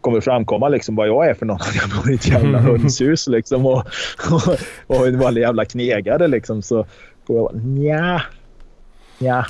kommer 0.06 0.22
framkomma 0.22 0.70
liksom 0.70 0.96
vad 0.96 1.08
jag 1.08 1.28
är 1.28 1.34
för 1.34 1.46
någon. 1.46 1.60
Jag 1.82 1.90
bor 1.90 2.12
i 2.12 2.16
ett 2.16 2.28
jävla 2.28 2.60
hönshus 2.60 3.28
liksom 3.28 3.66
och, 3.66 3.84
och, 4.32 4.58
och 4.88 5.08
en 5.08 5.20
vanlig 5.20 5.42
jävla 5.42 5.66
knegare 5.66 6.28
liksom. 6.28 6.62
Så 6.62 6.86
går 7.28 7.38
jag 7.38 7.46
bara 7.46 7.62
nja, 7.64 8.22
nja. 9.20 9.46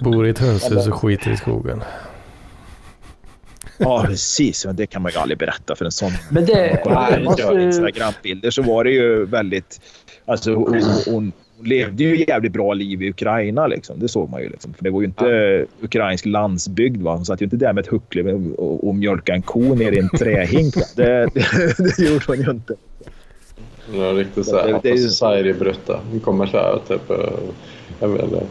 Bor 0.00 0.26
i 0.26 0.30
ett 0.30 0.38
hönshus 0.38 0.88
och 0.88 0.94
skiter 0.94 1.30
i 1.30 1.36
skogen. 1.36 1.82
Ja, 3.78 4.04
precis. 4.06 4.66
Men 4.66 4.76
det 4.76 4.86
kan 4.86 5.02
man 5.02 5.12
ju 5.12 5.18
aldrig 5.18 5.38
berätta 5.38 5.76
för 5.76 5.84
en 5.84 5.92
sån. 5.92 6.12
Men 6.30 6.46
det... 6.46 6.82
Instagrambilder 7.52 8.50
så 8.50 8.62
var 8.62 8.84
det 8.84 8.90
ju 8.90 9.24
väldigt... 9.24 9.80
Alltså, 10.26 10.54
hon, 10.54 10.82
hon, 11.06 11.32
levde 11.64 12.04
ju 12.04 12.24
jävligt 12.28 12.52
bra 12.52 12.74
liv 12.74 13.02
i 13.02 13.10
Ukraina. 13.10 13.66
Liksom. 13.66 13.98
Det 13.98 14.08
såg 14.08 14.30
man 14.30 14.40
ju. 14.40 14.48
Liksom. 14.48 14.74
För 14.74 14.84
det 14.84 14.90
var 14.90 15.00
ju 15.00 15.06
inte 15.06 15.24
ja. 15.24 15.86
ukrainsk 15.86 16.26
landsbygd. 16.26 17.02
Va? 17.02 17.14
Hon 17.14 17.24
satt 17.24 17.40
ju 17.40 17.44
inte 17.44 17.56
där 17.56 17.72
med 17.72 17.84
ett 17.84 17.90
huckle 17.90 18.32
och, 18.32 18.88
och 18.88 18.94
mjölkade 18.94 19.36
en 19.36 19.42
ko 19.42 19.74
ner 19.74 19.92
i 19.92 19.98
en 19.98 20.08
trähink. 20.08 20.74
Det, 20.96 21.28
det, 21.34 21.76
det 21.78 21.98
gjorde 21.98 22.24
hon 22.26 22.40
ju 22.40 22.50
inte. 22.50 22.74
Ja, 23.94 24.04
riktigt 24.04 24.46
så 24.46 24.56
här. 24.56 24.80
Det, 24.82 24.90
det, 24.90 24.98
Society-brutta. 24.98 26.00
Hon 26.10 26.20
kommer 26.20 26.46
så 26.46 26.56
här 26.56 26.78
typ... 26.88 27.10
Eh, 27.10 27.16
jag 28.00 28.08
vet 28.08 28.22
inte. 28.22 28.46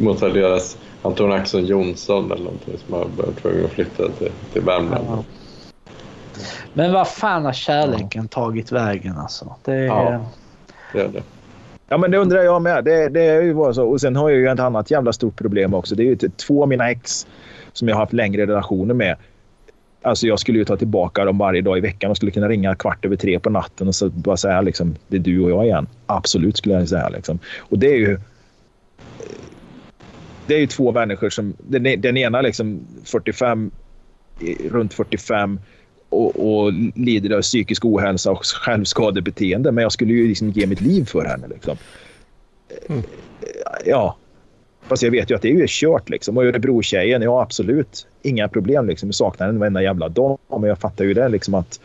Mot 0.00 0.20
deras 0.20 0.78
Anton 1.02 1.32
Axel 1.32 1.68
Jonsson 1.68 2.32
eller 2.32 2.44
någonting 2.44 2.74
som 2.86 2.94
har 2.94 3.04
varit 3.16 3.42
tvungen 3.42 3.64
att 3.64 3.70
flytta 3.70 4.08
till, 4.08 4.30
till 4.52 4.62
Värmland. 4.62 5.06
Ja. 5.08 5.24
Men 6.72 6.92
vad 6.92 7.08
fan 7.08 7.44
har 7.44 7.52
kärleken 7.52 8.22
ja. 8.22 8.28
tagit 8.28 8.72
vägen 8.72 9.16
alltså? 9.16 9.54
Det 9.64 9.72
är... 9.72 9.84
Ja, 9.84 10.26
det 10.92 11.00
är 11.00 11.08
det. 11.08 11.22
Ja, 11.88 11.98
men 11.98 12.10
det 12.10 12.18
undrar 12.18 12.42
jag 12.42 12.62
med. 12.62 12.84
Det, 12.84 13.08
det 13.08 13.22
är 13.22 13.42
ju 13.42 13.54
bara 13.54 13.74
så. 13.74 13.88
Och 13.88 14.00
sen 14.00 14.16
har 14.16 14.30
jag 14.30 14.38
ju 14.38 14.48
ett 14.48 14.60
annat 14.60 14.90
jävla 14.90 15.12
stort 15.12 15.36
problem 15.36 15.74
också. 15.74 15.94
Det 15.94 16.02
är 16.02 16.06
ju 16.06 16.16
typ 16.16 16.36
två 16.36 16.62
av 16.62 16.68
mina 16.68 16.90
ex 16.90 17.26
som 17.72 17.88
jag 17.88 17.94
har 17.94 18.00
haft 18.00 18.12
längre 18.12 18.46
relationer 18.46 18.94
med. 18.94 19.16
Alltså 20.02 20.26
jag 20.26 20.38
skulle 20.38 20.58
ju 20.58 20.64
ta 20.64 20.76
tillbaka 20.76 21.24
dem 21.24 21.38
varje 21.38 21.62
dag 21.62 21.78
i 21.78 21.80
veckan 21.80 22.10
och 22.10 22.16
skulle 22.16 22.32
kunna 22.32 22.48
ringa 22.48 22.74
kvart 22.74 23.04
över 23.04 23.16
tre 23.16 23.38
på 23.38 23.50
natten 23.50 23.88
och 23.88 23.94
så 23.94 24.08
bara 24.10 24.36
säga 24.36 24.60
liksom, 24.60 24.96
det 25.08 25.16
är 25.16 25.20
du 25.20 25.40
och 25.40 25.50
jag 25.50 25.64
igen. 25.64 25.86
Absolut 26.06 26.56
skulle 26.56 26.74
jag 26.74 26.88
säga. 26.88 27.08
Liksom. 27.08 27.38
Och 27.58 27.78
det 27.78 27.86
är 27.86 27.96
ju 27.96 28.18
det 30.46 30.54
är 30.54 30.58
ju 30.58 30.66
två 30.66 30.92
människor 30.92 31.30
som... 31.30 31.54
Den, 31.58 32.00
den 32.00 32.16
ena 32.16 32.40
liksom 32.40 32.80
45, 33.04 33.70
runt 34.70 34.94
45 34.94 35.60
och, 36.08 36.64
och 36.64 36.72
lider 36.94 37.36
av 37.36 37.42
psykisk 37.42 37.84
ohälsa 37.84 38.30
och 38.30 38.44
självskadebeteende. 38.44 39.72
Men 39.72 39.82
jag 39.82 39.92
skulle 39.92 40.12
ju 40.12 40.28
liksom 40.28 40.50
ge 40.50 40.66
mitt 40.66 40.80
liv 40.80 41.04
för 41.04 41.24
henne. 41.24 41.48
Liksom. 41.48 41.76
Mm. 42.88 43.02
Ja. 43.84 44.16
Fast 44.88 45.02
jag 45.02 45.10
vet 45.10 45.30
ju 45.30 45.34
att 45.34 45.42
det 45.42 45.48
är 45.48 45.52
ju 45.52 45.66
kört. 45.68 46.08
Liksom. 46.08 46.36
Och 46.36 46.44
Örebro-tjejen, 46.44 47.22
ja 47.22 47.42
absolut. 47.42 48.06
Inga 48.22 48.48
problem. 48.48 48.86
Liksom. 48.86 49.08
Jag 49.08 49.14
saknar 49.14 49.46
henne 49.46 49.58
varenda 49.58 49.82
jävla 49.82 50.08
dag. 50.08 50.38
Men 50.50 50.62
jag 50.62 50.78
fattar 50.78 51.04
ju 51.04 51.14
det 51.14 51.28
liksom 51.28 51.54
att 51.54 51.80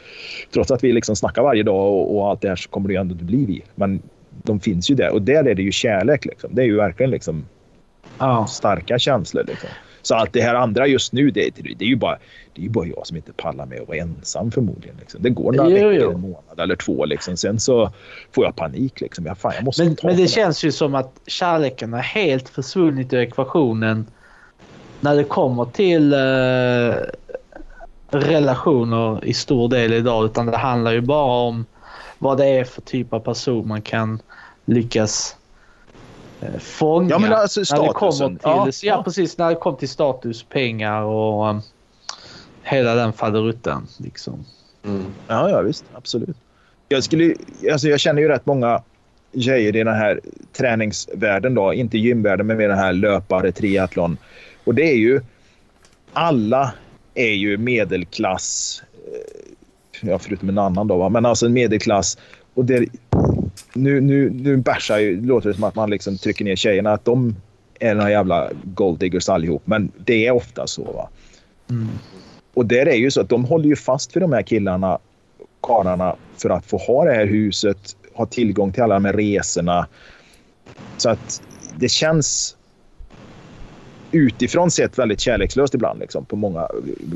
trots 0.53 0.71
att 0.71 0.83
vi 0.83 0.91
liksom 0.91 1.15
snackar 1.15 1.41
varje 1.41 1.63
dag 1.63 1.93
och, 1.93 2.15
och 2.15 2.29
allt 2.29 2.41
det 2.41 2.49
här 2.49 2.55
så 2.55 2.69
kommer 2.69 2.87
det 2.87 2.93
ju 2.93 2.99
ändå 2.99 3.15
att 3.15 3.21
bli 3.21 3.45
vi. 3.45 3.63
Men 3.75 4.01
de 4.43 4.59
finns 4.59 4.91
ju 4.91 4.95
där. 4.95 5.13
Och 5.13 5.21
där 5.21 5.43
är 5.43 5.55
det 5.55 5.63
ju 5.63 5.71
kärlek. 5.71 6.25
Liksom. 6.25 6.55
Det 6.55 6.61
är 6.61 6.65
ju 6.65 6.75
verkligen 6.75 7.11
liksom 7.11 7.45
starka 8.47 8.99
känslor. 8.99 9.43
Liksom. 9.47 9.69
Så 10.01 10.15
allt 10.15 10.33
det 10.33 10.41
här 10.41 10.55
andra 10.55 10.87
just 10.87 11.13
nu, 11.13 11.31
det, 11.31 11.49
det, 11.77 11.85
är 11.85 11.89
ju 11.89 11.95
bara, 11.95 12.17
det 12.61 12.65
är 12.65 12.67
ju 12.67 12.73
bara 12.73 12.85
jag 12.85 13.07
som 13.07 13.17
inte 13.17 13.33
pallar 13.33 13.65
med 13.65 13.81
att 13.81 13.87
vara 13.87 13.97
ensam 13.97 14.51
förmodligen. 14.51 14.95
Liksom. 14.99 15.21
Det 15.21 15.29
går 15.29 15.51
några 15.51 15.69
jo, 15.69 15.89
veckor, 15.89 16.13
en 16.13 16.21
månad 16.21 16.59
eller 16.59 16.75
två. 16.75 17.05
Liksom. 17.05 17.37
Sen 17.37 17.59
så 17.59 17.91
får 18.31 18.45
jag 18.45 18.55
panik. 18.55 19.01
Liksom. 19.01 19.25
Jag, 19.25 19.37
fan, 19.37 19.53
jag 19.55 19.63
måste 19.63 19.83
men, 19.83 19.97
men 20.03 20.17
det 20.17 20.27
känns 20.27 20.63
ju 20.63 20.71
som 20.71 20.95
att 20.95 21.19
kärleken 21.25 21.93
har 21.93 21.99
helt 21.99 22.49
försvunnit 22.49 23.13
ur 23.13 23.19
ekvationen 23.19 24.05
när 24.99 25.15
det 25.15 25.23
kommer 25.23 25.65
till 25.65 26.13
eh, 26.13 26.95
relationer 28.09 29.25
i 29.25 29.33
stor 29.33 29.69
del 29.69 29.93
idag. 29.93 30.25
Utan 30.25 30.45
det 30.45 30.57
handlar 30.57 30.91
ju 30.91 31.01
bara 31.01 31.47
om 31.47 31.65
vad 32.17 32.37
det 32.37 32.45
är 32.45 32.63
för 32.63 32.81
typ 32.81 33.13
av 33.13 33.19
person 33.19 33.67
man 33.67 33.81
kan 33.81 34.19
lyckas 34.65 35.35
Eh, 36.41 36.59
fånga. 36.59 37.09
Ja, 37.09 37.19
men 37.19 37.33
alltså 37.33 37.65
statusen. 37.65 37.77
När 37.81 37.87
det 37.87 37.93
kommer 37.93 38.71
till, 38.71 38.87
ja, 38.87 38.95
ja, 38.95 39.03
precis. 39.03 39.37
När 39.37 39.49
det 39.49 39.55
kommer 39.55 39.77
till 39.77 39.89
status, 39.89 40.43
pengar 40.43 41.01
och 41.01 41.49
um, 41.49 41.61
hela 42.63 42.95
den 42.95 43.13
faderutten. 43.13 43.87
Liksom. 43.97 44.45
Mm. 44.85 45.05
Ja, 45.27 45.49
ja, 45.49 45.61
visst. 45.61 45.85
Absolut. 45.93 46.37
Jag, 46.89 47.03
skulle, 47.03 47.35
alltså 47.71 47.87
jag 47.87 47.99
känner 47.99 48.21
ju 48.21 48.27
rätt 48.27 48.45
många 48.45 48.83
tjejer 49.33 49.75
i 49.75 49.83
den 49.83 49.95
här 49.95 50.19
träningsvärlden. 50.53 51.55
Då. 51.55 51.73
Inte 51.73 51.97
gymvärlden, 51.97 52.47
men 52.47 52.57
med 52.57 52.69
den 52.69 52.77
här 52.77 52.93
löpare, 52.93 53.51
triathlon. 53.51 54.17
Och 54.63 54.75
det 54.75 54.83
är 54.83 54.97
ju... 54.97 55.21
Alla 56.13 56.73
är 57.13 57.33
ju 57.33 57.57
medelklass. 57.57 58.83
Eh, 60.01 60.09
ja, 60.09 60.19
förutom 60.19 60.49
en 60.49 60.57
annan 60.57 60.87
då. 60.87 60.97
Va? 60.97 61.09
Men 61.09 61.25
alltså 61.25 61.45
en 61.45 61.53
medelklass. 61.53 62.17
Och 62.53 62.65
det, 62.65 62.89
nu, 63.73 64.01
nu, 64.01 64.29
nu 64.29 64.57
bärsar 64.57 64.97
ju, 64.97 65.25
låter 65.25 65.49
det 65.49 65.55
som 65.55 65.63
att 65.63 65.75
man 65.75 65.89
liksom 65.89 66.17
trycker 66.17 66.45
ner 66.45 66.55
tjejerna. 66.55 66.91
Att 66.91 67.05
de 67.05 67.35
är 67.79 67.95
några 67.95 68.11
jävla 68.11 68.49
golddiggers 68.63 69.29
allihop. 69.29 69.61
Men 69.65 69.91
det 69.97 70.27
är 70.27 70.31
ofta 70.31 70.67
så. 70.67 70.83
Va? 70.83 71.09
Mm. 71.69 71.87
Och 72.53 72.65
där 72.65 72.85
är 72.85 72.95
ju 72.95 73.11
så 73.11 73.21
att 73.21 73.29
de 73.29 73.45
håller 73.45 73.65
ju 73.65 73.75
fast 73.75 74.15
vid 74.15 74.23
de 74.23 74.33
här 74.33 74.41
killarna, 74.41 74.99
karlarna 75.61 76.15
för 76.37 76.49
att 76.49 76.65
få 76.65 76.77
ha 76.77 77.05
det 77.05 77.13
här 77.13 77.25
huset, 77.25 77.95
ha 78.13 78.25
tillgång 78.25 78.71
till 78.71 78.83
alla 78.83 78.93
de 78.93 79.05
här 79.05 79.13
resorna. 79.13 79.87
Så 80.97 81.09
att 81.09 81.41
det 81.77 81.89
känns 81.89 82.57
utifrån 84.11 84.71
sett 84.71 84.99
väldigt 84.99 85.19
kärlekslöst 85.19 85.73
ibland. 85.73 85.99
Liksom, 85.99 86.25
på 86.25 86.35
många, 86.35 86.67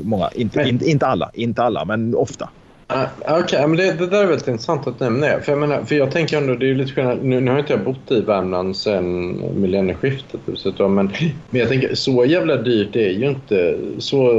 många 0.04 0.30
inte, 0.34 0.58
men, 0.58 0.68
inte, 0.68 0.90
inte 0.90 1.06
alla, 1.06 1.30
inte 1.34 1.62
alla, 1.62 1.84
men 1.84 2.14
ofta. 2.14 2.48
Uh, 2.92 3.04
Okej, 3.20 3.42
okay, 3.42 3.66
men 3.66 3.76
det, 3.76 3.92
det, 3.92 4.06
där 4.06 4.22
är 4.22 4.26
väldigt 4.26 4.48
intressant 4.48 4.86
att 4.86 5.00
nämna. 5.00 5.40
För 5.40 5.52
jag, 5.52 5.58
menar, 5.58 5.82
för 5.82 5.94
jag 5.94 6.10
tänker 6.10 6.36
ändå, 6.36 6.54
det 6.54 6.70
är 6.70 6.74
lite 6.74 6.92
skillnad. 6.92 7.18
Nu, 7.22 7.40
nu 7.40 7.50
har 7.50 7.58
inte 7.58 7.72
jag 7.72 7.84
bott 7.84 8.10
i 8.10 8.20
Värmland 8.20 8.76
sedan 8.76 9.42
millennieskiftet. 9.60 10.40
Typ, 10.46 10.78
men, 10.78 10.94
men 11.50 11.60
jag 11.60 11.68
tänker, 11.68 11.94
så 11.94 12.24
jävla 12.24 12.56
dyrt 12.56 12.96
är 12.96 13.10
ju 13.10 13.28
inte, 13.28 13.78
så 13.98 14.30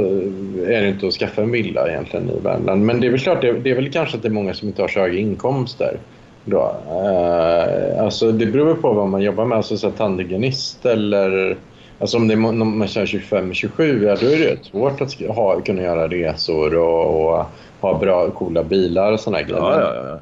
är 0.66 0.82
det 0.82 0.88
inte 0.88 1.06
att 1.06 1.14
skaffa 1.14 1.42
en 1.42 1.50
villa 1.50 1.88
egentligen 1.88 2.30
i 2.30 2.40
Värmland. 2.42 2.84
Men 2.84 3.00
det 3.00 3.06
är 3.06 3.10
väl 3.10 3.20
klart, 3.20 3.40
det, 3.40 3.52
det 3.52 3.70
är 3.70 3.74
väl 3.74 3.92
kanske 3.92 4.16
att 4.16 4.22
det 4.22 4.28
är 4.28 4.32
många 4.32 4.54
som 4.54 4.68
inte 4.68 4.82
har 4.82 4.88
så 4.88 5.00
höga 5.00 5.18
inkomster. 5.18 5.98
Då. 6.44 6.76
Uh, 6.90 8.02
alltså 8.02 8.32
det 8.32 8.46
beror 8.46 8.74
på 8.74 8.92
vad 8.92 9.08
man 9.08 9.22
jobbar 9.22 9.44
med, 9.44 9.56
alltså 9.56 9.76
så 9.76 9.90
tandhygienist 9.90 10.86
eller 10.86 11.56
Alltså 11.98 12.16
om, 12.16 12.28
det 12.28 12.34
är, 12.34 12.46
om 12.46 12.78
man 12.78 12.88
kör 12.88 13.06
25-27, 13.06 14.04
ja, 14.04 14.16
då 14.20 14.26
är 14.26 14.38
det 14.38 14.64
svårt 14.64 15.00
att 15.00 15.20
ha, 15.20 15.60
kunna 15.60 15.82
göra 15.82 16.08
resor 16.08 16.74
och, 16.74 17.30
och 17.38 17.46
ha 17.80 17.98
bra, 17.98 18.30
coola 18.30 18.64
bilar 18.64 19.12
och 19.12 19.20
sådana 19.20 19.42
grejer. 19.42 19.62
Ja, 19.62 19.94
ja, 19.94 20.08
ja. 20.08 20.18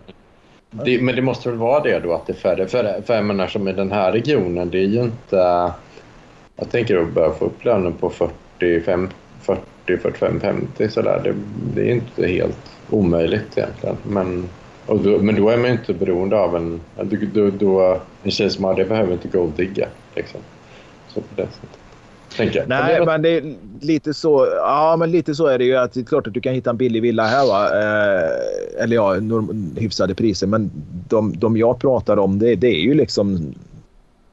Det, 0.85 1.03
men 1.03 1.17
det 1.17 1.23
måste 1.23 1.49
väl 1.49 1.59
vara 1.59 1.83
det 1.83 1.99
då 1.99 2.13
att 2.13 2.27
det 2.27 2.33
är 2.33 2.35
färre. 2.35 2.67
För, 2.67 3.03
för 3.07 3.15
jag 3.15 3.25
menar 3.25 3.47
som 3.47 3.69
i 3.69 3.73
den 3.73 3.93
här 3.93 4.13
regionen, 4.13 4.71
det 4.71 4.79
är 4.79 4.87
ju 4.87 5.01
inte... 5.01 5.73
Jag 6.57 6.71
tänker 6.71 6.97
att 6.97 7.13
börja 7.13 7.31
få 7.31 7.45
upp 7.45 7.65
lönen 7.65 7.93
på 7.93 8.11
45, 8.11 9.09
40, 9.41 9.61
45, 9.87 10.41
50 10.41 10.89
sådär. 10.89 11.21
Det, 11.25 11.35
det 11.75 11.91
är 11.91 11.95
inte 11.95 12.27
helt 12.27 12.73
omöjligt 12.91 13.59
egentligen. 13.59 13.97
Men, 14.03 14.49
då, 14.87 15.19
men 15.19 15.35
då 15.35 15.49
är 15.49 15.57
man 15.57 15.67
ju 15.67 15.73
inte 15.73 15.95
beroende 15.95 16.39
av 16.39 16.57
en... 16.57 16.81
Då, 17.03 17.17
då, 17.33 17.51
då, 17.51 18.01
en 18.23 18.31
tjej 18.31 18.51
som 18.51 18.65
har 18.65 18.75
det 18.75 18.85
behöver 18.85 19.13
inte 19.13 19.29
golddigga. 19.29 19.89
Liksom. 20.15 20.41
Så 21.17 21.21
på 21.21 21.35
det 21.37 21.43
sättet. 21.43 21.79
Tänker 22.37 22.67
Nej, 22.67 23.07
men 23.07 23.23
det 23.23 23.29
är 23.29 23.55
lite 23.81 24.15
så. 24.15 24.47
Ja, 24.57 24.97
men 24.99 25.11
lite 25.11 25.35
så 25.35 25.47
är 25.47 25.59
det 25.59 25.65
ju. 25.65 25.77
Att 25.77 25.93
det 25.93 26.01
är 26.01 26.05
klart 26.05 26.27
att 26.27 26.35
du 26.35 26.41
kan 26.41 26.55
hitta 26.55 26.71
en 26.71 26.77
billig 26.77 27.03
villa 27.03 27.27
här. 27.27 27.47
Va? 27.47 27.67
Eh, 27.67 28.83
eller 28.83 28.97
ja, 28.97 29.17
hyfsade 29.77 30.15
priser. 30.15 30.47
Men 30.47 30.71
de, 31.09 31.39
de 31.39 31.57
jag 31.57 31.79
pratar 31.79 32.17
om, 32.17 32.39
det, 32.39 32.55
det 32.55 32.67
är 32.67 32.81
ju 32.81 32.95
liksom 32.95 33.55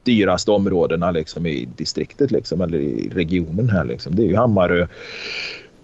dyraste 0.02 0.50
områdena 0.50 1.10
liksom 1.10 1.46
i 1.46 1.68
distriktet 1.76 2.30
liksom, 2.30 2.60
eller 2.60 2.78
i 2.78 3.10
regionen 3.14 3.68
här. 3.68 3.84
Liksom. 3.84 4.14
Det 4.14 4.22
är 4.22 4.26
ju 4.26 4.36
Hammarö, 4.36 4.86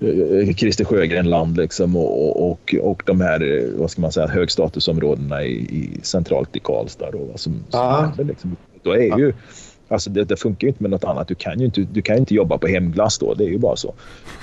eh, 0.01 0.55
Christer 0.55 0.85
Sjögren-land 0.85 1.57
liksom, 1.57 1.97
och, 1.97 2.51
och, 2.51 2.75
och 2.81 3.03
de 3.07 3.21
här 3.21 3.71
vad 3.77 3.91
ska 3.91 4.01
man 4.01 4.13
säga, 4.13 4.27
högstatusområdena 4.27 5.45
i, 5.45 5.53
i 5.53 6.01
centralt 6.03 6.57
i 6.57 6.61
Karlstad. 6.61 7.11
Då, 7.11 7.29
som, 7.35 7.65
som 7.69 8.13
liksom, 8.27 8.57
då 8.83 8.93
är 8.93 9.19
ju 9.19 9.33
Alltså 9.91 10.11
det, 10.11 10.25
det, 10.25 10.37
funkar 10.37 10.67
ju 10.67 10.69
inte 10.69 10.83
med 10.83 10.91
något 10.91 11.05
annat. 11.05 11.29
Du 11.29 11.35
kan 11.35 11.59
ju 11.59 11.65
inte, 11.65 11.81
du 11.81 12.03
kan 12.03 12.17
inte 12.17 12.35
jobba 12.35 12.59
på 12.59 12.67
hemglass 12.67 13.19
då. 13.19 13.35
Det 13.35 13.45
är 13.45 13.49
ju 13.49 13.59
bara 13.59 13.77
så. 13.77 13.95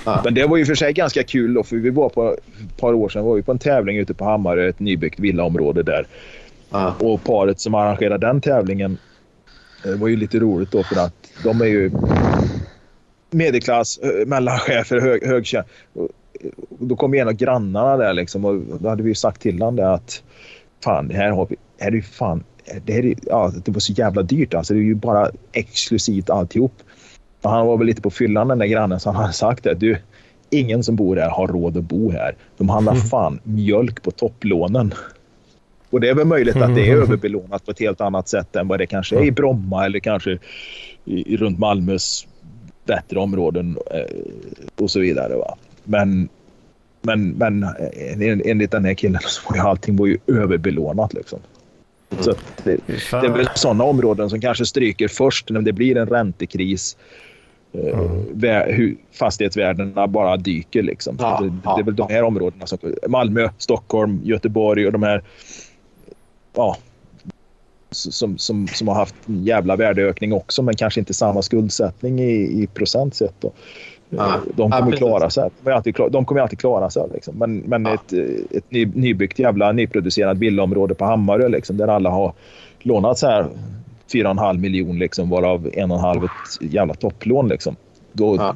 Ah. 0.04 0.20
Men 0.24 0.34
det 0.34 0.46
var 0.46 0.56
ju 0.56 0.66
för 0.66 0.74
sig 0.74 0.92
ganska 0.92 1.22
kul 1.22 1.54
då, 1.54 1.62
för 1.62 1.76
vi 1.76 1.90
var 1.90 2.08
på 2.08 2.32
ett 2.32 2.76
par 2.76 2.94
år 2.94 3.08
sedan 3.08 3.24
var 3.24 3.34
vi 3.34 3.42
på 3.42 3.52
en 3.52 3.58
tävling 3.58 3.96
ute 3.96 4.14
på 4.14 4.24
Hammarö, 4.24 4.68
ett 4.68 4.80
nybyggt 4.80 5.20
villaområde 5.20 5.82
där. 5.82 6.06
Ah. 6.70 6.92
Och 6.98 7.24
paret 7.24 7.60
som 7.60 7.74
arrangerade 7.74 8.26
den 8.26 8.40
tävlingen 8.40 8.98
det 9.82 9.94
var 9.94 10.08
ju 10.08 10.16
lite 10.16 10.38
roligt 10.38 10.70
då 10.70 10.82
för 10.82 11.00
att 11.00 11.14
de 11.44 11.60
är 11.60 11.66
ju 11.66 11.90
medelklass, 13.30 14.00
mellanchefer, 14.26 15.00
hög, 15.00 15.26
högtjänst. 15.26 15.70
Då 16.78 16.96
kom 16.96 17.14
en 17.14 17.28
av 17.28 17.34
grannarna 17.34 17.96
där 17.96 18.12
liksom 18.12 18.44
och 18.44 18.54
då 18.80 18.88
hade 18.88 19.02
vi 19.02 19.14
sagt 19.14 19.40
till 19.40 19.62
honom 19.62 19.94
att 19.94 20.22
fan, 20.84 21.10
här 21.10 21.30
har 21.30 21.46
vi, 21.46 21.56
här 21.78 21.88
är 21.88 21.92
ju 21.92 22.02
fan 22.02 22.44
det, 22.84 22.92
här, 22.92 23.14
ja, 23.22 23.52
det 23.64 23.70
var 23.70 23.80
så 23.80 23.92
jävla 23.92 24.22
dyrt. 24.22 24.54
Alltså, 24.54 24.74
det 24.74 24.80
är 24.80 24.84
ju 24.84 24.94
bara 24.94 25.30
exklusivt 25.52 26.30
alltihop. 26.30 26.74
Och 27.42 27.50
han 27.50 27.66
var 27.66 27.76
väl 27.76 27.86
lite 27.86 28.02
på 28.02 28.10
fyllan 28.10 28.48
den 28.48 28.58
där 28.58 28.66
grannen 28.66 29.00
så 29.00 29.10
han 29.10 29.22
hade 29.22 29.32
sagt 29.32 29.64
det. 29.64 29.74
Du, 29.74 29.98
ingen 30.50 30.84
som 30.84 30.96
bor 30.96 31.16
här 31.16 31.30
har 31.30 31.48
råd 31.48 31.76
att 31.76 31.84
bo 31.84 32.10
här. 32.10 32.36
De 32.56 32.68
handlar 32.68 32.92
mm. 32.92 33.04
fan 33.04 33.40
mjölk 33.42 34.02
på 34.02 34.10
topplånen. 34.10 34.94
Och 35.90 36.00
det 36.00 36.08
är 36.08 36.14
väl 36.14 36.26
möjligt 36.26 36.56
att 36.56 36.74
det 36.74 36.88
är 36.88 36.92
mm. 36.92 37.02
överbelånat 37.02 37.64
på 37.64 37.70
ett 37.70 37.80
helt 37.80 38.00
annat 38.00 38.28
sätt 38.28 38.56
än 38.56 38.68
vad 38.68 38.78
det 38.78 38.86
kanske 38.86 39.16
är 39.16 39.24
i 39.24 39.30
Bromma 39.30 39.84
eller 39.84 39.98
kanske 39.98 40.38
i, 41.04 41.36
runt 41.36 41.58
Malmös 41.58 42.26
bättre 42.84 43.18
områden 43.18 43.78
eh, 43.90 44.16
och 44.76 44.90
så 44.90 45.00
vidare. 45.00 45.36
Va? 45.36 45.56
Men, 45.84 46.28
men, 47.02 47.30
men 47.30 47.62
eh, 47.62 48.40
enligt 48.44 48.70
den 48.70 48.84
här 48.84 48.94
killen 48.94 49.20
så 49.24 49.50
var 49.50 49.56
ju 49.56 49.62
allting 49.62 49.96
var 49.96 50.06
ju 50.06 50.18
överbelånat. 50.26 51.14
Liksom. 51.14 51.38
Mm. 52.10 52.24
Så 52.24 52.34
det, 52.64 52.76
det, 52.86 53.26
är 53.26 53.36
väl 53.36 53.48
sådana 53.54 53.84
områden 53.84 54.30
som 54.30 54.40
kanske 54.40 54.66
stryker 54.66 55.08
först 55.08 55.50
när 55.50 55.62
det 55.62 55.72
blir 55.72 55.96
en 55.96 56.06
räntekris. 56.06 56.96
Eh, 57.72 57.98
mm. 57.98 58.74
hur 58.74 58.96
fastighetsvärdena 59.12 60.06
bara 60.06 60.36
dyker. 60.36 60.82
Liksom. 60.82 61.16
Ja, 61.20 61.40
det, 61.42 61.48
det, 61.48 61.80
är 61.80 61.84
väl 61.84 61.96
de 61.96 62.08
här 62.10 62.22
områdena. 62.22 62.66
Som, 62.66 62.78
Malmö, 63.08 63.48
Stockholm, 63.58 64.20
Göteborg 64.24 64.86
och 64.86 64.92
de 64.92 65.02
här 65.02 65.22
ja, 66.54 66.76
som, 67.90 68.38
som, 68.38 68.68
som 68.68 68.88
har 68.88 68.94
haft 68.94 69.14
en 69.26 69.44
jävla 69.44 69.76
värdeökning 69.76 70.32
också 70.32 70.62
men 70.62 70.76
kanske 70.76 71.00
inte 71.00 71.14
samma 71.14 71.42
skuldsättning 71.42 72.20
i, 72.20 72.62
i 72.62 72.66
procent 72.66 73.14
sett. 73.14 73.34
Då. 73.40 73.52
Ah, 74.16 74.36
de 74.54 74.70
kommer 74.70 74.92
ah, 74.92 74.96
klara 74.96 75.30
sig. 75.30 75.50
De, 75.60 75.70
alltid, 75.70 75.94
de 76.10 76.24
kommer 76.24 76.40
alltid 76.40 76.58
klara 76.58 76.90
sig. 76.90 77.02
Liksom. 77.14 77.34
Men, 77.38 77.56
men 77.56 77.86
ah. 77.86 77.94
ett, 77.94 78.12
ett 78.50 78.70
ny, 78.70 78.86
nybyggt 78.94 79.38
jävla 79.38 79.72
nyproducerat 79.72 80.38
villaområde 80.38 80.94
på 80.94 81.04
Hammarö 81.04 81.48
liksom, 81.48 81.76
där 81.76 81.88
alla 81.88 82.10
har 82.10 82.32
lånat 82.78 83.18
så 83.18 83.26
här 83.26 83.46
4,5 84.12 84.58
miljoner 84.58 84.98
liksom, 84.98 85.30
varav 85.30 85.66
1,5 85.66 86.24
ett 86.24 86.72
jävla 86.72 86.94
topplån. 86.94 87.48
Liksom. 87.48 87.76
Då, 88.12 88.54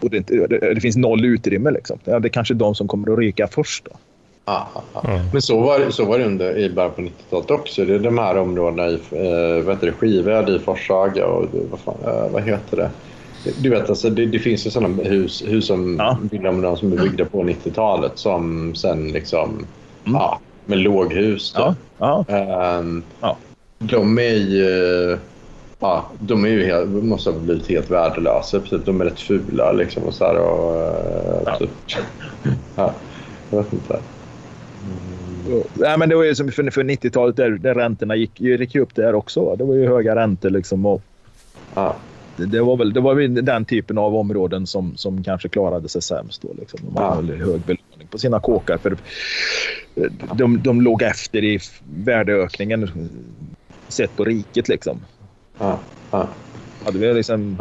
och 0.00 0.10
det, 0.10 0.26
det, 0.26 0.74
det, 0.74 0.80
finns 0.80 0.96
noll 0.96 1.24
utrymme. 1.24 1.70
Liksom. 1.70 1.98
Ja, 2.04 2.18
det 2.18 2.28
är 2.28 2.30
kanske 2.30 2.54
de 2.54 2.74
som 2.74 2.88
kommer 2.88 3.12
att 3.12 3.18
ryka 3.18 3.46
först. 3.46 3.84
Då. 3.84 3.90
Ah, 4.44 4.66
ah, 4.92 5.08
mm. 5.08 5.20
Men 5.32 5.42
så 5.42 5.60
var, 5.60 5.90
så 5.90 6.04
var 6.04 6.18
det 6.18 6.24
under, 6.24 6.58
i 6.58 6.70
början 6.70 6.92
på 6.92 7.00
90-talet 7.00 7.50
också. 7.50 7.84
Det 7.84 7.94
är 7.94 7.98
de 7.98 8.18
här 8.18 8.38
områdena 8.38 8.88
i 8.88 8.94
eh, 9.86 9.92
Skived, 9.92 10.48
i 10.48 10.58
Forshaga 10.58 11.26
och 11.26 11.46
vad, 11.70 11.80
fan, 11.80 11.94
eh, 12.04 12.32
vad 12.32 12.42
heter 12.42 12.76
det? 12.76 12.90
Du 13.44 13.70
vet, 13.70 13.88
alltså, 13.88 14.10
det, 14.10 14.26
det 14.26 14.38
finns 14.38 14.66
ju 14.66 14.70
sådana 14.70 15.02
hus, 15.02 15.42
hus 15.46 15.66
som, 15.66 15.96
ja. 15.98 16.18
villaområden 16.30 16.76
som 16.76 16.92
är 16.92 16.96
byggda 16.96 17.24
på 17.24 17.42
90-talet 17.42 18.12
som 18.14 18.74
sen 18.74 19.08
liksom, 19.08 19.50
mm. 19.50 19.64
ja, 20.04 20.40
med 20.66 20.78
låghus. 20.78 21.52
Då. 21.56 21.74
Ja. 21.98 22.24
Ja. 22.28 22.78
Um, 22.78 23.02
ja. 23.20 23.36
De 23.78 24.18
är 24.18 24.34
ju, 24.34 25.18
ja, 25.78 26.06
de 26.18 26.44
är 26.44 26.48
ju 26.48 26.64
helt, 26.64 26.90
måste 26.90 27.30
ha 27.30 27.38
blivit 27.38 27.68
helt 27.68 27.90
värdelösa. 27.90 28.60
Typ, 28.60 28.86
de 28.86 29.00
är 29.00 29.04
rätt 29.04 29.20
fula 29.20 29.72
liksom 29.72 30.02
och 30.02 30.14
så 30.14 30.24
här, 30.24 30.38
och, 30.38 30.76
uh, 30.76 31.42
ja. 31.46 31.56
Typ. 31.56 31.70
ja, 32.76 32.94
jag 33.50 33.58
vet 33.58 33.72
inte. 33.72 33.94
Mm. 35.46 35.62
Ja, 35.78 35.96
men 35.96 36.08
det 36.08 36.14
var 36.14 36.24
ju 36.24 36.34
som 36.34 36.52
för, 36.52 36.70
för 36.70 36.84
90-talet 36.84 37.36
där, 37.36 37.50
där 37.50 37.74
räntorna 37.74 38.16
gick, 38.16 38.40
gick 38.40 38.74
upp 38.74 38.94
där 38.94 39.14
också. 39.14 39.56
Det 39.56 39.64
var 39.64 39.74
ju 39.74 39.88
höga 39.88 40.16
räntor 40.16 40.50
liksom. 40.50 40.86
Och, 40.86 41.02
ja 41.74 41.96
det, 42.36 42.60
var 42.60 42.76
väl, 42.76 42.92
det 42.92 43.00
var 43.00 43.14
väl 43.14 43.44
den 43.44 43.64
typen 43.64 43.98
av 43.98 44.16
områden 44.16 44.66
som, 44.66 44.96
som 44.96 45.24
kanske 45.24 45.48
klarade 45.48 45.88
sig 45.88 46.02
sämst. 46.02 46.42
Då, 46.42 46.48
liksom. 46.58 46.80
De 46.82 47.02
hade 47.02 47.36
ja. 47.36 47.44
hög 47.44 47.60
belåning 47.60 48.08
på 48.10 48.18
sina 48.18 48.40
kåkar. 48.40 48.78
För 48.78 48.96
de, 50.34 50.62
de 50.62 50.80
låg 50.80 51.02
efter 51.02 51.44
i 51.44 51.60
värdeökningen 51.94 53.10
sett 53.88 54.16
på 54.16 54.24
riket. 54.24 54.68
Liksom. 54.68 55.00
Ja. 55.58 55.78
Ja. 56.10 56.28
Hade 56.84 56.98
vi 56.98 57.14
liksom 57.14 57.58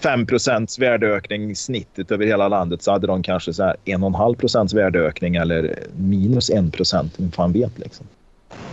5% 0.00 0.80
värdeökning 0.80 1.56
snittet 1.56 2.10
över 2.10 2.26
hela 2.26 2.48
landet 2.48 2.82
så 2.82 2.92
hade 2.92 3.06
de 3.06 3.22
kanske 3.22 3.52
så 3.52 3.62
här 3.62 3.76
1,5 3.84 4.34
procents 4.34 4.74
värdeökning 4.74 5.36
eller 5.36 5.78
minus 5.96 6.50
1 6.50 6.72
procent. 6.72 7.14
Vem 7.16 7.30
fan 7.30 7.52
vet 7.52 7.78
liksom. 7.78 8.06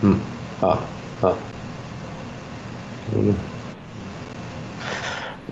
Mm. 0.03 0.17
Ja. 0.61 0.79
ja. 1.21 1.35
Mm. 3.15 3.33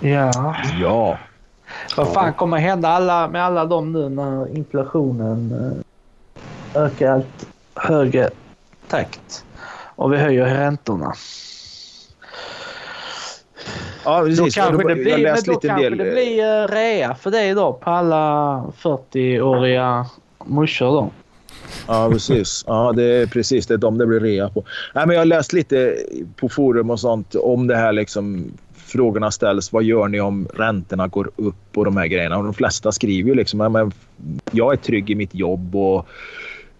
Ja. 0.00 0.56
Ja. 0.80 1.18
Vad 1.96 2.12
fan 2.12 2.32
kommer 2.32 2.58
hända 2.58 2.88
alla, 2.88 3.28
med 3.28 3.44
alla 3.44 3.64
dem 3.64 3.92
nu 3.92 4.08
när 4.08 4.56
inflationen 4.56 5.52
eh, 6.74 6.82
ökar 6.82 7.12
allt 7.12 7.46
högre 7.74 8.30
takt 8.88 9.44
och 9.96 10.12
vi 10.12 10.16
höjer 10.16 10.44
räntorna? 10.44 11.12
Ja, 14.04 14.22
precis. 14.24 14.54
Då 14.54 14.62
kanske 14.62 14.88
det 14.88 14.94
blir, 14.94 15.18
men 15.18 15.36
då 15.44 15.54
kanske 15.54 15.90
det 15.90 15.96
blir 15.96 16.68
rea 16.68 17.14
för 17.14 17.30
dig 17.30 17.54
då 17.54 17.72
på 17.72 17.90
alla 17.90 18.64
40-åriga 18.82 20.06
morsor 20.44 20.86
då. 20.86 21.10
Ja, 21.86 22.08
precis. 22.12 22.64
Ja, 22.66 22.92
det 22.96 23.04
är 23.04 23.26
precis 23.26 23.66
det 23.66 23.74
är 23.74 23.78
de 23.78 23.98
det 23.98 24.06
blir 24.06 24.20
rea 24.20 24.48
på. 24.48 24.64
Nej, 24.94 25.06
men 25.06 25.14
jag 25.14 25.20
har 25.20 25.26
läst 25.26 25.52
lite 25.52 25.96
på 26.36 26.48
forum 26.48 26.90
och 26.90 27.00
sånt 27.00 27.34
om 27.34 27.66
det 27.66 27.76
här 27.76 27.92
liksom 27.92 28.52
frågorna 28.90 29.30
ställs. 29.30 29.72
Vad 29.72 29.82
gör 29.82 30.08
ni 30.08 30.20
om 30.20 30.48
räntorna 30.54 31.08
går 31.08 31.30
upp 31.36 31.76
och 31.76 31.84
de 31.84 31.96
här 31.96 32.06
grejerna? 32.06 32.38
Och 32.38 32.44
de 32.44 32.54
flesta 32.54 32.92
skriver 32.92 33.28
ju 33.28 33.34
liksom 33.34 33.60
att 33.60 33.94
jag 34.50 34.72
är 34.72 34.76
trygg 34.76 35.10
i 35.10 35.14
mitt 35.14 35.34
jobb 35.34 35.76
och 35.76 36.08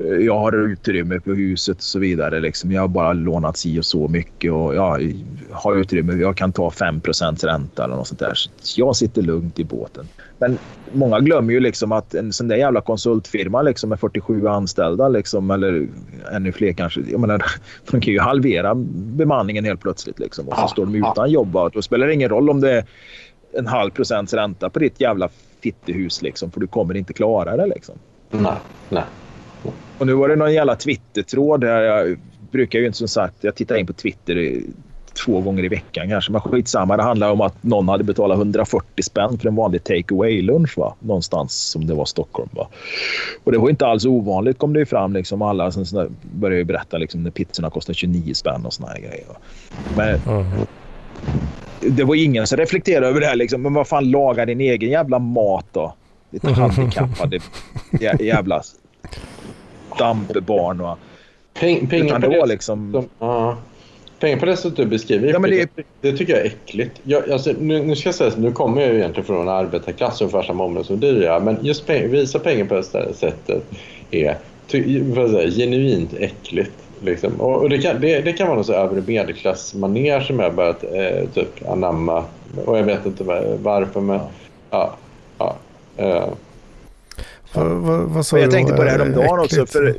jag 0.04 0.38
har 0.38 0.52
utrymme 0.52 1.20
på 1.20 1.30
huset 1.30 1.76
och 1.76 1.82
så 1.82 1.98
vidare. 1.98 2.40
Liksom. 2.40 2.72
Jag 2.72 2.80
har 2.80 2.88
bara 2.88 3.12
lånat 3.12 3.56
si 3.56 3.80
och 3.80 3.84
så 3.84 4.08
mycket 4.08 4.52
och 4.52 4.74
jag 4.74 5.12
har 5.50 5.76
utrymme. 5.76 6.12
Jag 6.12 6.36
kan 6.36 6.52
ta 6.52 6.70
5 6.70 7.00
ränta 7.42 7.84
eller 7.84 7.96
något 7.96 8.08
sånt 8.08 8.20
där. 8.20 8.34
Så 8.60 8.80
jag 8.80 8.96
sitter 8.96 9.22
lugnt 9.22 9.58
i 9.58 9.64
båten. 9.64 10.08
Men 10.38 10.58
många 10.92 11.20
glömmer 11.20 11.52
ju 11.52 11.60
liksom 11.60 11.92
att 11.92 12.14
en 12.14 12.32
sån 12.32 12.48
där 12.48 12.56
jävla 12.56 12.80
konsultfirma 12.80 13.62
liksom 13.62 13.90
med 13.90 14.00
47 14.00 14.46
anställda 14.46 15.08
liksom, 15.08 15.50
eller 15.50 15.88
ännu 16.32 16.52
fler 16.52 16.72
kanske. 16.72 17.00
Jag 17.10 17.20
menar, 17.20 17.44
de 17.90 18.00
kan 18.00 18.12
ju 18.12 18.20
halvera 18.20 18.74
bemanningen 18.94 19.64
helt 19.64 19.80
plötsligt 19.80 20.18
liksom, 20.18 20.48
och 20.48 20.56
så 20.56 20.68
står 20.68 20.86
de 20.86 20.94
utan 20.94 21.30
jobb. 21.30 21.56
Och 21.56 21.70
då 21.70 21.82
spelar 21.82 22.06
det 22.06 22.14
ingen 22.14 22.28
roll 22.28 22.50
om 22.50 22.60
det 22.60 22.72
är 22.72 22.84
en 23.52 23.66
halv 23.66 23.90
procents 23.90 24.34
ränta 24.34 24.70
på 24.70 24.78
ditt 24.78 25.00
jävla 25.00 25.28
fittehus 25.62 26.22
liksom, 26.22 26.50
för 26.50 26.60
du 26.60 26.66
kommer 26.66 26.96
inte 26.96 27.12
klara 27.12 27.56
det. 27.56 27.66
Liksom. 27.66 27.94
Nej, 28.30 28.56
nej. 28.88 29.04
Och 30.00 30.06
nu 30.06 30.14
var 30.14 30.28
det 30.28 30.36
någon 30.36 30.52
jävla 30.52 30.76
Twitter-tråd. 30.76 31.60
Där 31.60 31.82
jag 31.82 32.18
brukar 32.50 32.78
ju 32.78 32.86
inte 32.86 32.98
som 32.98 33.08
sagt, 33.08 33.34
jag 33.40 33.54
tittar 33.54 33.76
in 33.76 33.86
på 33.86 33.92
Twitter 33.92 34.60
två 35.24 35.40
gånger 35.40 35.64
i 35.64 35.68
veckan 35.68 36.08
kanske. 36.08 36.32
Men 36.32 36.40
skitsamma, 36.40 36.96
det 36.96 37.02
handlar 37.02 37.30
om 37.30 37.40
att 37.40 37.62
någon 37.62 37.88
hade 37.88 38.04
betalat 38.04 38.38
140 38.38 39.02
spänn 39.02 39.38
för 39.38 39.48
en 39.48 39.54
vanlig 39.54 39.84
take 39.84 40.14
away-lunch 40.14 40.94
någonstans 41.00 41.52
som 41.52 41.86
det 41.86 41.94
var 41.94 42.04
Stockholm. 42.04 42.48
Va? 42.52 42.68
Och 43.44 43.52
det 43.52 43.58
var 43.58 43.70
inte 43.70 43.86
alls 43.86 44.04
ovanligt 44.04 44.58
kom 44.58 44.72
det 44.72 44.86
fram. 44.86 45.12
Liksom, 45.12 45.42
alla 45.42 45.72
som 45.72 46.08
började 46.22 46.64
berätta 46.64 46.98
liksom, 46.98 47.22
när 47.22 47.30
pizzorna 47.30 47.70
kostade 47.70 47.94
29 47.94 48.34
spänn 48.34 48.66
och 48.66 48.72
såna 48.72 48.88
här 48.88 48.98
grejer. 48.98 49.24
Va? 49.28 49.36
Men 49.96 50.08
mm. 50.08 50.66
det 51.80 52.04
var 52.04 52.14
ingen 52.14 52.46
som 52.46 52.58
reflekterade 52.58 53.06
över 53.06 53.20
det 53.20 53.26
här. 53.26 53.36
Liksom. 53.36 53.62
Men 53.62 53.74
vad 53.74 53.88
fan, 53.88 54.10
laga 54.10 54.46
din 54.46 54.60
egen 54.60 54.90
jävla 54.90 55.18
mat 55.18 55.66
då. 55.72 55.94
Lite 56.30 56.52
handikappade 56.52 57.40
jävla 58.20 58.62
dampbarn. 59.98 60.96
Peng, 61.54 61.86
pengar 61.86 62.20
på 62.20 62.28
det, 62.28 62.46
liksom... 62.46 62.92
De, 62.92 63.26
uh. 63.26 63.54
Pengar 64.20 64.36
på 64.36 64.46
det 64.46 64.56
sättet 64.56 64.76
du 64.76 64.86
beskriver 64.86 65.28
ja, 65.28 65.38
men 65.38 65.50
det, 65.50 65.70
det 66.00 66.12
tycker 66.16 66.32
jag 66.32 66.42
är 66.42 66.46
äckligt. 66.46 67.00
Jag, 67.02 67.30
alltså, 67.30 67.52
nu, 67.60 67.82
nu 67.82 67.96
ska 67.96 68.08
jag 68.08 68.14
säga 68.14 68.32
nu 68.36 68.52
kommer 68.52 68.80
jag 68.80 68.90
ju 68.90 68.98
egentligen 68.98 69.26
från 69.26 69.40
en 69.40 69.48
arbetarklass 69.48 70.20
ungefär 70.20 70.42
samma 70.42 70.64
område 70.64 70.86
som 70.86 71.00
du 71.00 71.22
gör. 71.22 71.40
Men 71.40 71.58
just 71.62 71.86
peng, 71.86 72.10
visa 72.10 72.38
pengar 72.38 72.64
på 72.64 72.74
det 72.74 73.14
sättet 73.14 73.62
är 74.10 74.36
ty, 74.66 75.14
säga, 75.14 75.50
genuint 75.50 76.14
äckligt. 76.14 76.72
Liksom. 77.00 77.40
Och, 77.40 77.62
och 77.62 77.68
det, 77.68 77.78
kan, 77.78 78.00
det, 78.00 78.20
det, 78.20 78.32
kan 78.32 78.46
vara 78.46 78.56
något 78.56 78.66
så 78.66 78.72
övre 78.72 79.02
medelklassmanér 79.06 80.20
som 80.20 80.38
jag 80.38 80.54
börjat 80.54 80.84
eh, 80.84 81.28
typ 81.34 81.68
anamma. 81.68 82.24
Och 82.64 82.78
jag 82.78 82.84
vet 82.84 83.06
inte 83.06 83.24
varför 83.62 84.00
men 84.00 84.20
ja. 84.70 84.96
ja, 85.38 85.56
ja 85.96 86.04
eh. 86.04 86.28
Vad, 87.54 87.66
vad, 87.66 88.00
vad 88.00 88.26
sa 88.26 88.38
jag 88.38 88.50
tänkte 88.50 88.74
på 88.74 88.84
det 88.84 88.90
här 88.90 89.02
om 89.02 89.12
dagen 89.12 89.40
också. 89.40 89.66
För, 89.66 89.94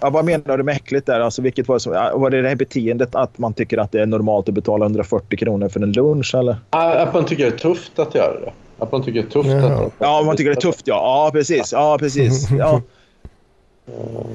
Ja, 0.00 0.10
vad 0.10 0.24
menar 0.24 0.58
du 0.58 0.62
med 0.62 0.76
äckligt 0.76 1.06
där? 1.06 1.20
Alltså, 1.20 1.42
vilket 1.42 1.68
var, 1.68 1.78
som, 1.78 1.92
var 1.92 2.30
det 2.30 2.42
det 2.42 2.48
här 2.48 2.56
beteendet 2.56 3.14
att 3.14 3.38
man 3.38 3.54
tycker 3.54 3.78
att 3.78 3.92
det 3.92 4.00
är 4.00 4.06
normalt 4.06 4.48
att 4.48 4.54
betala 4.54 4.84
140 4.84 5.38
kronor 5.38 5.68
för 5.68 5.80
en 5.80 5.92
lunch? 5.92 6.34
Eller? 6.34 6.56
Att 6.70 7.14
man 7.14 7.24
tycker 7.24 7.44
det 7.44 7.54
är 7.56 7.58
tufft 7.58 7.98
att 7.98 8.14
göra 8.14 8.40
det. 8.40 8.52
Att 8.78 8.92
man 8.92 9.02
tycker 9.02 9.22
det 9.22 9.28
är 9.28 9.30
tufft 9.30 9.50
ja. 9.50 9.86
att... 9.86 9.92
Ja, 9.98 10.22
man 10.26 10.36
tycker 10.36 10.50
det 10.50 10.56
är 10.56 10.60
tufft. 10.60 10.82
Ja, 10.84 10.94
ja 10.94 11.30
precis. 11.32 11.72
Ja, 11.72 11.96
precis. 12.00 12.48
Ja. 12.58 12.82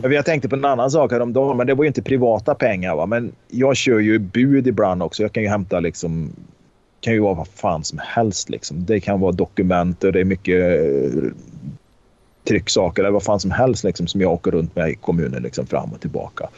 Jag 0.01 0.25
tänkte 0.25 0.49
på 0.49 0.55
en 0.55 0.65
annan 0.65 0.91
sak 0.91 1.11
häromdagen, 1.11 1.57
men 1.57 1.67
det 1.67 1.73
var 1.73 1.83
ju 1.83 1.87
inte 1.87 2.01
privata 2.01 2.55
pengar. 2.55 2.95
Va? 2.95 3.05
Men 3.05 3.31
jag 3.47 3.75
kör 3.75 3.99
ju 3.99 4.19
bud 4.19 4.67
ibland 4.67 5.03
också. 5.03 5.23
Jag 5.23 5.31
kan 5.31 5.43
ju 5.43 5.49
hämta 5.49 5.79
liksom 5.79 6.33
kan 7.01 7.13
ju 7.13 7.19
vara 7.19 7.33
vad 7.33 7.47
fan 7.47 7.83
som 7.83 7.99
helst. 8.03 8.49
Liksom. 8.49 8.85
Det 8.85 8.99
kan 8.99 9.19
vara 9.19 9.31
dokument 9.31 10.03
och 10.03 10.11
det 10.13 10.19
är 10.19 10.25
mycket 10.25 10.79
eh, 10.79 11.31
trycksaker 12.47 13.03
eller 13.03 13.11
vad 13.11 13.23
fan 13.23 13.39
som 13.39 13.51
helst 13.51 13.83
liksom, 13.83 14.07
som 14.07 14.21
jag 14.21 14.31
åker 14.31 14.51
runt 14.51 14.75
med 14.75 14.89
i 14.89 14.95
kommunen 14.95 15.43
liksom, 15.43 15.67
fram 15.67 15.93
och 15.93 16.01
tillbaka. 16.01 16.49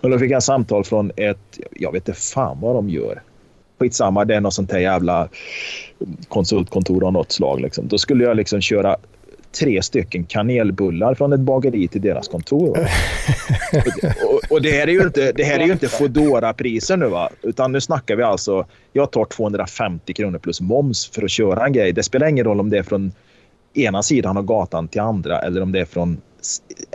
Och 0.00 0.10
då 0.10 0.18
fick 0.18 0.30
jag 0.30 0.42
samtal 0.42 0.84
från 0.84 1.10
ett, 1.16 1.58
jag 1.70 1.92
vet 1.92 2.08
inte 2.08 2.20
fan 2.20 2.60
vad 2.60 2.74
de 2.74 2.88
gör. 2.88 3.22
Skitsamma, 3.78 4.24
det 4.24 4.34
är 4.34 4.40
något 4.40 4.54
sånt 4.54 4.72
här 4.72 4.78
jävla 4.78 5.28
konsultkontor 6.28 7.04
av 7.04 7.12
något 7.12 7.32
slag. 7.32 7.60
Liksom. 7.60 7.88
Då 7.88 7.98
skulle 7.98 8.24
jag 8.24 8.36
liksom 8.36 8.60
köra 8.60 8.96
tre 9.52 9.82
stycken 9.82 10.24
kanelbullar 10.24 11.14
från 11.14 11.32
ett 11.32 11.40
bageri 11.40 11.88
till 11.88 12.00
deras 12.00 12.28
kontor. 12.28 12.78
och, 14.24 14.40
och, 14.50 14.62
det 14.62 14.70
här 14.70 14.88
är 14.88 14.92
ju 14.92 15.02
inte, 15.02 15.32
det 15.32 15.44
här 15.44 15.58
är 15.58 15.66
ju 15.66 15.72
inte 15.72 15.88
Foodora-priser 15.88 16.96
nu 16.96 17.06
va. 17.06 17.28
Utan 17.42 17.72
nu 17.72 17.80
snackar 17.80 18.16
vi 18.16 18.22
alltså, 18.22 18.66
jag 18.92 19.10
tar 19.10 19.24
250 19.24 20.14
kronor 20.14 20.38
plus 20.38 20.60
moms 20.60 21.06
för 21.06 21.22
att 21.22 21.30
köra 21.30 21.66
en 21.66 21.72
grej. 21.72 21.92
Det 21.92 22.02
spelar 22.02 22.26
ingen 22.26 22.44
roll 22.44 22.60
om 22.60 22.70
det 22.70 22.78
är 22.78 22.82
från 22.82 23.12
ena 23.74 24.02
sidan 24.02 24.36
av 24.36 24.44
gatan 24.44 24.88
till 24.88 25.00
andra 25.00 25.38
eller 25.38 25.60
om 25.60 25.72
det 25.72 25.80
är 25.80 25.84
från 25.84 26.20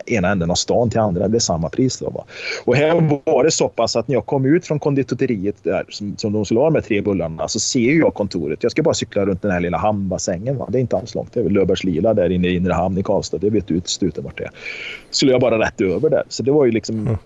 ena 0.05 0.31
änden 0.31 0.51
av 0.51 0.55
stan 0.55 0.89
till 0.89 0.99
andra. 0.99 1.27
Det 1.27 1.37
är 1.37 1.39
samma 1.39 1.69
pris. 1.69 1.99
Då, 1.99 2.09
va? 2.09 2.25
Och 2.65 2.75
här 2.75 3.19
var 3.25 3.43
det 3.43 3.51
så 3.51 3.69
pass 3.69 3.95
att 3.95 4.07
när 4.07 4.15
jag 4.15 4.25
kom 4.25 4.45
ut 4.45 4.65
från 4.65 4.79
konditoriet 4.79 5.55
där 5.63 5.85
som, 5.89 6.17
som 6.17 6.33
de 6.33 6.45
skulle 6.45 6.59
ha 6.59 6.69
med 6.69 6.83
tre 6.83 7.01
bullarna 7.01 7.47
så 7.47 7.59
ser 7.59 7.93
jag 7.93 8.13
kontoret. 8.13 8.63
Jag 8.63 8.71
ska 8.71 8.83
bara 8.83 8.93
cykla 8.93 9.25
runt 9.25 9.41
den 9.41 9.51
här 9.51 9.59
lilla 9.59 9.77
hamnbassängen. 9.77 10.57
Va? 10.57 10.67
Det 10.71 10.77
är 10.77 10.81
inte 10.81 10.97
alls 10.97 11.15
långt. 11.15 11.33
Det 11.33 11.39
är 11.39 11.43
väl 11.43 11.53
Löfbergslila 11.53 12.13
där 12.13 12.29
inne 12.29 12.47
i 12.47 12.55
inre 12.55 12.73
hamn 12.73 12.97
i 12.97 13.03
Karlstad. 13.03 13.37
Det 13.37 13.49
vet 13.49 13.67
du 13.67 13.73
utsluten 13.73 14.23
vart 14.23 14.37
det 14.37 14.43
är. 14.43 14.51
Skulle 15.11 15.31
jag 15.31 15.41
bara 15.41 15.59
rätt 15.59 15.81
över 15.81 16.09
där. 16.09 16.23
Så 16.29 16.43
det 16.43 16.51
var 16.51 16.65
ju 16.65 16.71
liksom 16.71 16.99
mm. 16.99 17.17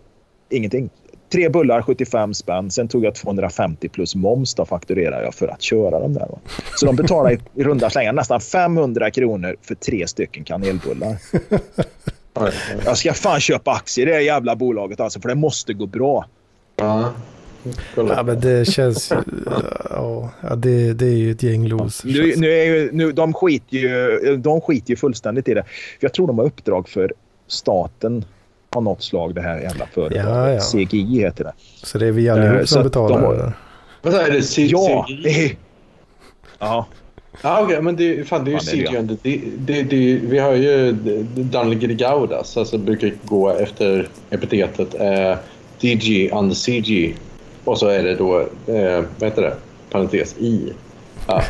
ingenting. 0.49 0.89
Tre 1.31 1.49
bullar 1.49 1.81
75 1.81 2.33
spänn. 2.33 2.71
Sen 2.71 2.87
tog 2.87 3.05
jag 3.05 3.15
250 3.15 3.89
plus 3.89 4.15
moms 4.15 4.53
då 4.53 4.65
fakturerade 4.65 5.23
jag 5.23 5.33
för 5.33 5.47
att 5.47 5.61
köra 5.61 5.99
dem 5.99 6.13
där. 6.13 6.27
Va? 6.29 6.39
Så 6.75 6.85
de 6.85 6.95
betalar 6.95 7.31
i, 7.31 7.39
i 7.55 7.63
runda 7.63 7.89
slängar 7.89 8.13
nästan 8.13 8.41
500 8.41 9.11
kronor 9.11 9.55
för 9.61 9.75
tre 9.75 10.07
stycken 10.07 10.43
kanelbullar. 10.43 11.17
Jag 12.85 12.97
ska 12.97 13.13
fan 13.13 13.39
köpa 13.39 13.71
aktier 13.71 14.07
i 14.07 14.11
det 14.11 14.21
jävla 14.21 14.55
bolaget 14.55 14.99
alltså, 14.99 15.19
för 15.19 15.29
det 15.29 15.35
måste 15.35 15.73
gå 15.73 15.85
bra. 15.85 16.25
Ja. 16.75 17.13
Kolla. 17.95 18.15
Ja, 18.15 18.23
men 18.23 18.39
det 18.39 18.65
känns 18.67 19.11
ju... 19.11 19.15
Ja, 19.89 20.31
det, 20.57 20.93
det 20.93 21.05
är 21.05 21.15
ju 21.15 21.31
ett 21.31 21.43
gäng 21.43 21.67
losers. 21.67 22.15
Nu, 22.15 22.33
nu 22.37 22.51
är 22.51 22.65
ju, 22.65 22.89
nu, 22.91 23.11
de, 23.11 23.33
skiter 23.33 23.77
ju, 23.77 24.37
de 24.37 24.61
skiter 24.61 24.89
ju 24.89 24.95
fullständigt 24.95 25.47
i 25.47 25.53
det. 25.53 25.63
Jag 25.99 26.13
tror 26.13 26.27
de 26.27 26.37
har 26.37 26.45
uppdrag 26.45 26.89
för 26.89 27.13
staten 27.47 28.25
av 28.75 28.83
något 28.83 29.03
slag, 29.03 29.35
det 29.35 29.41
här 29.41 29.59
jävla 29.59 29.85
företaget. 29.85 30.25
Ja, 30.25 30.51
ja. 30.51 30.59
CGI 30.59 31.19
heter 31.19 31.43
det. 31.43 31.53
Så 31.83 31.97
det 31.97 32.07
är 32.07 32.11
vi 32.11 32.29
allihop 32.29 32.59
uh, 32.59 32.65
som 32.65 32.83
betalar? 32.83 33.37
De, 33.37 33.53
vad 34.01 34.13
är 34.13 34.31
det? 34.31 34.41
C 34.41 34.65
ja, 34.65 35.05
CGI? 35.07 35.57
ja. 36.59 36.87
Ja, 37.43 37.53
okej, 37.53 37.65
okay, 37.65 37.81
men 37.81 37.95
det, 37.95 38.27
fan, 38.27 38.45
det 38.45 38.51
är 38.51 38.53
ju 38.53 38.59
CGI. 38.59 39.17
Det, 39.23 39.41
det, 39.57 39.83
det, 39.83 40.15
vi 40.15 40.39
har 40.39 40.53
ju 40.53 40.91
Daniel 41.35 41.79
Grigaudas, 41.79 42.57
alltså 42.57 42.77
brukar 42.77 43.13
gå 43.23 43.49
efter 43.49 44.07
epitetet 44.29 44.95
eh, 44.99 45.37
DG 45.81 46.31
under 46.33 46.55
CG. 46.55 47.15
Och 47.65 47.77
så 47.77 47.87
är 47.87 48.03
det 48.03 48.15
då, 48.15 48.39
eh, 48.39 49.03
vad 49.19 49.29
heter 49.29 49.41
det, 49.41 49.53
parentes 49.89 50.35
I. 50.37 50.73
Ja. 51.27 51.43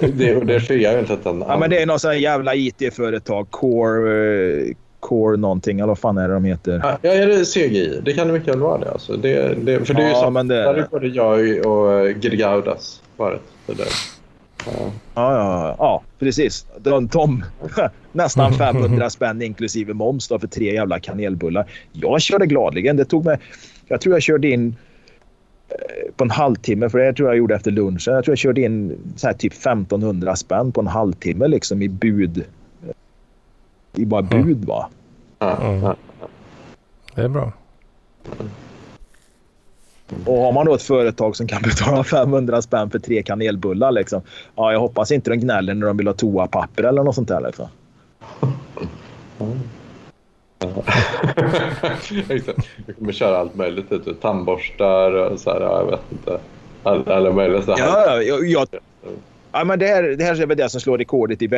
Det, 0.00 0.36
och 0.36 0.46
det 0.46 0.60
skiljer 0.60 0.92
ju 0.92 0.98
inte 0.98 1.12
att 1.12 1.24
den... 1.24 1.44
Ja, 1.48 1.58
men 1.58 1.70
det 1.70 1.82
är 1.82 1.86
något 1.86 2.00
sånt 2.00 2.20
jävla 2.20 2.54
IT-företag. 2.54 3.50
Core... 3.50 4.68
Eh, 4.68 4.74
Core 5.00 5.36
någonting, 5.36 5.78
eller 5.78 5.86
vad 5.86 5.98
fan 5.98 6.18
är 6.18 6.28
det 6.28 6.34
de 6.34 6.44
heter? 6.44 6.80
Ja, 6.82 6.98
ja 7.02 7.26
det 7.26 7.34
är 7.34 7.44
CGI. 7.44 8.00
Det 8.02 8.12
kan 8.12 8.26
det 8.26 8.32
mycket 8.32 8.48
väl 8.48 8.60
vara 8.60 8.78
det. 8.78 8.90
Alltså. 8.90 9.16
det, 9.16 9.54
det 9.62 9.84
för 9.84 9.94
det 9.94 10.02
är 10.02 10.08
ju 10.08 10.14
så, 10.14 10.30
men 10.30 10.48
det... 10.48 10.54
Där 10.54 10.74
är 10.74 10.86
både 10.90 11.06
jag 11.06 11.66
och 11.66 12.20
Grigaudas 12.20 13.02
varit. 13.16 13.40
Det 13.66 13.74
där. 13.74 13.86
Ja. 14.72 14.92
Ja, 15.14 15.32
ja, 15.34 15.76
ja, 15.78 16.02
precis. 16.18 16.66
Tom, 17.10 17.44
nästan 18.12 18.52
500 18.52 19.10
spänn 19.10 19.42
inklusive 19.42 19.94
moms 19.94 20.28
då 20.28 20.38
för 20.38 20.46
tre 20.46 20.74
jävla 20.74 21.00
kanelbullar. 21.00 21.70
Jag 21.92 22.20
körde 22.20 22.46
gladligen. 22.46 22.96
Det 22.96 23.04
tog 23.04 23.24
mig... 23.24 23.38
Jag 23.86 24.00
tror 24.00 24.14
jag 24.14 24.22
körde 24.22 24.48
in 24.48 24.76
eh, 25.68 26.12
på 26.16 26.24
en 26.24 26.30
halvtimme, 26.30 26.90
för 26.90 26.98
det 26.98 27.12
tror 27.12 27.28
jag 27.28 27.36
gjorde 27.36 27.54
efter 27.54 27.70
lunchen. 27.70 28.14
Jag 28.14 28.24
tror 28.24 28.32
jag 28.32 28.38
körde 28.38 28.60
in 28.60 28.98
så 29.16 29.26
här 29.26 29.34
typ 29.34 29.52
1500 29.52 30.36
spänn 30.36 30.72
på 30.72 30.80
en 30.80 30.86
halvtimme 30.86 31.48
liksom 31.48 31.82
i 31.82 31.88
bud. 31.88 32.44
I 33.94 34.04
bara 34.04 34.22
bud 34.22 34.64
va. 34.64 34.88
Mm. 35.40 35.94
Det 37.14 37.22
är 37.22 37.28
bra. 37.28 37.52
Och 40.26 40.38
har 40.38 40.52
man 40.52 40.66
då 40.66 40.74
ett 40.74 40.82
företag 40.82 41.36
som 41.36 41.46
kan 41.46 41.62
betala 41.64 42.04
500 42.04 42.62
spänn 42.62 42.90
för 42.90 42.98
tre 42.98 43.22
kanelbullar 43.22 43.92
liksom. 43.92 44.22
Ja, 44.56 44.72
jag 44.72 44.80
hoppas 44.80 45.12
inte 45.12 45.30
de 45.30 45.36
gnäller 45.36 45.74
när 45.74 45.86
de 45.86 45.96
vill 45.96 46.06
ha 46.06 46.14
toapapper 46.14 46.82
eller 46.82 47.02
något 47.02 47.14
sånt 47.14 47.28
där 47.28 47.40
liksom. 47.40 47.68
jag 52.86 52.96
kommer 52.96 53.12
köra 53.12 53.38
allt 53.38 53.54
möjligt. 53.54 53.90
Typ, 53.90 54.20
tandborstar 54.20 55.12
och 55.12 55.40
så 55.40 55.50
här, 55.50 55.60
jag 55.60 55.90
vet 55.90 56.12
inte. 56.12 56.38
Alla, 56.82 57.16
alla 57.16 57.32
möjliga 57.32 57.62
så 57.62 57.72
här. 57.72 57.78
Ja, 57.78 58.22
jag, 58.22 58.48
jag, 58.48 58.68
Ja, 59.58 59.64
men 59.64 59.78
det, 59.78 59.86
här, 59.86 60.02
det 60.02 60.24
här 60.24 60.42
är 60.42 60.46
väl 60.46 60.56
det 60.56 60.68
som 60.68 60.80
slår 60.80 60.98
rekordet 60.98 61.42
i 61.42 61.48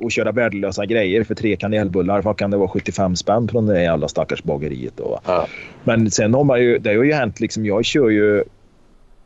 att 0.00 0.12
köra 0.12 0.32
värdelösa 0.32 0.86
grejer 0.86 1.24
för 1.24 1.34
tre 1.34 1.56
kanelbullar. 1.56 2.22
Vad 2.22 2.38
kan 2.38 2.50
det 2.50 2.56
vara? 2.56 2.68
75 2.68 3.16
spänn 3.16 3.48
från 3.48 3.66
det 3.66 3.82
jävla 3.82 4.08
stackars 4.08 4.42
bageriet. 4.42 4.92
Då, 4.96 5.20
ja. 5.26 5.46
Men 5.84 6.10
sen 6.10 6.34
har 6.34 6.44
man 6.44 6.62
ju... 6.62 6.78
Det 6.78 6.94
har 6.94 7.04
ju 7.04 7.12
hänt 7.12 7.40
liksom... 7.40 7.66
Jag 7.66 7.84
kör 7.84 8.08
ju... 8.08 8.44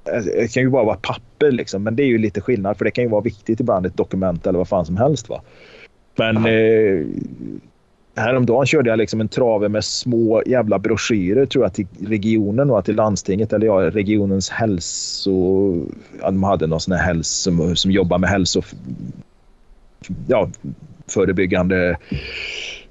Det 0.04 0.52
kan 0.52 0.62
ju 0.62 0.70
bara 0.70 0.84
vara 0.84 0.96
papper 0.96 1.50
liksom. 1.50 1.82
Men 1.82 1.96
det 1.96 2.02
är 2.02 2.06
ju 2.06 2.18
lite 2.18 2.40
skillnad 2.40 2.78
för 2.78 2.84
det 2.84 2.90
kan 2.90 3.04
ju 3.04 3.10
vara 3.10 3.22
viktigt 3.22 3.60
ibland. 3.60 3.86
Ett 3.86 3.96
dokument 3.96 4.46
eller 4.46 4.58
vad 4.58 4.68
fan 4.68 4.86
som 4.86 4.96
helst. 4.96 5.28
va. 5.28 5.42
Men 6.16 6.36
eh, 6.36 7.06
Häromdagen 8.18 8.66
körde 8.66 8.90
jag 8.90 8.96
liksom 8.96 9.20
en 9.20 9.28
trave 9.28 9.68
med 9.68 9.84
små 9.84 10.42
jävla 10.46 10.78
broschyrer 10.78 11.46
tror 11.46 11.64
jag 11.64 11.74
till 11.74 11.86
regionen 12.00 12.70
och 12.70 12.84
till 12.84 12.96
landstinget 12.96 13.52
eller 13.52 13.66
ja, 13.66 13.90
regionens 13.90 14.50
hälso... 14.50 15.30
Ja, 16.20 16.30
de 16.30 16.42
hade 16.42 16.66
någon 16.66 16.80
sån 16.80 16.94
här 16.94 17.04
hälso, 17.04 17.50
som, 17.50 17.76
som 17.76 17.90
jobbar 17.90 18.18
med 18.18 18.30
hälso... 18.30 18.62
Ja, 20.26 20.48
förebyggande 21.06 21.96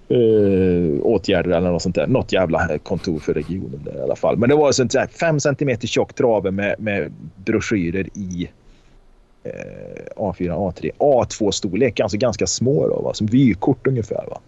eh, 0.10 1.02
åtgärder 1.02 1.52
eller 1.52 1.72
något 1.72 1.81
sånt 1.81 1.95
där. 1.95 2.07
Något 2.07 2.34
jävla 2.34 2.77
kontor 2.77 3.19
för 3.19 3.34
regionen 3.34 3.81
där 3.85 3.97
i 3.97 4.02
alla 4.02 4.15
fall. 4.15 4.38
Men 4.38 4.49
det 4.49 4.56
var 4.56 4.72
sånt 4.72 4.91
där 4.91 5.07
fem 5.07 5.39
centimeter 5.39 5.88
tjock 5.88 6.14
trave 6.14 6.52
med, 6.52 6.76
med 6.80 7.14
broschyrer 7.35 8.07
i 8.14 8.49
eh, 9.43 9.52
A4, 10.15 10.49
A3, 10.49 10.91
A2-storlek. 10.99 11.99
Alltså 11.99 12.18
ganska 12.18 12.47
små 12.47 12.88
då, 12.88 13.02
va? 13.02 13.14
som 13.14 13.27
vykort 13.27 13.88
ungefär. 13.88 14.26
Va? 14.30 14.39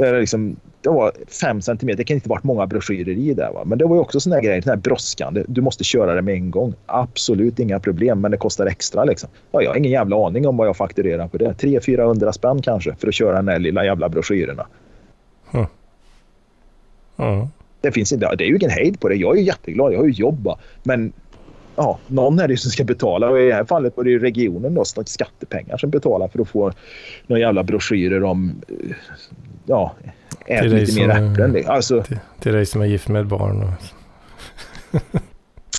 Det, 0.00 0.20
liksom, 0.20 0.56
det 0.80 0.88
var 0.88 1.12
fem 1.40 1.62
centimeter. 1.62 1.96
Det 1.96 2.04
kan 2.04 2.14
inte 2.14 2.28
varit 2.28 2.44
många 2.44 2.66
broschyrer 2.66 3.12
i 3.12 3.34
där. 3.34 3.52
Va? 3.52 3.64
Men 3.64 3.78
det 3.78 3.84
var 3.84 3.96
ju 3.96 4.00
också 4.00 4.20
såna 4.20 4.40
grejer. 4.40 4.62
Såna 4.62 4.74
här 4.74 4.80
brådskande. 4.80 5.44
Du 5.48 5.60
måste 5.60 5.84
köra 5.84 6.14
det 6.14 6.22
med 6.22 6.34
en 6.34 6.50
gång. 6.50 6.74
Absolut 6.86 7.58
inga 7.58 7.80
problem, 7.80 8.20
men 8.20 8.30
det 8.30 8.36
kostar 8.36 8.66
extra. 8.66 9.04
Liksom. 9.04 9.30
Ja, 9.52 9.62
jag 9.62 9.70
har 9.70 9.76
ingen 9.76 9.90
jävla 9.90 10.26
aning 10.26 10.46
om 10.46 10.56
vad 10.56 10.68
jag 10.68 10.76
fakturerar 10.76 11.28
på 11.28 11.38
det. 11.38 11.52
300-400 11.52 12.32
spänn 12.32 12.62
kanske 12.62 12.94
för 12.94 13.08
att 13.08 13.14
köra 13.14 13.36
den 13.36 13.48
här 13.48 13.58
lilla 13.58 13.84
jävla 13.84 14.08
broschyrerna. 14.08 14.66
Mm. 15.52 15.66
Mm. 17.16 17.46
Det, 17.80 17.92
finns 17.92 18.12
inte, 18.12 18.36
det 18.36 18.44
är 18.44 18.48
ju 18.48 18.56
ingen 18.56 18.70
hejd 18.70 19.00
på 19.00 19.08
det. 19.08 19.14
Jag 19.14 19.36
är 19.36 19.40
ju 19.40 19.46
jätteglad. 19.46 19.92
Jag 19.92 19.98
har 19.98 20.06
ju 20.06 20.12
jobb. 20.12 20.48
Men 20.82 21.12
ja, 21.80 21.98
någon 22.06 22.38
är 22.38 22.48
det 22.48 22.56
som 22.56 22.70
ska 22.70 22.84
betala. 22.84 23.28
Och 23.28 23.40
I 23.40 23.48
det 23.48 23.54
här 23.54 23.64
fallet 23.64 23.96
var 23.96 24.04
det 24.04 24.10
ju 24.10 24.18
regionen, 24.18 24.74
då, 24.74 24.84
skattepengar, 24.84 25.76
som 25.76 25.90
betalar 25.90 26.28
för 26.28 26.40
att 26.40 26.48
få 26.48 26.72
några 27.26 27.40
jävla 27.40 27.62
broschyrer 27.62 28.24
om 28.24 28.54
ja, 29.66 29.94
ät 30.46 30.64
lite 30.64 31.06
mer 31.06 31.08
äpplen. 31.08 31.64
Alltså, 31.66 32.02
till, 32.02 32.18
till 32.40 32.52
dig 32.52 32.66
som 32.66 32.80
är 32.80 32.86
gift 32.86 33.08
med 33.08 33.26
barn. 33.26 33.62
Och... 33.62 33.70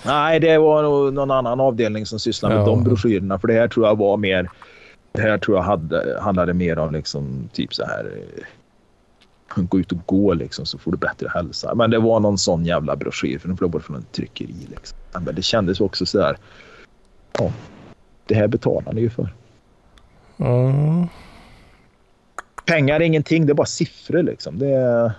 Nej, 0.05 0.39
det 0.39 0.57
var 0.57 0.83
nog 0.83 1.13
någon 1.13 1.31
annan 1.31 1.59
avdelning 1.59 2.05
som 2.05 2.19
sysslade 2.19 2.55
med 2.55 2.61
ja. 2.61 2.65
de 2.65 2.83
broschyrerna. 2.83 3.39
För 3.39 3.47
det 3.47 3.53
här 3.53 3.67
tror 3.67 3.87
jag 3.87 3.97
var 3.97 4.17
mer... 4.17 4.49
Det 5.11 5.21
här 5.21 5.37
tror 5.37 5.57
jag 5.57 5.63
hade, 5.63 6.19
handlade 6.21 6.53
mer 6.53 6.79
om 6.79 6.93
liksom 6.93 7.49
typ 7.53 7.73
så 7.73 7.85
här... 7.85 8.11
Gå 9.55 9.79
ut 9.79 9.91
och 9.91 9.97
gå 10.05 10.33
liksom 10.33 10.65
så 10.65 10.77
får 10.77 10.91
du 10.91 10.97
bättre 10.97 11.27
hälsa. 11.33 11.75
Men 11.75 11.89
det 11.89 11.99
var 11.99 12.19
någon 12.19 12.37
sån 12.37 12.65
jävla 12.65 12.95
broschyr 12.95 13.39
för 13.39 13.47
den 13.47 13.57
flög 13.57 13.83
från 13.83 13.95
en 13.95 14.05
tryckeri. 14.11 14.67
Liksom. 14.69 14.97
Men 15.25 15.35
det 15.35 15.41
kändes 15.41 15.81
också 15.81 16.05
så 16.05 16.17
där. 16.17 16.37
Ja, 17.37 17.51
det 18.25 18.35
här 18.35 18.47
betalar 18.47 18.93
ni 18.93 19.01
ju 19.01 19.09
för. 19.09 19.33
Mm 20.37 21.07
pengar 22.71 22.95
är 22.95 22.99
ingenting, 22.99 23.45
det 23.45 23.51
är 23.51 23.55
bara 23.55 23.67
siffror. 23.67 24.23
Liksom. 24.23 24.59
Det 24.59 24.67
är 24.67 25.11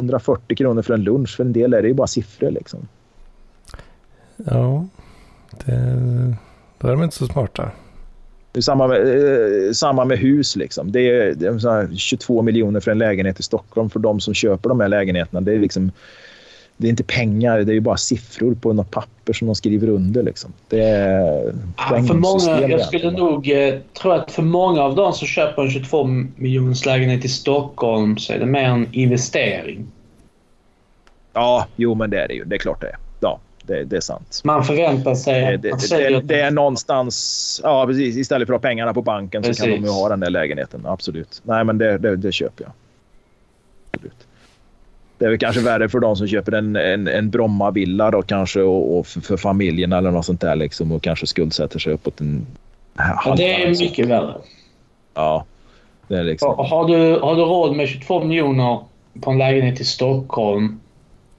140 0.00 0.56
kronor 0.56 0.82
för 0.82 0.94
en 0.94 1.02
lunch. 1.02 1.36
För 1.36 1.44
en 1.44 1.52
del 1.52 1.74
är 1.74 1.82
det 1.82 1.88
ju 1.88 1.94
bara 1.94 2.06
siffror. 2.06 2.50
Liksom. 2.50 2.88
Ja, 4.36 4.86
det, 5.50 6.36
då 6.78 6.88
är 6.88 6.92
de 6.92 7.02
inte 7.02 7.16
så 7.16 7.26
smarta. 7.26 7.70
Det 8.52 8.58
är 8.58 8.62
samma 8.62 8.86
med, 8.86 9.00
eh, 9.00 9.72
samma 9.72 10.04
med 10.04 10.18
hus. 10.18 10.56
Liksom. 10.56 10.92
Det 10.92 11.00
är, 11.00 11.34
det 11.34 11.46
är 11.46 11.96
22 11.96 12.42
miljoner 12.42 12.80
för 12.80 12.90
en 12.90 12.98
lägenhet 12.98 13.40
i 13.40 13.42
Stockholm. 13.42 13.90
För 13.90 13.98
de 14.00 14.20
som 14.20 14.34
köper 14.34 14.68
de 14.68 14.80
här 14.80 14.88
lägenheterna. 14.88 15.40
Det 15.40 15.52
är 15.52 15.58
liksom 15.58 15.92
det 16.80 16.86
är 16.86 16.90
inte 16.90 17.04
pengar, 17.04 17.60
det 17.60 17.74
är 17.74 17.80
bara 17.80 17.96
siffror 17.96 18.54
på 18.54 18.72
något 18.72 18.90
papper 18.90 19.32
som 19.32 19.46
de 19.46 19.54
skriver 19.54 19.88
under. 19.88 20.22
Liksom. 20.22 20.52
Det 20.68 20.82
är 20.82 21.54
ja, 21.76 22.02
för 22.06 22.14
många, 22.14 22.68
Jag 22.68 22.80
skulle 22.80 23.10
nog 23.10 23.50
eh, 23.50 23.74
tro 23.92 24.10
att 24.10 24.32
för 24.32 24.42
många 24.42 24.82
av 24.82 24.94
de 24.94 25.12
som 25.12 25.26
köper 25.28 25.62
en 25.62 25.70
22 25.70 26.04
miljoners 26.36 26.86
lägenhet 26.86 27.24
i 27.24 27.28
Stockholm 27.28 28.18
så 28.18 28.32
är 28.32 28.38
det 28.38 28.46
mer 28.46 28.64
en 28.64 28.88
investering. 28.92 29.86
Ja, 31.32 31.66
jo 31.76 31.94
men 31.94 32.10
det 32.10 32.20
är 32.20 32.28
det 32.28 32.34
ju. 32.34 32.44
Det 32.44 32.56
är 32.56 32.58
klart 32.58 32.80
det 32.80 32.86
är. 32.86 32.96
Det, 33.70 33.84
det 33.84 33.96
är 33.96 34.00
sant. 34.00 34.40
Man 34.44 34.64
förväntar 34.64 35.14
sig... 35.14 35.58
Det, 35.58 35.88
det, 35.90 36.20
det, 36.20 36.40
är 36.40 36.50
någonstans... 36.50 37.60
Ja, 37.64 37.86
precis. 37.86 38.16
Istället 38.16 38.48
för 38.48 38.54
att 38.54 38.62
ha 38.62 38.68
pengarna 38.68 38.94
på 38.94 39.02
banken 39.02 39.42
precis. 39.42 39.58
så 39.58 39.64
kan 39.64 39.74
de 39.74 39.84
ju 39.84 39.92
ha 39.92 40.08
den 40.08 40.20
där 40.20 40.30
lägenheten. 40.30 40.86
Absolut. 40.86 41.40
Nej, 41.44 41.64
men 41.64 41.78
det, 41.78 41.98
det, 41.98 42.16
det 42.16 42.32
köper 42.32 42.64
jag. 42.64 42.72
Absolut. 43.90 44.26
Det 45.18 45.24
är 45.24 45.28
väl 45.28 45.38
kanske 45.38 45.60
värre 45.60 45.88
för 45.88 46.00
de 46.00 46.16
som 46.16 46.28
köper 46.28 46.52
en, 46.52 46.76
en, 46.76 47.08
en 47.08 47.30
Bromma-villa 47.30 48.10
då 48.10 48.22
kanske 48.22 48.62
och, 48.62 48.98
och 48.98 49.06
för, 49.06 49.20
för, 49.20 49.36
familjen 49.36 49.92
eller 49.92 50.10
något 50.10 50.26
sånt 50.26 50.40
där 50.40 50.56
liksom 50.56 50.92
och 50.92 51.02
kanske 51.02 51.26
skuldsätter 51.26 51.78
sig 51.78 51.92
uppåt 51.92 52.20
en 52.20 52.46
ja, 52.96 53.34
Det 53.36 53.62
är 53.62 53.68
mycket 53.68 54.08
värre. 54.08 54.34
Ja. 55.14 55.44
Det 56.08 56.16
är 56.16 56.24
liksom... 56.24 56.54
har, 56.58 56.88
du, 56.88 57.20
har 57.20 57.36
du 57.36 57.42
råd 57.42 57.76
med 57.76 57.88
22 57.88 58.24
miljoner 58.24 58.78
på 59.20 59.30
en 59.30 59.38
lägenhet 59.38 59.80
i 59.80 59.84
Stockholm 59.84 60.80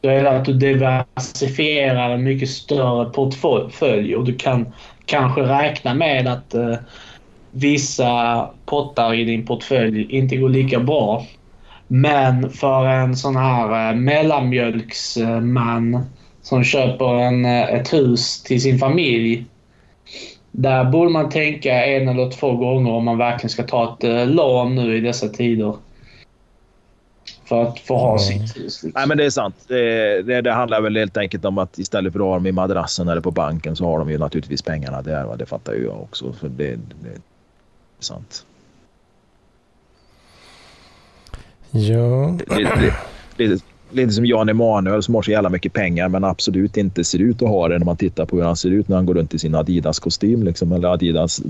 då 0.01 0.09
är 0.09 0.23
det 0.23 0.29
att 0.29 0.45
du 0.45 0.53
diversifierar 0.53 2.09
en 2.09 2.23
mycket 2.23 2.49
större 2.49 3.09
portfölj 3.09 4.15
och 4.15 4.25
du 4.25 4.35
kan 4.35 4.73
kanske 5.05 5.41
räkna 5.41 5.93
med 5.93 6.27
att 6.27 6.53
eh, 6.53 6.75
vissa 7.51 8.49
pottar 8.65 9.13
i 9.13 9.23
din 9.23 9.45
portfölj 9.45 10.07
inte 10.09 10.37
går 10.37 10.49
lika 10.49 10.79
bra 10.79 11.25
men 11.87 12.49
för 12.49 12.85
en 12.87 13.15
sån 13.15 13.35
här 13.35 13.89
eh, 13.89 13.95
mellanmjölksman 13.95 15.93
eh, 15.93 16.01
som 16.41 16.63
köper 16.63 17.13
en, 17.15 17.45
eh, 17.45 17.63
ett 17.63 17.93
hus 17.93 18.43
till 18.43 18.61
sin 18.61 18.79
familj. 18.79 19.45
Där 20.51 20.83
borde 20.83 21.09
man 21.09 21.29
tänka 21.29 21.85
en 21.85 22.07
eller 22.07 22.29
två 22.29 22.51
gånger 22.51 22.91
om 22.91 23.05
man 23.05 23.17
verkligen 23.17 23.49
ska 23.49 23.63
ta 23.63 23.93
ett 23.93 24.03
eh, 24.03 24.27
lån 24.27 24.75
nu 24.75 24.97
i 24.97 25.01
dessa 25.01 25.27
tider 25.27 25.73
för 27.51 27.63
att 27.63 27.79
få 27.79 27.97
ha 27.97 28.09
mm. 28.09 28.19
sitt 28.19 28.57
hus. 28.57 28.83
Liksom. 28.83 28.91
Nej, 28.95 29.07
men 29.07 29.17
det 29.17 29.25
är 29.25 29.29
sant. 29.29 29.55
Det, 29.67 30.21
det, 30.21 30.41
det, 30.41 30.51
handlar 30.51 30.81
väl 30.81 30.97
helt 30.97 31.17
enkelt 31.17 31.45
om 31.45 31.57
att 31.57 31.79
istället 31.79 32.13
för 32.13 32.19
att 32.19 32.25
ha 32.25 32.33
dem 32.33 32.47
i 32.47 32.51
madrassen 32.51 33.07
eller 33.07 33.21
på 33.21 33.31
banken 33.31 33.75
så 33.75 33.85
har 33.85 33.99
de 33.99 34.09
ju 34.09 34.17
naturligtvis 34.17 34.61
pengarna 34.61 35.01
där. 35.01 35.25
Va? 35.25 35.35
Det 35.35 35.45
fattar 35.45 35.73
ju 35.73 35.83
jag 35.83 36.01
också. 36.01 36.33
För 36.33 36.49
det, 36.49 36.75
det 36.75 37.09
är 37.09 37.19
sant. 37.99 38.45
Ja. 41.71 42.37
Lite, 42.57 42.93
lite, 43.37 43.63
lite 43.91 44.11
som 44.11 44.25
Jan 44.25 44.49
Emanuel 44.49 45.03
som 45.03 45.15
har 45.15 45.21
så 45.21 45.31
jävla 45.31 45.49
mycket 45.49 45.73
pengar 45.73 46.09
men 46.09 46.23
absolut 46.23 46.77
inte 46.77 47.03
ser 47.03 47.19
ut 47.19 47.41
att 47.41 47.49
ha 47.49 47.67
det 47.67 47.77
när 47.77 47.85
man 47.85 47.97
tittar 47.97 48.25
på 48.25 48.35
hur 48.35 48.43
han 48.43 48.55
ser 48.55 48.69
ut 48.69 48.87
när 48.87 48.95
han 48.95 49.05
går 49.05 49.13
runt 49.13 49.33
i 49.33 49.39
sin 49.39 49.55
Adidas-kostym 49.55 50.43
liksom, 50.43 50.71
eller 50.71 50.87
Adidas 50.87 51.41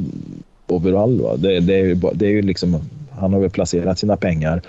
overall. 0.67 1.21
Va? 1.21 1.35
Det, 1.37 1.59
det, 1.59 1.73
är 1.73 1.85
ju, 1.85 1.95
det 2.13 2.25
är 2.25 2.31
ju 2.31 2.41
liksom, 2.41 2.81
han 3.21 3.33
har 3.33 3.39
väl 3.39 3.49
placerat 3.49 3.99
sina 3.99 4.17
pengar 4.17 4.61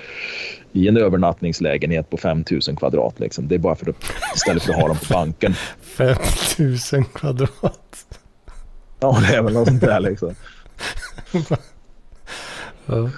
i 0.72 0.88
en 0.88 0.96
övernattningslägenhet 0.96 2.10
på 2.10 2.16
5000 2.16 2.76
kvadrat. 2.76 3.20
Liksom. 3.20 3.48
Det 3.48 3.54
är 3.54 3.58
bara 3.58 3.74
för 3.74 3.90
att, 3.90 4.04
istället 4.34 4.62
för 4.62 4.72
att 4.72 4.80
ha 4.80 4.88
dem 4.88 4.96
på 4.96 5.14
banken. 5.14 5.54
5000 5.82 7.04
kvadrat? 7.04 8.06
Ja, 9.00 9.18
det 9.28 9.36
är 9.36 9.42
väl 9.42 9.52
något 9.52 9.68
sånt 9.68 9.80
där 9.80 10.00
liksom. 10.00 10.34
ja. 12.86 13.10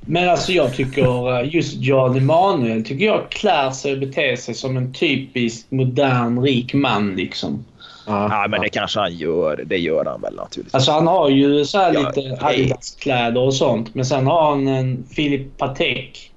Men 0.00 0.28
alltså 0.28 0.52
jag 0.52 0.74
tycker 0.74 1.38
eh, 1.40 1.54
just 1.54 1.74
Jan 1.74 2.16
Emanuel 2.16 2.84
tycker 2.84 3.06
jag 3.06 3.30
klär 3.30 3.70
sig 3.70 3.92
och 3.92 3.98
beter 3.98 4.36
sig 4.36 4.54
som 4.54 4.76
en 4.76 4.92
typisk 4.92 5.66
modern 5.70 6.42
rik 6.42 6.74
man 6.74 7.16
liksom. 7.16 7.64
Ja, 8.06 8.46
men 8.50 8.60
det 8.60 8.68
kanske 8.68 9.00
han 9.00 9.14
gör. 9.14 9.64
Det 9.66 9.78
gör 9.78 10.04
han 10.04 10.20
väl 10.20 10.34
naturligtvis. 10.34 10.74
Alltså 10.74 10.92
han 10.92 11.06
har 11.06 11.28
ju 11.28 11.64
så 11.64 11.78
här 11.78 11.92
lite 11.92 12.20
ja, 12.20 12.48
Adidas-kläder 12.48 13.40
och 13.40 13.54
sånt. 13.54 13.94
Men 13.94 14.04
sen 14.04 14.26
har 14.26 14.50
han 14.50 14.68
en 14.68 15.04
Filip 15.10 15.58
Patek 15.58 16.32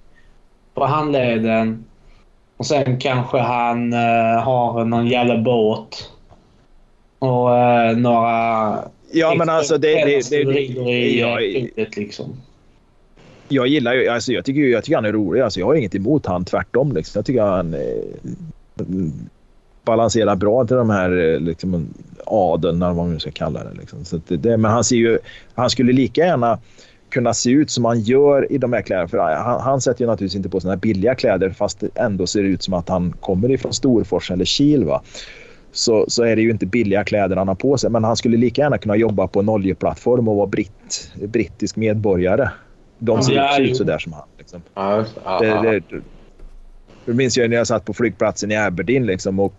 på 0.73 0.85
handleden. 0.85 1.85
Och 2.57 2.65
sen 2.65 2.99
kanske 2.99 3.38
han 3.38 3.94
uh, 3.94 4.40
har 4.40 4.85
någon 4.85 5.07
jävla 5.07 5.38
båt. 5.38 6.10
Och 7.19 7.49
uh, 7.49 7.98
några... 7.98 8.77
Ja, 9.11 9.35
men 9.38 9.49
alltså 9.49 9.77
det... 9.77 10.06
det, 10.06 10.30
det, 10.30 10.44
det 10.44 10.91
i 10.91 11.19
ja, 11.19 11.38
liksom. 11.95 12.38
Jag 13.48 13.68
gillar 13.68 13.94
ju... 13.94 14.07
Alltså 14.07 14.31
jag 14.31 14.45
tycker, 14.45 14.61
jag 14.61 14.84
tycker 14.84 14.95
han 14.95 15.06
är 15.06 15.11
rolig. 15.11 15.41
Alltså 15.41 15.60
jag 15.60 15.68
har 15.68 15.76
inget 15.76 15.95
emot 15.95 16.26
han 16.26 16.45
tvärtom. 16.45 16.91
Liksom. 16.91 17.19
Jag 17.19 17.26
tycker 17.26 17.41
han... 17.41 17.73
Eh, 17.73 17.80
balanserar 19.85 20.35
bra 20.35 20.65
till 20.65 20.76
de 20.76 20.89
här 20.89 21.39
liksom, 21.39 21.88
adeln, 22.26 22.81
eller 22.81 22.93
vad 22.93 23.05
man 23.05 23.14
nu 23.14 23.19
ska 23.19 23.31
kalla 23.31 23.64
det. 23.64 23.73
Liksom. 23.80 24.05
Så 24.05 24.22
det, 24.27 24.57
men 24.57 24.72
han 24.72 24.84
ser 24.84 24.95
ju... 24.95 25.19
Han 25.53 25.69
skulle 25.69 25.93
lika 25.93 26.26
gärna 26.26 26.60
kunna 27.10 27.34
se 27.34 27.51
ut 27.51 27.72
som 27.72 27.85
han 27.85 28.01
gör 28.01 28.51
i 28.51 28.57
de 28.57 28.73
här 28.73 28.81
kläderna. 28.81 29.07
För 29.07 29.18
han, 29.18 29.61
han 29.61 29.81
sätter 29.81 30.01
ju 30.01 30.07
naturligtvis 30.07 30.38
inte 30.38 30.49
på 30.49 30.60
såna 30.60 30.73
här 30.73 30.80
billiga 30.80 31.15
kläder 31.15 31.49
fast 31.49 31.80
det 31.80 31.89
ändå 31.95 32.27
ser 32.27 32.43
ut 32.43 32.64
som 32.64 32.73
att 32.73 32.89
han 32.89 33.11
kommer 33.11 33.51
ifrån 33.51 33.73
Storfors 33.73 34.31
eller 34.31 34.45
Kil. 34.45 34.85
Va? 34.85 35.01
Så, 35.72 36.05
så 36.07 36.23
är 36.23 36.35
det 36.35 36.41
ju 36.41 36.51
inte 36.51 36.65
billiga 36.65 37.03
kläder 37.03 37.35
han 37.35 37.47
har 37.47 37.55
på 37.55 37.77
sig. 37.77 37.89
Men 37.89 38.03
han 38.03 38.15
skulle 38.15 38.38
lika 38.38 38.61
gärna 38.61 38.77
kunna 38.77 38.95
jobba 38.95 39.27
på 39.27 39.39
en 39.39 39.49
oljeplattform 39.49 40.27
och 40.27 40.35
vara 40.35 40.47
britt, 40.47 41.11
brittisk 41.27 41.76
medborgare. 41.76 42.49
De 42.99 43.23
ser 43.23 43.34
ja, 43.34 43.60
ut 43.60 43.77
sådär 43.77 43.99
som 43.99 44.14
han. 44.14 44.23
Liksom. 44.38 44.61
Ja, 44.73 45.05
det, 45.39 45.81
det, 45.89 46.01
jag 47.06 47.16
minns 47.16 47.38
jag 47.38 47.50
när 47.50 47.58
jag 47.58 47.68
satt 47.68 47.86
på 47.86 47.94
flygplatsen 47.94 48.52
i 48.52 48.56
Aberdeen 48.56 49.06
liksom, 49.06 49.40
och 49.40 49.54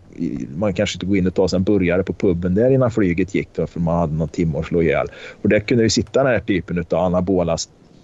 man 0.57 0.75
kanske 0.75 0.97
inte 0.97 1.07
går 1.07 1.16
in 1.16 1.27
och 1.27 1.35
tar 1.35 1.49
sig 1.49 1.57
en 1.57 1.62
burgare 1.62 2.03
på 2.03 2.12
puben 2.12 2.55
där 2.55 2.71
innan 2.71 2.91
flyget 2.91 3.35
gick 3.35 3.49
då, 3.55 3.66
för 3.66 3.81
man 3.81 3.99
hade 3.99 4.15
någon 4.15 4.29
timme 4.29 4.59
att 4.59 4.66
slå 4.66 4.83
ihjäl. 4.83 5.07
Och 5.43 5.49
där 5.49 5.61
kunde 5.61 5.85
det 5.85 5.91
sitta 5.91 6.23
den 6.23 6.33
här 6.33 6.41
typen 6.41 6.79
av 6.79 6.99
anabola 6.99 7.57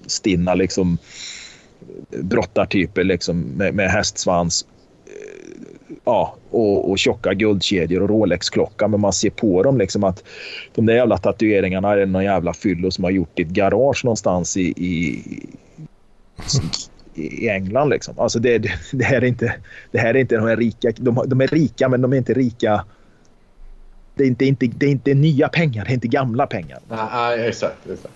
stinna 0.07 0.55
liksom, 0.55 0.99
brottartyper 2.23 3.05
liksom, 3.05 3.41
med, 3.41 3.75
med 3.75 3.91
hästsvans 3.91 4.67
eh, 5.07 5.91
ja, 6.05 6.37
och, 6.51 6.91
och 6.91 6.99
tjocka 6.99 7.35
guldkedjor 7.35 8.03
och 8.03 8.09
Rolex-klocka. 8.09 8.89
Men 8.89 9.01
man 9.01 9.13
ser 9.13 9.31
på 9.31 9.63
dem 9.63 9.79
liksom 9.79 10.05
att 10.05 10.25
de 10.75 10.87
där 10.87 10.95
jävla 10.95 11.19
tatueringarna 11.19 11.93
är 11.93 12.07
någon 12.07 12.25
jävla 12.25 12.55
fyllo 12.55 12.91
som 12.91 13.05
har 13.05 13.11
gjort 13.11 13.39
i 13.39 13.43
ett 13.43 13.49
garage 13.49 14.05
någonstans 14.05 14.57
i, 14.57 14.63
i, 14.77 15.23
i 17.21 17.49
England. 17.49 17.89
Liksom. 17.89 18.19
Alltså 18.19 18.39
det, 18.39 18.59
det, 18.93 19.05
här 19.05 19.17
är 19.17 19.25
inte, 19.25 19.55
det 19.91 19.99
här 19.99 20.15
är 20.15 20.19
inte 20.19 20.37
de 20.37 20.49
här 20.49 20.57
rika. 20.57 20.93
De, 20.97 21.25
de 21.27 21.41
är 21.41 21.47
rika, 21.47 21.89
men 21.89 22.01
de 22.01 22.13
är 22.13 22.17
inte 22.17 22.35
rika. 22.35 22.85
Det 24.15 24.25
är 24.25 24.29
inte, 24.29 24.45
inte, 24.45 24.67
det 24.67 24.87
är 24.87 24.91
inte 24.91 25.15
nya 25.15 25.49
pengar, 25.49 25.85
det 25.85 25.91
är 25.91 25.95
inte 25.95 26.09
gamla 26.09 26.47
pengar. 26.47 26.79
Nej, 26.89 27.49
exakt. 27.49 27.91
exakt. 27.91 28.15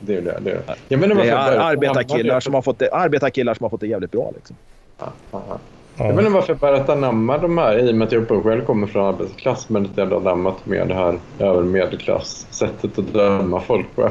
Det 0.00 0.16
är 0.16 0.22
det. 0.22 0.38
det, 0.40 0.50
är 0.50 0.62
det. 0.66 0.74
Jag 0.88 1.00
menar, 1.00 1.14
det 1.14 1.30
är 1.30 1.58
arbetarkillar 1.58 2.40
som, 2.40 2.54
har 2.54 2.62
fått 2.62 2.78
det, 2.78 2.90
arbetarkillar 2.92 3.54
som 3.54 3.64
har 3.64 3.70
fått 3.70 3.80
det 3.80 3.86
jävligt 3.86 4.10
bra. 4.10 4.32
Liksom. 4.34 4.56
Ja, 4.98 5.12
ja. 5.32 5.58
Jag 5.98 6.12
vet 6.12 6.18
inte 6.18 6.30
varför 6.30 6.52
jag 6.52 6.58
börjat 6.58 6.88
anamma 6.88 7.38
de 7.38 7.58
här 7.58 7.78
i 7.78 7.92
och 7.92 7.94
med 7.94 8.06
att 8.06 8.12
jag 8.12 8.42
själv 8.42 8.64
kommer 8.64 8.86
från 8.86 9.14
arbetarklass 9.14 9.68
men 9.68 9.84
inte 9.84 10.02
ändå 10.02 10.16
anammat 10.16 10.66
med 10.66 10.88
det 10.88 10.94
här 10.94 11.18
övermedelklass-sättet 11.38 12.98
att 12.98 13.12
döma 13.12 13.60
folk 13.60 13.86
på. 13.94 14.10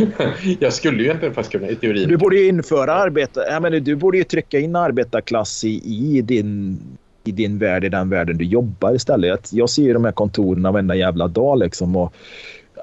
jag 0.60 0.72
skulle 0.72 0.98
ju 0.98 1.04
egentligen 1.04 1.34
faktiskt 1.34 1.52
kunna 1.52 1.68
i 1.68 1.76
teorin. 1.76 2.08
Du 2.08 2.16
borde 2.16 2.36
ju 2.36 2.48
införa 2.48 2.94
arbete... 2.94 3.40
Jag 3.50 3.62
menar, 3.62 3.80
du 3.80 3.96
borde 3.96 4.18
ju 4.18 4.24
trycka 4.24 4.58
in 4.58 4.76
arbetarklass 4.76 5.64
i, 5.64 5.82
i 5.84 6.22
din 6.22 6.78
i 7.24 7.32
din 7.32 7.58
värld, 7.58 7.84
i 7.84 7.88
den 7.88 8.08
världen 8.08 8.38
du 8.38 8.44
jobbar 8.44 8.94
istället. 8.94 9.52
Jag 9.52 9.70
ser 9.70 9.82
ju 9.82 9.92
de 9.92 10.04
här 10.04 10.12
kontoren 10.12 10.62
varenda 10.62 10.94
jävla 10.94 11.28
dag 11.28 11.58
liksom 11.58 11.96
och 11.96 12.14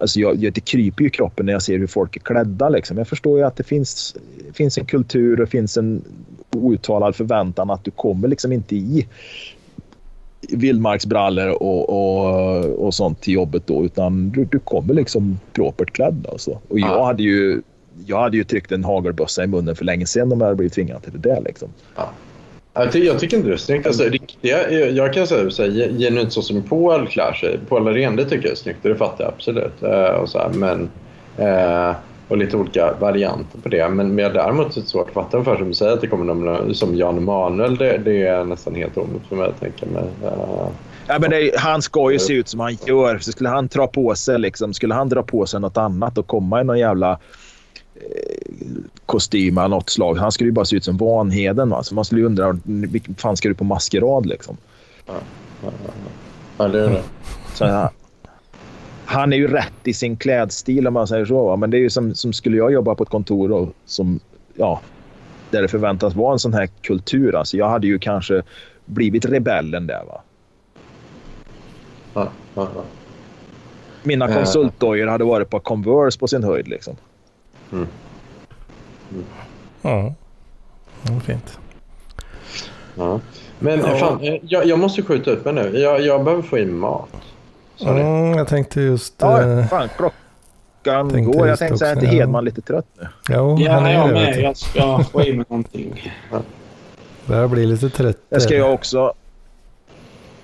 alltså 0.01 0.19
jag, 0.19 0.53
det 0.53 0.59
kryper 0.65 1.01
ju 1.01 1.07
i 1.07 1.11
kroppen 1.11 1.45
när 1.45 1.53
jag 1.53 1.61
ser 1.61 1.79
hur 1.79 1.87
folk 1.87 2.15
är 2.15 2.19
klädda. 2.19 2.69
Liksom. 2.69 2.97
Jag 2.97 3.07
förstår 3.07 3.37
ju 3.37 3.45
att 3.45 3.55
det 3.55 3.63
finns, 3.63 4.15
finns 4.53 4.77
en 4.77 4.85
kultur 4.85 5.41
och 5.41 5.49
finns 5.49 5.77
en 5.77 6.01
outtalad 6.55 7.15
förväntan 7.15 7.69
att 7.69 7.83
du 7.83 7.91
kommer 7.91 8.27
liksom 8.27 8.51
inte 8.51 8.75
i 8.75 9.07
vildmarksbrallor 10.49 11.63
och, 11.63 11.89
och, 11.89 12.65
och 12.65 12.93
sånt 12.93 13.21
till 13.21 13.33
jobbet 13.33 13.67
då 13.67 13.85
utan 13.85 14.29
du, 14.29 14.45
du 14.45 14.59
kommer 14.59 14.93
liksom 14.93 15.39
propert 15.53 15.91
klädd. 15.91 16.27
Alltså. 16.31 16.59
Och 16.67 16.79
jag 16.79 16.89
ja. 16.89 17.05
hade 17.05 17.23
ju 17.23 17.61
jag 18.05 18.19
hade 18.19 18.37
ju 18.37 18.43
tryckt 18.43 18.71
en 18.71 18.83
hagelbössa 18.83 19.43
i 19.43 19.47
munnen 19.47 19.75
för 19.75 19.85
länge 19.85 20.05
sedan 20.05 20.31
om 20.31 20.39
jag 20.39 20.45
hade 20.45 20.55
blivit 20.55 20.73
tvingad 20.73 21.03
till 21.03 21.11
det 21.11 21.29
där. 21.29 21.41
Liksom. 21.41 21.69
Ja. 21.95 22.09
Jag, 22.73 22.91
tycker, 22.91 23.07
jag 23.07 23.19
tycker 23.19 23.37
inte 23.37 23.49
det 23.49 23.55
är 23.55 23.57
snyggt. 23.57 23.87
Alltså, 23.87 24.03
riktiga, 24.03 24.71
jag 24.71 25.13
kan 25.13 25.27
säga 25.27 25.49
så 25.49 25.63
här, 25.63 25.99
genuint 25.99 26.33
så 26.33 26.41
som 26.41 26.63
Paul 26.63 27.07
klär 27.07 27.33
sig. 27.33 27.59
Paul 27.69 27.87
Arén, 27.87 28.15
det 28.15 28.25
tycker 28.25 28.43
jag 28.43 28.51
är 28.51 28.55
snyggt. 28.55 28.79
Det 28.81 28.95
fattar 28.95 29.23
jag 29.23 29.33
absolut. 29.33 29.83
Uh, 29.83 29.91
och, 29.91 30.29
så 30.29 30.37
här, 30.37 30.49
men, 30.49 30.89
uh, 31.39 31.95
och 32.27 32.37
lite 32.37 32.57
olika 32.57 32.93
varianter 32.99 33.59
på 33.59 33.69
det. 33.69 33.89
Men, 33.89 34.15
men 34.15 34.23
jag 34.23 34.33
däremot 34.33 34.77
är 34.77 34.81
svårt 34.81 35.07
att 35.07 35.13
fatta 35.13 35.37
ungefär 35.37 35.57
som 35.57 35.67
du 35.67 35.73
säger 35.73 35.93
att 35.93 36.01
det 36.01 36.07
kommer 36.07 36.33
någon 36.33 36.75
som 36.75 36.95
Jan 36.95 37.17
Emanuel. 37.17 37.77
Det, 37.77 37.97
det 37.97 38.27
är 38.27 38.45
nästan 38.45 38.75
helt 38.75 38.97
omöjligt 38.97 39.27
för 39.29 39.35
mig 39.35 39.47
att 39.47 39.59
tänka 39.59 39.85
mig. 39.85 40.03
Uh, 40.23 40.67
Ja, 41.07 41.19
men 41.19 41.29
det, 41.29 41.51
han 41.57 41.81
ska 41.81 42.11
ju 42.11 42.19
se 42.19 42.33
ut 42.33 42.47
som 42.47 42.59
han 42.59 42.77
gör. 42.85 43.19
Så 43.19 43.31
skulle 43.31 43.49
han 43.49 43.67
dra 43.67 43.87
på 43.87 44.15
sig, 44.15 44.39
liksom, 44.39 44.73
skulle 44.73 44.93
han 44.93 45.09
dra 45.09 45.23
på 45.23 45.45
sig 45.45 45.59
något 45.59 45.77
annat 45.77 46.17
och 46.17 46.27
komma 46.27 46.61
i 46.61 46.63
någon 46.63 46.79
jävla 46.79 47.19
kostym 49.05 49.57
av 49.57 49.69
något 49.69 49.89
slag. 49.89 50.15
Han 50.15 50.31
skulle 50.31 50.47
ju 50.47 50.51
bara 50.51 50.65
se 50.65 50.75
ut 50.75 50.83
som 50.83 50.97
Vanheden. 50.97 51.69
Va? 51.69 51.83
Så 51.83 51.95
man 51.95 52.05
skulle 52.05 52.21
ju 52.21 52.27
undra, 52.27 52.59
vilken 52.63 53.15
fan 53.15 53.37
ska 53.37 53.49
du 53.49 53.55
på 53.55 53.63
maskerad 53.63 54.25
liksom? 54.25 54.57
Ja, 55.07 55.13
ja, 55.63 55.71
ja. 56.57 56.67
det 56.67 56.79
är 56.79 56.89
det. 56.89 57.03
Så, 57.53 57.89
han 59.05 59.33
är 59.33 59.37
ju 59.37 59.47
rätt 59.47 59.73
i 59.83 59.93
sin 59.93 60.17
klädstil 60.17 60.87
om 60.87 60.93
man 60.93 61.07
säger 61.07 61.25
så. 61.25 61.45
Va? 61.45 61.55
Men 61.55 61.71
det 61.71 61.77
är 61.77 61.79
ju 61.79 61.89
som, 61.89 62.15
som 62.15 62.33
skulle 62.33 62.57
jag 62.57 62.73
jobba 62.73 62.95
på 62.95 63.03
ett 63.03 63.09
kontor 63.09 63.49
då, 63.49 63.69
som, 63.85 64.19
ja, 64.55 64.81
där 65.49 65.61
det 65.61 65.67
förväntas 65.67 66.15
vara 66.15 66.33
en 66.33 66.39
sån 66.39 66.53
här 66.53 66.69
kultur. 66.81 67.35
Alltså, 67.35 67.57
jag 67.57 67.69
hade 67.69 67.87
ju 67.87 67.99
kanske 67.99 68.43
blivit 68.85 69.25
rebellen 69.25 69.87
där. 69.87 70.03
Va? 70.07 70.21
Ja, 72.13 72.29
ja, 72.55 72.67
ja. 72.75 72.83
Mina 74.03 74.33
konsultdojor 74.33 75.07
hade 75.07 75.23
varit 75.23 75.49
på 75.49 75.59
Converse 75.59 76.19
på 76.19 76.27
sin 76.27 76.43
höjd. 76.43 76.67
Liksom. 76.67 76.95
Mm. 77.71 77.87
Mm. 79.11 79.25
Ja, 79.81 80.13
det 81.01 81.13
är 81.13 81.19
fint. 81.19 81.59
Ja. 82.95 83.19
Men 83.59 83.79
ja. 83.79 83.95
Fan, 83.95 84.19
eh, 84.21 84.39
jag, 84.43 84.65
jag 84.65 84.79
måste 84.79 85.01
skjuta 85.01 85.31
upp 85.31 85.45
mig 85.45 85.53
nu. 85.53 85.77
Jag, 85.79 86.01
jag 86.01 86.23
behöver 86.23 86.43
få 86.43 86.57
in 86.57 86.75
mat. 86.77 87.09
Mm, 87.81 88.33
jag 88.33 88.47
tänkte 88.47 88.81
just... 88.81 89.13
Ja, 89.17 89.43
uh, 89.43 89.67
fan, 89.67 89.89
klockan 89.97 91.09
tänkte 91.09 91.37
går. 91.37 91.47
Jag 91.47 91.59
tänkte 91.59 91.77
säga 91.77 91.97
att 91.97 92.03
Hedman 92.03 92.45
lite 92.45 92.61
trött 92.61 92.85
nu. 92.99 93.07
Jo, 93.29 93.57
ja, 93.59 93.71
han 93.71 93.85
är 93.85 93.93
jag 93.93 94.11
med. 94.11 94.41
Jag 94.41 94.57
ska 94.57 95.03
få 95.11 95.23
i 95.23 95.33
mig 95.33 95.45
någonting. 95.49 96.13
Ja. 96.31 96.41
Börjar 97.25 97.47
bli 97.47 97.65
lite 97.65 97.89
trött. 97.89 98.17
Det 98.29 98.41
ska 98.41 98.55
jag 98.55 98.73
också. 98.73 99.13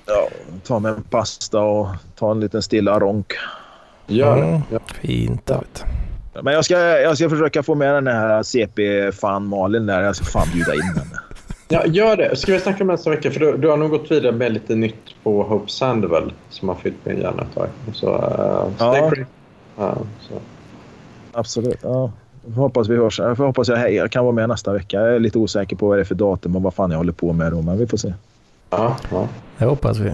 Ja, 0.06 0.28
ta 0.68 0.80
mig 0.80 0.92
en 0.92 1.04
pasta 1.04 1.60
och 1.60 1.88
ta 2.16 2.32
en 2.32 2.40
liten 2.40 2.62
stilla 2.62 3.00
ronk. 3.00 3.34
Gör 4.08 4.38
det. 4.38 4.44
Mm, 4.44 4.62
ja. 4.72 4.80
Fint, 5.02 5.46
David. 5.46 5.84
Men 6.44 6.54
jag 6.54 6.66
ska, 6.66 6.80
jag 6.80 7.18
ska 7.18 7.30
försöka 7.30 7.64
få 7.64 7.76
med 7.76 7.94
den 7.94 8.08
här 8.08 8.44
CP-fan 8.44 9.48
Malin 9.48 9.86
där. 9.86 10.02
Jag 10.02 10.16
ska 10.16 10.26
fan 10.26 10.48
bjuda 10.54 10.74
in 10.74 10.82
henne. 10.82 11.20
Ja, 11.70 11.86
gör 11.86 12.18
det. 12.18 12.36
Ska 12.36 12.54
vi 12.54 12.60
snacka 12.60 12.84
om 12.84 12.88
nästa 12.88 13.10
vecka? 13.10 13.32
För 13.32 13.40
du, 13.40 13.58
du, 13.58 13.70
har 13.70 13.78
nog 13.78 13.90
gått 13.90 14.12
vidare 14.12 14.32
med 14.32 14.54
lite 14.54 14.76
nytt 14.76 15.24
på 15.24 15.44
Hope 15.44 15.72
Sandwell 15.72 16.34
som 16.50 16.70
har 16.70 16.76
fyllt 16.76 16.96
min 17.04 17.18
hjärna 17.18 17.44
ett 17.44 17.56
tag. 17.56 17.68
Så, 17.94 18.08
uh, 18.08 18.74
ja. 18.80 19.12
ja 19.78 19.98
så. 20.20 20.34
Absolut. 21.32 21.80
Ja. 21.82 22.12
Hoppas 22.56 22.88
vi 22.88 22.96
hörs. 22.96 23.20
Jag 23.20 23.36
hoppas 23.36 23.68
jag, 23.68 23.94
jag 23.94 24.12
kan 24.12 24.24
vara 24.24 24.36
med 24.36 24.50
nästa 24.50 24.74
vecka. 24.74 24.98
Jag 24.98 25.16
är 25.16 25.20
lite 25.20 25.38
osäker 25.38 25.76
på 25.76 25.88
vad 25.88 25.98
det 25.98 26.02
är 26.02 26.06
för 26.06 26.16
datum 26.16 26.56
och 26.56 26.62
vad 26.62 26.74
fan 26.74 26.92
jag 26.92 26.98
håller 26.98 27.14
på 27.14 27.34
med 27.34 27.52
då, 27.52 27.62
men 27.62 27.78
vi 27.78 27.88
får 27.88 27.98
se. 27.98 28.14
Ja, 28.70 28.98
ja. 29.12 29.28
Det 29.58 29.66
hoppas 29.66 29.98
vi. 29.98 30.14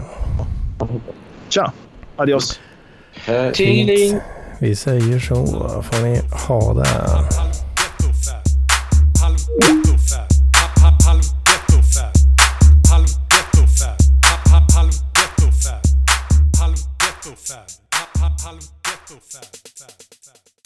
Tja! 1.49 1.71
Adios! 2.15 2.59
Eh, 3.27 3.51
tjingeling! 3.51 4.19
Vi 4.63 4.75
säger 4.75 5.19
så 5.19 5.45
får 5.83 6.01
ni 6.03 6.21
ha 6.31 6.73
det. 6.73 6.87
Halv 18.43 18.59
ghetto 18.83 19.19
fab. 19.31 20.02